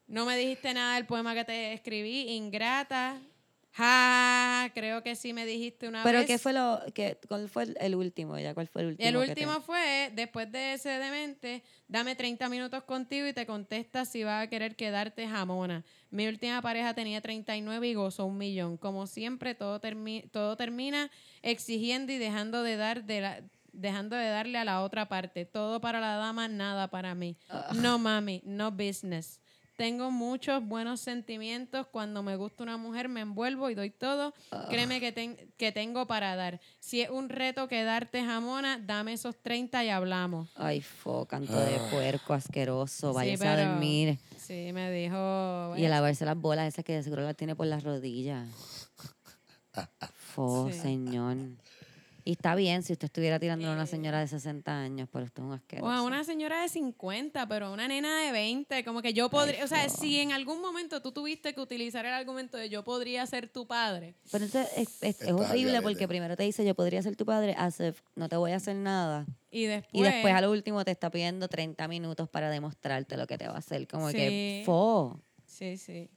No 0.06 0.26
me 0.26 0.36
dijiste 0.36 0.72
nada 0.74 0.96
del 0.96 1.06
poema 1.06 1.34
que 1.34 1.44
te 1.44 1.72
escribí, 1.72 2.30
Ingrata. 2.30 3.20
Ja, 3.76 4.70
creo 4.72 5.02
que 5.02 5.16
sí 5.16 5.32
me 5.32 5.44
dijiste 5.44 5.88
una 5.88 6.04
Pero 6.04 6.18
vez. 6.18 6.28
¿qué 6.28 6.38
fue 6.38 6.52
lo 6.52 6.80
que 6.94 7.18
cuál 7.26 7.48
fue 7.48 7.64
el, 7.80 7.94
último? 7.96 8.38
Ya 8.38 8.54
cuál 8.54 8.68
fue 8.68 8.82
el 8.82 8.88
último? 8.88 9.08
El 9.08 9.14
te- 9.14 9.30
último 9.32 9.60
fue, 9.62 10.12
después 10.14 10.52
de 10.52 10.74
ese 10.74 10.90
demente, 10.90 11.64
dame 11.88 12.14
30 12.14 12.48
minutos 12.48 12.84
contigo 12.84 13.26
y 13.26 13.32
te 13.32 13.46
contestas 13.46 14.08
si 14.08 14.22
vas 14.22 14.44
a 14.44 14.46
querer 14.48 14.76
quedarte 14.76 15.26
jamona. 15.26 15.84
Mi 16.10 16.28
última 16.28 16.62
pareja 16.62 16.94
tenía 16.94 17.20
39 17.20 17.88
y 17.88 17.94
gozó 17.94 18.26
un 18.26 18.38
millón. 18.38 18.76
Como 18.76 19.08
siempre, 19.08 19.56
todo, 19.56 19.80
termi- 19.80 20.30
todo 20.30 20.56
termina 20.56 21.10
exigiendo 21.42 22.12
y 22.12 22.18
dejando 22.18 22.62
de 22.62 22.76
dar 22.76 23.02
de 23.04 23.20
la 23.22 23.42
dejando 23.72 24.14
de 24.14 24.28
darle 24.28 24.56
a 24.58 24.64
la 24.64 24.82
otra 24.82 25.08
parte. 25.08 25.46
Todo 25.46 25.80
para 25.80 25.98
la 25.98 26.14
dama, 26.14 26.46
nada 26.46 26.86
para 26.90 27.16
mí. 27.16 27.36
No 27.74 27.98
mami, 27.98 28.40
no 28.44 28.70
business. 28.70 29.40
Tengo 29.76 30.10
muchos 30.12 30.64
buenos 30.64 31.00
sentimientos. 31.00 31.86
Cuando 31.88 32.22
me 32.22 32.36
gusta 32.36 32.62
una 32.62 32.76
mujer, 32.76 33.08
me 33.08 33.22
envuelvo 33.22 33.70
y 33.70 33.74
doy 33.74 33.90
todo. 33.90 34.32
Créeme 34.68 35.00
que, 35.00 35.10
ten- 35.10 35.36
que 35.56 35.72
tengo 35.72 36.06
para 36.06 36.36
dar. 36.36 36.60
Si 36.78 37.00
es 37.00 37.10
un 37.10 37.28
reto 37.28 37.66
quedarte 37.66 38.24
jamona, 38.24 38.78
dame 38.78 39.14
esos 39.14 39.36
30 39.42 39.84
y 39.84 39.88
hablamos. 39.88 40.48
Ay, 40.54 40.80
fo, 40.80 41.26
canto 41.26 41.58
de 41.58 41.78
puerco 41.90 42.34
asqueroso. 42.34 43.10
Sí, 43.10 43.14
Váyase 43.16 43.48
a 43.48 43.56
pero- 43.56 43.68
dormir. 43.70 44.18
Sí, 44.38 44.70
me 44.72 44.92
dijo. 44.92 45.74
Y 45.76 45.84
a 45.84 45.88
lavarse 45.88 46.24
las 46.24 46.36
bolas 46.36 46.68
esas 46.68 46.84
que 46.84 46.92
de 46.92 47.02
seguro 47.02 47.22
las 47.22 47.36
tiene 47.36 47.56
por 47.56 47.66
las 47.66 47.82
rodillas. 47.82 48.48
Fo, 50.34 50.68
Sí. 50.70 50.78
señor. 50.78 51.36
Y 52.26 52.32
está 52.32 52.54
bien 52.54 52.82
si 52.82 52.94
usted 52.94 53.04
estuviera 53.04 53.38
tirando 53.38 53.68
a 53.68 53.74
una 53.74 53.84
señora 53.86 54.18
de 54.20 54.26
60 54.28 54.72
años, 54.74 55.08
pero 55.12 55.26
usted 55.26 55.42
es 55.42 55.46
un 55.46 55.52
asqueroso. 55.52 55.86
O 55.86 55.90
a 55.90 56.00
una 56.02 56.24
señora 56.24 56.62
de 56.62 56.70
50, 56.70 57.46
pero 57.48 57.66
a 57.66 57.70
una 57.70 57.86
nena 57.86 58.18
de 58.22 58.32
20, 58.32 58.82
como 58.82 59.02
que 59.02 59.12
yo 59.12 59.28
podría, 59.28 59.62
o 59.62 59.68
sea, 59.68 59.90
si 59.90 60.18
en 60.20 60.32
algún 60.32 60.62
momento 60.62 61.02
tú 61.02 61.12
tuviste 61.12 61.54
que 61.54 61.60
utilizar 61.60 62.06
el 62.06 62.14
argumento 62.14 62.56
de 62.56 62.70
yo 62.70 62.82
podría 62.82 63.26
ser 63.26 63.48
tu 63.48 63.66
padre, 63.66 64.14
Pero 64.32 64.46
entonces 64.46 64.72
es, 65.02 65.20
es- 65.20 65.32
horrible 65.32 65.82
porque 65.82 66.08
primero 66.08 66.34
te 66.34 66.44
dice 66.44 66.64
yo 66.64 66.74
podría 66.74 67.02
ser 67.02 67.14
tu 67.14 67.26
padre, 67.26 67.54
if 67.86 68.00
no 68.16 68.28
te 68.30 68.36
voy 68.36 68.52
a 68.52 68.56
hacer 68.56 68.76
nada. 68.76 69.26
y 69.50 69.64
después... 69.66 69.90
Y 69.92 70.02
después 70.02 70.34
a 70.34 70.40
lo 70.40 70.50
último 70.50 70.82
te 70.82 70.92
está 70.92 71.10
pidiendo 71.10 71.48
30 71.48 71.86
minutos 71.88 72.30
para 72.30 72.48
demostrarte 72.48 73.18
lo 73.18 73.26
que 73.26 73.36
te 73.36 73.48
va 73.48 73.56
a 73.56 73.58
hacer. 73.58 73.86
Como 73.86 74.08
que, 74.08 74.62
fo. 74.64 75.20
Sí, 75.44 75.76
sí. 75.76 76.08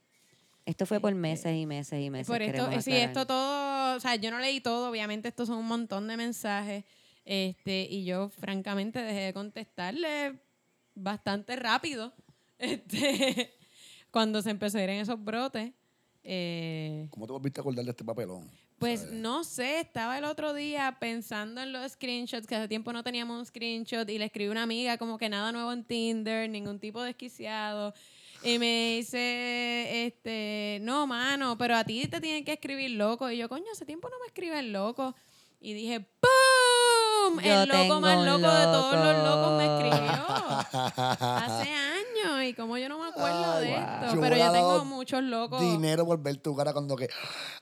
Esto 0.68 0.84
fue 0.84 1.00
por 1.00 1.14
meses 1.14 1.56
y 1.56 1.64
meses 1.64 1.98
y 1.98 2.10
meses. 2.10 2.26
Por 2.26 2.42
esto, 2.42 2.68
sí, 2.82 2.92
esto 2.92 3.26
todo 3.26 3.96
o 3.96 4.00
sea, 4.00 4.16
yo 4.16 4.30
no 4.30 4.38
leí 4.38 4.60
todo, 4.60 4.90
obviamente 4.90 5.28
estos 5.28 5.48
son 5.48 5.56
un 5.56 5.66
montón 5.66 6.06
de 6.08 6.18
mensajes. 6.18 6.84
Este, 7.24 7.88
y 7.90 8.04
yo 8.04 8.28
francamente 8.28 9.00
dejé 9.00 9.20
de 9.20 9.32
contestarle 9.32 10.38
bastante 10.94 11.56
rápido. 11.56 12.12
Este, 12.60 13.54
cuando 14.10 14.42
se 14.42 14.50
empezó 14.50 14.78
a 14.78 14.82
ir 14.82 14.90
en 14.90 14.98
esos 14.98 15.22
brotes. 15.22 15.70
Eh, 16.24 17.06
¿Cómo 17.08 17.24
te 17.24 17.32
volviste 17.32 17.60
a 17.60 17.62
acordar 17.62 17.84
de 17.84 17.92
este 17.92 18.02
papelón? 18.02 18.50
pues 18.80 19.02
¿Sabes? 19.02 19.14
no 19.14 19.44
sé, 19.44 19.78
estaba 19.78 20.18
el 20.18 20.24
otro 20.24 20.52
día 20.54 20.96
pensando 20.98 21.60
en 21.60 21.72
los 21.72 21.92
screenshots, 21.92 22.48
que 22.48 22.56
hace 22.56 22.66
tiempo 22.66 22.92
no 22.92 23.04
teníamos 23.04 23.38
un 23.38 23.46
screenshot, 23.46 24.10
y 24.10 24.18
le 24.18 24.24
escribí 24.24 24.48
a 24.48 24.50
una 24.50 24.64
amiga 24.64 24.98
como 24.98 25.18
que 25.18 25.28
nada 25.28 25.52
nuevo 25.52 25.72
en 25.72 25.84
Tinder, 25.84 26.50
ningún 26.50 26.80
tipo 26.80 27.00
de 27.00 27.08
desquiciado. 27.08 27.94
Y 28.42 28.58
me 28.58 28.96
dice, 28.96 30.06
este, 30.06 30.78
no, 30.82 31.06
mano, 31.06 31.58
pero 31.58 31.76
a 31.76 31.84
ti 31.84 32.06
te 32.06 32.20
tienen 32.20 32.44
que 32.44 32.52
escribir 32.52 32.92
loco. 32.92 33.30
Y 33.30 33.36
yo, 33.36 33.48
coño, 33.48 33.64
hace 33.72 33.84
tiempo 33.84 34.08
no 34.08 34.18
me 34.20 34.26
escriben 34.26 34.72
loco. 34.72 35.14
Y 35.60 35.72
dije, 35.74 36.00
¡pum! 36.00 36.47
Yo 37.36 37.62
el 37.62 37.68
loco 37.68 38.00
más 38.00 38.24
loco, 38.24 38.38
de 38.50 38.64
todos 38.64 38.94
los 38.94 39.24
locos 39.24 39.58
me 39.58 39.64
escribió. 39.66 40.24
Hace 41.28 41.70
años. 41.70 42.44
Y 42.44 42.54
como 42.54 42.78
yo 42.78 42.88
no 42.88 42.98
me 42.98 43.08
acuerdo 43.08 43.52
Ay, 43.52 43.66
de 43.68 43.72
wow. 43.74 43.80
esto. 43.80 44.14
Yo 44.14 44.20
pero 44.20 44.36
yo 44.36 44.52
tengo 44.52 44.84
muchos 44.84 45.22
locos. 45.22 45.60
Dinero 45.60 46.06
por 46.06 46.20
ver 46.22 46.36
tu 46.38 46.54
cara 46.56 46.72
cuando 46.72 46.96
que. 46.96 47.08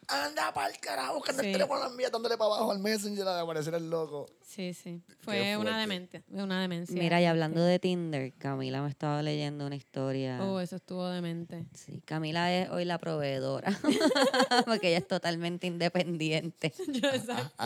Anda 0.08 0.52
para 0.54 0.68
el 0.70 0.78
carajo, 0.78 1.20
que 1.20 1.32
Sí. 1.32 1.40
el 1.46 1.52
teléfono 1.52 1.90
mía, 1.90 2.08
dándole 2.10 2.36
para 2.38 2.54
abajo 2.54 2.70
al 2.70 2.78
Messenger 2.78 3.26
a 3.26 3.40
aparecer 3.40 3.74
el 3.74 3.90
loco. 3.90 4.26
Sí, 4.42 4.72
sí. 4.74 5.02
Fue 5.20 5.56
una 5.56 5.78
demente, 5.78 6.22
una 6.30 6.60
demencia. 6.60 6.96
Mira, 6.96 7.20
y 7.20 7.24
hablando 7.26 7.60
de 7.62 7.78
Tinder, 7.78 8.32
Camila 8.38 8.82
me 8.82 8.88
estaba 8.88 9.20
leyendo 9.22 9.66
una 9.66 9.74
historia. 9.76 10.42
Oh, 10.42 10.60
eso 10.60 10.76
estuvo 10.76 11.06
demente. 11.08 11.66
Sí, 11.74 12.00
Camila 12.04 12.52
es 12.52 12.70
hoy 12.70 12.84
la 12.84 12.98
proveedora, 12.98 13.72
porque 14.66 14.88
ella 14.88 14.98
es 14.98 15.08
totalmente 15.08 15.66
independiente. 15.66 16.72
Yo, 16.88 17.08
exacto. 17.08 17.64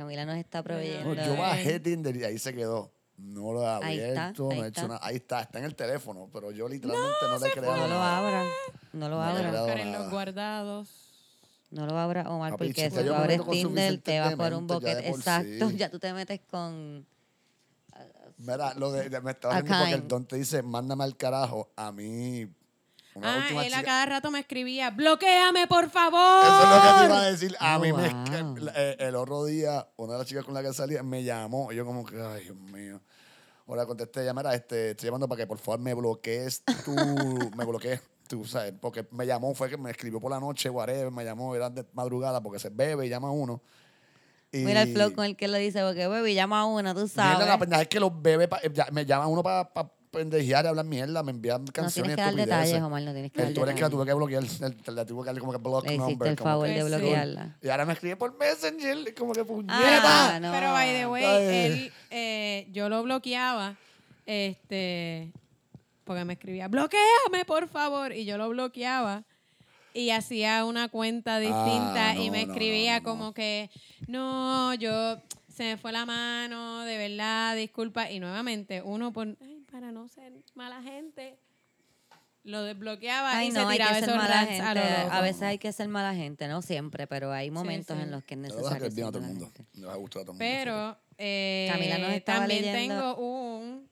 Camila 0.00 0.24
nos 0.26 0.36
está 0.38 0.58
No, 0.58 0.64
proveyendo. 0.64 1.14
yo 1.14 1.36
bajé 1.36 1.78
Tinder 1.80 2.16
y 2.16 2.24
ahí 2.24 2.38
se 2.38 2.54
quedó. 2.54 2.90
No 3.18 3.52
lo 3.52 3.62
he 3.62 3.66
Ahí 3.84 3.98
está, 3.98 4.22
abierto, 4.28 4.44
no 4.44 4.50
ahí 4.52 4.56
he 4.60 4.60
hecho 4.62 4.68
está. 4.80 4.88
nada. 4.88 5.00
Ahí 5.02 5.16
está, 5.16 5.40
está 5.42 5.58
en 5.58 5.64
el 5.66 5.74
teléfono, 5.74 6.30
pero 6.32 6.50
yo 6.52 6.66
literalmente 6.68 7.16
no, 7.28 7.38
le 7.38 7.46
he 7.46 7.50
creado 7.50 7.76
No 7.76 7.86
lo 7.88 7.94
abra, 8.02 8.44
no 8.94 9.08
lo 9.10 9.16
No 9.16 9.22
abra, 9.22 9.82
en 9.82 9.92
los 9.92 10.10
guardados. 10.10 10.88
no 11.70 11.86
lo 11.86 11.98
abra, 11.98 12.30
Omar, 12.30 12.52
Papi, 12.52 12.68
porque 12.68 12.90
si 12.90 12.96
tú 13.04 13.14
abres 13.14 13.40
Tinder 13.50 13.98
te 14.00 14.20
vas 14.20 14.34
por 14.36 14.54
un 14.54 14.66
boquete. 14.66 15.06
Exacto, 15.10 15.68
sí. 15.68 15.76
ya 15.76 15.90
tú 15.90 15.98
te 15.98 16.12
metes 16.14 16.40
con... 16.50 17.06
Mira, 18.38 18.72
lo 18.74 18.90
de, 18.90 19.10
de- 19.10 19.20
me 19.20 19.32
estaba 19.32 19.60
riendo 19.60 19.78
porque 19.78 19.94
el 19.94 20.08
don 20.08 20.24
te 20.24 20.36
dice, 20.36 20.62
mándame 20.62 21.04
al 21.04 21.14
carajo. 21.14 21.70
A 21.76 21.92
mí, 21.92 22.48
una 23.14 23.46
Ah, 23.48 23.64
él 23.64 23.74
a 23.74 23.82
cada 23.82 24.06
rato 24.06 24.30
me 24.30 24.38
escribía, 24.40 24.90
bloqueame, 24.90 25.66
por 25.66 25.90
favor. 25.90 26.44
Eso 26.44 26.62
es 26.62 26.68
lo 26.70 26.80
que 26.80 26.98
te 27.00 27.04
iba 27.06 27.20
a 27.20 27.30
decir. 27.30 27.56
A 27.58 27.76
Oh, 27.76 27.80
mí 27.80 27.92
me, 27.92 28.08
wow. 28.08 28.54
que- 28.54 28.70
eh, 28.74 28.96
el 29.00 29.14
otro 29.16 29.44
día, 29.44 29.86
una 29.96 30.12
de 30.14 30.18
las 30.20 30.28
chicas 30.28 30.44
con 30.44 30.54
la 30.54 30.62
que 30.62 30.72
salía 30.72 31.02
me 31.02 31.22
llamó. 31.24 31.72
Y 31.72 31.76
yo 31.76 31.84
como 31.84 32.04
que, 32.04 32.20
ay, 32.20 32.44
Dios 32.44 32.56
mío. 32.56 33.00
Ahora 33.66 33.86
contesté, 33.86 34.32
mira, 34.34 34.54
este, 34.54 34.90
estoy 34.90 35.06
llamando 35.08 35.28
para 35.28 35.40
que 35.42 35.46
por 35.46 35.58
favor 35.58 35.78
me 35.80 35.94
bloquees 35.94 36.62
tú, 36.84 36.94
me 37.56 37.64
bloquees 37.64 38.00
tú, 38.28 38.44
¿sabes? 38.44 38.74
Porque 38.80 39.06
me 39.12 39.26
llamó, 39.26 39.54
fue 39.54 39.68
que 39.70 39.76
me 39.76 39.90
escribió 39.90 40.20
por 40.20 40.30
la 40.30 40.40
noche, 40.40 40.68
whatever, 40.70 41.10
me 41.10 41.24
llamó, 41.24 41.54
era 41.54 41.70
de 41.70 41.84
madrugada 41.92 42.40
porque 42.42 42.58
se 42.58 42.68
bebe 42.68 43.06
y 43.06 43.08
llama 43.08 43.28
a 43.28 43.32
uno. 43.32 43.60
Y 44.52 44.58
Mira 44.64 44.82
el 44.82 44.92
flow 44.92 45.12
con 45.14 45.24
el 45.24 45.36
que 45.36 45.46
le 45.46 45.58
dice, 45.60 45.80
porque 45.84 46.08
baby, 46.08 46.34
llama 46.34 46.60
a 46.60 46.64
una, 46.64 46.92
tú 46.94 47.06
sabes. 47.06 47.46
la 47.46 47.58
pendeja 47.58 47.82
es 47.82 47.88
que 47.88 48.00
los 48.00 48.10
pa- 48.48 48.60
ya- 48.72 48.88
me 48.90 49.06
llama 49.06 49.28
uno 49.28 49.42
para 49.44 49.70
pendejear 50.10 50.64
y 50.64 50.68
hablar 50.68 50.84
mierda, 50.84 51.22
me 51.22 51.30
envían 51.30 51.64
no 51.64 51.72
canciones 51.72 52.16
tienes 52.16 52.16
que 52.16 52.36
dar 52.36 52.46
detalles, 52.46 52.82
Omar, 52.82 53.02
no 53.02 53.12
tienes 53.12 53.30
que 53.32 53.38
dar 53.38 53.48
El 53.48 53.54
tú 53.54 53.62
eres 53.62 53.74
que 53.76 53.80
la 53.82 53.90
tuve 53.90 54.06
que 54.06 54.14
bloquear, 54.14 54.42
el- 54.42 54.94
la 54.96 55.04
tuve 55.06 55.22
que 55.22 55.26
darle 55.26 55.40
como 55.40 55.52
que 55.52 55.58
block 55.58 55.84
Le 55.86 55.94
hiciste 55.94 56.10
number. 56.10 56.28
el 56.28 56.36
como 56.36 56.50
favor 56.50 56.66
que- 56.66 56.74
de 56.74 56.84
bloquearla. 56.84 57.56
Y 57.62 57.68
ahora 57.68 57.86
me 57.86 57.92
escribe 57.92 58.16
por 58.16 58.36
Messenger, 58.38 58.98
y 59.08 59.12
como 59.14 59.32
que 59.32 59.44
puñeta. 59.44 59.76
Ah, 60.36 60.40
no. 60.40 60.50
Pero 60.52 60.72
by 60.72 60.88
the 60.94 61.06
way, 61.06 61.24
Ay. 61.24 61.46
él, 61.66 61.92
eh, 62.10 62.68
yo 62.72 62.88
lo 62.88 63.02
bloqueaba, 63.04 63.76
este, 64.26 65.32
porque 66.04 66.24
me 66.24 66.32
escribía, 66.34 66.68
bloqueame, 66.68 67.44
por 67.46 67.68
favor, 67.68 68.12
y 68.12 68.24
yo 68.24 68.36
lo 68.38 68.48
bloqueaba. 68.48 69.22
Y 69.92 70.10
hacía 70.10 70.64
una 70.64 70.88
cuenta 70.88 71.38
distinta 71.40 72.10
Ah, 72.10 72.14
y 72.16 72.26
no, 72.26 72.32
me 72.32 72.46
no, 72.46 72.52
escribía 72.52 72.94
no, 72.94 73.00
no, 73.00 73.04
como 73.04 73.34
que, 73.34 73.70
no, 74.06 74.72
yo, 74.74 75.18
se 75.52 75.64
me 75.64 75.76
fue 75.76 75.90
la 75.90 76.06
mano, 76.06 76.84
de 76.84 76.96
verdad, 76.96 77.56
disculpa. 77.56 78.08
Y 78.10 78.20
nuevamente, 78.20 78.82
uno 78.82 79.12
por, 79.12 79.26
ay, 79.40 79.59
para 79.70 79.92
no 79.92 80.08
ser 80.08 80.32
mala 80.54 80.82
gente, 80.82 81.38
lo 82.42 82.62
desbloqueaba 82.62 83.36
Ay, 83.36 83.48
y 83.48 83.50
no, 83.50 83.60
se 83.62 83.66
hay 83.66 83.66
que 83.68 83.74
tiraba 83.74 83.94
ser 83.94 84.04
esos 84.04 84.16
mala 84.16 84.38
gente. 84.46 84.60
a 84.62 84.74
lo 84.74 84.80
A, 84.80 85.04
loco. 85.04 85.22
veces 85.22 85.42
hay 85.42 85.58
que 85.58 85.72
ser 85.72 85.88
mala 85.88 86.14
gente, 86.14 86.48
no 86.48 86.62
siempre, 86.62 87.06
pero 87.06 87.32
hay 87.32 87.50
momentos 87.50 87.96
sí. 87.96 88.02
en 88.02 88.10
los 88.10 88.24
que 88.24 88.34
es 88.34 88.42
Te 88.42 88.48
lo 88.48 88.54
vas 88.62 88.72
a 88.72 88.78
necesario 88.78 88.78
creer 88.78 88.94
bien 88.94 89.06
a 89.06 89.10
ser 89.10 89.12
todo 89.12 89.22
mala 89.22 89.34
mundo. 89.34 89.52
gente. 89.56 89.86
A 89.90 89.94
gustar 89.96 90.22
a 90.22 90.24
todo 90.24 90.32
el 90.32 90.38
mundo. 90.38 90.38
Pero 90.38 90.98
eh, 91.18 91.68
Camila 91.70 91.98
nos 91.98 92.10
estaba 92.12 92.38
también 92.40 92.62
leyendo- 92.62 92.94
tengo 92.94 93.16
un 93.16 93.90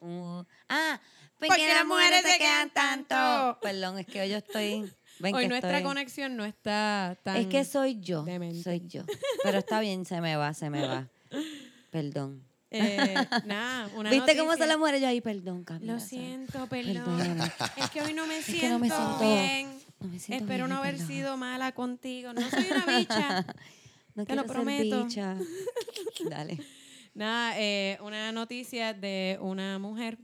Uh, 0.00 0.44
ah, 0.68 1.00
¿por 1.40 1.48
¿Por 1.48 1.56
qué 1.56 1.66
qué 1.66 1.74
las 1.74 1.84
mujeres 1.84 2.22
se 2.22 2.38
quedan 2.38 2.70
tanto? 2.70 3.08
tanto? 3.08 3.58
Perdón, 3.60 3.98
es 3.98 4.06
que 4.06 4.20
hoy 4.20 4.28
yo 4.30 4.36
estoy... 4.36 4.92
ven 5.18 5.34
Hoy 5.34 5.42
que 5.42 5.48
nuestra 5.48 5.70
estoy- 5.78 5.82
conexión 5.82 6.36
no 6.36 6.44
está 6.44 7.18
tan. 7.24 7.36
Es 7.36 7.46
que 7.48 7.64
soy 7.64 7.98
yo, 8.00 8.22
demente. 8.22 8.62
soy 8.62 8.86
yo. 8.86 9.02
Pero 9.42 9.58
está 9.58 9.80
bien, 9.80 10.04
se 10.04 10.20
me 10.20 10.36
va, 10.36 10.54
se 10.54 10.70
me 10.70 10.86
va. 10.86 11.08
Perdón. 11.90 12.44
Eh, 12.70 13.14
nada, 13.46 13.88
una 13.96 14.10
¿Viste 14.10 14.32
cómo 14.36 14.48
noticia. 14.50 14.64
se 14.64 14.68
la 14.68 14.76
muere 14.78 15.00
yo 15.00 15.08
ahí? 15.08 15.20
Perdón, 15.20 15.64
Camila. 15.64 15.94
Lo 15.94 16.00
siento, 16.00 16.66
perdón. 16.68 17.40
Es 17.76 17.90
que 17.90 18.02
hoy 18.02 18.12
no 18.14 18.26
me 18.26 18.36
que 18.36 18.42
siento, 18.42 18.68
no 18.70 18.78
me 18.78 18.88
siento- 18.90 19.18
bien. 19.20 19.78
No 20.00 20.08
me 20.08 20.18
siento 20.18 20.44
Espero 20.44 20.64
bien, 20.64 20.68
no 20.74 20.76
haber 20.78 20.92
perdón. 20.96 21.08
sido 21.08 21.36
mala 21.36 21.72
contigo. 21.72 22.32
No 22.32 22.48
soy 22.50 22.66
una 22.70 22.98
bicha. 22.98 23.46
No 24.14 24.26
te 24.26 24.34
lo 24.34 24.46
prometo. 24.46 25.04
bicha. 25.04 25.36
Dale. 26.28 26.58
Nada, 27.14 27.54
eh, 27.56 27.98
una 28.02 28.32
noticia 28.32 28.92
de 28.92 29.38
una 29.40 29.78
mujer 29.78 30.18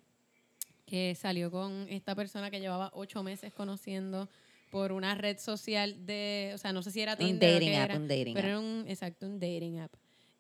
que 0.85 1.15
salió 1.15 1.51
con 1.53 1.87
esta 1.89 2.17
persona 2.17 2.51
que 2.51 2.59
llevaba 2.59 2.91
ocho 2.95 3.23
meses 3.23 3.53
conociendo 3.55 4.29
por 4.71 4.91
una 4.91 5.15
red 5.15 5.39
social 5.39 6.05
de, 6.07 6.51
o 6.55 6.59
sea, 6.59 6.73
no 6.73 6.83
sé 6.83 6.91
si 6.91 7.03
era 7.03 7.13
Un 7.13 7.19
Tinder 7.19 7.51
o 7.51 7.53
dating 7.55 7.69
qué 7.71 7.77
app, 7.77 7.91
era, 7.91 7.97
un 8.01 8.09
dating 8.09 8.35
pero 8.35 8.47
app. 8.49 8.51
era 8.51 8.59
un, 8.59 8.85
exacto, 8.89 9.27
un 9.27 9.39
dating 9.39 9.79
app. 9.79 9.93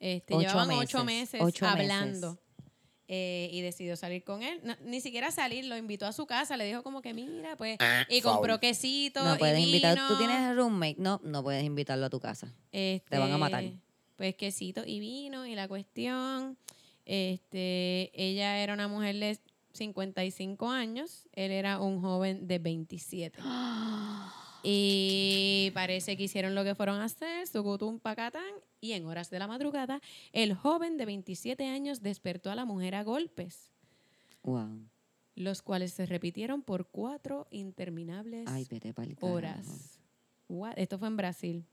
Este, 0.04 0.34
Ocho 0.34 0.48
llevaban 0.48 0.70
ocho 0.76 1.02
meses, 1.02 1.40
hablando 1.62 2.38
eh, 3.08 3.48
y 3.50 3.62
decidió 3.62 3.96
salir 3.96 4.22
con 4.22 4.42
él. 4.42 4.60
No, 4.62 4.76
ni 4.84 5.00
siquiera 5.00 5.30
salir, 5.30 5.64
lo 5.64 5.78
invitó 5.78 6.04
a 6.04 6.12
su 6.12 6.26
casa, 6.26 6.58
le 6.58 6.66
dijo 6.66 6.82
como 6.82 7.00
que 7.00 7.14
mira, 7.14 7.56
pues, 7.56 7.78
y 8.10 8.20
compró 8.20 8.60
quesito 8.60 9.24
No 9.24 9.36
y 9.36 9.38
puedes 9.38 9.58
invitar. 9.58 9.96
¿Tú 10.06 10.18
tienes 10.18 10.54
roommate? 10.54 10.96
No, 10.98 11.22
no 11.24 11.42
puedes 11.42 11.64
invitarlo 11.64 12.04
a 12.04 12.10
tu 12.10 12.20
casa. 12.20 12.52
Te 12.70 13.00
van 13.08 13.32
a 13.32 13.38
matar. 13.38 13.64
Este, 13.64 13.80
Pues 14.16 14.34
quesito 14.34 14.82
y 14.84 15.00
vino 15.00 15.46
y 15.46 15.54
la 15.54 15.68
cuestión, 15.68 16.58
este, 17.06 18.10
ella 18.12 18.58
era 18.58 18.74
una 18.74 18.88
mujer 18.88 19.16
de 19.16 19.38
55 19.72 20.68
años, 20.68 21.30
él 21.32 21.50
era 21.50 21.80
un 21.80 22.02
joven 22.02 22.46
de 22.46 22.58
27. 22.58 23.40
Y 24.64 25.70
parece 25.74 26.16
que 26.16 26.24
hicieron 26.24 26.54
lo 26.54 26.64
que 26.64 26.74
fueron 26.74 27.00
a 27.00 27.04
hacer, 27.04 27.46
sucutum 27.46 27.98
pacatán, 28.00 28.42
y 28.80 28.92
en 28.92 29.04
horas 29.06 29.30
de 29.30 29.38
la 29.38 29.46
madrugada, 29.46 30.00
el 30.32 30.54
joven 30.54 30.96
de 30.96 31.04
27 31.06 31.66
años 31.66 32.02
despertó 32.02 32.50
a 32.50 32.54
la 32.54 32.64
mujer 32.64 32.94
a 32.94 33.02
golpes, 33.04 33.70
Wow. 34.42 34.80
los 35.36 35.62
cuales 35.62 35.92
se 35.92 36.06
repitieron 36.06 36.62
por 36.62 36.86
cuatro 36.88 37.46
interminables 37.50 38.44
Ay, 38.48 38.66
vete 38.70 38.94
horas. 39.20 39.98
What? 40.48 40.74
Esto 40.76 40.98
fue 40.98 41.08
en 41.08 41.16
Brasil. 41.16 41.64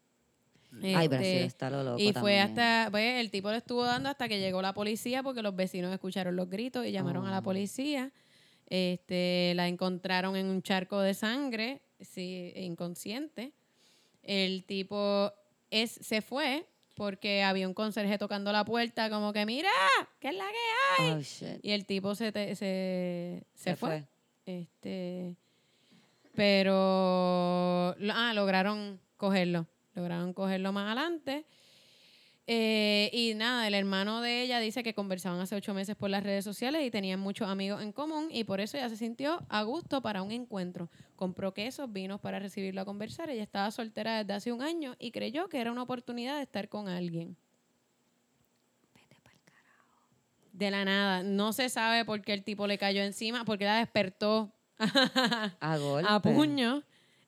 Ay, 0.82 0.94
Este, 0.94 1.08
Brasil 1.10 1.38
está 1.44 1.70
lo 1.70 1.84
loco 1.84 2.00
y 2.02 2.14
fue 2.14 2.14
también. 2.38 2.40
hasta, 2.60 2.88
pues, 2.92 3.20
el 3.20 3.30
tipo 3.30 3.52
le 3.52 3.58
estuvo 3.58 3.84
dando 3.84 4.08
hasta 4.10 4.30
que 4.30 4.40
llegó 4.40 4.62
la 4.62 4.74
policía 4.74 5.22
porque 5.22 5.42
los 5.42 5.54
vecinos 5.56 5.94
escucharon 5.94 6.36
los 6.38 6.50
gritos 6.50 6.86
y 6.86 6.92
llamaron 6.94 7.26
a 7.28 7.32
la 7.32 7.40
Oh. 7.40 7.44
policía. 7.44 8.12
Este, 8.68 9.52
la 9.56 9.68
encontraron 9.68 10.38
en 10.38 10.46
un 10.46 10.62
charco 10.62 11.02
de 11.02 11.14
sangre, 11.14 11.82
sí, 12.02 12.52
inconsciente. 12.56 13.52
El 14.24 14.64
tipo 14.66 15.32
es, 15.70 15.92
se 15.92 16.22
fue 16.22 16.66
porque 16.96 17.42
había 17.44 17.68
un 17.68 17.74
conserje 17.74 18.18
tocando 18.18 18.52
la 18.52 18.64
puerta 18.66 19.10
como 19.10 19.34
que, 19.34 19.46
mira, 19.46 19.70
¿qué 20.20 20.28
es 20.30 20.36
la 20.36 20.46
que 20.46 21.04
hay? 21.04 21.12
Oh. 21.14 21.60
Y 21.64 21.72
el 21.72 21.86
tipo 21.86 22.14
se, 22.16 22.32
te- 22.32 22.56
se, 22.56 23.44
se 23.56 23.72
Se 23.72 23.76
fue. 23.76 23.90
fue. 23.90 24.08
Este, 24.62 25.36
pero 26.36 27.96
ah, 28.14 28.32
lograron 28.34 29.00
cogerlo. 29.18 29.68
Lograron 29.94 30.34
cogerlo 30.34 30.72
más 30.72 30.86
adelante. 30.88 31.46
Eh, 32.48 33.10
y 33.14 33.34
nada, 33.36 33.68
el 33.68 33.76
hermano 33.76 34.20
de 34.20 34.42
ella 34.42 34.60
dice 34.60 34.84
que 34.84 34.94
conversaban 34.94 35.40
hace 35.40 35.56
ocho 35.56 35.74
meses 35.74 35.96
por 35.96 36.10
las 36.10 36.24
redes 36.24 36.44
sociales 36.44 36.84
y 36.86 36.92
tenían 36.92 37.20
muchos 37.20 37.48
amigos 37.48 37.82
en 37.82 37.92
común 37.92 38.30
y 38.32 38.44
por 38.44 38.60
eso 38.60 38.78
ella 38.78 38.90
se 38.90 38.98
sintió 38.98 39.46
a 39.48 39.62
gusto 39.64 40.02
para 40.02 40.22
un 40.22 40.32
encuentro. 40.32 40.90
Compró 41.16 41.54
quesos, 41.54 41.92
vinos 41.94 42.20
para 42.20 42.40
recibirlo 42.40 42.82
a 42.82 42.86
conversar. 42.86 43.30
Ella 43.30 43.44
estaba 43.44 43.70
soltera 43.72 44.18
desde 44.18 44.34
hace 44.34 44.52
un 44.52 44.62
año 44.64 44.96
y 45.00 45.12
creyó 45.12 45.48
que 45.50 45.62
era 45.62 45.72
una 45.72 45.84
oportunidad 45.84 46.38
de 46.38 46.44
estar 46.44 46.68
con 46.68 46.90
alguien. 46.90 47.38
De 50.52 50.70
la 50.72 50.84
nada. 50.84 51.24
No 51.24 51.54
se 51.54 51.70
sabe 51.70 52.06
por 52.06 52.22
qué 52.22 52.34
el 52.34 52.44
tipo 52.44 52.68
le 52.68 52.78
cayó 52.78 53.02
encima, 53.04 53.46
porque 53.46 53.66
la 53.66 53.78
despertó 53.78 54.52
A 55.60 55.78
golpe. 55.78 56.10
a 56.12 56.20
puño. 56.22 56.84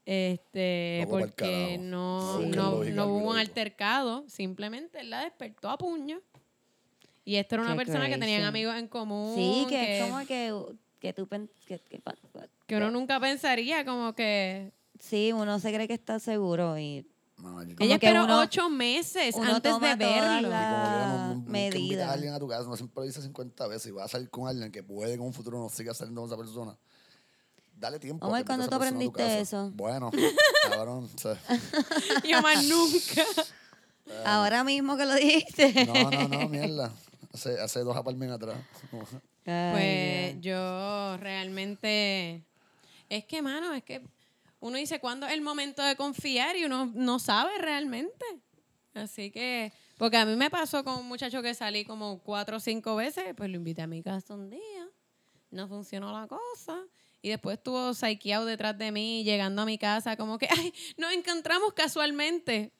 Este, 0.05 1.07
porque 1.09 1.77
no, 1.79 2.39
Sí. 2.41 2.47
no, 2.47 2.83
no 2.83 3.07
hubo 3.07 3.29
un 3.31 3.37
altercado, 3.37 4.25
simplemente 4.27 4.99
él 4.99 5.09
la 5.09 5.21
despertó 5.23 5.69
a 5.69 5.77
puño. 5.77 6.19
Y 7.25 7.35
esta 7.37 7.55
era 7.55 7.63
una 7.63 7.71
Qué 7.73 7.77
persona 7.85 8.07
que 8.09 8.17
tenían 8.17 8.41
crazy. 8.41 8.49
amigos 8.49 8.75
en 8.75 8.87
común. 8.89 9.33
Sí, 9.35 9.65
que 9.69 9.99
es 9.99 10.05
como 10.05 10.19
que, 10.27 10.53
que 10.99 11.13
tú 11.13 11.27
que, 11.27 11.47
que 11.79 12.01
que 12.67 12.75
uno 12.75 12.91
nunca 12.91 13.19
pensaría 13.19 13.85
como 13.85 14.13
que... 14.13 14.73
Sí, 14.99 15.31
uno 15.33 15.57
se 15.59 15.73
cree 15.73 15.87
que 15.87 15.93
está 15.93 16.19
seguro 16.19 16.77
y 16.77 17.05
No, 17.37 17.61
Ella 17.61 17.97
que 17.99 18.07
esperó 18.07 18.25
uno- 18.25 18.39
ocho 18.41 18.69
meses 18.69 19.35
antes 19.37 19.79
de 19.79 19.95
verlo. 19.95 20.49
que 20.49 21.33
invitas 21.33 21.47
medida. 21.47 22.09
a 22.09 22.13
alguien 22.13 22.33
a 22.33 22.39
tu 22.39 22.47
casa, 22.47 22.67
no 22.69 22.75
siempre 22.75 23.01
lo 23.01 23.07
dice 23.07 23.21
50 23.21 23.67
veces 23.67 23.87
y 23.87 23.91
vas 23.91 24.05
a 24.05 24.07
salir 24.09 24.29
con 24.29 24.47
alguien 24.47 24.71
que 24.71 24.83
puede 24.83 25.09
que 25.11 25.15
en 25.15 25.21
un 25.21 25.33
futuro 25.33 25.59
no 25.59 25.69
siga 25.69 25.93
saliendo 25.93 26.21
con 26.21 26.29
esa 26.29 26.37
persona. 26.37 26.77
Dale 27.83 27.99
tiempo. 27.99 28.25
a 28.25 28.29
Omar, 28.29 28.45
¿cuándo 28.45 28.69
tú 28.69 28.75
aprendiste 28.75 29.41
eso? 29.41 29.69
Bueno, 29.75 30.09
cabrón. 30.69 31.09
o 31.13 31.17
sea, 31.17 31.37
Y 32.23 32.31
más 32.31 32.63
nunca. 32.63 33.25
ahora 34.25 34.63
mismo 34.63 34.95
que 34.95 35.05
lo 35.05 35.15
dijiste. 35.15 35.85
no, 35.87 36.09
no, 36.09 36.27
no, 36.29 36.47
mierda. 36.47 36.93
Hace, 37.33 37.59
hace 37.59 37.81
dos 37.81 37.97
apartments 37.97 38.35
atrás. 38.35 38.57
Pues 39.43 40.39
yo 40.39 41.17
realmente... 41.17 42.45
Es 43.09 43.25
que, 43.25 43.41
mano, 43.41 43.73
es 43.73 43.83
que 43.83 44.01
uno 44.61 44.77
dice 44.77 45.01
cuándo 45.01 45.27
es 45.27 45.33
el 45.33 45.41
momento 45.41 45.83
de 45.83 45.97
confiar 45.97 46.55
y 46.55 46.63
uno 46.63 46.89
no 46.95 47.19
sabe 47.19 47.57
realmente. 47.57 48.25
Así 48.93 49.29
que... 49.29 49.73
Porque 49.97 50.15
a 50.15 50.25
mí 50.25 50.37
me 50.37 50.49
pasó 50.49 50.85
con 50.85 50.99
un 50.99 51.09
muchacho 51.09 51.41
que 51.41 51.53
salí 51.53 51.83
como 51.83 52.19
cuatro 52.19 52.55
o 52.55 52.59
cinco 52.61 52.95
veces, 52.95 53.33
pues 53.35 53.49
lo 53.49 53.57
invité 53.57 53.81
a 53.81 53.87
mi 53.87 54.01
casa 54.01 54.33
un 54.35 54.49
día. 54.49 54.87
No 55.51 55.67
funcionó 55.67 56.13
la 56.17 56.25
cosa. 56.25 56.81
Y 57.23 57.29
después 57.29 57.57
estuvo 57.57 57.93
psycheado 57.93 58.45
detrás 58.45 58.77
de 58.77 58.91
mí, 58.91 59.23
llegando 59.23 59.61
a 59.61 59.65
mi 59.65 59.77
casa, 59.77 60.17
como 60.17 60.37
que, 60.37 60.47
ay, 60.51 60.73
nos 60.97 61.13
encontramos 61.13 61.73
casualmente. 61.73 62.73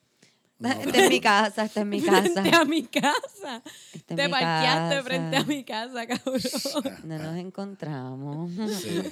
Esta 0.60 1.04
es 1.04 1.10
mi 1.10 1.20
casa, 1.20 1.64
esta 1.64 1.80
es 1.80 1.86
mi 1.86 2.00
casa. 2.00 2.22
Frente 2.22 2.54
a 2.54 2.64
mi 2.64 2.84
casa. 2.84 3.62
Te 4.06 4.14
mi 4.14 4.28
parqueaste 4.30 4.94
casa. 4.94 5.02
frente 5.02 5.36
a 5.36 5.44
mi 5.44 5.64
casa, 5.64 6.06
cabrón. 6.06 6.40
No 7.04 7.18
nos 7.18 7.36
encontramos. 7.36 8.50
Sí. 8.80 9.02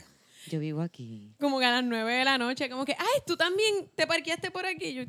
Yo 0.46 0.60
vivo 0.60 0.80
aquí. 0.80 1.34
como 1.40 1.58
que 1.58 1.66
a 1.66 1.72
las 1.72 1.84
nueve 1.84 2.12
de 2.14 2.24
la 2.24 2.38
noche, 2.38 2.70
como 2.70 2.84
que, 2.84 2.92
ay, 2.92 3.22
tú 3.26 3.36
también 3.36 3.88
te 3.94 4.06
parqueaste 4.06 4.50
por 4.50 4.66
aquí. 4.66 4.94
Yo, 4.94 5.04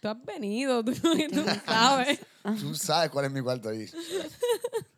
tú 0.00 0.08
has 0.08 0.24
venido, 0.24 0.84
tú, 0.84 0.92
tú 0.92 1.44
sabes. 1.64 2.20
Tú 2.60 2.74
sabes 2.74 3.10
cuál 3.10 3.24
es 3.24 3.32
mi 3.32 3.40
cuarto 3.40 3.70
ahí. 3.70 3.86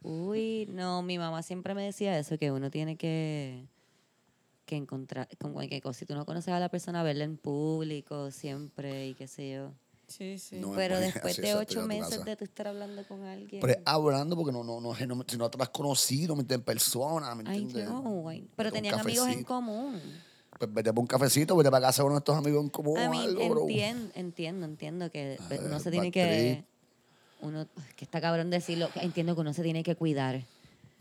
Uy, 0.02 0.66
no, 0.70 1.02
mi 1.02 1.18
mamá 1.18 1.42
siempre 1.42 1.74
me 1.74 1.84
decía 1.84 2.18
eso, 2.18 2.36
que 2.36 2.50
uno 2.50 2.70
tiene 2.70 2.96
que, 2.96 3.64
que 4.70 4.76
encontrar, 4.76 5.28
con 5.38 5.52
cualquier 5.52 5.82
cosa. 5.82 5.98
Si 5.98 6.06
tú 6.06 6.14
no 6.14 6.24
conoces 6.24 6.54
a 6.54 6.60
la 6.60 6.68
persona, 6.68 7.02
verla 7.02 7.24
en 7.24 7.36
público 7.36 8.30
siempre 8.30 9.08
y 9.08 9.14
qué 9.14 9.26
sé 9.26 9.50
yo. 9.50 9.72
Sí, 10.06 10.38
sí. 10.38 10.56
No 10.58 10.72
Pero 10.72 10.98
después 10.98 11.36
de 11.36 11.54
ocho 11.54 11.86
meses 11.86 12.24
de 12.24 12.36
tú 12.36 12.44
estar 12.44 12.66
hablando 12.68 13.06
con 13.06 13.24
alguien. 13.24 13.60
Pero 13.60 13.80
hablando 13.84 14.34
porque 14.36 14.52
no, 14.52 14.64
no, 14.64 14.80
no, 14.80 14.92
no, 14.92 15.24
si 15.26 15.36
no 15.36 15.50
te 15.50 15.62
has 15.62 15.68
conocido. 15.68 16.36
En 16.36 16.62
persona, 16.62 17.34
¿me 17.34 17.44
Ay, 17.46 17.62
entiendes? 17.62 17.88
no, 17.88 18.28
ay, 18.28 18.48
pero 18.56 18.72
tenían 18.72 18.98
amigos 18.98 19.28
en 19.28 19.44
común. 19.44 20.00
Pues 20.58 20.72
vete 20.72 20.92
por 20.92 21.00
un 21.00 21.06
cafecito, 21.06 21.56
vete 21.56 21.70
para 21.70 21.86
casa 21.86 22.02
de 22.02 22.06
uno 22.06 22.16
de 22.16 22.18
estos 22.18 22.36
amigos 22.36 22.62
en 22.62 22.70
común 22.70 22.98
A 22.98 23.08
o 23.08 23.10
mí 23.10 23.18
algo, 23.18 23.48
bro. 23.48 23.60
entiendo, 23.62 24.10
entiendo, 24.14 24.66
entiendo 24.66 25.10
que 25.10 25.38
Ay, 25.48 25.58
uno 25.64 25.78
se 25.78 25.90
tiene 25.90 26.10
que... 26.10 26.54
trip. 26.56 26.66
Uno, 27.42 27.66
que 27.96 28.04
está 28.04 28.20
cabrón 28.20 28.50
decirlo, 28.50 28.90
entiendo 28.96 29.34
que 29.34 29.40
uno 29.40 29.52
se 29.54 29.62
tiene 29.62 29.82
que 29.82 29.96
cuidar. 29.96 30.44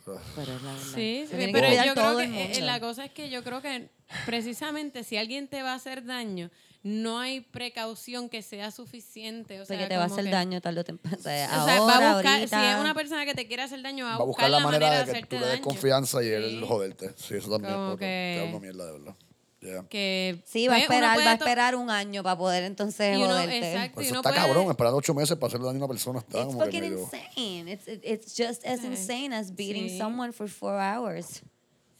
Pero 0.06 0.18
es 0.56 0.62
la 0.64 0.72
verdad. 0.74 0.76
Sí, 0.96 1.26
que 1.30 1.50
pero 1.52 1.68
yo 1.86 1.94
creo 1.94 2.18
que 2.18 2.24
eh, 2.24 2.28
mundo. 2.28 2.60
la 2.66 2.80
cosa 2.80 3.06
es 3.06 3.12
que 3.12 3.30
yo 3.30 3.44
creo 3.44 3.62
que 3.62 3.90
precisamente 4.26 5.04
si 5.04 5.18
alguien 5.18 5.48
te 5.48 5.62
va 5.64 5.74
a 5.74 5.76
hacer 5.76 6.06
daño, 6.06 6.50
no 6.82 7.20
hay 7.20 7.42
precaución 7.42 8.30
que 8.30 8.42
sea 8.42 8.72
suficiente. 8.72 9.60
O 9.60 9.66
sea, 9.66 9.76
Porque 9.78 9.90
te 9.90 9.98
va 9.98 10.04
a 10.04 10.06
hacer 10.08 10.24
que- 10.26 10.30
daño 10.32 10.62
tarde 10.62 10.80
o 10.80 10.84
temprano. 10.84 11.18
O 11.20 11.22
sea, 11.22 11.48
va 11.50 11.76
a 11.76 11.80
buscar, 11.82 12.04
ahorita, 12.04 12.48
si 12.62 12.66
es 12.74 12.80
una 12.80 12.94
persona 12.94 13.26
que 13.26 13.34
te 13.34 13.48
quiere 13.48 13.64
hacer 13.64 13.82
daño, 13.82 14.06
va 14.06 14.14
a, 14.16 14.18
Va 14.18 14.24
a 14.24 14.28
buscar 14.28 14.50
la 14.50 14.60
manera 14.60 14.90
de 14.92 15.04
que 15.06 15.12
hacerte 15.12 15.28
tú 15.28 15.36
le 15.36 15.42
des 15.42 15.50
daño. 15.56 15.64
confianza 15.64 16.24
y 16.24 16.28
Sí. 16.28 16.32
él 16.34 16.64
joderte. 16.66 17.10
Sí, 17.18 17.36
eso 17.36 17.50
también. 17.52 17.74
Como 17.74 17.90
porque 17.90 18.06
que- 18.06 18.40
te 18.40 18.46
da 18.46 18.50
una 18.58 18.60
mierda, 18.60 18.86
de 18.86 18.92
verdad. 18.94 19.16
Yeah. 19.62 19.86
Que, 19.90 20.42
Sí, 20.46 20.68
va 20.70 20.76
a 20.76 20.78
pues, 20.78 20.84
esperar, 20.90 21.18
va 21.20 21.32
a 21.32 21.34
esperar 21.34 21.76
un 21.76 21.90
año 21.90 22.24
para 22.24 22.38
poder 22.38 22.64
entonces 22.64 23.18
Y 23.18 23.22
uno- 23.22 23.28
joderte. 23.34 23.58
exacto. 23.74 23.96
Por 23.96 24.04
y 24.04 24.06
eso 24.06 24.14
uno 24.14 24.20
está 24.22 24.30
puede- 24.30 24.42
cabrón, 24.48 24.72
esperar 24.72 24.94
ocho 24.94 25.14
meses 25.14 25.36
para 25.38 25.48
hacerle 25.50 25.66
daño 25.68 25.78
a 25.78 25.86
una 25.86 25.88
persona. 25.90 26.20
Está 26.20 26.44
It's 26.44 26.54
fucking 26.56 26.84
insane. 26.86 27.72
It's, 27.74 27.88
it- 27.88 28.02
it's 28.06 28.36
just 28.38 28.66
as 28.66 28.84
insane 28.86 29.34
as 29.36 29.54
beating 29.54 29.90
Sí. 29.90 29.98
someone 29.98 30.32
for 30.32 30.48
four 30.48 30.80
hours. 30.80 31.42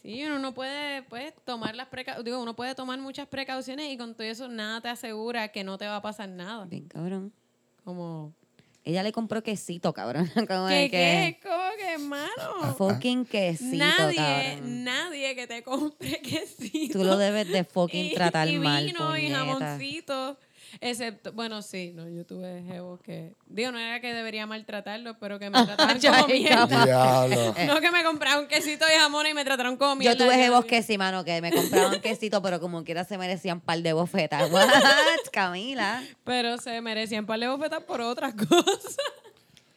Sí, 0.02 0.24
uno 0.24 0.38
no 0.38 0.54
puede 0.54 1.02
pues, 1.02 1.34
tomar 1.44 1.74
las 1.76 1.88
precauciones. 1.88 2.24
Digo, 2.24 2.40
uno 2.42 2.56
puede 2.56 2.74
tomar 2.74 2.98
muchas 2.98 3.28
precauciones 3.28 3.90
y 3.92 3.98
con 3.98 4.14
todo 4.14 4.26
eso 4.26 4.48
nada 4.48 4.80
te 4.80 4.88
asegura 4.88 5.48
que 5.48 5.62
no 5.62 5.76
te 5.76 5.86
va 5.86 5.96
a 5.96 6.02
pasar 6.02 6.30
nada. 6.30 6.64
Bien, 6.64 6.88
cabrón. 6.88 7.30
Como, 7.84 8.32
Ella 8.84 9.02
le 9.02 9.12
compró 9.12 9.42
quesito, 9.42 9.92
cabrón. 9.92 10.30
Como 10.48 10.68
¿qué, 10.68 10.74
de 10.74 10.90
qué? 10.90 11.38
que 11.40 11.48
¿Cómo 11.48 11.64
que, 11.76 11.92
hermano? 11.94 12.74
fucking 12.76 13.24
quesito, 13.26 13.76
Nadie, 13.76 14.16
cabrón. 14.16 14.84
nadie 14.84 15.34
que 15.34 15.46
te 15.46 15.62
compre 15.62 16.20
quesito. 16.22 16.98
Tú 16.98 17.04
lo 17.04 17.16
debes 17.18 17.48
de 17.48 17.64
fucking 17.64 18.06
y, 18.06 18.14
tratar 18.14 18.48
y 18.48 18.58
mal, 18.58 18.86
vino 18.86 19.16
y 19.16 19.30
jamoncito. 19.30 20.38
Excepto, 20.80 21.32
bueno, 21.32 21.62
sí, 21.62 21.92
no, 21.94 22.08
yo 22.08 22.24
tuve 22.24 22.62
jevos 22.62 23.00
que, 23.00 23.34
digo, 23.46 23.72
no 23.72 23.78
era 23.78 24.00
que 24.00 24.12
debería 24.14 24.46
maltratarlos, 24.46 25.16
pero 25.20 25.38
que 25.38 25.50
me 25.50 25.62
trataron 25.66 26.00
como 26.00 26.28
mierda. 26.28 26.84
Diablo. 26.84 27.54
No 27.66 27.80
que 27.80 27.90
me 27.90 28.04
compraron 28.04 28.46
quesito 28.46 28.84
y 28.94 28.98
jamón 28.98 29.26
y 29.26 29.34
me 29.34 29.44
trataron 29.44 29.76
como 29.76 29.96
mierda. 29.96 30.16
Yo 30.16 30.24
tuve 30.24 30.36
jevos 30.36 30.64
que 30.64 30.82
sí, 30.82 30.98
mano, 30.98 31.24
que 31.24 31.40
me 31.40 31.52
compraban 31.52 32.00
quesito, 32.02 32.40
pero 32.42 32.60
como 32.60 32.84
quiera 32.84 33.04
se 33.04 33.18
merecían 33.18 33.58
un 33.58 33.60
par 33.60 33.80
de 33.80 33.92
bofetas. 33.92 34.50
What, 34.52 34.68
Camila? 35.32 36.02
Pero 36.24 36.58
se 36.58 36.80
merecían 36.80 37.26
par 37.26 37.40
de 37.40 37.48
bofetas 37.48 37.82
por 37.82 38.00
otras 38.00 38.34
cosas. 38.34 38.96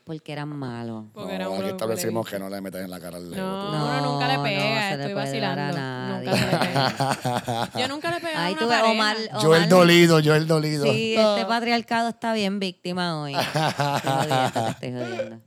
Porque 0.06 0.34
eran 0.34 0.49
malos. 0.49 1.06
Porque 1.14 1.30
No, 1.30 1.36
era 1.36 1.49
un 1.49 1.62
aquí 1.62 1.70
establecimos 1.70 2.26
le- 2.26 2.32
que 2.32 2.39
no 2.43 2.49
le 2.49 2.60
metas 2.60 2.82
en 2.82 2.89
la 2.91 2.99
cara 2.99 3.16
al 3.18 3.24
No, 3.30 3.36
lego. 3.36 3.47
No, 3.47 3.86
uno 3.86 4.01
nunca 4.14 4.28
le 4.28 4.36
no 4.38 4.43
pega, 4.43 4.89
se 4.91 4.97
le 4.97 5.04
estoy 5.04 5.14
puede 5.14 5.39
dar 5.39 5.60
a 5.60 5.66
vacilando. 5.68 6.26
Nunca 6.26 6.32
nadie. 6.32 6.51
le 6.51 6.58
pega. 6.68 7.70
Yo 7.80 7.88
nunca 7.88 8.12
le 8.12 8.20
pegué 8.20 8.36
a 8.36 8.45
Ahí 8.45 8.51
una 8.54 8.62
tuve 8.62 8.70
pareja. 8.76 8.91
Omar, 8.91 9.18
Yo 9.41 9.56
el 9.56 9.70
dolido, 9.70 10.20
yo 10.20 10.36
el 10.36 10.45
dolido. 10.47 10.84
Sí, 10.86 11.16
este 11.16 11.45
patriarcado 11.45 12.10
está 12.10 12.34
bien 12.34 12.60
víctima 12.60 13.22
hoy. 13.22 13.34
Estoy 13.34 13.62
jodiendo, 13.62 14.51
te 14.51 14.70
estoy 14.88 14.91
jodiendo. 14.91 15.41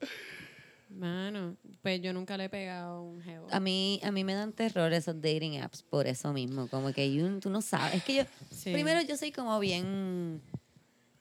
Mano, 0.89 1.57
pues 1.83 2.01
yo 2.01 2.13
nunca 2.15 2.37
le 2.39 2.45
he 2.45 2.49
pegado 2.49 2.97
a 2.97 3.03
un 3.03 3.21
jevo. 3.21 3.49
A 3.51 3.61
mí, 3.61 4.01
a 4.03 4.11
mí 4.11 4.25
me 4.25 4.35
dan 4.35 4.53
terror 4.53 4.93
esos 4.95 5.17
dating 5.21 5.61
apps 5.61 5.83
por 5.83 6.07
eso 6.07 6.33
mismo. 6.33 6.69
Como 6.69 6.93
que 6.93 7.13
you- 7.13 7.41
tú 7.41 7.51
no 7.51 7.61
sabes. 7.61 7.97
Es 7.97 8.05
que 8.05 8.15
yo, 8.15 8.23
Sí. 8.51 8.73
primero 8.73 9.03
yo 9.03 9.17
soy 9.19 9.33
como 9.33 9.59
bien, 9.61 10.41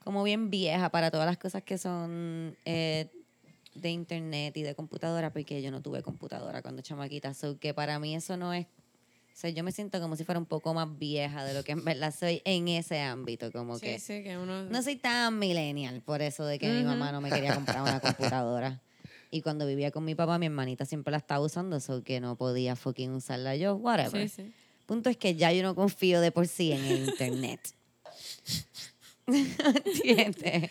como 0.03 0.23
bien 0.23 0.49
vieja 0.49 0.89
para 0.89 1.11
todas 1.11 1.25
las 1.25 1.37
cosas 1.37 1.63
que 1.63 1.77
son 1.77 2.55
eh, 2.63 3.09
de 3.75 3.89
internet 3.91 4.55
y 4.57 4.63
de 4.63 4.73
computadora, 4.75 5.31
porque 5.31 5.61
yo 5.61 5.69
no 5.71 5.81
tuve 5.81 6.01
computadora 6.01 6.61
cuando 6.61 6.81
chamaquita. 6.81 7.33
So 7.33 7.59
que 7.59 7.73
para 7.73 7.99
mí 7.99 8.15
eso 8.15 8.37
no 8.37 8.53
es. 8.53 8.65
O 8.65 9.37
sea, 9.37 9.49
yo 9.49 9.65
me 9.65 9.73
siento 9.73 9.99
como 9.99 10.15
si 10.15 10.23
fuera 10.23 10.39
un 10.39 10.45
poco 10.45 10.73
más 10.73 10.97
vieja 10.97 11.43
de 11.43 11.53
lo 11.53 11.63
que 11.63 11.73
en 11.73 11.83
verdad 11.83 12.15
soy 12.17 12.41
en 12.45 12.69
ese 12.69 13.01
ámbito. 13.01 13.51
Como 13.51 13.75
Sí, 13.77 13.85
que 13.85 13.99
sí, 13.99 14.23
que 14.23 14.37
uno... 14.37 14.63
no 14.63 14.81
soy 14.81 14.95
tan 14.95 15.37
millennial 15.37 16.01
por 16.01 16.21
eso 16.21 16.45
de 16.45 16.57
que 16.57 16.71
mi 16.71 16.83
mamá 16.85 17.11
no 17.11 17.19
me 17.19 17.29
quería 17.29 17.53
comprar 17.53 17.81
una 17.81 17.99
computadora. 17.99 18.81
Y 19.31 19.41
cuando 19.41 19.67
vivía 19.67 19.91
con 19.91 20.05
mi 20.05 20.15
papá, 20.15 20.39
mi 20.39 20.45
hermanita 20.45 20.85
siempre 20.85 21.11
la 21.11 21.17
estaba 21.17 21.43
usando, 21.43 21.81
so 21.81 22.01
que 22.03 22.21
no 22.21 22.37
podía 22.37 22.77
fucking 22.77 23.11
usarla 23.11 23.57
yo, 23.57 23.75
whatever. 23.75 24.29
Sí, 24.29 24.43
sí. 24.43 24.53
Punto 24.85 25.09
es 25.09 25.17
que 25.17 25.35
ya 25.35 25.51
yo 25.51 25.63
no 25.63 25.75
confío 25.75 26.21
de 26.21 26.31
por 26.31 26.47
sí 26.47 26.71
en 26.71 26.85
el 26.85 27.09
internet. 27.09 27.59
¿Entiendes? 29.27 30.69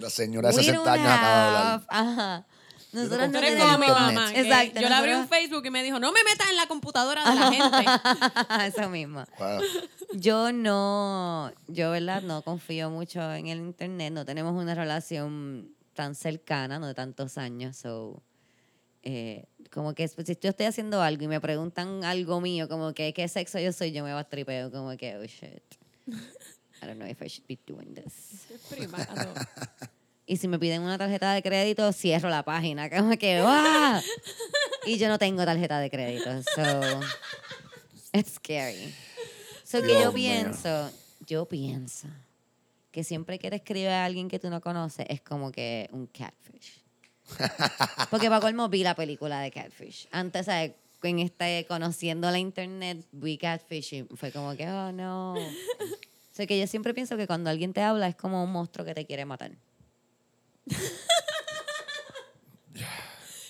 La 0.00 0.10
señora 0.10 0.50
de 0.50 0.56
We 0.56 0.62
60 0.64 0.78
don't 0.84 0.88
años 1.00 1.08
acaba 1.12 1.36
de 1.40 1.46
hablar. 1.46 1.66
have- 1.74 1.86
Ajá. 1.88 2.46
Nosotros 2.92 3.28
no 3.30 3.38
eres 3.38 3.60
como 3.62 3.78
mi 3.78 3.86
mamá. 3.88 4.32
que 4.32 4.40
Exacto. 4.40 4.80
Yo 4.80 4.88
le 4.88 4.94
abrí 4.94 5.12
un 5.12 5.28
Facebook 5.28 5.66
y 5.66 5.70
me 5.70 5.82
dijo, 5.82 5.98
no 6.00 6.12
me 6.12 6.20
metas 6.24 6.48
en 6.48 6.56
la 6.56 6.66
computadora 6.66 7.28
de 7.28 7.34
la 7.38 7.52
gente. 7.52 7.84
Eso 8.80 8.88
mismo. 8.88 9.24
Wow. 9.38 9.60
Yo 10.14 10.52
no, 10.52 11.52
yo 11.68 11.90
verdad 11.90 12.22
no 12.22 12.40
confío 12.42 12.88
mucho 12.88 13.20
en 13.34 13.48
el 13.48 13.58
internet, 13.58 14.12
no 14.14 14.24
tenemos 14.24 14.54
una 14.54 14.74
relación 14.74 15.68
tan 15.92 16.14
cercana, 16.14 16.78
no 16.78 16.86
de 16.86 16.94
tantos 16.94 17.36
años, 17.38 17.76
so, 17.76 18.22
eh, 19.02 19.44
como 19.72 19.94
que 19.94 20.06
si 20.08 20.14
yo 20.40 20.50
estoy 20.50 20.66
haciendo 20.66 21.02
algo 21.02 21.24
y 21.24 21.28
me 21.28 21.40
preguntan 21.40 22.04
algo 22.04 22.40
mío, 22.40 22.68
como 22.68 22.94
que 22.94 23.12
qué 23.12 23.28
sexo 23.28 23.58
yo 23.58 23.72
soy, 23.72 23.92
yo 23.92 24.04
me 24.04 24.12
bastripeo, 24.14 24.70
como 24.70 24.96
que, 24.96 25.16
oh 25.16 25.24
shit, 25.24 25.62
I 26.86 26.90
don't 26.90 26.98
know 26.98 27.08
if 27.08 27.20
I 27.20 27.28
should 27.28 27.46
be 27.46 27.58
doing 27.66 27.94
this. 27.94 28.46
Y 30.28 30.38
si 30.38 30.48
me 30.48 30.58
piden 30.58 30.82
una 30.82 30.98
tarjeta 30.98 31.32
de 31.34 31.40
crédito, 31.40 31.92
cierro 31.92 32.28
la 32.28 32.42
página, 32.42 32.90
como 32.90 33.16
que, 33.16 33.40
¡ah! 33.44 34.02
Y 34.84 34.98
yo 34.98 35.08
no 35.08 35.20
tengo 35.20 35.44
tarjeta 35.44 35.78
de 35.78 35.88
crédito, 35.88 36.42
so, 36.42 37.00
it's 38.12 38.32
scary. 38.32 38.92
So 39.62 39.82
que 39.82 39.92
yo 39.92 40.12
mío. 40.12 40.12
pienso, 40.12 40.90
yo 41.24 41.46
pienso 41.46 42.08
que 42.90 43.04
siempre 43.04 43.38
que 43.38 43.50
te 43.50 43.56
escribe 43.56 43.90
a 43.90 44.04
alguien 44.04 44.28
que 44.28 44.40
tú 44.40 44.50
no 44.50 44.60
conoces 44.60 45.06
es 45.08 45.20
como 45.20 45.52
que 45.52 45.88
un 45.92 46.08
catfish. 46.08 46.82
Porque 48.10 48.28
para 48.28 48.40
colmo 48.40 48.68
vi 48.68 48.82
la 48.82 48.94
película 48.94 49.40
de 49.40 49.50
Catfish. 49.50 50.08
Antes, 50.10 50.46
¿sabes? 50.46 50.72
En 51.02 51.20
este, 51.20 51.66
conociendo 51.68 52.28
la 52.32 52.38
internet, 52.38 53.06
vi 53.12 53.38
Catfish 53.38 53.94
y 53.94 54.02
fue 54.16 54.32
como 54.32 54.56
que, 54.56 54.66
oh 54.66 54.90
no. 54.90 55.36
Sea 56.36 56.46
que 56.46 56.58
yo 56.60 56.66
siempre 56.66 56.92
pienso 56.92 57.16
que 57.16 57.26
cuando 57.26 57.48
alguien 57.48 57.72
te 57.72 57.80
habla 57.80 58.08
es 58.08 58.14
como 58.14 58.44
un 58.44 58.52
monstruo 58.52 58.84
que 58.84 58.92
te 58.94 59.06
quiere 59.06 59.24
matar. 59.24 59.52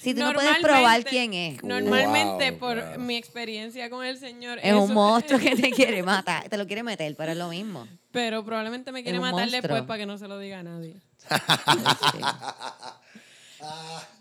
si 0.00 0.14
tú 0.14 0.20
no 0.20 0.32
puedes 0.32 0.58
probar 0.58 1.04
quién 1.04 1.34
es, 1.34 1.64
Normalmente, 1.64 2.52
Wow, 2.52 2.60
por 2.60 2.98
mi 2.98 3.16
experiencia 3.16 3.90
con 3.90 4.04
el 4.04 4.18
señor, 4.18 4.60
es 4.62 4.72
un 4.72 4.94
monstruo 4.94 5.40
que 5.40 5.56
te 5.56 5.70
quiere 5.72 6.04
matar. 6.04 6.48
Te 6.48 6.56
lo 6.56 6.66
quiere 6.68 6.84
meter, 6.84 7.16
pero 7.16 7.32
es 7.32 7.38
lo 7.38 7.48
mismo. 7.48 7.88
Pero 8.12 8.44
probablemente 8.44 8.92
me 8.92 9.02
quiere 9.02 9.18
matar 9.18 9.40
monstruo. 9.40 9.62
después 9.62 9.82
para 9.82 9.98
que 9.98 10.06
no 10.06 10.16
se 10.16 10.28
lo 10.28 10.38
diga 10.38 10.60
a 10.60 10.62
nadie. 10.62 10.94
Sí. 12.12 12.20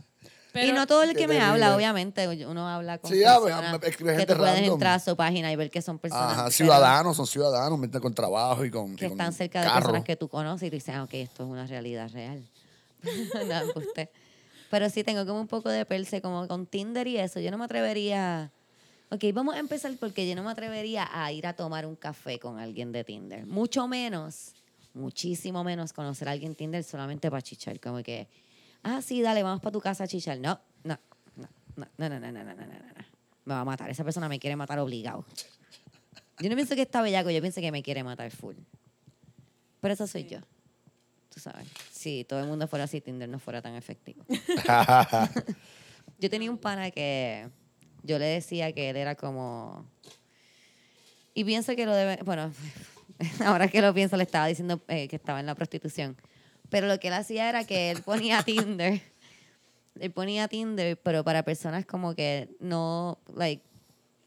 Pero 0.56 0.68
y 0.68 0.72
no 0.72 0.88
todo 0.88 1.03
el 1.03 1.15
que 1.15 1.27
me 1.27 1.40
habla, 1.41 1.76
obviamente, 1.76 2.27
uno 2.45 2.68
habla 2.68 2.98
con 2.98 3.11
Sí, 3.11 3.22
personas 3.22 3.80
me- 3.82 3.88
escribe 3.90 4.11
que 4.14 4.18
gente 4.19 4.34
tú 4.34 4.40
puedes 4.40 4.56
random. 4.56 4.73
entrar 4.73 4.94
a 4.95 4.99
su 4.99 5.15
página 5.15 5.52
y 5.52 5.56
ver 5.57 5.69
que 5.69 5.82
son 5.82 5.99
personas 5.99 6.32
Ajá, 6.32 6.44
pero 6.44 6.52
ciudadanos, 6.52 7.18
son 7.18 7.27
ciudadanos, 7.27 7.77
meten 7.77 8.02
con 8.02 8.14
trabajo 8.14 8.64
y 8.64 8.72
con. 8.72 8.95
que 8.95 9.06
y 9.06 9.10
con 9.10 9.18
están 9.18 9.34
cerca 9.34 9.61
de 9.61 9.69
personas 9.69 10.03
que 10.06 10.15
tú 10.15 10.30
conoces 10.30 10.68
y 10.68 10.69
tú 10.69 10.76
dices, 10.76 10.95
ah, 10.95 11.03
ok, 11.03 11.14
esto 11.15 11.44
es 11.44 11.49
una 11.49 11.68
realidad 11.68 12.10
real. 12.14 12.41
no, 13.34 13.53
embuste. 13.60 14.10
Pero 14.69 14.90
sí 14.90 15.03
tengo 15.03 15.26
como 15.26 15.41
un 15.41 15.48
poco 15.48 15.69
de 15.69 15.86
perse, 15.86 16.22
como 16.22 16.48
con 16.48 16.65
Tinder 16.65 17.06
y 17.07 17.18
eso. 17.18 17.40
Yo 17.41 17.52
no 17.52 17.57
me 17.57 17.65
atrevería. 17.65 18.52
Ok, 19.10 19.23
vamos 19.34 19.56
a 19.56 19.60
empezar 19.60 19.95
porque 19.99 20.27
yo 20.27 20.36
no 20.36 20.44
me 20.44 20.52
atrevería 20.52 21.07
a 21.11 21.32
ir 21.32 21.45
a 21.48 21.53
tomar 21.53 21.86
un 21.86 21.95
café 21.95 22.40
con 22.40 22.60
alguien 22.60 22.91
de 22.91 23.03
Tinder. 23.03 23.45
Mucho 23.45 23.88
menos, 23.88 24.56
muchísimo 24.94 25.64
menos 25.64 25.94
conocer 25.94 26.27
a 26.30 26.32
alguien 26.32 26.56
Tinder 26.56 26.84
solamente 26.84 27.30
para 27.30 27.41
chichar. 27.41 27.80
Como 27.80 28.02
que, 28.02 28.27
ah, 28.86 29.02
sí, 29.02 29.22
dale, 29.22 29.44
vamos 29.44 29.62
para 29.62 29.74
tu 29.74 29.82
casa 29.82 30.06
a 30.06 30.07
chichar. 30.07 30.40
No, 30.40 30.60
no, 30.84 30.98
no, 31.36 31.48
no, 31.76 31.88
no, 31.98 32.10
no, 32.10 32.20
no, 32.20 32.32
no, 32.32 32.44
no, 32.44 32.44
no, 32.44 32.56
no, 32.56 32.66
no. 32.66 33.06
Me 33.45 33.53
va 33.53 33.60
a 33.60 33.66
matar. 33.66 33.90
Esa 33.90 34.03
persona 34.03 34.30
me 34.30 34.40
quiere 34.40 34.56
matar 34.56 34.80
obligado. 34.80 35.26
Yo 36.40 36.49
no 36.49 36.56
pienso 36.56 36.76
que 36.76 36.82
está 36.82 37.02
bellaco, 37.02 37.30
yo 37.30 37.41
pienso 37.41 37.62
que 37.62 37.72
me 37.72 37.84
quiere 37.84 38.03
matar 38.03 38.32
full. 38.32 38.56
Pero 39.82 39.94
eso 39.94 40.07
soy 40.07 40.26
yo. 40.26 40.40
Tú 41.34 41.40
sabes. 41.40 41.68
Si 41.91 42.24
todo 42.24 42.40
el 42.40 42.48
mundo 42.48 42.68
fuera 42.68 42.86
así, 42.86 43.02
Tinder 43.02 43.28
no 43.28 43.40
fuera 43.40 43.62
tan 43.62 43.76
efectivo. 43.76 44.26
Yo 46.20 46.30
tenía 46.30 46.49
un 46.49 46.57
pana 46.57 46.91
que 46.91 47.49
yo 48.03 48.20
le 48.20 48.26
decía 48.26 48.72
que 48.72 48.90
él 48.90 48.95
era 48.95 49.16
como... 49.16 49.86
Y 51.34 51.44
pienso 51.44 51.76
que 51.76 51.86
lo 51.86 51.94
debe... 51.94 52.20
Bueno, 52.24 52.52
ahora 53.45 53.68
que 53.68 53.82
lo 53.82 53.94
pienso, 53.94 54.16
le 54.16 54.24
estaba 54.24 54.48
diciendo 54.48 54.82
eh, 54.88 55.07
que 55.07 55.18
estaba 55.18 55.40
en 55.40 55.45
la 55.45 55.56
prostitución. 55.56 56.16
Pero 56.70 56.88
lo 56.88 57.00
que 57.00 57.08
él 57.08 57.14
hacía 57.14 57.50
era 57.50 57.66
que 57.66 57.92
él 57.92 58.02
ponía 58.02 58.44
Tinder. 58.44 59.02
Él 59.98 60.12
ponía 60.12 60.50
Tinder, 60.50 60.98
pero 60.98 61.24
para 61.24 61.44
personas 61.44 61.86
como 61.86 62.16
que 62.16 62.50
no... 62.60 63.18
Like, 63.34 63.64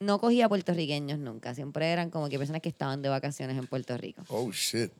no 0.00 0.18
cogía 0.18 0.48
puertorriqueños 0.48 1.18
nunca. 1.18 1.54
Siempre 1.54 1.92
eran 1.92 2.08
como 2.08 2.30
que 2.30 2.38
personas 2.38 2.62
que 2.62 2.70
estaban 2.70 3.02
de 3.02 3.10
vacaciones 3.10 3.58
en 3.58 3.66
Puerto 3.66 3.94
Rico. 3.98 4.22
oh, 4.28 4.50
shit. 4.50 4.90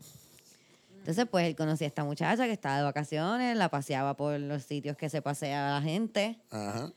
Entonces, 0.98 1.26
pues 1.30 1.46
él 1.46 1.56
conocía 1.56 1.86
a 1.86 1.88
esta 1.88 2.04
muchacha 2.04 2.44
que 2.44 2.52
estaba 2.52 2.76
de 2.76 2.82
vacaciones, 2.82 3.56
la 3.56 3.70
paseaba 3.70 4.14
por 4.14 4.38
los 4.38 4.62
sitios 4.62 4.94
que 4.94 5.08
se 5.08 5.22
pasea 5.22 5.72
la 5.72 5.80
gente 5.80 6.36
Ajá. 6.50 6.92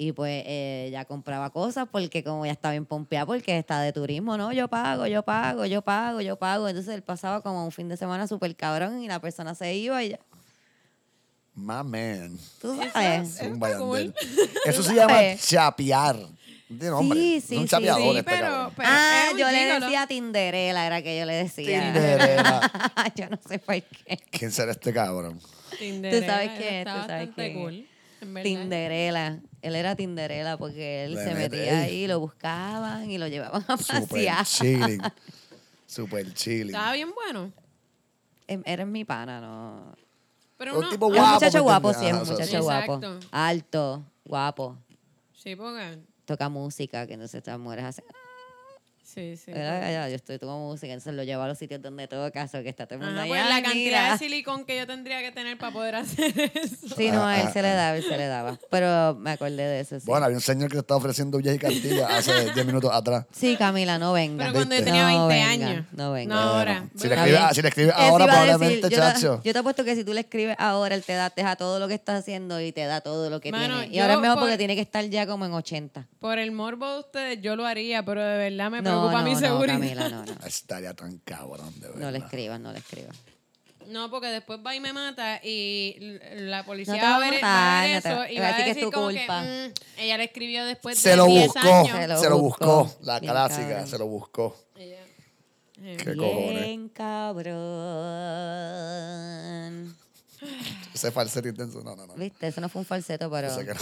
Y 0.00 0.12
pues 0.12 0.44
eh, 0.46 0.86
ella 0.88 1.04
compraba 1.04 1.50
cosas 1.50 1.88
porque 1.90 2.22
como 2.22 2.46
ya 2.46 2.52
estaba 2.52 2.72
bien 2.72 2.86
pompeada 2.86 3.26
porque 3.26 3.58
está 3.58 3.80
de 3.80 3.92
turismo, 3.92 4.36
no, 4.36 4.52
yo 4.52 4.68
pago, 4.68 5.06
yo 5.08 5.24
pago, 5.24 5.66
yo 5.66 5.82
pago, 5.82 6.20
yo 6.20 6.36
pago. 6.36 6.68
Entonces 6.68 6.94
él 6.94 7.02
pasaba 7.02 7.40
como 7.42 7.64
un 7.64 7.72
fin 7.72 7.88
de 7.88 7.96
semana 7.96 8.28
súper 8.28 8.54
cabrón 8.54 9.02
y 9.02 9.08
la 9.08 9.20
persona 9.20 9.54
se 9.56 9.74
iba 9.74 10.02
y 10.04 10.10
ya. 10.10 10.20
My 11.54 11.82
man. 11.84 12.38
Tú 12.60 12.80
Eso- 12.80 12.92
sabes. 12.92 13.34
Eso 13.34 13.44
Un 13.46 13.52
está 13.54 13.58
bayandel. 13.58 14.14
cool. 14.14 14.14
Eso 14.64 14.82
se 14.84 14.94
llama 14.94 15.14
sabes. 15.14 15.46
chapear. 15.46 16.16
Sí, 16.68 17.34
Es 17.36 17.44
sí, 17.44 17.56
un 17.56 17.62
sí, 17.62 17.68
chapeador 17.68 18.12
sí, 18.12 18.18
este 18.18 18.30
pero- 18.30 18.70
pero- 18.76 18.88
ah, 18.92 19.22
es 19.32 19.38
yo 19.38 19.50
le 19.50 19.64
decía 19.80 20.06
Tinderela, 20.06 20.86
era 20.86 21.02
que 21.02 21.18
yo 21.18 21.24
le 21.24 21.32
decía. 21.34 21.80
Tinderela. 21.92 23.12
yo 23.16 23.30
no 23.30 23.38
sé 23.48 23.58
por 23.58 23.74
qué. 23.82 24.18
¿Quién 24.30 24.52
será 24.52 24.70
este 24.72 24.92
cabrón? 24.92 25.40
Tinderela, 25.78 26.26
sabes 26.34 26.50
qué, 26.58 26.84
tú 26.84 26.90
sabes 27.08 27.30
qué. 27.34 27.54
cool, 27.54 27.74
en 27.74 27.80
verdad. 27.80 27.97
Tinderela. 28.42 29.40
Él 29.62 29.76
era 29.76 29.94
Tinderela 29.96 30.56
porque 30.56 31.04
él 31.04 31.14
Le 31.14 31.24
se 31.24 31.34
metía 31.34 31.80
ahí. 31.80 31.90
ahí, 31.90 32.06
lo 32.06 32.20
buscaban 32.20 33.10
y 33.10 33.18
lo 33.18 33.26
llevaban 33.28 33.64
a 33.68 33.76
Super 33.76 34.02
pasear. 34.08 34.46
chilling. 34.46 35.00
Super 35.86 36.32
chilling. 36.34 36.66
Estaba 36.68 36.92
bien 36.92 37.10
bueno. 37.14 37.52
Em, 38.46 38.62
Eres 38.64 38.86
mi 38.86 39.04
pana, 39.04 39.40
¿no? 39.40 39.94
Pero 40.56 40.74
Un 40.76 40.82
no, 40.84 40.88
tipo 40.88 41.06
Es 41.06 41.12
un 41.12 41.18
guapo, 41.18 41.34
muchacho 41.34 41.58
¿me 41.58 41.62
guapo, 41.62 41.94
sí, 41.94 42.06
es 42.06 42.12
un 42.12 42.18
muchacho 42.28 42.62
guapo. 42.62 43.00
Alto, 43.30 44.04
guapo. 44.24 44.76
Sí, 45.32 45.54
porque... 45.56 45.98
Toca 46.24 46.48
música, 46.48 47.06
que 47.06 47.14
entonces 47.14 47.36
estas 47.38 47.58
mujeres 47.58 47.84
hacen. 47.86 48.04
Sí, 49.14 49.36
sí. 49.38 49.52
"Ah, 49.54 50.06
yo 50.08 50.14
estoy 50.16 50.38
toco 50.38 50.58
música, 50.58 50.92
entonces 50.92 51.14
lo 51.14 51.22
llevo 51.24 51.42
a 51.42 51.48
los 51.48 51.56
sitios 51.56 51.80
donde 51.80 52.06
toca, 52.08 52.42
eso 52.42 52.62
que 52.62 52.68
está 52.68 52.86
todo 52.86 52.98
el 52.98 53.06
mundo 53.06 53.22
pues 53.26 53.40
"Ay, 53.42 53.48
la 53.48 53.62
cantidad 53.62 53.74
mira". 54.02 54.12
de 54.12 54.18
silicón 54.18 54.64
que 54.66 54.76
yo 54.76 54.86
tendría 54.86 55.20
que 55.20 55.32
tener 55.32 55.56
para 55.56 55.72
poder 55.72 55.94
hacer 55.94 56.32
eso. 56.54 56.94
Sí, 56.94 57.10
no, 57.10 57.26
a 57.26 57.40
él 57.40 57.46
Ah, 57.48 57.52
se 57.52 57.62
le 57.62 57.68
daba, 57.70 57.96
él 57.96 58.02
se 58.04 58.16
le 58.18 58.26
daba. 58.26 58.58
Pero 58.70 59.14
me 59.14 59.30
acordé 59.30 59.56
de 59.56 59.80
eso, 59.80 59.98
sí. 59.98 60.04
Bueno, 60.06 60.26
había 60.26 60.36
un 60.36 60.42
señor 60.42 60.68
que 60.68 60.74
te 60.74 60.80
estaba 60.80 60.98
ofreciendo 60.98 61.38
Villa 61.38 61.54
y 61.54 61.58
Castilla 61.58 62.06
hace 62.18 62.32
10 62.52 62.66
minutos 62.66 62.90
atrás. 62.92 63.24
Sí, 63.32 63.56
Camila, 63.56 63.98
no 63.98 64.12
venga. 64.12 64.44
Pero 64.44 64.54
cuando 64.54 64.74
yo 64.76 64.84
tenía 64.84 65.08
No 65.10 65.26
20 65.26 65.34
venga, 65.48 65.66
años. 65.70 65.86
no 65.92 66.12
venga. 66.12 66.34
No 66.34 66.40
ahora. 66.40 66.72
Bueno, 66.80 66.90
si, 66.96 67.08
le 67.08 67.14
escribes, 67.14 67.40
bien. 67.40 67.54
si 67.54 67.62
le 67.62 67.68
escribes 67.68 67.94
Eso 67.94 68.02
ahora, 68.02 68.24
a 68.24 68.26
decir, 68.28 68.46
probablemente, 68.46 68.82
yo, 68.82 68.88
te, 68.90 68.96
chacho. 68.96 69.40
yo 69.42 69.52
te 69.54 69.58
apuesto 69.58 69.84
que 69.84 69.96
si 69.96 70.04
tú 70.04 70.12
le 70.12 70.20
escribes 70.20 70.56
ahora, 70.58 70.94
él 70.94 71.02
te 71.02 71.14
da, 71.14 71.30
te 71.30 71.42
da 71.42 71.56
todo 71.56 71.78
lo 71.78 71.88
que 71.88 71.94
estás 71.94 72.20
haciendo 72.20 72.60
y 72.60 72.72
te 72.72 72.84
da 72.84 73.00
todo 73.00 73.30
lo 73.30 73.40
que 73.40 73.52
Mano, 73.52 73.78
tiene. 73.80 73.94
Y 73.96 73.98
ahora 74.00 74.14
es 74.14 74.20
mejor 74.20 74.36
por- 74.36 74.44
porque 74.44 74.58
tiene 74.58 74.74
que 74.74 74.82
estar 74.82 75.02
ya 75.06 75.26
como 75.26 75.46
en 75.46 75.54
80. 75.54 76.06
Por 76.18 76.38
el 76.38 76.52
morbo 76.52 76.92
de 76.92 76.98
ustedes 77.00 77.40
yo 77.40 77.56
lo 77.56 77.64
haría, 77.64 78.04
pero 78.04 78.22
de 78.22 78.36
verdad 78.36 78.70
me 78.70 78.78
no, 78.82 78.90
preocupa 78.90 79.07
no, 79.12 79.22
mi 79.24 79.34
no, 79.34 79.40
seguridad. 79.40 79.74
Camila, 79.74 80.08
no, 80.08 80.24
no. 80.24 80.32
Estaría 80.46 80.94
tan 80.94 81.18
cabrón, 81.18 81.72
de 81.80 81.88
verdad. 81.88 82.00
No 82.00 82.10
le 82.10 82.18
escribas, 82.18 82.60
no 82.60 82.72
le 82.72 82.78
escribas. 82.78 83.16
No, 83.88 84.10
porque 84.10 84.28
después 84.28 84.60
va 84.66 84.74
y 84.74 84.80
me 84.80 84.92
mata 84.92 85.40
y 85.42 86.18
la 86.34 86.64
policía 86.64 86.94
No 86.94 87.00
te 87.00 87.06
va, 87.06 87.16
a 87.16 87.18
ver, 87.20 87.34
matar, 87.34 87.42
va 87.42 87.80
a 87.80 87.86
ver 87.86 87.94
no 87.96 88.02
te 88.02 88.08
eso 88.08 88.32
y 88.32 88.36
va 88.38 88.42
va 88.42 88.48
a 88.48 88.50
decir 88.58 88.64
que 88.64 88.70
es 88.80 88.86
tu 88.86 88.92
como 88.92 89.06
culpa. 89.06 89.42
que 89.42 89.72
mm, 89.96 90.00
ella 90.00 90.16
le 90.18 90.24
escribió 90.24 90.64
después 90.66 90.98
Se 90.98 91.10
de 91.10 91.16
lo 91.16 91.26
10 91.26 91.46
buscó, 91.46 91.58
años. 91.68 91.96
Se 91.96 92.08
lo 92.08 92.20
se 92.20 92.28
lo 92.30 92.38
buscó. 92.38 92.84
buscó. 92.84 92.98
La 93.04 93.20
Bien 93.20 93.32
clásica, 93.32 93.68
cabrón. 93.68 93.86
se 93.88 93.98
lo 93.98 94.06
buscó. 94.06 94.56
Ella- 94.76 94.96
¿Qué 95.80 96.16
cojones? 96.16 96.62
Bien 96.64 96.88
cabrón. 96.90 97.56
Ese 100.94 101.10
falsete 101.10 101.48
intenso, 101.48 101.82
no, 101.82 101.96
no, 101.96 102.06
no. 102.06 102.14
Viste, 102.14 102.46
eso 102.48 102.60
no 102.60 102.68
fue 102.68 102.80
un 102.80 102.86
falseto, 102.86 103.30
pero... 103.30 103.48
Yo 103.48 103.54
sé 103.54 103.64
que 103.66 103.74
no. 103.74 103.80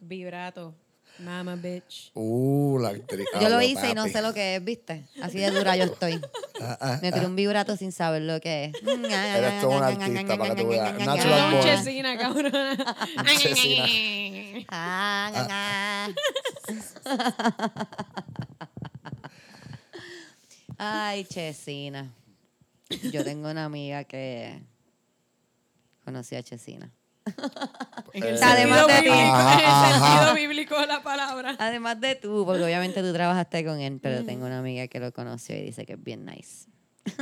Vibrato. 0.00 0.74
Mama 1.18 1.56
bitch. 1.56 2.10
Uh, 2.14 2.78
la 2.78 2.90
actriz. 2.90 3.26
Yo 3.40 3.48
lo 3.48 3.60
hice 3.62 3.90
y 3.90 3.94
no 3.94 4.02
papi. 4.02 4.12
sé 4.12 4.22
lo 4.22 4.34
que 4.34 4.56
es, 4.56 4.64
¿viste? 4.64 5.04
Así 5.22 5.38
de 5.38 5.50
dura 5.50 5.76
yo 5.76 5.84
estoy. 5.84 6.20
Ah, 6.58 6.78
ah, 6.80 6.98
Me 7.02 7.12
tiré 7.12 7.26
un 7.26 7.36
vibrato 7.36 7.76
sin 7.76 7.92
saber 7.92 8.22
lo 8.22 8.40
que 8.40 8.64
es. 8.64 8.72
Eres 8.82 9.60
todo 9.60 9.72
un 9.72 9.82
artista, 9.82 10.38
para 10.38 10.54
que 10.54 10.62
tú 10.62 10.68
veas. 10.68 10.98
Natural 11.04 11.52
born. 11.52 11.66
chesina, 11.66 12.16
cabrona. 12.16 12.96
Chesina. 13.38 14.64
Ah, 14.70 16.08
Ay, 20.78 21.24
Chesina. 21.26 22.10
Yo 23.12 23.22
tengo 23.22 23.50
una 23.50 23.66
amiga 23.66 24.04
que 24.04 24.62
conocí 26.06 26.36
a 26.36 26.42
Chesina. 26.42 26.90
En 28.12 28.22
el 28.22 28.36
Eh, 28.36 28.40
Además 28.42 28.78
sentido 28.78 28.86
de- 28.86 28.94
bíblico, 29.02 29.16
en 29.16 29.26
Ajá, 29.34 29.58
el 29.58 29.64
ajá. 29.66 30.08
sentido 30.18 30.34
bíblico 30.34 30.80
de 30.80 30.86
la 30.86 31.02
palabra. 31.02 31.56
Además 31.58 32.00
de 32.00 32.14
tú, 32.14 32.44
porque 32.46 32.62
obviamente 32.64 33.02
tú 33.02 33.12
trabajaste 33.12 33.64
con 33.64 33.80
él, 33.80 33.98
pero 34.02 34.24
tengo 34.24 34.46
una 34.46 34.58
amiga 34.60 34.86
que 34.88 35.00
lo 35.00 35.12
conoció 35.12 35.56
y 35.56 35.62
dice 35.62 35.84
que 35.86 35.94
es 35.94 36.02
bien 36.02 36.24
nice. 36.24 36.66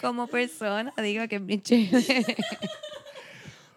Como 0.00 0.26
persona, 0.26 0.92
digo 1.02 1.26
que 1.28 1.36
es 1.36 1.46
bien 1.46 1.62
chévere. 1.62 2.36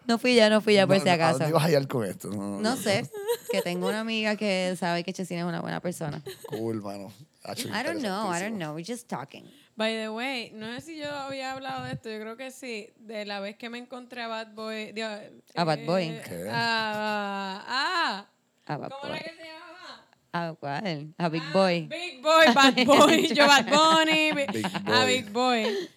No 0.06 0.18
fui 0.18 0.34
ya, 0.34 0.50
no 0.50 0.60
fui 0.60 0.74
ya 0.74 0.86
por 0.86 0.96
No, 0.98 1.02
si 1.02 1.06
no, 1.06 1.12
¿A 1.12 1.14
acaso. 1.14 1.38
dónde 1.38 1.48
ibas 1.48 1.64
a 1.64 1.70
ir 1.70 1.88
con 1.88 2.04
esto? 2.04 2.28
No, 2.28 2.60
No 2.60 2.76
sé, 2.76 3.08
que 3.50 3.62
tengo 3.62 3.88
una 3.88 4.00
amiga 4.00 4.36
que 4.36 4.76
sabe 4.78 5.02
que 5.02 5.14
Chesina 5.14 5.40
es 5.40 5.46
una 5.46 5.62
buena 5.62 5.80
persona. 5.80 6.22
Cool, 6.46 6.82
mano. 6.82 7.10
Hacho, 7.44 7.68
I 7.68 7.82
don't 7.82 8.00
know, 8.00 8.30
I 8.32 8.40
don't 8.40 8.56
know, 8.58 8.74
we're 8.74 8.84
just 8.84 9.06
talking. 9.08 9.44
By 9.76 9.92
the 9.96 10.08
way, 10.08 10.50
no 10.54 10.66
sé 10.76 10.80
si 10.82 10.96
yo 10.98 11.10
había 11.10 11.52
hablado 11.52 11.84
de 11.84 11.92
esto, 11.92 12.08
yo 12.08 12.18
creo 12.20 12.36
que 12.36 12.50
sí, 12.50 12.90
de 12.96 13.24
la 13.26 13.40
vez 13.40 13.56
que 13.56 13.68
me 13.68 13.78
encontré 13.78 14.22
a 14.22 14.28
Bad 14.28 14.54
Boy. 14.54 14.92
digo, 14.92 15.08
¿A 15.54 15.64
Bad 15.64 15.78
eh, 15.80 15.84
Boy? 15.86 16.20
¿Qué? 16.26 16.48
Ah, 16.50 17.64
ah, 17.66 18.26
A 18.66 18.76
Bad 18.78 18.90
¿cómo 18.90 19.02
Boy. 19.02 19.10
era 19.18 19.20
que 19.20 19.36
se 19.36 19.42
llamaba? 19.44 20.06
¿A 20.32 20.54
cuál? 20.54 21.14
A 21.18 21.28
Big 21.28 21.42
Boy. 21.52 21.80
Big 21.88 22.22
Boy, 22.22 22.46
Bad 22.54 22.74
Boy, 22.86 23.28
yo 23.34 23.46
Bad 23.46 23.66
Bunny, 23.66 24.32
Bi- 24.32 24.46
Big 24.52 24.66
a 24.66 24.78
Boy. 24.80 25.06
Big 25.06 25.30
Boy. 25.30 25.88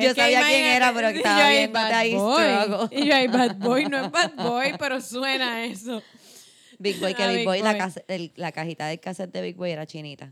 Yo 0.00 0.10
Es 0.10 0.16
sabía 0.16 0.42
quién 0.46 0.64
era, 0.66 0.92
pero 0.92 1.08
estaba 1.08 1.38
yo 1.38 1.44
ahí, 1.90 2.14
Boy. 2.14 2.42
struggle. 2.44 2.98
Y 3.00 3.06
yo 3.06 3.14
ahí, 3.16 3.26
Bad 3.28 3.56
Boy, 3.56 3.84
no 3.86 4.04
es 4.04 4.10
Bad 4.10 4.34
Boy, 4.36 4.74
pero 4.78 5.00
suena 5.00 5.54
a 5.54 5.64
eso. 5.64 6.02
Big 6.78 7.00
Boy, 7.00 7.14
que 7.14 7.22
A 7.22 7.28
Big, 7.28 7.36
Big 7.38 7.46
Boy, 7.46 7.62
La, 7.62 7.70
Boy. 7.72 7.78
case- 7.80 8.04
el- 8.08 8.32
la 8.36 8.52
cajita 8.52 8.86
del 8.86 9.00
cassette 9.00 9.32
de 9.32 9.40
Big 9.42 9.56
Boy 9.56 9.70
era 9.70 9.86
chinita. 9.86 10.30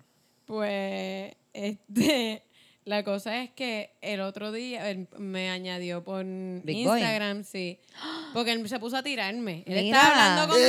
Pues, 0.52 1.32
este, 1.54 2.42
La 2.84 3.02
cosa 3.04 3.42
es 3.42 3.48
que 3.52 3.94
el 4.02 4.20
otro 4.20 4.52
día 4.52 4.90
él 4.90 5.08
me 5.16 5.48
añadió 5.48 6.04
por 6.04 6.26
Big 6.26 6.84
Boy. 6.86 6.98
Instagram, 7.00 7.42
sí. 7.42 7.78
Porque 8.34 8.52
él 8.52 8.68
se 8.68 8.78
puso 8.78 8.98
a 8.98 9.02
tirarme. 9.02 9.62
Él 9.66 9.82
Mira. 9.84 9.96
estaba 9.96 10.10
hablando 10.34 10.52
conmigo. 10.52 10.68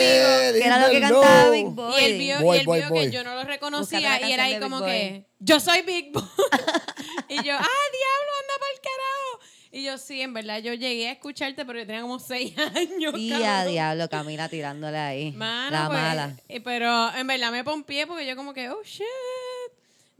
Que 0.53 0.63
era 0.65 0.87
lo 0.87 0.93
que 0.93 0.99
cantaba 1.01 1.49
Big 1.49 1.65
Boy. 1.65 2.01
Y 2.01 2.05
él 2.05 2.17
vio, 2.17 2.39
Boy, 2.39 2.57
y 2.57 2.59
él 2.61 2.65
boy, 2.65 2.79
vio 2.79 2.89
boy. 2.89 2.99
que 2.99 3.11
yo 3.11 3.23
no 3.25 3.35
lo 3.35 3.43
reconocía 3.43 4.25
y 4.25 4.31
era 4.31 4.43
ahí 4.45 4.57
como 4.59 4.85
que, 4.85 5.25
yo 5.39 5.59
soy 5.59 5.81
Big 5.81 6.13
Boy. 6.13 6.23
y 7.29 7.35
yo, 7.43 7.53
ah, 7.55 7.83
diablo, 7.91 8.31
anda 8.39 8.53
para 8.59 8.71
el 8.73 8.79
carajo. 8.79 9.39
Y 9.75 9.83
yo, 9.83 9.97
sí, 9.97 10.21
en 10.21 10.33
verdad, 10.33 10.59
yo 10.59 10.75
llegué 10.75 11.09
a 11.09 11.13
escucharte, 11.13 11.65
pero 11.65 11.79
yo 11.79 11.85
tenía 11.87 12.03
como 12.03 12.19
seis 12.19 12.53
años. 12.75 13.15
Y 13.17 13.33
a 13.33 13.65
diablo, 13.65 14.07
Camila 14.07 14.47
tirándole 14.47 14.97
ahí. 14.99 15.31
Mano, 15.31 15.71
la 15.75 15.87
pues, 15.87 15.99
mala. 15.99 16.37
eh, 16.47 16.61
Pero 16.61 17.11
en 17.15 17.25
verdad 17.27 17.51
me 17.51 17.63
pompié 17.65 18.05
porque 18.07 18.25
yo 18.25 18.35
como 18.37 18.53
que, 18.53 18.69
oh, 18.69 18.83
shit. 18.83 19.03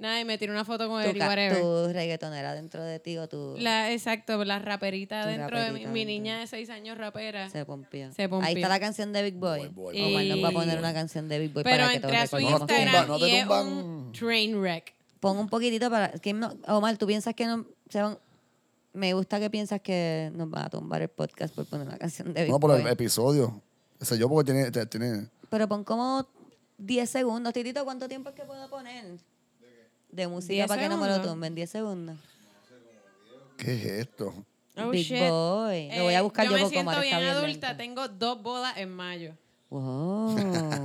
Nada, 0.04 0.20
y 0.20 0.26
me 0.26 0.38
tiré 0.38 0.52
una 0.52 0.66
foto 0.66 0.90
con 0.90 1.02
él 1.02 1.12
Tu, 1.12 1.16
y 1.16 1.20
ca- 1.20 1.28
whatever. 1.30 1.62
tu 1.62 1.94
reggaetonera 1.94 2.54
dentro 2.54 2.84
de 2.84 3.00
ti 3.00 3.18
o 3.18 3.30
tu 3.30 3.56
La, 3.58 3.92
exacto, 3.92 4.44
la 4.44 4.60
raperita 4.60 5.24
Tu 5.24 5.30
dentro 5.30 5.58
de 5.58 5.64
mi, 5.68 5.70
raperita 5.80 5.90
mi 5.92 6.04
niña 6.06 6.40
de 6.40 6.48
seis 6.48 6.70
años 6.70 6.98
rapera. 6.98 7.50
se 7.50 7.64
pompió. 7.66 8.12
Se 8.12 8.28
pompió. 8.28 8.48
Ahí 8.48 8.56
está 8.56 8.68
la 8.68 8.80
canción 8.82 9.14
de 9.14 9.24
Big 9.24 9.36
Boy. 9.36 9.70
Boy, 9.70 9.70
boy, 9.70 10.02
Omar 10.04 10.26
nos 10.26 10.44
va 10.44 10.48
a 10.48 10.52
Y- 10.52 10.56
poner 10.56 10.78
una 10.80 10.94
canción 10.94 11.30
de 11.30 11.40
Big 11.40 11.54
Boy 11.54 11.64
Pero 11.64 11.78
para 11.84 11.94
que 11.94 12.00
todos 12.02 12.14
a 12.16 12.28
su 12.28 12.40
No 12.40 12.60
no 12.60 12.66
te 12.66 13.30
y 13.30 13.36
es 13.36 13.48
un 13.48 14.12
train 14.12 14.60
wreck. 14.60 14.94
Pon 15.22 15.38
un 15.38 15.48
poquitito 15.48 15.90
para. 15.90 16.10
¿quién 16.20 16.40
no- 16.42 16.54
Omar, 16.68 16.98
¿tú 16.98 17.08
piensas 17.08 17.34
que 17.34 17.46
no 17.48 17.66
se 17.90 18.02
van- 18.02 18.20
Me 18.92 19.14
gusta 19.14 19.40
que 19.40 19.50
piensas 19.50 19.80
que 19.82 20.32
nos 20.36 20.50
van 20.50 20.66
a 20.66 20.70
tumbar 20.70 21.02
el 21.02 21.08
podcast 21.08 21.56
por 21.56 21.66
poner 21.66 21.88
una 21.88 21.98
canción 21.98 22.34
de 22.34 22.44
Big 22.44 22.52
No, 22.52 22.60
por 22.60 22.76
el 22.76 22.82
Boy. 22.84 22.92
episodio. 22.92 23.62
O 24.02 24.06
sea, 24.06 24.18
yo 24.18 24.28
porque 24.28 24.52
tiene, 24.52 24.70
tiene... 24.88 25.30
Pero 25.50 25.68
pon 25.70 25.86
como 25.86 26.28
10 26.78 27.10
segundos. 27.10 27.54
Titito, 27.54 27.86
¿cuánto 27.86 28.10
tiempo 28.10 28.30
es 28.30 28.36
que 28.36 28.44
puedo 28.44 28.70
poner? 28.70 29.06
De 30.14 30.28
música 30.28 30.54
10 30.54 30.68
para 30.68 30.82
que 30.84 30.90
no 30.90 30.98
me 30.98 31.08
lo 31.08 31.22
tumben. 31.22 31.56
10 31.56 31.70
segundos. 31.70 32.18
¿Qué 33.58 33.74
es 33.76 33.86
esto? 34.08 34.34
Oh, 34.78 34.90
Big 34.90 35.06
shit. 35.08 35.20
Boy. 35.20 35.90
Lo 35.96 36.04
voy 36.04 36.14
a 36.14 36.20
Eh, 36.20 36.22
buscar 36.22 36.46
yo, 36.46 36.52
yo 36.58 36.64
me 36.64 36.70
siento 36.70 36.92
Omar 36.92 37.02
bien 37.02 37.24
adulta. 37.24 37.76
Tengo 37.78 38.08
dos 38.08 38.42
bodas 38.42 38.78
en 38.78 38.90
mayo. 38.96 39.36
Wow. 39.70 40.36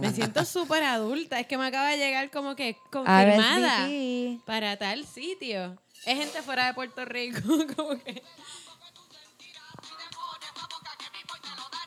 Me 0.01 0.11
siento 0.13 0.45
súper 0.47 0.83
adulta. 0.83 1.39
Es 1.41 1.47
que 1.47 1.59
me 1.59 1.67
acaba 1.67 1.91
de 1.91 1.99
llegar 1.99 2.31
como 2.31 2.57
que 2.57 2.77
confirmada 2.91 3.87
RSVP. 3.87 4.41
para 4.47 4.77
tal 4.79 5.07
sitio. 5.07 5.77
Es 6.07 6.17
gente 6.19 6.41
fuera 6.43 6.67
de 6.69 6.75
Puerto 6.75 7.05
Rico. 7.05 7.41
como 7.77 7.99
que. 8.03 8.23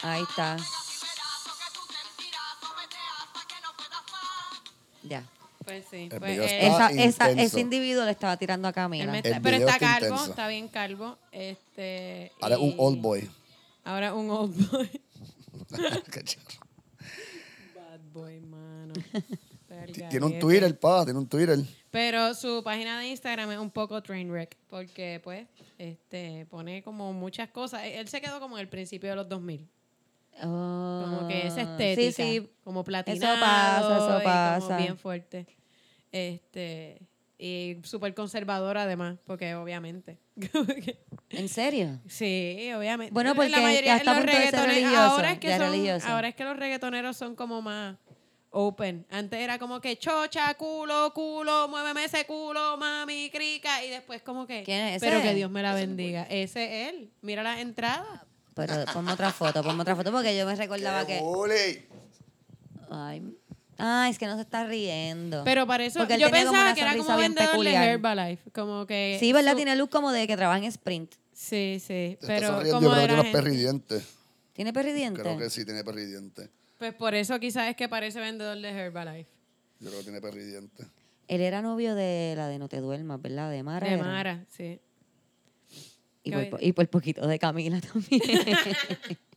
Ahí 0.04 0.22
está. 0.24 0.58
Ya. 5.04 5.24
Pues 5.72 5.86
sí. 5.90 6.10
Pues, 6.20 6.40
Esa, 6.52 6.90
esa, 6.92 7.32
ese 7.32 7.60
individuo 7.62 8.04
le 8.06 8.12
estaba 8.12 8.36
tirando 8.38 8.68
a 8.68 8.74
Camila. 8.74 9.18
está- 9.18 9.40
pero 9.42 9.58
está 9.58 9.74
está 9.74 9.80
calvo, 9.80 10.06
intenso. 10.08 10.30
está 10.32 10.48
bien 10.48 10.68
calvo. 10.68 11.18
Este, 11.32 12.32
Ahora 12.42 12.56
es 12.56 12.62
un 12.62 12.76
old 12.78 13.02
boy. 13.02 13.30
Ahora 13.84 14.14
un 14.14 14.30
old 14.30 14.70
boy. 14.72 14.90
Bad 17.76 18.00
boy, 18.14 18.40
mano. 18.42 18.94
tiene 20.10 20.26
un 20.26 20.40
Twitter, 20.40 20.78
pa, 20.78 21.04
tiene 21.06 21.20
un 21.20 21.28
Twitter. 21.28 21.60
Pero 21.90 22.34
su 22.34 22.62
página 22.64 23.00
de 23.00 23.08
Instagram 23.08 23.52
es 23.52 23.58
un 23.60 23.70
poco 23.70 24.02
trainwreck 24.02 24.56
porque 24.70 25.20
pues 25.24 25.48
este 25.78 26.46
pone 26.50 26.84
como 26.84 27.12
muchas 27.14 27.50
cosas. 27.50 27.84
Él 27.86 28.08
se 28.08 28.22
quedó 28.22 28.40
como 28.40 28.58
en 28.58 28.62
el 28.62 28.70
principio 28.70 29.10
de 29.10 29.16
los 29.16 29.28
2000. 29.30 29.68
Como 30.42 31.28
que 31.28 31.48
esa 31.48 31.60
Ah, 31.60 31.64
estética, 31.64 32.24
Sí, 32.24 32.40
sí. 32.40 32.50
como 32.64 32.84
platinado 32.84 33.40
pasa, 33.40 33.98
eso 33.98 34.20
y 34.20 34.24
pasa. 34.24 34.66
como 34.68 34.78
bien 34.78 34.98
fuerte. 34.98 35.46
Este 36.12 37.02
y 37.44 37.78
súper 37.84 38.14
conservador 38.14 38.78
además, 38.78 39.18
porque 39.26 39.56
obviamente. 39.56 40.20
¿En 41.32 41.50
serio? 41.50 42.00
sí, 42.08 42.72
obviamente. 42.78 43.12
Bueno, 43.14 43.34
porque 43.34 43.50
la 43.50 43.62
mayoría 43.62 44.04
los 44.04 44.18
reggaetoneros- 44.18 44.96
ahora 44.96 45.32
es 45.32 45.40
que 45.40 45.48
ya 45.48 45.58
son, 45.58 45.68
religioso. 45.72 46.08
ahora 46.08 46.28
es 46.28 46.36
que 46.36 46.44
los 46.44 46.56
reggaetoneros 46.58 47.18
son 47.18 47.36
como 47.36 47.62
más 47.64 47.98
open. 48.52 49.08
Antes 49.10 49.40
era 49.40 49.58
como 49.58 49.82
que 49.82 49.98
chocha, 49.98 50.54
culo, 50.54 51.12
culo, 51.16 51.68
muéveme 51.68 52.06
ese 52.06 52.26
culo, 52.26 52.78
mami, 52.78 53.32
crica. 53.32 53.84
Y 53.84 53.90
después 53.90 54.22
como 54.22 54.46
que. 54.46 54.62
¿Quién 54.64 54.82
es 54.88 54.98
ese? 54.98 55.08
Pero 55.08 55.24
que 55.24 55.34
Dios 55.34 55.50
me 55.50 55.64
la 55.64 55.74
bendiga. 55.74 56.24
Ese 56.30 56.86
es 56.88 56.94
él. 56.94 57.12
Mira 57.22 57.42
las 57.42 57.60
entradas. 57.60 58.22
Pero 58.54 58.86
ponme 58.94 59.14
otra 59.14 59.32
foto, 59.32 59.64
ponme 59.64 59.82
otra 59.82 59.96
foto 59.96 60.12
porque 60.12 60.38
yo 60.38 60.46
me 60.46 60.56
recordaba 60.56 61.08
¡Qué 61.08 61.20
que. 61.20 61.88
Ay, 62.92 63.24
ay, 63.82 64.12
es 64.12 64.18
que 64.20 64.26
no 64.28 64.36
se 64.36 64.42
está 64.42 64.66
riendo. 64.66 65.44
Pero 65.44 65.66
para 65.68 65.84
eso, 65.86 66.00
Porque 66.00 66.14
él 66.16 66.20
yo 66.22 66.28
como 66.28 66.38
pensaba 66.40 66.62
una 66.62 66.74
que 66.76 66.82
era 66.82 66.90
sonrisa 66.92 67.06
como 67.08 67.18
bien 67.20 67.32
vendedor 67.34 67.52
peculiar. 67.52 67.84
de 67.86 67.92
Herbalife. 67.92 68.52
Como 68.52 68.86
que. 68.86 69.18
sí, 69.20 69.34
¿verdad? 69.34 69.52
su- 69.52 69.58
Tiene 69.58 69.76
luz 69.76 69.90
como 69.90 70.12
de 70.12 70.28
que 70.28 70.38
trabaja 70.38 70.60
en 70.60 70.66
Sprint. 70.66 71.14
Sí, 71.34 71.78
sí. 71.80 72.18
Te 72.20 72.28
Pero 72.28 72.48
sonriendo, 72.48 72.76
como 72.80 72.88
yo 72.90 72.94
creo 72.94 73.02
de 73.02 73.08
que 73.08 73.16
la 73.18 73.24
gente- 73.24 73.38
perridientes. 73.38 74.04
¿Tiene 74.54 74.74
perridiente? 74.74 75.22
Creo 75.22 75.38
que 75.38 75.50
sí 75.50 75.66
tiene 75.66 75.84
perridientes. 75.84 76.50
Pues 76.78 76.94
por 76.94 77.14
eso 77.16 77.40
quizás 77.40 77.70
es 77.70 77.76
que 77.76 77.88
parece 77.90 78.20
vendedor 78.20 78.58
de 78.60 78.70
Herbalife. 78.70 79.30
Yo 79.80 79.88
creo 79.90 80.00
que 80.00 80.04
tiene 80.04 80.22
perridientes. 80.22 80.88
Él 81.28 81.42
era 81.42 81.62
novio 81.62 81.96
de 81.96 82.34
la 82.36 82.48
de 82.48 82.60
No 82.60 82.68
te 82.68 82.80
duermas, 82.82 83.22
¿verdad? 83.22 83.50
De 83.50 83.64
Mara. 83.64 83.88
De 83.88 83.94
era. 83.94 84.04
Mara, 84.04 84.46
sí. 84.50 84.80
Y 86.24 86.30
Que 86.30 86.32
por, 86.32 86.40
hoy- 86.44 86.50
po- 86.52 86.58
y 86.62 86.72
por 86.74 86.88
poquito 86.90 87.26
de 87.28 87.40
Camila 87.40 87.80
también. 87.82 88.22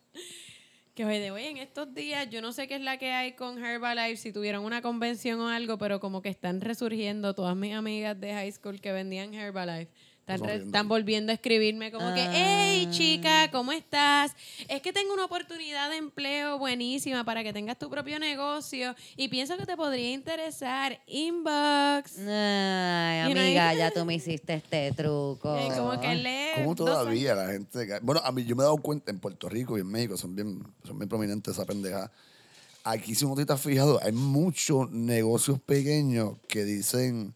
Que 0.94 1.04
oye, 1.04 1.18
de 1.18 1.32
hoy 1.32 1.42
en 1.46 1.56
estos 1.56 1.92
días, 1.92 2.30
yo 2.30 2.40
no 2.40 2.52
sé 2.52 2.68
qué 2.68 2.76
es 2.76 2.80
la 2.80 2.98
que 2.98 3.10
hay 3.10 3.32
con 3.32 3.58
Herbalife, 3.58 4.16
si 4.16 4.32
tuvieron 4.32 4.64
una 4.64 4.80
convención 4.80 5.40
o 5.40 5.48
algo, 5.48 5.76
pero 5.76 5.98
como 5.98 6.22
que 6.22 6.28
están 6.28 6.60
resurgiendo 6.60 7.34
todas 7.34 7.56
mis 7.56 7.74
amigas 7.74 8.20
de 8.20 8.32
high 8.32 8.52
school 8.52 8.80
que 8.80 8.92
vendían 8.92 9.34
Herbalife. 9.34 9.90
Están, 10.24 10.38
re- 10.38 10.46
Resurgiendo. 10.46 10.66
están 10.70 10.88
volviendo 10.88 11.32
a 11.32 11.34
escribirme 11.34 11.92
como 11.92 12.14
que, 12.14 12.22
Ah. 12.22 12.32
hey 12.32 12.88
chica, 12.90 13.50
¿cómo 13.50 13.72
estás? 13.72 14.32
Es 14.68 14.80
que 14.80 14.90
tengo 14.90 15.12
una 15.12 15.26
oportunidad 15.26 15.90
de 15.90 15.98
empleo 15.98 16.56
buenísima 16.58 17.24
para 17.24 17.42
que 17.42 17.52
tengas 17.52 17.78
tu 17.78 17.90
propio 17.90 18.18
negocio 18.18 18.94
y 19.18 19.28
pienso 19.28 19.58
que 19.58 19.66
te 19.66 19.76
podría 19.76 20.12
interesar. 20.12 20.98
Inbox. 21.06 22.18
Ay, 22.26 23.20
amiga, 23.20 23.74
ya 23.74 23.90
tú 23.90 24.06
me 24.06 24.14
hiciste 24.14 24.54
este 24.54 24.92
truco. 24.92 25.58
Eh, 25.58 25.68
como 25.76 26.00
que 26.00 26.14
lee. 26.14 26.62
¿Cómo 26.62 26.74
todavía 26.74 27.34
la 27.34 27.48
gente... 27.48 27.86
Bueno, 28.00 28.22
a 28.24 28.32
mí 28.32 28.44
yo 28.46 28.56
me 28.56 28.62
he 28.62 28.64
dado 28.64 28.78
cuenta 28.78 29.10
en 29.10 29.18
Puerto 29.18 29.50
Rico 29.50 29.76
y 29.76 29.82
en 29.82 29.88
México 29.88 30.16
son 30.16 30.34
bien, 30.34 30.62
son 30.84 30.98
bien 30.98 31.08
prominentes 31.10 31.52
esa 31.52 31.66
pendeja. 31.66 32.10
Aquí, 32.82 33.14
si 33.14 33.26
uno 33.26 33.34
te 33.34 33.42
está 33.42 33.58
fijado, 33.58 34.00
hay 34.02 34.12
muchos 34.12 34.90
negocios 34.90 35.60
pequeños 35.60 36.38
que 36.48 36.64
dicen... 36.64 37.34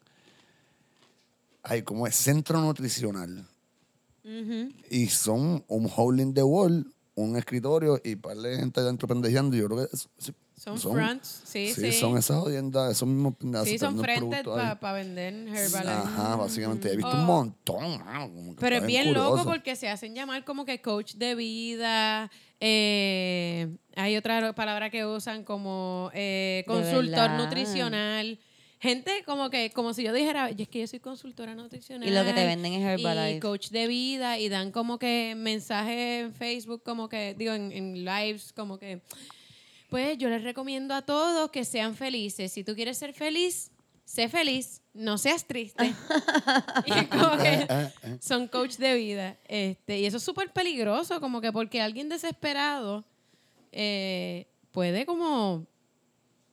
Ay, 1.63 1.83
¿cómo 1.83 2.07
es? 2.07 2.15
Centro 2.17 2.61
nutricional. 2.61 3.47
Y 4.91 5.07
son 5.07 5.65
un 5.69 5.91
hole 5.97 6.23
in 6.23 6.35
the 6.35 6.43
wall, 6.43 6.93
un 7.15 7.37
escritorio 7.37 7.99
y 8.05 8.15
par 8.17 8.37
de 8.37 8.57
gente 8.59 8.81
adentro 8.81 9.09
pendejeando. 9.09 9.57
y 9.57 9.61
Yo 9.61 9.67
creo 9.69 9.79
que 9.89 9.95
es- 9.97 10.09
sí, 10.19 10.33
Son 10.55 10.79
fronts, 10.79 11.43
sí, 11.45 11.73
sí. 11.73 11.93
son 11.93 12.19
esas 12.19 12.37
jodiendas, 12.39 12.93
esos 12.93 13.09
mismos 13.09 13.35
Sí, 13.65 13.79
son 13.79 13.99
frentes 13.99 14.43
para 14.45 14.93
vender 14.93 15.33
Herbalife. 15.49 15.89
Ajá, 15.89 16.37
básicamente. 16.37 16.93
He 16.93 16.97
visto 16.97 17.11
Oh. 17.11 17.21
un 17.21 17.25
montón. 17.27 18.05
mano, 18.05 18.29
como 18.35 18.55
que 18.55 18.61
Pero 18.61 18.77
es 18.77 18.87
bien 18.87 19.07
curioso. 19.09 19.37
loco 19.37 19.45
porque 19.51 19.77
se 19.77 19.89
hacen 19.89 20.15
llamar 20.15 20.45
como 20.45 20.65
que 20.65 20.81
coach 20.83 21.15
de 21.15 21.35
vida. 21.35 22.31
eh, 22.61 23.69
hay 23.95 24.17
otra 24.17 24.53
palabra 24.53 24.91
que 24.91 25.07
usan 25.07 25.45
como 25.45 26.11
eh, 26.13 26.65
consultor 26.67 27.31
nutricional. 27.31 28.39
Gente 28.81 29.25
como 29.25 29.51
que, 29.51 29.71
como 29.71 29.93
si 29.93 30.05
yo 30.05 30.13
dijera, 30.13 30.51
y 30.57 30.63
es 30.63 30.69
que 30.69 30.81
yo 30.81 30.87
soy 30.87 31.01
consultora 31.01 31.55
nutricional. 31.55 32.09
Y 32.09 32.13
lo 32.13 32.25
que 32.25 32.33
te 32.33 32.47
venden 32.47 32.75
es 32.75 32.81
Y 32.81 32.85
Herbalife. 32.85 33.41
coach 33.41 33.71
de 33.71 33.89
vida 33.89 34.39
y 34.39 34.49
dan 34.49 34.71
como 34.71 34.99
que 34.99 35.35
mensajes 35.37 36.25
en 36.25 36.33
Facebook, 36.33 36.83
como 36.85 37.09
que, 37.09 37.35
digo, 37.37 37.53
en, 37.55 37.73
en 37.73 38.05
lives, 38.05 38.53
como 38.53 38.79
que, 38.79 39.01
pues 39.89 40.17
yo 40.19 40.29
les 40.29 40.45
recomiendo 40.45 40.95
a 40.95 41.03
todos 41.03 41.51
que 41.51 41.65
sean 41.65 41.97
felices. 41.97 42.53
Si 42.53 42.63
tú 42.63 42.77
quieres 42.77 42.99
ser 42.99 43.15
feliz, 43.15 43.73
sé 44.05 44.29
feliz, 44.29 44.81
no 44.95 45.19
seas 45.19 45.45
triste. 45.45 45.85
y 46.87 46.93
es 46.93 47.09
como 47.09 47.37
que 47.37 47.67
son 48.21 48.49
coach 48.49 48.77
de 48.77 48.95
vida. 48.95 49.37
Este, 49.47 49.99
y 49.99 50.07
eso 50.07 50.17
es 50.17 50.23
súper 50.23 50.53
peligroso, 50.53 51.21
como 51.21 51.41
que 51.41 51.53
porque 51.53 51.81
alguien 51.81 52.09
desesperado 52.09 53.05
eh, 53.73 54.47
puede 54.73 55.05
como 55.05 55.67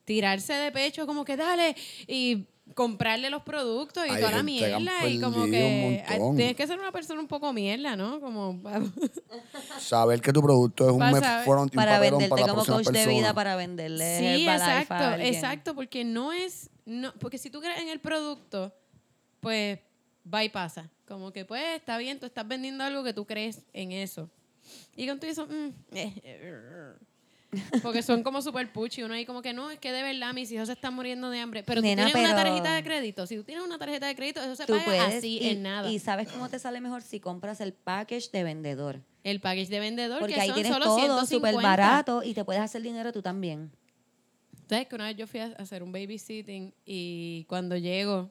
tirarse 0.06 0.54
de 0.54 0.72
pecho, 0.72 1.06
como 1.06 1.24
que 1.26 1.36
dale, 1.36 1.76
y 2.06 2.46
comprarle 2.74 3.30
los 3.30 3.42
productos 3.42 4.06
y 4.06 4.10
Hay 4.10 4.20
toda 4.20 4.32
la 4.32 4.42
mierda. 4.42 5.06
Y 5.08 5.20
como 5.20 5.44
que 5.44 6.02
tienes 6.36 6.56
que 6.56 6.66
ser 6.66 6.78
una 6.78 6.92
persona 6.92 7.20
un 7.20 7.28
poco 7.28 7.52
mierda, 7.52 7.96
¿no? 7.96 8.20
Como 8.20 8.60
Saber 9.78 10.20
que 10.20 10.32
tu 10.32 10.40
producto 10.42 10.84
es 10.84 10.90
un 10.90 11.02
un 11.02 11.68
para 11.70 12.00
venderte 12.00 12.28
para 12.28 12.46
la 12.46 12.48
como 12.48 12.64
coach 12.64 12.86
de 12.86 13.06
vida 13.06 13.34
para 13.34 13.56
venderle 13.56 14.18
Sí, 14.18 14.48
a 14.48 14.54
exacto, 14.54 15.22
exacto, 15.22 15.74
porque 15.74 16.04
no 16.04 16.32
es, 16.32 16.70
no, 16.86 17.12
porque 17.20 17.38
si 17.38 17.50
tú 17.50 17.60
crees 17.60 17.80
en 17.80 17.88
el 17.88 18.00
producto, 18.00 18.72
pues 19.40 19.78
va 20.32 20.44
y 20.44 20.48
pasa. 20.48 20.90
Como 21.06 21.32
que 21.32 21.44
pues 21.44 21.62
está 21.76 21.98
bien, 21.98 22.18
tú 22.18 22.26
estás 22.26 22.46
vendiendo 22.46 22.82
algo 22.82 23.04
que 23.04 23.12
tú 23.12 23.26
crees 23.26 23.62
en 23.72 23.92
eso. 23.92 24.28
Y 24.96 25.06
con 25.06 25.20
todo 25.20 25.30
eso, 25.30 25.46
mm, 25.46 25.68
eh, 25.94 26.12
eh, 26.24 26.92
Porque 27.82 28.02
son 28.02 28.22
como 28.22 28.42
super 28.42 28.70
puchi. 28.72 29.02
Uno 29.02 29.14
ahí 29.14 29.24
como 29.24 29.40
que 29.40 29.52
no, 29.52 29.70
es 29.70 29.78
que 29.78 29.92
de 29.92 30.02
verdad 30.02 30.34
mis 30.34 30.50
hijos 30.52 30.66
se 30.66 30.72
están 30.72 30.94
muriendo 30.94 31.30
de 31.30 31.38
hambre. 31.40 31.62
Pero 31.62 31.80
Nena, 31.80 32.06
tú 32.06 32.12
tienes 32.12 32.30
una 32.32 32.42
tarjeta 32.42 32.74
de 32.74 32.82
crédito. 32.82 33.26
Si 33.26 33.36
tú 33.36 33.44
tienes 33.44 33.64
una 33.64 33.78
tarjeta 33.78 34.06
de 34.08 34.14
crédito, 34.16 34.40
eso 34.40 34.56
se 34.56 34.66
Tú 34.66 34.72
paga 34.74 34.84
puedes. 34.84 35.02
así 35.18 35.38
y, 35.40 35.48
en 35.50 35.62
nada. 35.62 35.90
y 35.90 35.98
sabes 35.98 36.28
cómo 36.28 36.48
te 36.48 36.58
sale 36.58 36.80
mejor 36.80 37.02
si 37.02 37.20
compras 37.20 37.60
el 37.60 37.72
package 37.72 38.30
de 38.32 38.42
vendedor. 38.44 39.00
el 39.24 39.40
package 39.40 39.68
de 39.68 39.80
vendedor, 39.80 40.18
Porque 40.20 40.34
que 40.34 40.40
ahí 40.40 40.48
son 40.48 40.54
tienes 40.56 40.72
solo 40.72 40.84
todo 40.86 40.98
150. 40.98 41.26
súper 41.50 41.54
barato 41.62 42.22
y 42.22 42.34
te 42.34 42.44
puedes 42.44 42.62
hacer 42.62 42.82
dinero 42.82 43.12
tú 43.12 43.22
también. 43.22 43.70
¿Sabes 44.68 44.88
que 44.88 44.94
una 44.96 45.06
vez 45.06 45.16
yo 45.16 45.26
fui 45.26 45.40
a 45.40 45.46
hacer 45.58 45.82
un 45.82 45.92
babysitting 45.92 46.74
y 46.84 47.44
cuando 47.48 47.76
llego 47.76 48.30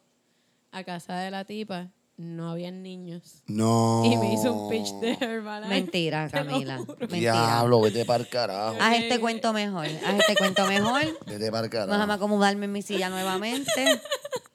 a 0.71 0.83
casa 0.83 1.17
de 1.19 1.31
la 1.31 1.45
tipa, 1.45 1.89
no 2.17 2.49
habían 2.51 2.81
niños. 2.83 3.43
No. 3.47 4.03
Y 4.05 4.15
me 4.17 4.33
hizo 4.33 4.53
un 4.53 4.69
pitch 4.69 4.91
de 5.01 5.13
Herbalife. 5.19 5.69
Mentira, 5.69 6.29
Camila. 6.29 6.77
Mentira. 6.99 7.07
Diablo, 7.33 7.81
vete 7.81 8.05
para 8.05 8.23
el 8.23 8.29
carajo. 8.29 8.77
Haz 8.79 8.95
este 8.99 9.19
cuento 9.19 9.51
mejor. 9.53 9.85
Haz 9.85 10.19
este 10.19 10.35
cuento 10.35 10.65
mejor. 10.67 11.01
Vete 11.25 11.51
para 11.51 11.65
el 11.65 11.69
carajo. 11.69 11.91
Déjame 11.91 12.13
acomodarme 12.13 12.65
en 12.65 12.71
mi 12.71 12.81
silla 12.81 13.09
nuevamente. 13.09 14.01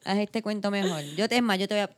Haz 0.05 0.19
este 0.19 0.43
cuento 0.43 0.70
mejor. 0.70 1.03
Yo 1.16 1.28
te, 1.28 1.37
es 1.37 1.43
más, 1.43 1.59
yo 1.59 1.69
te 1.69 1.74
voy 1.74 1.82
a- 1.82 1.91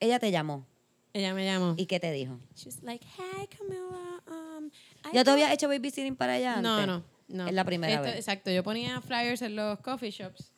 Ella 0.00 0.18
te 0.18 0.30
llamó. 0.30 0.66
Ella 1.12 1.32
me 1.32 1.44
llamó. 1.44 1.74
¿Y 1.76 1.86
qué 1.86 2.00
te 2.00 2.10
dijo? 2.10 2.40
She's 2.56 2.82
like, 2.82 3.06
hey, 3.16 3.48
Camila. 3.56 4.20
Um, 4.26 4.70
¿Ya 5.12 5.22
te 5.22 5.30
got-" 5.30 5.34
habías 5.34 5.52
hecho 5.52 5.68
babysitting 5.68 6.16
para 6.16 6.32
allá 6.34 6.56
No, 6.60 6.84
no, 6.86 7.04
no. 7.28 7.46
Es 7.46 7.54
la 7.54 7.62
primera 7.64 7.92
Esto- 7.94 8.04
vez. 8.06 8.16
Exacto, 8.16 8.50
yo 8.50 8.64
ponía 8.64 9.00
flyers 9.00 9.42
en 9.42 9.54
los 9.54 9.78
coffee 9.78 10.10
shops. 10.10 10.50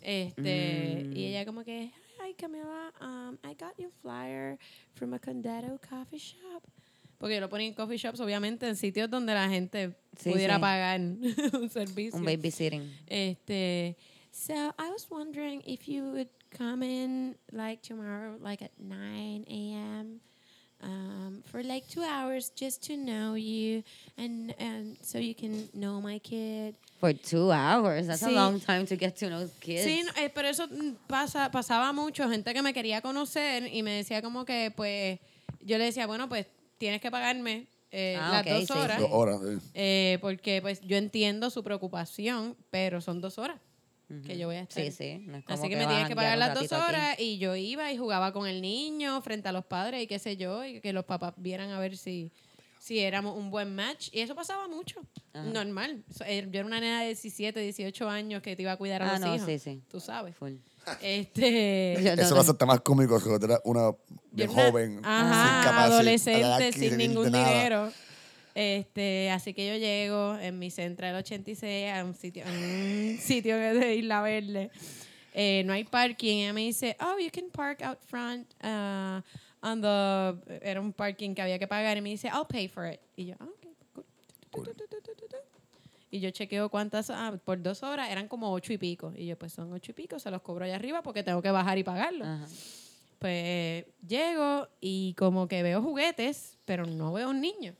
Este, 0.00 1.04
Mm. 1.06 1.16
y 1.16 1.26
ella 1.26 1.46
como 1.46 1.62
que, 1.62 1.92
hi 2.22 2.32
Camila, 2.34 2.90
um, 3.00 3.38
I 3.44 3.54
got 3.54 3.78
your 3.78 3.90
flyer 4.00 4.58
from 4.94 5.12
a 5.14 5.18
Condado 5.18 5.78
coffee 5.80 6.18
shop. 6.18 6.62
Porque 7.18 7.34
yo 7.34 7.40
lo 7.40 7.48
ponía 7.48 7.68
en 7.68 7.74
coffee 7.74 7.96
shops, 7.96 8.20
obviamente, 8.20 8.66
en 8.68 8.74
sitios 8.76 9.08
donde 9.08 9.32
la 9.34 9.48
gente 9.48 9.94
Sí, 10.18 10.30
pudiera 10.30 10.56
sí. 10.56 10.60
pagar 10.60 11.00
un 11.60 11.70
servicio. 11.70 12.18
Un 12.18 12.24
babysitting. 12.24 12.82
Este, 13.06 13.96
so 14.32 14.54
I 14.78 14.90
was 14.90 15.08
wondering 15.10 15.62
if 15.64 15.88
you 15.88 16.04
would 16.12 16.28
come 16.50 16.82
in 16.82 17.36
like 17.52 17.80
tomorrow, 17.82 18.36
like 18.40 18.62
at 18.62 18.72
9 18.78 19.44
a.m. 19.48 20.20
Um, 20.82 21.42
for 21.46 21.62
like 21.62 21.86
two 21.86 22.02
hours 22.02 22.50
just 22.56 22.82
to 22.88 22.96
know 22.96 23.34
you 23.34 23.84
and, 24.18 24.52
and 24.58 24.96
so 25.00 25.18
you 25.18 25.34
can 25.34 25.68
know 25.74 26.00
my 26.00 26.18
kid. 26.18 26.74
For 27.02 27.12
two 27.12 27.50
hours. 27.52 28.06
That's 28.06 28.22
a 28.22 28.28
Sí. 28.28 28.32
long 28.34 28.60
time 28.60 28.86
to 28.86 28.96
get 28.96 29.16
to 29.18 29.26
know 29.26 29.50
kids. 29.58 29.82
Sí, 29.84 30.04
no, 30.04 30.12
eh, 30.22 30.30
pero 30.32 30.46
eso 30.46 30.68
mm, 30.68 30.94
pasa, 31.08 31.50
pasaba 31.50 31.92
mucho, 31.92 32.30
gente 32.30 32.54
que 32.54 32.62
me 32.62 32.72
quería 32.72 33.00
conocer 33.02 33.66
y 33.74 33.82
me 33.82 33.90
decía 33.90 34.22
como 34.22 34.44
que, 34.44 34.70
pues, 34.76 35.18
yo 35.60 35.78
le 35.78 35.84
decía, 35.86 36.06
bueno, 36.06 36.28
pues 36.28 36.46
tienes 36.78 37.00
que 37.00 37.10
pagarme 37.10 37.66
eh, 37.90 38.16
Ah, 38.20 38.30
las 38.30 38.42
ok, 38.42 38.52
dos 38.52 38.66
sí, 38.68 38.72
horas. 38.84 38.96
sí. 38.98 39.02
Dos 39.02 39.10
horas, 39.12 39.40
sí. 39.42 39.70
Eh, 39.74 40.18
porque 40.20 40.62
pues 40.62 40.80
yo 40.82 40.96
entiendo 40.96 41.50
su 41.50 41.64
preocupación, 41.64 42.56
pero 42.70 43.00
son 43.00 43.20
dos 43.20 43.36
horas 43.36 43.58
que 44.26 44.36
yo 44.38 44.46
voy 44.46 44.56
a 44.56 44.60
estar. 44.60 44.84
Sí, 44.84 44.90
sí. 44.92 45.24
No 45.26 45.38
es 45.38 45.44
como 45.44 45.58
Así 45.58 45.64
que, 45.64 45.70
que 45.70 45.76
me 45.78 45.84
a 45.84 45.88
tienes 45.88 46.08
que 46.08 46.14
pagar 46.14 46.36
las 46.38 46.54
dos 46.54 46.70
aquí. 46.70 46.74
horas 46.74 47.18
y 47.18 47.38
yo 47.38 47.56
iba 47.56 47.90
y 47.90 47.96
jugaba 47.96 48.32
con 48.32 48.46
el 48.46 48.60
niño 48.62 49.20
frente 49.22 49.48
a 49.48 49.52
los 49.52 49.64
padres 49.64 50.02
y 50.02 50.06
qué 50.06 50.18
sé 50.18 50.36
yo, 50.36 50.64
y 50.64 50.80
que 50.80 50.92
los 50.92 51.04
papás 51.06 51.32
vieran 51.36 51.70
a 51.70 51.78
ver 51.80 51.96
si, 51.96 52.30
si 52.82 52.98
éramos 52.98 53.36
un 53.36 53.48
buen 53.50 53.72
match. 53.76 54.08
Y 54.12 54.20
eso 54.22 54.34
pasaba 54.34 54.66
mucho, 54.66 55.00
normal. 55.32 56.02
Eh, 56.26 56.48
Yo 56.50 56.58
era 56.58 56.66
una 56.66 56.80
nena 56.80 57.00
de 57.02 57.06
17, 57.08 57.60
18 57.60 58.08
años 58.10 58.42
que 58.42 58.56
te 58.56 58.62
iba 58.62 58.72
a 58.72 58.76
cuidar 58.76 59.02
a 59.02 59.10
Ah, 59.10 59.12
los 59.12 59.20
no, 59.20 59.34
hijos. 59.36 59.46
sí, 59.46 59.58
sí. 59.60 59.82
Tú 59.88 60.00
sabes. 60.00 60.34
Full. 60.34 60.54
Este... 61.00 61.96
Yo 62.02 62.16
no- 62.16 62.22
Eso 62.22 62.34
lo 62.34 62.40
hace 62.40 62.50
hasta 62.50 62.66
más 62.66 62.80
cómico 62.80 63.18
que 63.20 63.26
cuando 63.28 63.46
era 63.46 63.60
una 63.64 63.92
bien 64.32 64.50
una- 64.50 64.62
joven. 64.64 65.00
Ajá, 65.04 65.62
sin 65.62 65.70
capaz, 65.70 65.84
adolescente, 65.84 66.72
sin 66.72 66.96
ningún 66.96 67.26
dinero. 67.26 67.92
Este, 68.54 69.30
así 69.30 69.54
que 69.54 69.66
yo 69.66 69.76
llego 69.76 70.36
en 70.38 70.58
mi 70.58 70.70
Central 70.70 71.14
86 71.14 71.90
a 71.90 72.04
un 72.04 72.14
sitio, 72.14 72.44
en 72.46 72.52
un 73.12 73.18
sitio 73.22 73.56
de 73.56 73.94
Isla 73.96 74.20
Verde. 74.22 74.70
Eh, 75.34 75.62
no 75.64 75.72
hay 75.72 75.84
parking. 75.84 76.38
Ella 76.42 76.52
me 76.52 76.60
dice, 76.62 76.96
oh, 77.00 77.16
you 77.18 77.30
can 77.32 77.48
park 77.50 77.80
out 77.82 77.98
front 78.04 78.46
uh, 78.62 79.22
on 79.62 79.80
the... 79.80 80.60
Era 80.62 80.80
un 80.80 80.92
parking 80.92 81.34
que 81.34 81.42
había 81.42 81.58
que 81.58 81.66
pagar. 81.66 81.96
Y 81.96 82.00
me 82.00 82.10
dice, 82.10 82.28
I'll 82.28 82.46
pay 82.46 82.68
for 82.68 82.86
it. 82.92 83.00
Y 83.16 83.26
yo, 83.26 83.36
ah, 83.40 83.46
ok, 83.46 84.04
cool. 84.52 84.70
Y 86.10 86.20
yo 86.20 86.30
chequeo 86.30 86.68
cuántas, 86.68 87.08
ah, 87.08 87.40
por 87.42 87.62
dos 87.62 87.82
horas 87.82 88.10
eran 88.10 88.28
como 88.28 88.52
ocho 88.52 88.72
y 88.74 88.78
pico. 88.78 89.12
Y 89.16 89.26
yo, 89.26 89.38
pues 89.38 89.54
son 89.54 89.72
ocho 89.72 89.92
y 89.92 89.94
pico, 89.94 90.18
se 90.18 90.30
los 90.30 90.42
cobro 90.42 90.66
allá 90.66 90.76
arriba 90.76 91.02
porque 91.02 91.22
tengo 91.22 91.40
que 91.40 91.50
bajar 91.50 91.78
y 91.78 91.84
pagarlo. 91.84 92.24
Ajá. 92.24 92.46
Pues 93.18 93.86
llego 94.06 94.68
y 94.80 95.14
como 95.14 95.48
que 95.48 95.62
veo 95.62 95.80
juguetes, 95.80 96.58
pero 96.66 96.84
no 96.84 97.12
veo 97.12 97.30
un 97.30 97.40
niño. 97.40 97.74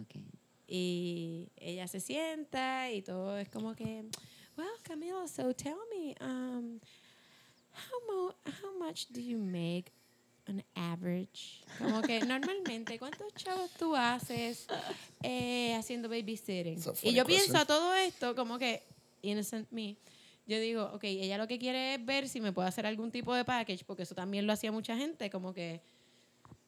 Ok. 0.00 0.22
Y 0.66 1.48
ella 1.56 1.86
se 1.86 2.00
sienta 2.00 2.90
y 2.90 3.02
todo 3.02 3.36
es 3.36 3.48
como 3.50 3.74
que, 3.74 4.04
well, 4.56 4.68
Camilo, 4.82 5.28
so 5.28 5.52
tell 5.52 5.76
me, 5.94 6.14
um, 6.20 6.80
how, 7.72 8.00
mo- 8.08 8.34
how 8.62 8.78
much 8.78 9.06
do 9.10 9.20
you 9.20 9.38
make 9.38 9.92
on 10.48 10.64
average? 10.74 11.62
Como 11.78 12.02
que 12.02 12.20
normalmente, 12.20 12.98
¿cuántos 12.98 13.32
chavos 13.34 13.70
tú 13.78 13.94
haces 13.96 14.66
eh, 15.22 15.74
haciendo 15.74 16.08
babysitting? 16.08 16.78
Y 17.02 17.12
yo 17.14 17.24
pienso 17.24 17.56
a 17.56 17.64
todo 17.64 17.94
esto 17.94 18.34
como 18.34 18.58
que, 18.58 18.82
innocent 19.22 19.70
me, 19.70 19.96
yo 20.46 20.58
digo, 20.58 20.90
ok, 20.92 21.04
ella 21.04 21.38
lo 21.38 21.48
que 21.48 21.58
quiere 21.58 21.94
es 21.94 22.04
ver 22.04 22.28
si 22.28 22.40
me 22.40 22.52
puede 22.52 22.68
hacer 22.68 22.86
algún 22.86 23.10
tipo 23.10 23.34
de 23.34 23.44
package, 23.44 23.84
porque 23.84 24.02
eso 24.02 24.14
también 24.14 24.46
lo 24.46 24.52
hacía 24.52 24.70
mucha 24.70 24.96
gente, 24.96 25.30
como 25.30 25.54
que 25.54 25.80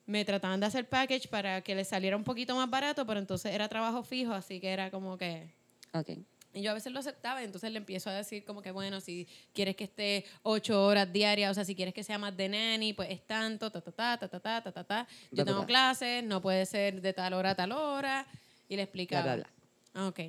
me 0.06 0.24
trataban 0.24 0.60
de 0.60 0.66
hacer 0.66 0.88
package 0.88 1.28
para 1.28 1.60
que 1.60 1.74
les 1.74 1.88
saliera 1.88 2.16
un 2.16 2.24
poquito 2.24 2.54
más 2.54 2.70
barato, 2.70 3.04
pero 3.06 3.20
entonces 3.20 3.52
era 3.52 3.68
trabajo 3.68 4.02
fijo, 4.02 4.32
así 4.32 4.60
que 4.60 4.68
era 4.68 4.90
como 4.90 5.18
que... 5.18 5.50
Ok. 5.92 6.10
Y 6.56 6.62
yo 6.62 6.70
a 6.70 6.74
veces 6.74 6.90
lo 6.90 6.98
aceptaba, 7.00 7.42
y 7.42 7.44
entonces 7.44 7.70
le 7.70 7.76
empiezo 7.76 8.08
a 8.08 8.14
decir 8.14 8.42
como 8.44 8.62
que, 8.62 8.70
bueno, 8.70 8.98
si 9.02 9.28
quieres 9.52 9.76
que 9.76 9.84
esté 9.84 10.24
ocho 10.42 10.86
horas 10.86 11.12
diarias, 11.12 11.50
o 11.50 11.54
sea, 11.54 11.66
si 11.66 11.74
quieres 11.74 11.92
que 11.92 12.02
sea 12.02 12.16
más 12.16 12.34
de 12.34 12.48
nanny, 12.48 12.94
pues 12.94 13.10
es 13.10 13.26
tanto, 13.26 13.70
ta, 13.70 13.82
ta, 13.82 13.92
ta, 13.92 14.16
ta, 14.18 14.28
ta, 14.28 14.40
ta, 14.40 14.62
ta, 14.62 14.72
ta, 14.72 14.84
ta. 14.84 15.06
Yo 15.06 15.16
Bla, 15.30 15.44
bla, 15.44 15.44
tengo 15.44 15.58
bla. 15.60 15.66
clases, 15.66 16.24
no 16.24 16.40
puede 16.40 16.64
ser 16.64 17.02
de 17.02 17.12
tal 17.12 17.34
hora 17.34 17.50
a 17.50 17.54
tal 17.54 17.72
hora. 17.72 18.26
Y 18.70 18.76
le 18.76 18.82
explicaba. 18.82 19.36
bla, 19.36 19.50
Ah, 19.92 20.06
Ok. 20.08 20.20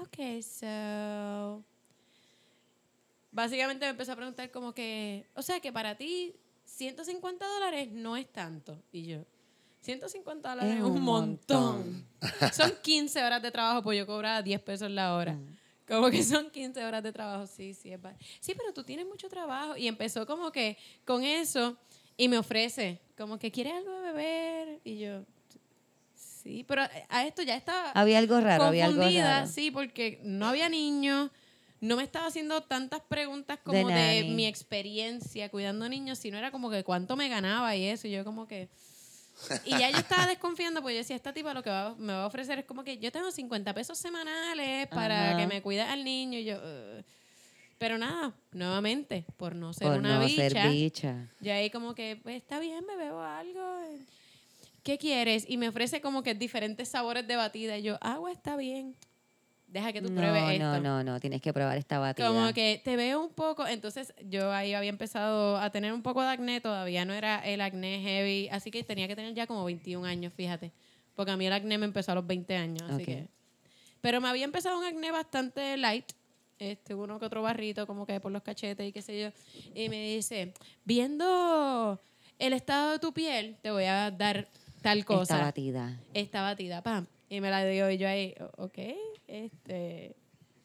Ok, 0.00 0.42
so... 0.42 1.62
Básicamente 3.30 3.84
me 3.84 3.90
empezó 3.90 4.12
a 4.12 4.16
preguntar 4.16 4.50
como 4.50 4.72
que, 4.72 5.26
o 5.34 5.42
sea, 5.42 5.60
que 5.60 5.70
para 5.72 5.96
ti 5.96 6.34
150 6.64 7.46
dólares 7.46 7.90
no 7.92 8.16
es 8.16 8.26
tanto. 8.32 8.80
Y 8.90 9.04
yo, 9.06 9.18
150 9.84 10.48
dólares 10.48 10.76
Es 10.76 10.82
un 10.82 11.02
montón. 11.02 12.06
son 12.52 12.72
15 12.82 13.22
horas 13.22 13.42
de 13.42 13.50
trabajo, 13.50 13.82
pues 13.82 13.98
yo 13.98 14.06
cobraba 14.06 14.40
10 14.40 14.60
pesos 14.62 14.90
la 14.90 15.14
hora. 15.14 15.38
Como 15.86 16.10
que 16.10 16.22
son 16.22 16.50
15 16.50 16.82
horas 16.82 17.02
de 17.02 17.12
trabajo, 17.12 17.46
sí, 17.46 17.74
sí, 17.74 17.92
es 17.92 18.00
Sí, 18.40 18.54
pero 18.56 18.72
tú 18.72 18.82
tienes 18.82 19.06
mucho 19.06 19.28
trabajo. 19.28 19.76
Y 19.76 19.86
empezó 19.86 20.26
como 20.26 20.50
que 20.50 20.78
con 21.04 21.22
eso 21.22 21.76
y 22.16 22.28
me 22.28 22.38
ofrece, 22.38 22.98
como 23.18 23.38
que 23.38 23.50
quieres 23.50 23.74
algo 23.74 23.92
de 24.00 24.12
beber. 24.12 24.80
Y 24.84 24.98
yo, 25.00 25.22
sí, 26.14 26.64
pero 26.66 26.82
a 27.10 27.26
esto 27.26 27.42
ya 27.42 27.54
estaba 27.54 27.90
Había 27.90 28.18
algo 28.18 28.40
raro, 28.40 28.64
había 28.64 28.86
algo 28.86 29.02
raro. 29.02 29.46
sí, 29.46 29.70
porque 29.70 30.18
no 30.22 30.46
había 30.46 30.70
niños, 30.70 31.30
no 31.82 31.96
me 31.96 32.02
estaba 32.04 32.28
haciendo 32.28 32.62
tantas 32.62 33.02
preguntas 33.02 33.58
como 33.62 33.88
De 33.88 34.24
mi 34.34 34.46
experiencia 34.46 35.50
cuidando 35.50 35.86
niños, 35.90 36.18
sino 36.18 36.38
era 36.38 36.50
como 36.50 36.70
que 36.70 36.82
cuánto 36.84 37.16
me 37.16 37.28
ganaba 37.28 37.76
y 37.76 37.84
eso, 37.84 38.08
y 38.08 38.12
yo 38.12 38.24
como 38.24 38.46
que... 38.46 38.70
Y 39.64 39.70
ya 39.70 39.90
yo 39.90 39.98
estaba 39.98 40.26
desconfiando, 40.26 40.80
porque 40.80 40.94
yo 40.94 40.98
decía, 40.98 41.16
esta 41.16 41.32
tipa 41.32 41.52
lo 41.54 41.62
que 41.62 41.70
va- 41.70 41.94
me 41.96 42.12
va 42.12 42.22
a 42.24 42.26
ofrecer 42.26 42.58
es 42.60 42.64
como 42.64 42.84
que 42.84 42.98
yo 42.98 43.10
tengo 43.12 43.30
50 43.30 43.74
pesos 43.74 43.98
semanales 43.98 44.86
para 44.88 45.30
Ajá. 45.30 45.36
que 45.38 45.46
me 45.46 45.60
cuide 45.62 45.82
al 45.82 46.04
niño, 46.04 46.38
y 46.38 46.44
yo... 46.44 46.56
"Ugh". 46.56 47.04
pero 47.78 47.98
nada, 47.98 48.32
nuevamente, 48.52 49.26
por 49.36 49.54
no 49.54 49.72
ser 49.74 49.88
Por 49.88 49.98
una 49.98 50.18
no 50.18 50.24
bicha, 50.24 50.48
ser 50.48 50.68
bicha. 50.70 51.28
yo 51.40 51.52
ahí 51.52 51.68
como 51.70 51.94
que, 51.94 52.18
pues 52.22 52.36
está 52.36 52.58
bien, 52.60 52.86
me 52.86 52.96
bebo 52.96 53.20
algo. 53.20 53.60
¿Qué 54.82 54.96
quieres? 54.96 55.44
Y 55.48 55.56
me 55.56 55.68
ofrece 55.68 56.00
como 56.00 56.22
que 56.22 56.34
diferentes 56.34 56.88
sabores 56.88 57.26
de 57.26 57.36
batida. 57.36 57.76
Y 57.78 57.82
yo, 57.82 57.98
agua 58.00 58.30
está 58.32 58.56
bien. 58.56 58.94
Deja 59.74 59.92
que 59.92 60.00
tú 60.00 60.08
No, 60.08 60.14
pruebes 60.20 60.52
esto. 60.52 60.64
no, 60.64 60.78
no, 60.80 61.02
no. 61.02 61.18
Tienes 61.18 61.42
que 61.42 61.52
probar 61.52 61.76
esta 61.76 61.98
batida. 61.98 62.28
Como 62.28 62.52
que 62.52 62.80
te 62.84 62.94
veo 62.94 63.20
un 63.20 63.30
poco. 63.32 63.66
Entonces 63.66 64.14
yo 64.30 64.52
ahí 64.52 64.72
había 64.72 64.88
empezado 64.88 65.56
a 65.58 65.70
tener 65.70 65.92
un 65.92 66.00
poco 66.00 66.22
de 66.22 66.28
acné. 66.28 66.60
Todavía 66.60 67.04
no 67.04 67.12
era 67.12 67.40
el 67.44 67.60
acné 67.60 68.00
heavy. 68.00 68.48
Así 68.52 68.70
que 68.70 68.84
tenía 68.84 69.08
que 69.08 69.16
tener 69.16 69.34
ya 69.34 69.48
como 69.48 69.64
21 69.64 70.06
años, 70.06 70.32
fíjate. 70.32 70.70
Porque 71.16 71.32
a 71.32 71.36
mí 71.36 71.44
el 71.46 71.52
acné 71.52 71.76
me 71.76 71.86
empezó 71.86 72.12
a 72.12 72.14
los 72.14 72.24
20 72.24 72.56
años. 72.56 72.88
Así 72.88 73.04
que. 73.04 73.26
Pero 74.00 74.20
me 74.20 74.28
había 74.28 74.44
empezado 74.44 74.78
un 74.78 74.84
acné 74.84 75.10
bastante 75.10 75.76
light. 75.76 76.06
Este, 76.60 76.94
uno 76.94 77.18
que 77.18 77.26
otro 77.26 77.42
barrito, 77.42 77.84
como 77.84 78.06
que 78.06 78.20
por 78.20 78.30
los 78.30 78.42
cachetes 78.44 78.88
y 78.88 78.92
qué 78.92 79.02
sé 79.02 79.20
yo. 79.20 79.28
Y 79.74 79.88
me 79.88 80.14
dice, 80.14 80.54
viendo 80.84 82.00
el 82.38 82.52
estado 82.52 82.92
de 82.92 82.98
tu 83.00 83.12
piel, 83.12 83.56
te 83.60 83.72
voy 83.72 83.84
a 83.84 84.12
dar 84.12 84.46
tal 84.82 85.04
cosa 85.04 85.34
Esta 85.34 85.44
batida. 85.46 85.98
esta 86.14 86.42
batida, 86.42 86.80
pam. 86.80 87.06
Y 87.28 87.40
me 87.40 87.50
la 87.50 87.64
dio 87.64 87.90
y 87.90 87.98
yo 87.98 88.08
ahí, 88.08 88.34
ok, 88.56 88.78
este. 89.26 90.14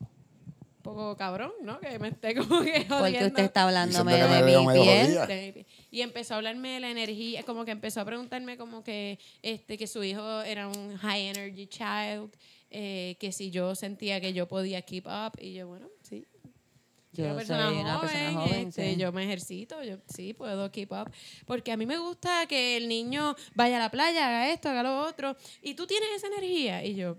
Un 0.01 0.83
poco 0.95 1.17
cabrón, 1.17 1.51
¿no? 1.61 1.79
Que 1.79 1.99
me 1.99 2.07
esté 2.07 2.33
como 2.33 2.61
que 2.61 2.85
Porque 2.87 3.25
usted 3.25 3.43
está 3.43 3.65
de 4.15 4.29
me 4.29 4.43
mi 4.61 4.65
medio 4.67 4.83
piel. 4.83 5.27
de 5.27 5.45
mi 5.45 5.51
pi- 5.51 5.65
Y 5.91 6.01
empezó 6.01 6.33
a 6.33 6.37
hablarme 6.37 6.69
de 6.69 6.79
la 6.79 6.89
energía, 6.89 7.43
como 7.43 7.65
que 7.65 7.71
empezó 7.71 7.99
a 8.01 8.05
preguntarme 8.05 8.57
como 8.57 8.81
que 8.83 9.19
este 9.41 9.77
que 9.77 9.87
su 9.87 10.03
hijo 10.03 10.41
era 10.41 10.67
un 10.69 10.95
high 10.97 11.27
energy 11.27 11.67
child 11.67 12.31
eh, 12.71 13.17
que 13.19 13.31
si 13.33 13.51
yo 13.51 13.75
sentía 13.75 14.21
que 14.21 14.31
yo 14.31 14.47
podía 14.47 14.81
keep 14.81 15.05
up. 15.05 15.33
Y 15.39 15.53
yo, 15.53 15.67
bueno, 15.67 15.87
sí. 16.01 16.25
Yo 17.11 17.33
una 17.33 17.45
soy 17.45 17.55
una 17.55 17.95
joven, 17.95 18.09
persona 18.09 18.33
joven, 18.33 18.67
este, 18.67 18.93
sí. 18.93 18.99
yo 18.99 19.11
me 19.11 19.23
ejercito, 19.23 19.83
yo 19.83 19.97
sí 20.07 20.33
puedo 20.33 20.71
keep 20.71 20.91
up. 20.91 21.11
Porque 21.45 21.71
a 21.71 21.77
mí 21.77 21.85
me 21.85 21.97
gusta 21.97 22.45
que 22.45 22.77
el 22.77 22.87
niño 22.87 23.35
vaya 23.55 23.77
a 23.77 23.79
la 23.79 23.89
playa, 23.89 24.27
haga 24.27 24.49
esto, 24.51 24.69
haga 24.69 24.83
lo 24.83 25.01
otro. 25.07 25.35
Y 25.61 25.73
tú 25.73 25.87
tienes 25.87 26.09
esa 26.15 26.27
energía. 26.27 26.85
Y 26.85 26.95
yo, 26.95 27.17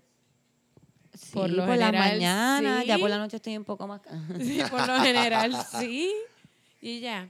Sí, 1.15 1.33
por 1.33 1.43
por, 1.43 1.51
lo 1.51 1.67
la 1.67 1.87
general, 1.87 2.13
mañana, 2.13 2.85
ya 2.85 2.97
por 2.97 3.11
la 3.11 3.19
noche 3.19 3.37
estoy 3.37 3.57
un 3.57 3.65
poco 3.65 3.87
más... 3.87 4.01
Sí, 4.41 4.63
por 4.71 4.87
lo 4.87 5.01
general, 5.01 5.57
sí. 5.79 6.15
Y 6.81 7.01
ya. 7.01 7.29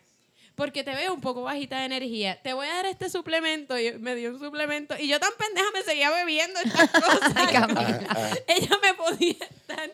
Porque 0.54 0.84
te 0.84 0.94
veo 0.94 1.14
un 1.14 1.20
poco 1.22 1.42
bajita 1.42 1.78
de 1.78 1.86
energía. 1.86 2.40
Te 2.42 2.52
voy 2.52 2.66
a 2.66 2.74
dar 2.74 2.86
este 2.86 3.08
suplemento. 3.08 3.78
Y 3.78 3.98
me 3.98 4.14
dio 4.14 4.30
un 4.30 4.38
suplemento. 4.38 4.94
Y 4.98 5.08
yo 5.08 5.18
tan 5.18 5.32
pendeja 5.38 5.66
me 5.72 5.82
seguía 5.82 6.10
bebiendo 6.10 6.60
estas 6.60 6.90
cosas. 6.90 7.32
Ella 8.46 8.78
me 8.82 8.94
podía 8.94 9.36
estar 9.40 9.90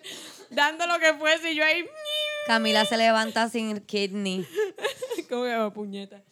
dando 0.50 0.86
lo 0.88 0.98
que 0.98 1.14
fuese. 1.14 1.52
Y 1.52 1.54
yo 1.54 1.64
ahí, 1.64 1.86
Camila 2.46 2.84
se 2.84 2.96
levanta 2.96 3.48
sin 3.48 3.80
kidney. 3.80 4.46
como 5.28 5.44
que 5.44 5.56
oh, 5.56 5.72
puñeta. 5.72 6.22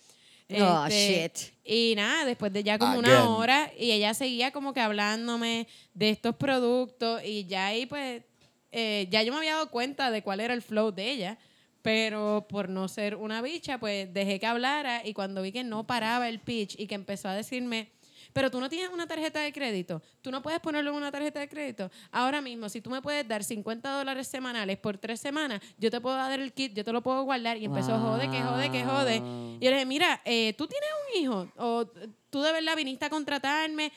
Oh, 0.60 0.86
Este, 0.86 1.22
shit. 1.22 1.54
Y 1.64 1.94
nada, 1.96 2.24
después 2.24 2.52
de 2.52 2.62
ya 2.62 2.78
como 2.78 2.92
Again. 2.92 3.04
una 3.06 3.28
hora, 3.30 3.72
y 3.78 3.92
ella 3.92 4.12
seguía 4.14 4.50
como 4.50 4.72
que 4.74 4.80
hablándome 4.80 5.66
de 5.94 6.10
estos 6.10 6.36
productos, 6.36 7.22
y 7.24 7.46
ya 7.46 7.66
ahí 7.66 7.86
pues, 7.86 8.22
eh, 8.70 9.08
ya 9.10 9.22
yo 9.22 9.32
me 9.32 9.38
había 9.38 9.54
dado 9.54 9.70
cuenta 9.70 10.10
de 10.10 10.22
cuál 10.22 10.40
era 10.40 10.52
el 10.54 10.62
flow 10.62 10.92
de 10.92 11.10
ella, 11.10 11.38
pero 11.80 12.46
por 12.48 12.68
no 12.68 12.88
ser 12.88 13.16
una 13.16 13.42
bicha, 13.42 13.78
pues 13.78 14.12
dejé 14.12 14.38
que 14.38 14.46
hablara, 14.46 15.06
y 15.06 15.14
cuando 15.14 15.42
vi 15.42 15.52
que 15.52 15.64
no 15.64 15.86
paraba 15.86 16.28
el 16.28 16.40
pitch 16.40 16.78
y 16.78 16.86
que 16.86 16.94
empezó 16.94 17.28
a 17.28 17.34
decirme, 17.34 17.90
pero 18.34 18.50
tú 18.50 18.60
no 18.60 18.68
tienes 18.68 18.90
una 18.90 19.06
tarjeta 19.06 19.40
de 19.40 19.52
crédito, 19.52 20.02
tú 20.20 20.30
no 20.32 20.42
puedes 20.42 20.58
ponerlo 20.58 20.90
en 20.90 20.96
una 20.96 21.12
tarjeta 21.12 21.38
de 21.38 21.48
crédito. 21.48 21.88
Ahora 22.10 22.42
mismo, 22.42 22.68
si 22.68 22.80
tú 22.80 22.90
me 22.90 23.00
puedes 23.00 23.26
dar 23.26 23.44
50 23.44 23.88
dólares 23.88 24.26
semanales 24.26 24.76
por 24.76 24.98
tres 24.98 25.20
semanas, 25.20 25.62
yo 25.78 25.88
te 25.88 26.00
puedo 26.00 26.16
dar 26.16 26.38
el 26.40 26.52
kit, 26.52 26.74
yo 26.74 26.84
te 26.84 26.92
lo 26.92 27.00
puedo 27.00 27.22
guardar. 27.22 27.56
Y 27.58 27.66
empezó, 27.66 27.96
jode, 27.96 28.28
que 28.28 28.42
jode, 28.42 28.70
que 28.72 28.84
jode. 28.84 29.16
Y 29.16 29.64
yo 29.64 29.70
le 29.70 29.76
dije, 29.76 29.86
mira, 29.86 30.20
eh, 30.24 30.52
tú 30.58 30.66
tienes 30.66 30.88
un 31.00 31.22
hijo, 31.22 31.52
o 31.56 31.86
tú 32.28 32.42
de 32.42 32.50
verdad 32.50 32.74
viniste 32.74 33.04
a 33.04 33.10
contratarme. 33.10 33.92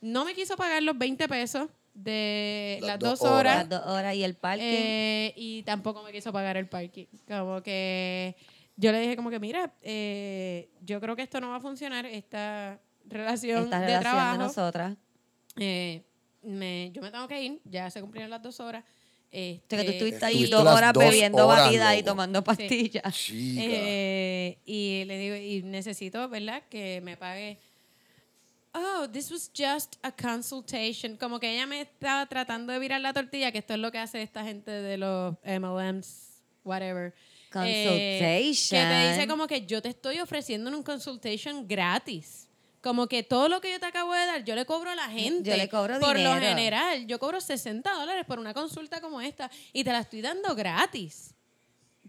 No 0.00 0.24
me 0.24 0.34
quiso 0.34 0.56
pagar 0.56 0.82
los 0.82 0.98
20 0.98 1.28
pesos 1.28 1.68
de 1.94 2.78
Las 2.80 2.88
las, 2.88 2.98
dos 2.98 3.20
dos 3.20 3.30
horas. 3.30 3.56
Las 3.56 3.68
dos 3.68 3.86
horas 3.86 4.16
y 4.16 4.24
el 4.24 4.34
parking. 4.34 4.64
Eh, 4.64 5.32
y 5.36 5.62
tampoco 5.62 6.02
me 6.02 6.10
quiso 6.10 6.32
pagar 6.32 6.56
el 6.56 6.68
parking. 6.68 7.06
Como 7.28 7.62
que 7.62 8.34
yo 8.74 8.90
le 8.90 9.00
dije 9.00 9.14
como 9.14 9.30
que, 9.30 9.38
mira, 9.38 9.72
eh, 9.80 10.70
yo 10.82 11.00
creo 11.00 11.14
que 11.14 11.22
esto 11.22 11.40
no 11.40 11.50
va 11.50 11.56
a 11.56 11.60
funcionar, 11.60 12.04
esta 12.04 12.80
relación 13.08 13.64
esta 13.64 13.80
de 13.80 13.86
relación 13.86 14.02
trabajo. 14.02 14.32
de 14.32 14.38
nosotras. 14.38 14.96
Eh, 15.58 16.02
me- 16.42 16.90
yo 16.92 17.02
me 17.02 17.10
tengo 17.10 17.26
que 17.28 17.42
ir, 17.42 17.60
ya 17.64 17.90
se 17.90 18.00
cumplieron 18.00 18.30
las 18.30 18.42
dos 18.42 18.60
horas. 18.60 18.84
O 19.28 19.28
sea, 19.28 19.58
que 19.58 19.60
tú 19.68 19.74
Este, 19.76 19.92
estuviste 19.92 20.24
ahí 20.24 20.46
dos 20.46 20.64
horas 20.66 20.92
dos 20.92 21.04
bebiendo 21.04 21.46
horas, 21.46 21.64
batida 21.66 21.96
y 21.96 22.02
tomando 22.02 22.42
pastillas. 22.44 23.14
Chica. 23.14 23.62
eh, 23.64 24.58
y 24.64 25.04
le 25.04 25.18
digo, 25.18 25.36
y 25.36 25.62
necesito, 25.62 26.26
¿verdad? 26.28 26.62
Que 26.70 27.00
me 27.02 27.16
pague. 27.16 27.58
Oh, 28.72 29.08
this 29.10 29.30
was 29.30 29.50
just 29.54 29.96
a 30.02 30.12
consultation. 30.12 31.16
Como 31.16 31.40
que 31.40 31.52
ella 31.52 31.66
me 31.66 31.80
estaba 31.82 32.26
tratando 32.26 32.72
de 32.72 32.78
virar 32.78 33.00
la 33.00 33.12
tortilla, 33.12 33.50
que 33.50 33.58
esto 33.58 33.74
es 33.74 33.80
lo 33.80 33.90
que 33.90 33.98
hace 33.98 34.22
esta 34.22 34.44
gente 34.44 34.70
de 34.70 34.96
los 34.98 35.34
MLMs, 35.44 36.42
whatever. 36.64 37.14
Eh, 37.54 38.18
que 38.18 38.18
te 38.24 38.38
dice 38.46 38.76
Consultation. 38.76 39.28
como 39.28 39.46
que 39.46 39.64
yo 39.66 39.80
te 39.80 39.88
estoy 39.88 40.20
ofreciendo 40.20 40.70
un 40.70 40.82
consultation 40.82 41.66
gratis. 41.66 42.45
Como 42.86 43.08
que 43.08 43.24
todo 43.24 43.48
lo 43.48 43.60
que 43.60 43.72
yo 43.72 43.80
te 43.80 43.86
acabo 43.86 44.12
de 44.12 44.24
dar, 44.26 44.44
yo 44.44 44.54
le 44.54 44.64
cobro 44.64 44.90
a 44.90 44.94
la 44.94 45.08
gente. 45.08 45.50
Yo 45.50 45.56
le 45.56 45.68
cobro 45.68 45.98
Por 45.98 46.20
lo 46.20 46.34
general, 46.34 47.04
yo 47.08 47.18
cobro 47.18 47.40
60 47.40 47.92
dólares 47.92 48.24
por 48.24 48.38
una 48.38 48.54
consulta 48.54 49.00
como 49.00 49.20
esta 49.20 49.50
y 49.72 49.82
te 49.82 49.90
la 49.90 49.98
estoy 49.98 50.20
dando 50.20 50.54
gratis. 50.54 51.34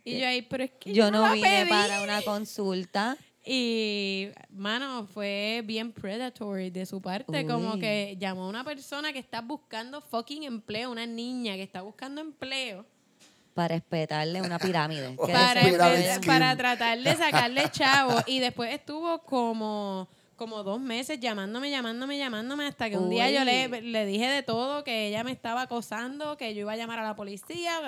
Y 0.03 0.19
yo 0.19 0.27
ahí, 0.27 0.43
pero 0.43 0.65
es 0.65 0.71
que 0.79 0.93
Yo 0.93 1.09
no 1.09 1.33
vine 1.33 1.61
pedí. 1.61 1.69
para 1.69 2.03
una 2.03 2.21
consulta. 2.21 3.17
Y, 3.43 4.27
mano, 4.51 5.07
fue 5.11 5.63
bien 5.65 5.91
predatory 5.91 6.69
de 6.69 6.85
su 6.85 7.01
parte. 7.01 7.47
Como 7.47 7.79
que 7.79 8.15
llamó 8.19 8.43
a 8.43 8.47
una 8.47 8.63
persona 8.63 9.11
que 9.11 9.17
está 9.17 9.41
buscando 9.41 9.99
fucking 9.99 10.43
empleo, 10.43 10.91
una 10.91 11.07
niña 11.07 11.55
que 11.55 11.63
está 11.63 11.81
buscando 11.81 12.21
empleo. 12.21 12.85
para 13.55 13.73
espetarle 13.73 14.43
una 14.43 14.59
pirámide. 14.59 15.17
¿Qué 15.25 15.33
para, 15.33 16.21
para 16.23 16.55
tratar 16.55 16.99
de 16.99 17.15
sacarle 17.15 17.67
chavo. 17.71 18.21
Y 18.27 18.37
después 18.37 18.71
estuvo 18.71 19.23
como, 19.23 20.07
como 20.37 20.63
dos 20.63 20.79
meses 20.79 21.19
llamándome, 21.19 21.69
llamándome, 21.69 22.17
llamándome, 22.17 22.67
hasta 22.67 22.89
que 22.89 22.97
un 22.97 23.09
día 23.09 23.29
yo 23.31 23.43
le, 23.43 23.81
le 23.81 24.05
dije 24.05 24.27
de 24.27 24.43
todo, 24.43 24.83
que 24.83 25.07
ella 25.07 25.23
me 25.23 25.31
estaba 25.31 25.63
acosando, 25.63 26.37
que 26.37 26.53
yo 26.53 26.61
iba 26.61 26.73
a 26.73 26.77
llamar 26.77 26.99
a 26.99 27.03
la 27.03 27.15
policía. 27.15 27.79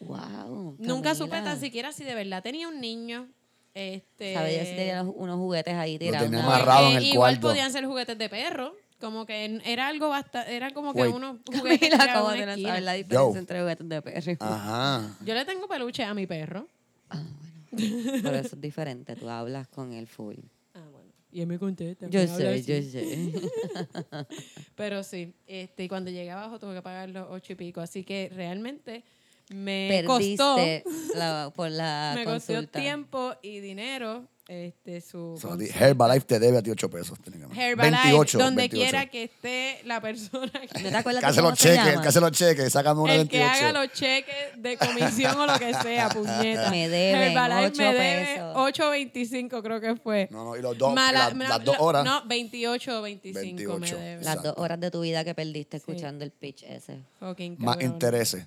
Wow. 0.00 0.76
Nunca 0.78 1.14
supe 1.14 1.40
tan 1.42 1.58
siquiera 1.60 1.92
si 1.92 2.04
de 2.04 2.14
verdad 2.14 2.42
tenía 2.42 2.68
un 2.68 2.80
niño. 2.80 3.28
Este, 3.74 4.34
Sabía 4.34 4.62
yo 4.62 4.70
si 4.70 4.76
tenía 4.76 5.02
unos 5.02 5.36
juguetes 5.36 5.74
ahí 5.74 5.98
tirados. 5.98 6.28
Porque 6.28 6.40
amarrado 6.42 6.90
en 6.90 6.96
el 6.98 7.04
igual 7.06 7.32
cuarto. 7.34 7.48
podían 7.48 7.72
ser 7.72 7.84
juguetes 7.86 8.16
de 8.18 8.28
perro. 8.28 8.74
Como 9.00 9.26
que 9.26 9.60
era 9.64 9.88
algo 9.88 10.08
bastante, 10.08 10.54
era 10.54 10.70
como 10.70 10.94
que 10.94 11.02
Wait. 11.02 11.14
unos 11.14 11.38
juguetes 11.46 11.90
Camila, 11.90 12.04
tirados 12.04 12.22
¿cómo 12.22 12.30
en 12.32 12.36
tú 12.38 12.42
una 12.42 12.46
no 12.46 12.52
esquina. 12.52 12.68
sabes 12.68 12.84
la 12.84 12.92
diferencia 12.92 13.32
Yo. 13.32 13.38
entre 13.38 13.60
juguetes 13.60 13.88
de 13.88 14.02
perro? 14.02 14.36
Ajá. 14.40 15.16
Yo 15.24 15.34
le 15.34 15.44
tengo 15.44 15.68
peluche 15.68 16.04
a 16.04 16.14
mi 16.14 16.26
perro. 16.26 16.68
Ah, 17.10 17.16
bueno. 17.16 17.53
Pero 18.22 18.36
eso 18.36 18.56
es 18.56 18.60
diferente. 18.60 19.16
Tú 19.16 19.28
hablas 19.28 19.68
con 19.68 19.92
él 19.92 20.06
full. 20.06 20.36
Ah, 20.74 20.88
bueno. 20.92 21.10
Y 21.32 21.40
él 21.40 21.46
me 21.48 21.58
contesta. 21.58 22.06
Yo 22.08 22.20
me 22.20 22.28
sé, 22.28 22.62
yo 22.62 22.82
sé. 22.90 23.32
Pero 24.76 25.02
sí, 25.02 25.34
este, 25.46 25.84
y 25.84 25.88
cuando 25.88 26.10
llegué 26.10 26.30
abajo 26.30 26.58
tuve 26.58 26.74
que 26.74 26.82
pagar 26.82 27.08
los 27.10 27.26
ocho 27.30 27.52
y 27.52 27.56
pico. 27.56 27.80
Así 27.80 28.04
que 28.04 28.30
realmente 28.32 29.04
me 29.52 30.02
costó, 30.06 30.56
Perdiste 30.56 30.84
la- 31.16 31.52
por 31.54 31.70
la 31.70 32.12
me 32.16 32.24
costó 32.24 32.62
tiempo 32.68 33.34
y 33.42 33.60
dinero 33.60 34.28
este, 34.46 35.00
su 35.00 35.38
So. 35.40 35.56
Herbalife 35.58 36.26
te 36.26 36.38
debe 36.38 36.58
a 36.58 36.62
ti 36.62 36.70
8 36.70 36.90
pesos. 36.90 37.18
técnicamente. 37.20 37.60
Herbalife, 37.62 37.96
28. 38.02 38.38
donde 38.38 38.62
28. 38.62 38.82
quiera 38.90 39.06
que 39.10 39.22
esté 39.24 39.80
la 39.84 40.00
persona 40.02 40.50
que, 40.52 40.82
¿No 40.82 40.90
te 40.90 40.96
acuerdas 40.96 41.20
Que 41.22 41.26
de 41.26 41.30
hace 41.30 41.40
cómo 41.40 41.50
los 41.50 41.58
se 41.58 41.68
cheques, 41.68 41.80
el 41.84 41.90
llama? 41.90 42.02
que 42.02 42.08
hace 42.08 42.20
los 42.20 42.30
cheques, 42.32 42.72
sácame 42.72 43.00
una 43.00 43.12
el 43.14 43.18
28. 43.20 43.42
que 43.42 43.64
haga 43.64 43.72
los 43.72 43.92
cheques 43.92 44.34
de 44.62 44.76
comisión 44.76 45.40
o 45.40 45.46
lo 45.46 45.58
que 45.58 45.72
sea, 45.74 46.08
puñeta. 46.14 46.70
Me 46.70 46.88
deben 46.90 47.22
Herbalife 47.32 47.66
ocho 47.66 47.82
me 47.82 47.94
debe 47.94 48.24
pesos. 48.34 48.56
8.25 48.56 49.62
creo 49.62 49.80
que 49.80 49.96
fue. 49.96 50.28
No, 50.30 50.44
no, 50.44 50.56
y 50.56 50.62
los 50.62 50.76
dos, 50.76 50.94
Mala- 50.94 51.28
la- 51.28 51.34
me- 51.34 51.48
las 51.48 51.64
dos 51.64 51.76
horas. 51.78 52.04
No, 52.04 52.22
28 52.26 52.98
o 52.98 53.02
25 53.02 53.38
me 53.40 53.44
28. 53.80 53.96
debe. 53.96 54.14
Las 54.16 54.26
Exacto. 54.36 54.48
dos 54.48 54.54
horas 54.58 54.78
de 54.80 54.90
tu 54.90 55.00
vida 55.00 55.24
que 55.24 55.34
perdiste 55.34 55.78
escuchando 55.78 56.24
el 56.24 56.30
pitch 56.32 56.64
ese. 56.64 57.00
Fucking 57.18 57.56
más 57.58 57.76
cabrón. 57.76 57.92
intereses. 57.92 58.46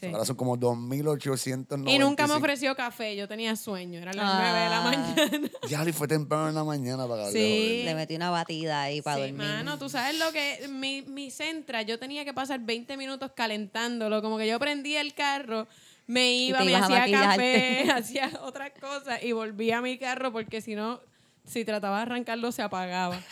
Sí. 0.00 0.06
Ahora 0.06 0.24
son 0.24 0.34
como 0.36 0.56
2.895. 0.56 1.90
Y 1.90 1.98
nunca 1.98 2.26
me 2.26 2.32
ofreció 2.32 2.74
café, 2.74 3.14
yo 3.16 3.28
tenía 3.28 3.54
sueño, 3.54 4.00
eran 4.00 4.16
las 4.16 4.24
Ah. 4.26 4.38
9 4.40 4.58
de 4.58 4.70
la 4.70 4.80
mañana. 4.80 5.50
Ya, 5.68 5.86
y 5.88 5.92
fue 5.92 6.08
temprano 6.08 6.48
en 6.48 6.54
la 6.54 6.64
mañana 6.64 7.06
para 7.06 7.26
que 7.26 7.32
Sí. 7.32 7.82
Le 7.84 7.94
metí 7.94 8.16
una 8.16 8.30
batida 8.30 8.80
ahí 8.82 9.02
para 9.02 9.16
Sí, 9.16 9.22
dormir. 9.32 9.36
mano, 9.46 9.78
tú 9.78 9.90
sabes 9.90 10.18
lo 10.18 10.32
que 10.32 10.68
mi, 10.68 11.02
mi 11.02 11.30
Centra, 11.30 11.82
yo 11.82 11.98
tenía 11.98 12.24
que 12.24 12.32
pasar 12.32 12.60
20 12.60 12.96
minutos 12.96 13.32
calentándolo, 13.36 14.22
como 14.22 14.38
que 14.38 14.48
yo 14.48 14.58
prendía 14.58 15.02
el 15.02 15.12
carro, 15.12 15.68
me 16.06 16.32
iba, 16.32 16.64
me 16.64 16.74
hacía 16.74 16.98
maquillarte. 17.00 17.84
café, 17.84 17.90
hacía 17.94 18.30
otras 18.42 18.70
cosas 18.80 19.22
y 19.22 19.32
volvía 19.32 19.78
a 19.78 19.82
mi 19.82 19.98
carro 19.98 20.32
porque 20.32 20.62
si 20.62 20.74
no, 20.74 21.00
si 21.44 21.64
trataba 21.66 21.96
de 21.98 22.02
arrancarlo 22.04 22.52
se 22.52 22.62
apagaba. 22.62 23.20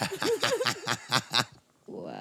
Wow. 1.87 2.13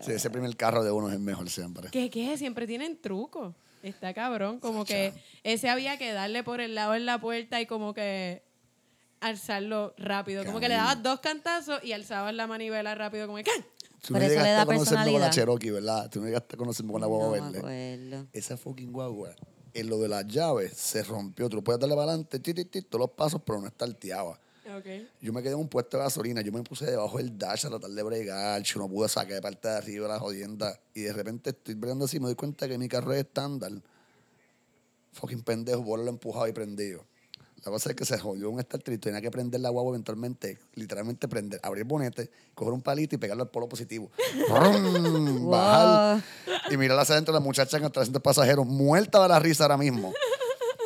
Sí, 0.00 0.12
ese 0.12 0.30
primer 0.30 0.56
carro 0.56 0.82
de 0.82 0.90
uno 0.90 1.08
es 1.08 1.14
el 1.14 1.20
mejor 1.20 1.48
siempre. 1.50 1.90
¿Qué 1.90 2.10
qué? 2.10 2.36
Siempre 2.36 2.66
tienen 2.66 3.00
truco. 3.00 3.54
Está 3.82 4.12
cabrón, 4.12 4.60
como 4.60 4.84
que 4.84 5.14
ese 5.42 5.70
había 5.70 5.96
que 5.96 6.12
darle 6.12 6.44
por 6.44 6.60
el 6.60 6.74
lado 6.74 6.94
en 6.94 7.06
la 7.06 7.18
puerta 7.18 7.62
y 7.62 7.66
como 7.66 7.94
que 7.94 8.42
alzarlo 9.20 9.94
rápido, 9.96 10.44
como 10.44 10.60
que 10.60 10.68
le 10.68 10.74
dabas 10.74 11.02
dos 11.02 11.20
cantazos 11.20 11.82
y 11.82 11.92
alzabas 11.92 12.34
la 12.34 12.46
manivela 12.46 12.94
rápido 12.94 13.26
como 13.26 13.38
que 13.38 13.44
¡can! 13.44 13.62
Tú 14.02 14.14
Pero 14.14 14.24
eso 14.24 14.28
le 14.28 14.28
llegaste 14.28 14.50
da 14.50 14.62
a 14.62 14.66
conocerme 14.66 14.88
con 14.88 14.94
la 14.94 15.04
personalidad. 15.04 15.30
Cherokee, 15.30 15.70
¿verdad? 15.70 16.10
Tú 16.10 16.20
no 16.20 16.26
llegaste 16.26 16.56
a 16.56 16.58
conocerme 16.58 16.92
con 16.92 17.00
la 17.00 17.06
guagua 17.06 17.38
No 17.38 17.52
verde. 17.62 18.26
Esa 18.32 18.56
fucking 18.56 18.92
guagua, 18.92 19.34
en 19.74 19.88
lo 19.88 19.98
de 19.98 20.08
las 20.08 20.26
llaves, 20.26 20.72
se 20.74 21.02
rompió. 21.02 21.48
Tú 21.48 21.56
lo 21.56 21.64
puedes 21.64 21.80
darle 21.80 21.94
para 21.94 22.12
adelante, 22.12 22.38
todos 22.38 23.00
los 23.00 23.10
pasos, 23.10 23.42
pero 23.44 23.60
no 23.60 23.66
estarteaba. 23.66 24.38
Yo 25.20 25.32
me 25.32 25.42
quedé 25.42 25.52
en 25.52 25.58
un 25.58 25.68
puesto 25.68 25.96
de 25.96 26.04
gasolina, 26.04 26.40
yo 26.40 26.52
me 26.52 26.62
puse 26.62 26.86
debajo 26.86 27.18
del 27.18 27.36
dash 27.36 27.66
a 27.66 27.70
tratar 27.70 27.90
de 27.90 28.02
bregar, 28.02 28.62
yo 28.62 28.80
no 28.80 28.88
pude 28.88 29.08
sacar 29.08 29.34
de 29.34 29.42
parte 29.42 29.68
de 29.68 29.76
arriba 29.76 30.08
la 30.08 30.18
jodienda. 30.18 30.78
Y 30.94 31.02
de 31.02 31.12
repente 31.12 31.50
estoy 31.50 31.74
bregando 31.74 32.04
así 32.04 32.18
y 32.18 32.20
me 32.20 32.26
doy 32.26 32.36
cuenta 32.36 32.68
que 32.68 32.78
mi 32.78 32.88
carro 32.88 33.12
es 33.12 33.20
estándar. 33.20 33.72
Fucking 35.12 35.42
pendejo, 35.42 35.84
por 35.84 35.98
lo 35.98 36.08
empujado 36.08 36.46
y 36.46 36.52
prendido. 36.52 37.04
La 37.64 37.70
cosa 37.70 37.90
es 37.90 37.96
que 37.96 38.06
se 38.06 38.18
jodió 38.18 38.48
un 38.48 38.60
starter 38.60 38.94
y 38.94 38.98
tenía 38.98 39.20
que 39.20 39.30
prender 39.30 39.60
la 39.60 39.68
guagua 39.68 39.90
eventualmente, 39.90 40.58
literalmente 40.74 41.28
prender, 41.28 41.60
abrir 41.62 41.82
el 41.82 41.88
bonete, 41.88 42.30
coger 42.54 42.72
un 42.72 42.80
palito 42.80 43.16
y 43.16 43.18
pegarlo 43.18 43.42
al 43.42 43.50
polo 43.50 43.68
positivo. 43.68 44.10
Brum. 44.48 45.50
Bajar 45.50 46.22
y 46.70 46.76
mirar 46.78 46.98
hacia 46.98 47.16
adentro 47.16 47.34
la 47.34 47.40
muchacha 47.40 47.76
en 47.76 47.84
el 47.84 47.92
300 47.92 48.22
pasajeros, 48.22 48.66
muerta 48.66 49.22
de 49.22 49.28
la 49.28 49.38
risa 49.38 49.64
ahora 49.64 49.76
mismo. 49.76 50.14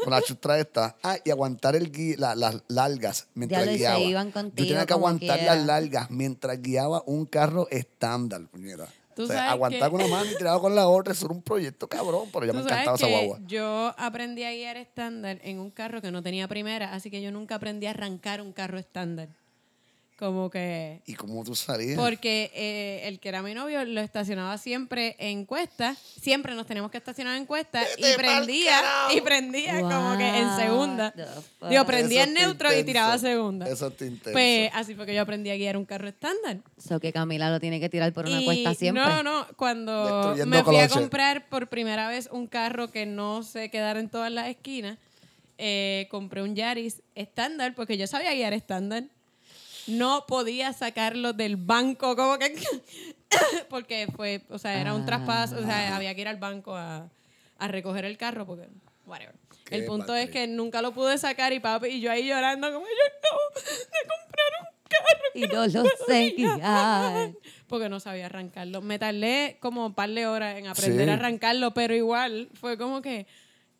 Con 0.04 0.12
la 0.12 0.22
chustra 0.22 0.58
esta. 0.58 0.96
Ah, 1.02 1.16
y 1.24 1.30
aguantar 1.30 1.74
el 1.76 1.90
gui- 1.90 2.16
la- 2.16 2.34
las 2.34 2.62
largas 2.68 3.26
mientras 3.34 3.62
Diablo, 3.64 3.72
y 3.74 3.78
se 3.78 3.84
guiaba. 3.84 3.98
iban 4.00 4.26
Yo 4.28 4.32
contigo 4.32 4.68
tenía 4.68 4.86
que 4.86 4.92
como 4.94 5.06
aguantar 5.08 5.38
quiera. 5.38 5.54
las 5.56 5.64
largas 5.66 6.10
mientras 6.10 6.62
guiaba 6.62 7.02
un 7.06 7.26
carro 7.26 7.66
estándar, 7.70 8.42
puñera. 8.50 8.86
Tú 9.16 9.22
O 9.22 9.26
sea, 9.28 9.36
sabes 9.36 9.52
aguantar 9.52 9.90
que- 9.90 9.96
con 9.96 10.00
una 10.04 10.10
mano 10.16 10.30
y 10.30 10.36
tiraba 10.36 10.60
con 10.60 10.74
la 10.74 10.88
otra, 10.88 11.12
eso 11.12 11.26
era 11.26 11.34
un 11.34 11.42
proyecto 11.42 11.88
cabrón, 11.88 12.28
pero 12.32 12.46
ya 12.46 12.52
me 12.52 12.62
Tú 12.62 12.68
sabes 12.68 12.82
encantaba 12.82 12.96
esa 12.96 13.06
que 13.06 13.12
guagua. 13.26 13.38
Yo 13.46 13.94
aprendí 13.96 14.42
a 14.42 14.50
guiar 14.50 14.76
estándar 14.76 15.38
en 15.44 15.60
un 15.60 15.70
carro 15.70 16.02
que 16.02 16.10
no 16.10 16.20
tenía 16.22 16.48
primera, 16.48 16.92
así 16.92 17.10
que 17.10 17.22
yo 17.22 17.30
nunca 17.30 17.54
aprendí 17.54 17.86
a 17.86 17.90
arrancar 17.90 18.40
un 18.40 18.52
carro 18.52 18.76
estándar. 18.78 19.28
Como 20.16 20.48
que... 20.48 21.02
¿Y 21.06 21.14
cómo 21.14 21.42
tú 21.42 21.56
salías? 21.56 21.98
Porque 21.98 22.52
eh, 22.54 23.08
el 23.08 23.18
que 23.18 23.28
era 23.28 23.42
mi 23.42 23.52
novio 23.52 23.84
lo 23.84 24.00
estacionaba 24.00 24.56
siempre 24.58 25.16
en 25.18 25.44
cuesta. 25.44 25.96
Siempre 26.20 26.54
nos 26.54 26.66
teníamos 26.66 26.92
que 26.92 26.98
estacionar 26.98 27.36
en 27.36 27.46
cuesta 27.46 27.82
y 27.98 28.16
prendía, 28.16 28.80
y 29.12 29.20
prendía 29.22 29.80
como 29.80 30.16
que 30.16 30.28
en 30.38 30.56
segunda. 30.56 31.12
Digo, 31.68 31.84
prendía 31.84 32.22
Eso 32.22 32.28
en 32.28 32.34
neutro 32.34 32.72
y 32.72 32.84
tiraba 32.84 33.18
segunda. 33.18 33.68
Eso 33.68 33.88
está 33.88 34.04
intenso. 34.04 34.32
Pues 34.32 34.70
así 34.72 34.94
fue 34.94 35.04
que 35.04 35.14
yo 35.14 35.22
aprendí 35.22 35.50
a 35.50 35.56
guiar 35.56 35.76
un 35.76 35.84
carro 35.84 36.06
estándar. 36.06 36.58
So 36.78 37.00
que 37.00 37.12
Camila 37.12 37.50
lo 37.50 37.58
tiene 37.58 37.80
que 37.80 37.88
tirar 37.88 38.12
por 38.12 38.26
una 38.26 38.40
Y 38.40 38.44
cuesta 38.44 38.74
siempre. 38.74 39.02
No, 39.02 39.24
no, 39.24 39.46
cuando 39.56 40.36
me 40.46 40.62
fui 40.62 40.76
a 40.76 40.88
comprar 40.88 41.48
por 41.48 41.68
primera 41.68 42.06
vez 42.06 42.28
un 42.30 42.46
carro 42.46 42.88
que 42.88 43.04
no 43.04 43.42
se 43.42 43.68
quedara 43.68 43.98
en 43.98 44.08
todas 44.08 44.30
las 44.30 44.48
esquinas, 44.48 44.96
eh, 45.58 46.06
compré 46.10 46.42
un 46.42 46.54
Yaris 46.54 47.02
estándar 47.16 47.74
porque 47.74 47.96
yo 47.96 48.06
sabía 48.06 48.32
guiar 48.32 48.52
estándar. 48.52 49.04
No 49.86 50.24
podía 50.26 50.72
sacarlo 50.72 51.32
del 51.32 51.56
banco, 51.56 52.16
como 52.16 52.38
que. 52.38 52.54
porque 53.68 54.06
fue, 54.14 54.42
o 54.50 54.58
sea, 54.58 54.80
era 54.80 54.94
un 54.94 55.04
traspaso, 55.04 55.56
o 55.58 55.62
sea, 55.62 55.94
había 55.96 56.14
que 56.14 56.20
ir 56.22 56.28
al 56.28 56.36
banco 56.38 56.74
a, 56.74 57.08
a 57.58 57.68
recoger 57.68 58.04
el 58.04 58.16
carro 58.16 58.46
porque. 58.46 58.68
Whatever. 59.06 59.34
El 59.70 59.84
punto 59.86 60.14
es 60.14 60.30
que 60.30 60.46
nunca 60.46 60.80
lo 60.82 60.92
pude 60.92 61.18
sacar 61.18 61.52
y 61.52 61.60
papi 61.60 61.88
y 61.88 62.00
yo 62.00 62.10
ahí 62.10 62.26
llorando 62.26 62.72
como 62.72 62.86
yo 62.86 62.92
acabo 63.18 63.40
de 63.64 64.08
comprar 64.08 64.52
un 64.60 64.68
carro 64.88 65.24
Y 65.34 65.40
no 65.42 65.66
lo 65.82 65.90
sé 66.06 66.30
guiar. 66.36 67.30
porque 67.66 67.88
no 67.88 67.98
sabía 68.00 68.26
arrancarlo. 68.26 68.82
Me 68.82 68.98
tardé 68.98 69.56
como 69.60 69.86
un 69.86 69.94
par 69.94 70.10
de 70.10 70.26
horas 70.26 70.58
en 70.58 70.66
aprender 70.68 71.06
Sí. 71.06 71.10
a 71.10 71.14
arrancarlo, 71.14 71.72
pero 71.74 71.94
igual 71.94 72.48
fue 72.60 72.78
como 72.78 73.02
que 73.02 73.26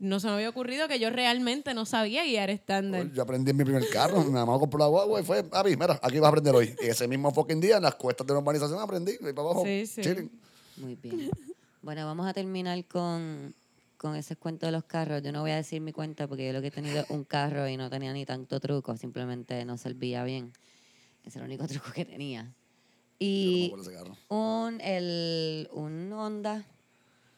no 0.04 0.20
se 0.20 0.26
me 0.28 0.34
había 0.34 0.48
ocurrido 0.48 0.86
que 0.88 0.98
yo 0.98 1.10
realmente 1.10 1.74
no 1.74 1.84
sabía 1.86 2.24
guiar 2.24 2.50
estándar. 2.50 3.10
Yo 3.12 3.22
aprendí 3.22 3.50
en 3.50 3.56
mi 3.56 3.64
primer 3.64 3.88
carro, 3.90 4.22
mi 4.22 4.30
mamá 4.32 4.58
compró 4.58 4.78
la 4.78 4.86
guagua 4.86 5.20
y 5.20 5.24
fue, 5.24 5.42
papi, 5.44 5.70
mira, 5.76 5.98
aquí 6.02 6.18
vas 6.18 6.26
a 6.26 6.28
aprender 6.28 6.54
hoy. 6.54 6.74
Y 6.82 6.86
ese 6.86 7.08
mismo 7.08 7.32
fucking 7.32 7.60
día, 7.60 7.76
en 7.78 7.82
las 7.82 7.94
cuestas 7.96 8.26
de 8.26 8.32
la 8.34 8.38
urbanización 8.40 8.78
aprendí, 8.80 9.12
y 9.12 9.32
para 9.32 9.40
abajo, 9.48 9.64
Sí, 9.64 9.86
sí. 9.86 10.02
chilling. 10.02 10.30
Muy 10.76 10.94
bien. 10.96 11.30
Bueno, 11.82 12.06
vamos 12.06 12.26
a 12.26 12.32
terminar 12.32 12.84
con, 12.86 13.54
con 13.96 14.16
ese 14.16 14.36
cuento 14.36 14.66
de 14.66 14.72
los 14.72 14.84
carros. 14.84 15.22
Yo 15.22 15.32
no 15.32 15.40
voy 15.42 15.50
a 15.52 15.56
decir 15.56 15.80
mi 15.80 15.92
cuenta 15.92 16.26
porque 16.26 16.46
yo 16.46 16.52
lo 16.52 16.60
que 16.60 16.68
he 16.68 16.70
tenido 16.70 17.00
es 17.02 17.10
un 17.10 17.24
carro 17.24 17.68
y 17.68 17.76
no 17.76 17.90
tenía 17.90 18.12
ni 18.12 18.24
tanto 18.24 18.58
truco, 18.60 18.96
simplemente 18.96 19.64
no 19.64 19.76
servía 19.78 20.24
bien. 20.24 20.52
Ese 21.24 21.38
era 21.38 21.46
el 21.46 21.52
único 21.52 21.66
truco 21.68 21.92
que 21.92 22.04
tenía. 22.04 22.52
Y 23.18 23.70
Yo 23.70 23.76
no 23.76 23.82
me 23.82 23.88
ese 23.88 23.92
carro. 23.98 24.16
un, 24.28 24.80
el, 24.80 25.68
un 25.72 26.12
Honda 26.12 26.66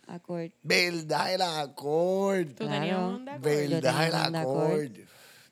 Accord. 0.06 0.50
Verdad, 0.62 1.34
el 1.34 1.42
acorde. 1.42 2.44
¿Tú 2.46 2.64
tenías 2.64 2.82
Claro. 2.84 3.08
un 3.08 3.14
Honda 3.14 3.34
Accord? 3.34 3.50
Yo 3.52 3.80
tenía 3.80 3.92
Verdad, 3.92 4.06
el 4.28 4.34
Accord. 4.36 4.66
acorde. 4.66 5.06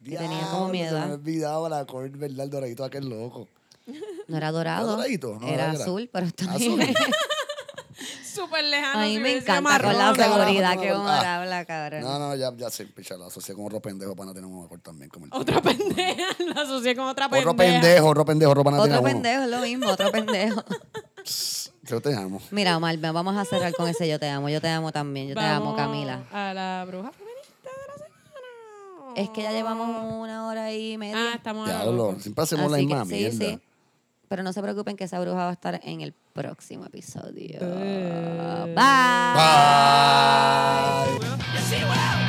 Y 0.05 0.17
tenía 0.17 0.47
como 0.51 0.69
mi 0.69 0.79
Diablo, 0.79 1.01
Se 1.01 1.07
me 1.07 1.13
olvidado 1.15 1.67
el 1.67 1.73
acorde, 1.73 2.11
verdad, 2.11 2.45
el 2.45 2.51
doradito 2.51 2.85
aquel 2.85 3.09
loco. 3.09 3.49
No 4.29 4.37
era 4.37 4.51
dorado. 4.53 4.97
doradito? 4.97 5.39
No, 5.41 5.47
era 5.49 5.73
era. 5.73 5.83
azul, 5.83 6.09
pero 6.13 6.27
está 6.27 6.53
Azul. 6.53 6.81
Súper 8.25 8.65
lejano. 8.65 9.01
A 9.01 9.05
mí 9.05 9.15
si 9.15 9.21
me 9.21 9.37
encanta 9.37 9.81
con 9.81 9.97
la 9.97 10.15
seguridad 10.15 10.79
que 10.79 10.89
no, 10.91 11.01
uno 11.01 11.09
ah. 11.09 11.37
habla, 11.37 11.65
cabrón. 11.65 12.01
No, 12.01 12.19
no, 12.19 12.35
ya, 12.35 12.53
ya 12.57 12.69
sé, 12.69 12.85
picha, 12.87 13.17
lo 13.17 13.27
asocié 13.27 13.55
con 13.55 13.67
otro 13.67 13.81
pendejo 13.81 14.17
para 14.17 14.27
no 14.27 14.35
tener 14.35 14.51
un 14.51 14.65
acorde 14.65 14.83
también. 14.83 15.09
Como 15.09 15.27
el 15.27 15.33
Otra 15.33 15.63
pendeja. 15.63 16.27
La 16.55 16.63
asocié 16.63 16.97
con 16.97 17.07
otra 17.07 17.29
pendeja. 17.29 17.51
otro 17.51 17.57
pendejo, 17.57 18.09
otro 18.09 18.25
pendejo, 18.25 18.51
otro 18.51 18.65
tiene 18.65 18.79
Otro 18.79 19.03
pendejo 19.03 19.43
es 19.45 19.49
lo 19.49 19.61
mismo, 19.61 19.89
otro 19.89 20.11
pendejo. 20.11 20.65
Yo 21.87 22.01
te 22.01 22.15
amo. 22.15 22.41
Mira, 22.51 22.77
Omar, 22.77 22.97
vamos 22.99 23.37
a 23.37 23.45
cerrar 23.45 23.73
con 23.75 23.89
ese 23.89 24.09
yo 24.09 24.19
te 24.19 24.29
amo. 24.29 24.49
Yo 24.49 24.61
te 24.61 24.69
amo 24.69 24.91
también. 24.93 25.29
Yo 25.29 25.35
te 25.35 25.41
amo, 25.41 25.77
Camila. 25.77 26.23
A 26.33 26.55
la 26.55 26.85
bruja 26.87 27.11
feminista 27.13 27.71
de 27.71 27.87
la 27.89 27.95
semana. 27.95 29.13
Es 29.17 29.31
que 29.31 29.43
ya 29.43 29.53
llevamos 29.53 29.89
una 30.15 30.47
hora 30.47 30.73
y 30.73 30.97
media. 30.97 31.33
Ah, 31.33 31.35
estamos 31.37 31.69
a 31.69 31.85
lo 31.85 32.19
siempre 32.19 32.43
hacemos 32.43 32.71
la 32.71 32.79
misma 32.79 33.05
sí, 33.05 33.15
mierda. 33.15 33.37
sí. 33.39 33.61
Pero 34.29 34.43
no 34.43 34.53
se 34.53 34.63
preocupen 34.63 34.97
que 34.97 35.05
esa 35.05 35.21
bruja 35.21 35.37
va 35.37 35.51
a 35.51 35.53
estar 35.53 35.81
en 35.85 36.01
el 36.01 36.15
próximo 36.33 36.87
episodio. 36.87 37.59
Eh. 37.61 38.75
Bye. 38.75 39.35
Bye. 42.19 42.24